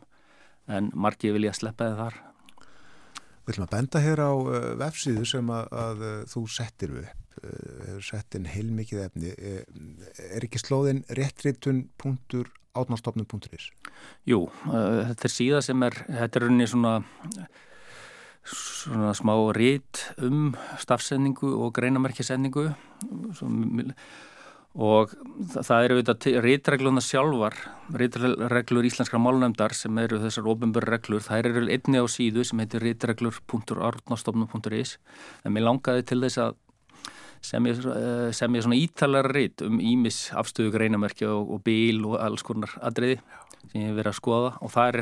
en 0.72 0.91
margi 0.94 1.34
vilja 1.34 1.56
sleppa 1.57 1.90
þið 1.90 2.03
þar 2.03 2.22
Við 3.44 3.52
ætlum 3.53 3.68
að 3.68 3.74
benda 3.74 3.99
hér 3.99 4.20
á 4.24 4.32
uh, 4.32 4.80
vefsíðu 4.80 5.26
sem 5.28 5.44
að, 5.52 5.65
að 5.76 5.99
uh, 6.07 6.24
þú 6.32 6.48
settir 6.53 6.94
upp, 7.02 7.18
uh, 7.41 7.49
hefur 7.90 8.06
sett 8.07 8.38
inn 8.40 8.45
heilmikið 8.48 9.02
efni. 9.03 9.34
Er 10.30 10.45
ekki 10.48 10.61
slóðin 10.61 11.02
réttritun.átnastofnun.is? 11.20 13.65
Jú, 14.32 14.40
þetta 14.64 15.28
er 15.28 15.34
síða 15.36 15.60
sem 15.65 15.76
er, 15.84 15.94
þetta 16.07 16.40
er 16.40 16.44
rauninni 16.48 16.68
svona, 16.72 16.94
svona 18.48 19.11
smá 19.20 19.36
rít 19.60 20.15
um 20.24 20.56
stafsendingu 20.80 21.52
og 21.52 21.76
greinamerkisendingu 21.76 22.72
og 24.74 25.14
það, 25.54 25.84
eru 25.84 25.94
auðvitað 26.00 26.41
rítregluna 26.41 27.02
sjálfar, 27.04 27.54
rítreglur 27.94 28.88
íslenskra 28.90 29.20
málnefndar 29.22 29.70
sem 29.78 29.94
eru 30.02 30.18
þessar 30.24 30.50
ofinböru 30.50 30.90
reglur, 30.90 31.22
það 31.22 31.45
eru 31.45 31.70
einni 31.70 32.02
á 32.02 32.06
síðu 32.10 32.41
sem 32.48 32.58
heitir 32.64 32.82
rítreglur.arnastofnum.is 32.88 34.98
en 35.45 35.54
mér 35.54 35.68
langaði 35.68 36.02
til 36.10 36.22
þess 36.26 36.38
að 36.48 36.52
sem 37.44 37.66
ég, 37.68 37.86
eh, 37.86 38.32
sem 38.32 38.56
ég 38.56 38.64
svona 38.64 38.80
ítalara 38.80 39.32
rít 39.36 39.62
um 39.66 39.80
ímis 39.80 40.32
afstöðu 40.32 40.72
greinamerkja 40.74 41.30
og, 41.36 41.52
og 41.54 41.64
bíl 41.68 42.04
og 42.08 42.18
alls 42.24 42.44
konar 42.45 42.72
atriði 42.82 43.20
sem 43.70 43.82
ég 43.82 43.91
hef 43.91 43.98
verið 44.00 44.12
að 44.14 44.20
skoða 44.20 44.52
og 44.64 44.74
það 44.74 44.88
er 44.88 44.98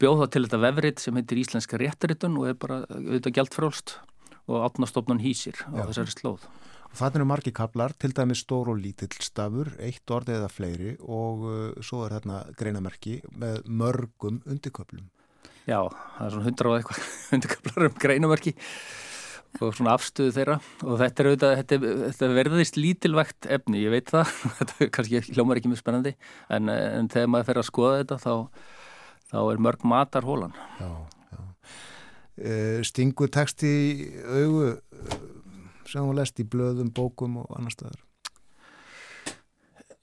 bjóð 0.00 0.20
það 0.22 0.32
til 0.32 0.44
þetta 0.46 0.62
vefrit 0.62 1.02
sem 1.02 1.18
heitir 1.18 1.42
Íslenska 1.42 1.80
réttaritun 1.80 2.38
og 2.40 2.50
er 2.50 2.60
bara 2.60 2.76
auðvitað 2.86 3.36
gjaldfrálst 3.38 3.88
og 4.46 4.56
átnastofnun 4.62 5.24
hýsir 5.24 5.58
á 5.66 5.74
Já. 5.74 5.82
þessari 5.90 6.12
slóð. 6.14 6.40
Og 6.86 6.94
það 7.00 7.18
eru 7.18 7.28
margi 7.28 7.52
kaplar, 7.54 7.94
til 7.98 8.14
dæmis 8.16 8.44
stór 8.44 8.70
og 8.72 8.80
lítill 8.80 9.12
stafur, 9.24 9.72
eitt 9.82 10.14
orði 10.14 10.36
eða 10.38 10.52
fleiri 10.52 10.94
og 11.02 11.44
uh, 11.46 11.82
svo 11.84 12.04
er 12.06 12.16
þarna 12.18 12.44
greinamerki 12.58 13.18
með 13.36 13.66
mörgum 13.66 14.40
undirköplum. 14.46 15.10
Já, 15.66 15.80
það 15.82 16.22
er 16.22 16.32
svona 16.32 16.46
hundra 16.46 16.70
og 16.70 16.78
eitthvað 16.78 17.10
undirkaplar 17.36 17.88
um 17.88 18.00
greinamerki 18.00 18.54
og 19.64 19.72
svona 19.76 19.94
afstöðu 19.96 20.34
þeirra 20.36 20.56
og 20.84 20.98
þetta 21.00 21.22
er 21.22 21.28
auðvitað, 21.30 21.54
þetta, 21.60 21.92
þetta 22.04 22.30
verðist 22.36 22.78
lítilvægt 22.78 23.48
efni, 23.56 23.82
ég 23.84 23.94
veit 23.94 24.12
það, 24.12 24.32
þetta 24.60 24.88
kannski 24.94 25.22
hljómar 25.30 25.60
ekki 25.60 25.72
mjög 25.72 25.82
spennandi 25.82 26.14
en, 26.52 26.70
en 26.70 27.10
þegar 27.12 27.30
maður 27.32 27.50
fer 27.50 27.60
að 27.62 27.68
skoða 27.70 28.00
þetta 28.02 28.18
þá, 28.22 28.32
þá 29.32 29.38
er 29.42 29.62
mörg 29.68 29.86
matar 29.88 30.28
hólan. 30.28 30.56
Já, 30.80 30.90
já. 31.32 31.42
Uh, 32.36 32.82
stingur 32.84 33.30
text 33.32 33.64
í 33.64 33.76
augu 34.28 34.66
uh, 34.68 34.74
sem 35.90 36.04
þú 36.04 36.16
lest 36.18 36.42
í 36.42 36.48
blöðum, 36.50 36.92
bókum 36.94 37.40
og 37.42 37.56
annar 37.56 37.74
staðar. 37.74 38.02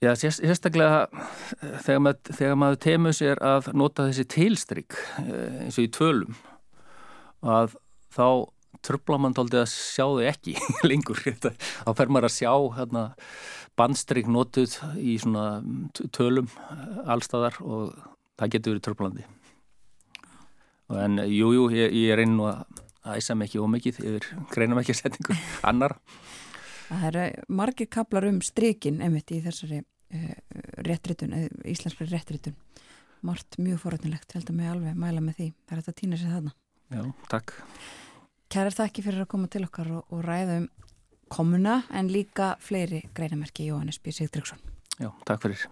Já, 0.04 0.12
sérst, 0.18 0.42
sérstaklega 0.42 1.04
eh, 1.62 1.76
þegar 1.84 2.02
maður, 2.04 2.34
þegar 2.38 2.58
maður 2.60 2.80
temur 2.84 3.14
sér 3.16 3.40
að 3.44 3.70
nota 3.78 4.08
þessi 4.10 4.26
tilstrykk 4.34 4.96
eh, 5.22 5.62
eins 5.64 5.78
og 5.78 5.86
í 5.86 5.92
tölum 5.94 6.34
að 7.44 7.76
þá 8.12 8.26
tröfla 8.84 9.18
mann 9.20 9.36
tóldi 9.36 9.60
að 9.62 9.70
sjá 9.72 10.04
þau 10.04 10.24
ekki 10.28 10.56
lengur. 10.90 11.22
Þá 11.24 11.90
fer 11.96 12.12
maður 12.12 12.28
að 12.28 12.36
sjá 12.36 12.52
hérna, 12.76 13.04
bandstrykk 13.78 14.28
notuð 14.30 14.76
í 15.00 15.16
svona 15.22 15.62
tölum 16.14 16.50
eh, 16.52 17.00
allstaðar 17.14 17.60
og 17.64 17.94
það 18.40 18.54
getur 18.56 18.74
verið 18.74 18.86
tröflandi. 18.88 19.28
En 20.94 21.16
jújú, 21.24 21.54
jú, 21.56 21.68
ég, 21.78 21.94
ég 21.96 22.18
reyni 22.18 22.36
nú 22.36 22.50
að 22.50 22.83
æsa 23.04 23.36
mig 23.36 23.50
ekki 23.50 23.62
ómikið 23.62 24.00
yfir 24.02 24.28
greinum 24.52 24.80
ekki 24.80 24.96
setningu 24.96 25.36
annar. 25.70 25.96
Það 26.88 27.06
eru 27.10 27.24
margir 27.60 27.90
kaplar 27.92 28.28
um 28.28 28.40
strykin 28.44 29.00
einmitt 29.04 29.32
í 29.34 29.40
þessari 29.44 29.80
uh, 29.82 30.32
réttritun, 30.86 31.34
uh, 31.36 31.48
íslenskri 31.68 32.08
réttritun. 32.10 32.56
Mart 33.24 33.56
mjög 33.56 33.80
forrætnilegt, 33.86 34.34
held 34.36 34.50
að 34.52 34.58
mig 34.58 34.68
alveg 34.68 34.98
mæla 35.00 35.22
með 35.24 35.38
því. 35.38 35.50
Það 35.64 35.76
er 35.76 35.82
þetta 35.82 35.94
að 35.94 36.00
týna 36.00 36.18
sér 36.20 36.34
þarna. 36.34 36.56
Já, 36.92 37.04
takk. 37.32 37.54
Kærar 38.52 38.76
þakki 38.76 39.04
fyrir 39.06 39.24
að 39.24 39.30
koma 39.32 39.48
til 39.50 39.64
okkar 39.64 39.94
og, 39.96 40.12
og 40.12 40.26
ræða 40.26 40.58
um 40.60 40.68
komuna 41.32 41.80
en 41.90 42.12
líka 42.12 42.54
fleiri 42.60 43.00
greinamerki 43.16 43.70
Jóhannes 43.70 43.98
B. 43.98 44.12
Sigdriksson. 44.12 44.60
Já, 45.00 45.10
takk 45.24 45.42
fyrir. 45.42 45.64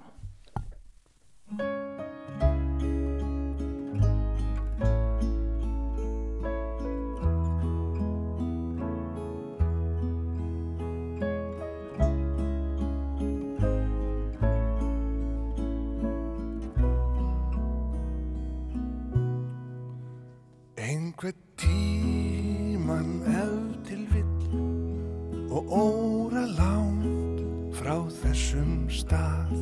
Óra 25.73 26.45
langt 26.59 27.73
frá 27.73 27.97
þessum 28.21 28.85
stað. 28.93 29.55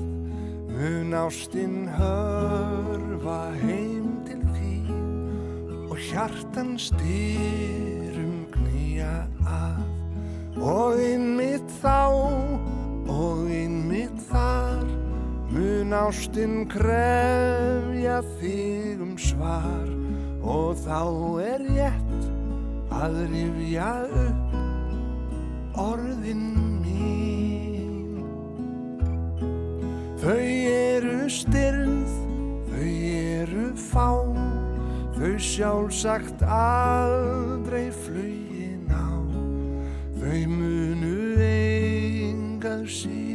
Mun 0.70 1.15
ástinn 1.15 1.87
hörfa 1.95 3.53
heim 3.61 4.09
til 4.27 4.41
þín 4.51 4.91
og 5.87 5.99
hjartan 6.11 6.74
styrum 6.81 8.43
knýja 8.57 9.15
að. 9.47 9.87
Og 10.59 10.99
innmitt 11.05 11.70
þá 11.81 12.11
og 13.11 13.47
innmitt 13.47 14.19
þar 14.31 14.82
mun 15.55 15.95
ástinn 15.95 16.66
krefja 16.70 18.20
þig 18.41 19.07
um 19.07 19.16
svar. 19.19 19.89
Og 20.41 20.74
þá 20.82 21.03
er 21.47 21.66
rétt 21.70 22.31
að 22.91 23.27
rifja 23.31 23.93
upp 24.11 24.49
orðin 25.78 26.44
mín. 26.82 28.24
Þau 30.20 30.36
eru 30.40 31.30
styrð 31.30 32.12
þau 32.70 32.90
eru 33.14 33.66
fá 33.78 34.10
þau 35.20 35.34
sjálfsagt 35.36 36.44
aldrei 36.44 37.90
flugin 37.92 38.88
á. 38.88 39.10
Þau 40.20 40.40
munu 40.48 41.16
engað 41.44 42.86
síður 42.88 43.30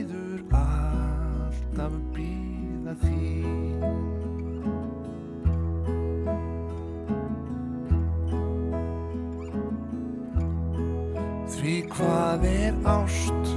ást 12.86 13.50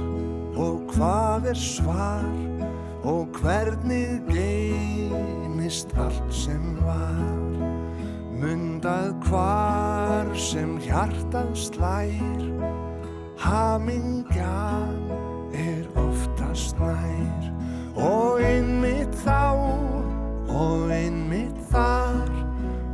og 0.57 0.81
hvað 0.93 1.49
er 1.51 1.59
svar 1.59 2.25
og 3.03 3.27
hvernig 3.41 4.19
geymist 4.29 5.93
allt 5.97 6.33
sem 6.33 6.77
var? 6.83 7.57
Mundað 8.39 9.13
hvar 9.27 10.29
sem 10.39 10.77
hjartað 10.83 11.51
slær 11.59 12.43
hamingjan 13.39 15.11
er 15.53 15.85
oftast 15.99 16.79
nær. 16.79 17.47
Og 17.99 18.39
einmitt 18.43 19.15
þá 19.23 19.55
og 20.49 20.91
einmitt 20.91 21.57
þar 21.71 22.29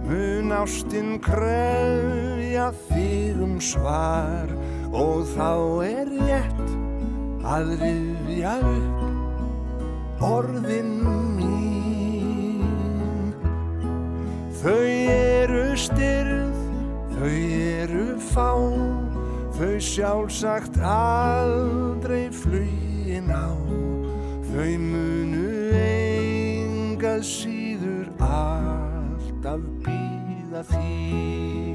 mun 0.05 0.53
ástinn 0.55 1.19
kröfja 1.21 2.71
þig 2.87 3.41
um 3.45 3.59
svar 3.61 4.49
og 4.95 5.25
þá 5.35 5.51
er 5.83 6.07
rétt 6.15 6.69
að 7.45 7.73
rifja 7.81 8.53
upp 8.63 10.23
orðin 10.23 10.93
mín. 11.35 12.63
Þau 14.61 14.85
eru 15.11 15.65
styrð 15.77 16.55
þau 17.17 17.35
eru 17.35 18.07
fá 18.31 18.51
þau 19.59 19.75
sjálfsagt 19.91 20.79
aldrei 20.79 22.29
flugin 22.31 23.29
á. 23.35 23.51
Þau 24.47 24.73
munu 24.79 25.47
engað 25.83 27.23
síður 27.27 28.07
alltaf 28.23 29.61
býða 29.83 30.63
þín 30.71 31.74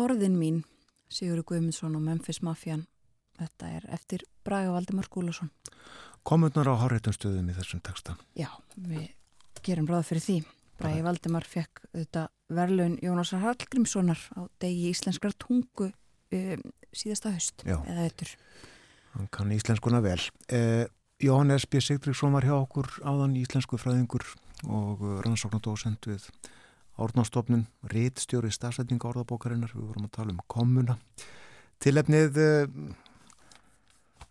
Orðin 0.00 0.34
mín, 0.40 0.62
Sigur 1.12 1.42
Guðmundsson 1.46 1.94
og 1.94 2.02
Memphis 2.02 2.40
Mafjan. 2.42 2.86
Þetta 3.38 3.68
er 3.76 3.84
eftir 3.94 4.24
Braga 4.44 4.72
Valdimar 4.74 5.06
Skúlason. 5.06 5.50
Komurnar 6.26 6.68
á 6.72 6.74
háréttumstöðum 6.80 7.50
í 7.52 7.54
þessum 7.56 7.82
texta. 7.84 8.16
Já, 8.36 8.48
við 8.74 9.10
gerum 9.64 9.88
ráða 9.88 10.08
fyrir 10.08 10.24
því. 10.24 10.36
Bragi 10.80 11.04
Valdimar 11.04 11.44
fekk 11.44 11.82
þetta 11.92 12.26
verlaun 12.48 12.98
Jónasar 13.04 13.44
Hallgrímssonar 13.44 14.20
á 14.36 14.48
degi 14.60 14.90
íslenskrar 14.90 15.36
tungu 15.36 15.90
um, 16.36 16.62
síðasta 16.94 17.34
höst 17.34 17.64
Já. 17.66 17.78
eða 17.84 18.06
öttur. 18.08 18.32
Hann 19.16 19.28
kann 19.34 19.52
íslenskuna 19.54 20.00
vel. 20.04 20.20
Eh, 20.48 20.86
Jóhannes 21.20 21.66
B. 21.66 21.82
Sigdriksson 21.82 22.32
var 22.32 22.46
hjá 22.46 22.54
okkur 22.56 22.88
áðan 23.04 23.36
íslensku 23.36 23.76
fræðingur 23.80 24.24
og 24.70 25.02
uh, 25.02 25.18
rannsóknardósend 25.24 26.06
við 26.08 26.30
Árnastofnun, 27.00 27.62
rítstjóri 27.88 28.50
stafsætninga 28.52 29.08
orðabókarinnar, 29.08 29.70
við 29.72 29.86
vorum 29.88 30.08
að 30.08 30.16
tala 30.18 30.34
um 30.34 30.40
kommuna. 30.52 30.96
Tilefnið 31.80 32.40
uh, 32.40 32.72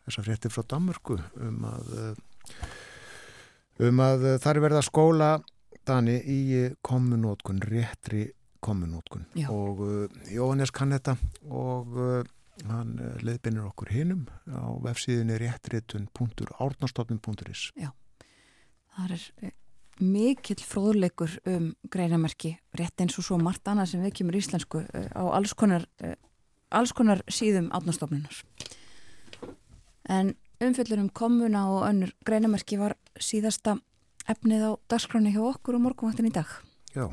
þessar 0.05 0.27
fréttir 0.27 0.53
frá 0.53 0.65
Danmörku 0.69 1.17
um 1.41 1.63
að, 1.69 1.93
uh, 1.97 2.67
um 3.89 4.03
að 4.05 4.27
uh, 4.33 4.35
þar 4.41 4.59
er 4.59 4.65
verið 4.67 4.81
að 4.81 4.89
skóla 4.89 5.31
Dani 5.89 6.19
í 6.21 6.41
kommunótkun, 6.85 7.63
réttri 7.65 8.27
kommunótkun 8.59 9.25
Já. 9.35 9.49
og 9.53 9.79
uh, 9.85 10.07
Jóhannes 10.31 10.71
kann 10.75 10.91
þetta 10.95 11.17
og 11.45 11.87
uh, 11.95 12.23
hann 12.67 12.99
uh, 12.99 13.05
leiðbeinir 13.23 13.65
okkur 13.69 13.89
hinum 13.93 14.27
á 14.51 14.79
vefsíðinni 14.83 15.37
réttritun.árnastofnun.is 15.39 17.71
Það 18.99 19.15
er 19.15 19.25
eh, 19.47 19.55
mikill 20.03 20.63
fróðleikur 20.63 21.37
um 21.49 21.71
greinamerki, 21.91 22.55
rétt 22.75 23.03
eins 23.03 23.17
og 23.19 23.27
svo 23.27 23.39
margt 23.41 23.67
annað 23.71 23.93
sem 23.93 24.03
við 24.03 24.17
kemur 24.19 24.39
íslensku 24.39 24.83
eh, 24.83 25.07
á 25.15 25.23
alls 25.35 25.55
konar, 25.55 25.85
eh, 26.03 26.17
alls 26.75 26.93
konar 26.95 27.23
síðum 27.31 27.69
átnastofnunar. 27.75 28.43
En 30.09 30.33
umfjöllur 30.59 31.03
um 31.03 31.11
komuna 31.13 31.67
og 31.71 31.85
önnur 31.87 32.11
greinamerki 32.27 32.79
var 32.81 32.97
síðasta 33.15 33.77
efnið 34.29 34.65
á 34.67 34.71
dagskráni 34.91 35.31
hjá 35.35 35.43
okkur 35.53 35.77
og 35.77 35.85
morgunvaktin 35.85 36.27
í 36.27 36.35
dag. 36.35 36.49
Já, 36.95 37.07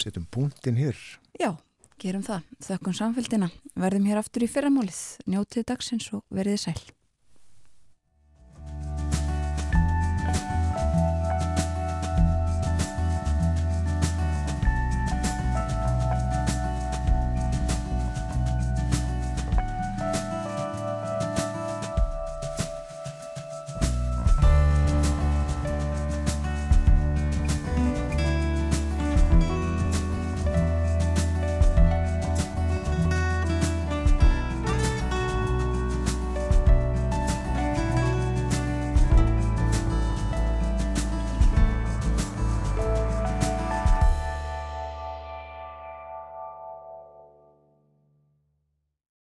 setjum 0.00 0.26
punktinn 0.30 0.80
hér 0.80 0.96
Já, 1.40 1.56
gerum 1.98 2.22
það. 2.26 2.48
Þökkum 2.62 2.96
samfélgina. 2.96 3.48
Verðum 3.78 4.08
hér 4.10 4.20
aftur 4.20 4.44
í 4.44 4.50
fyrramálið. 4.50 5.00
Njótið 5.32 5.68
dagsins 5.70 6.10
og 6.12 6.22
verðið 6.30 6.60
sæl. 6.66 6.80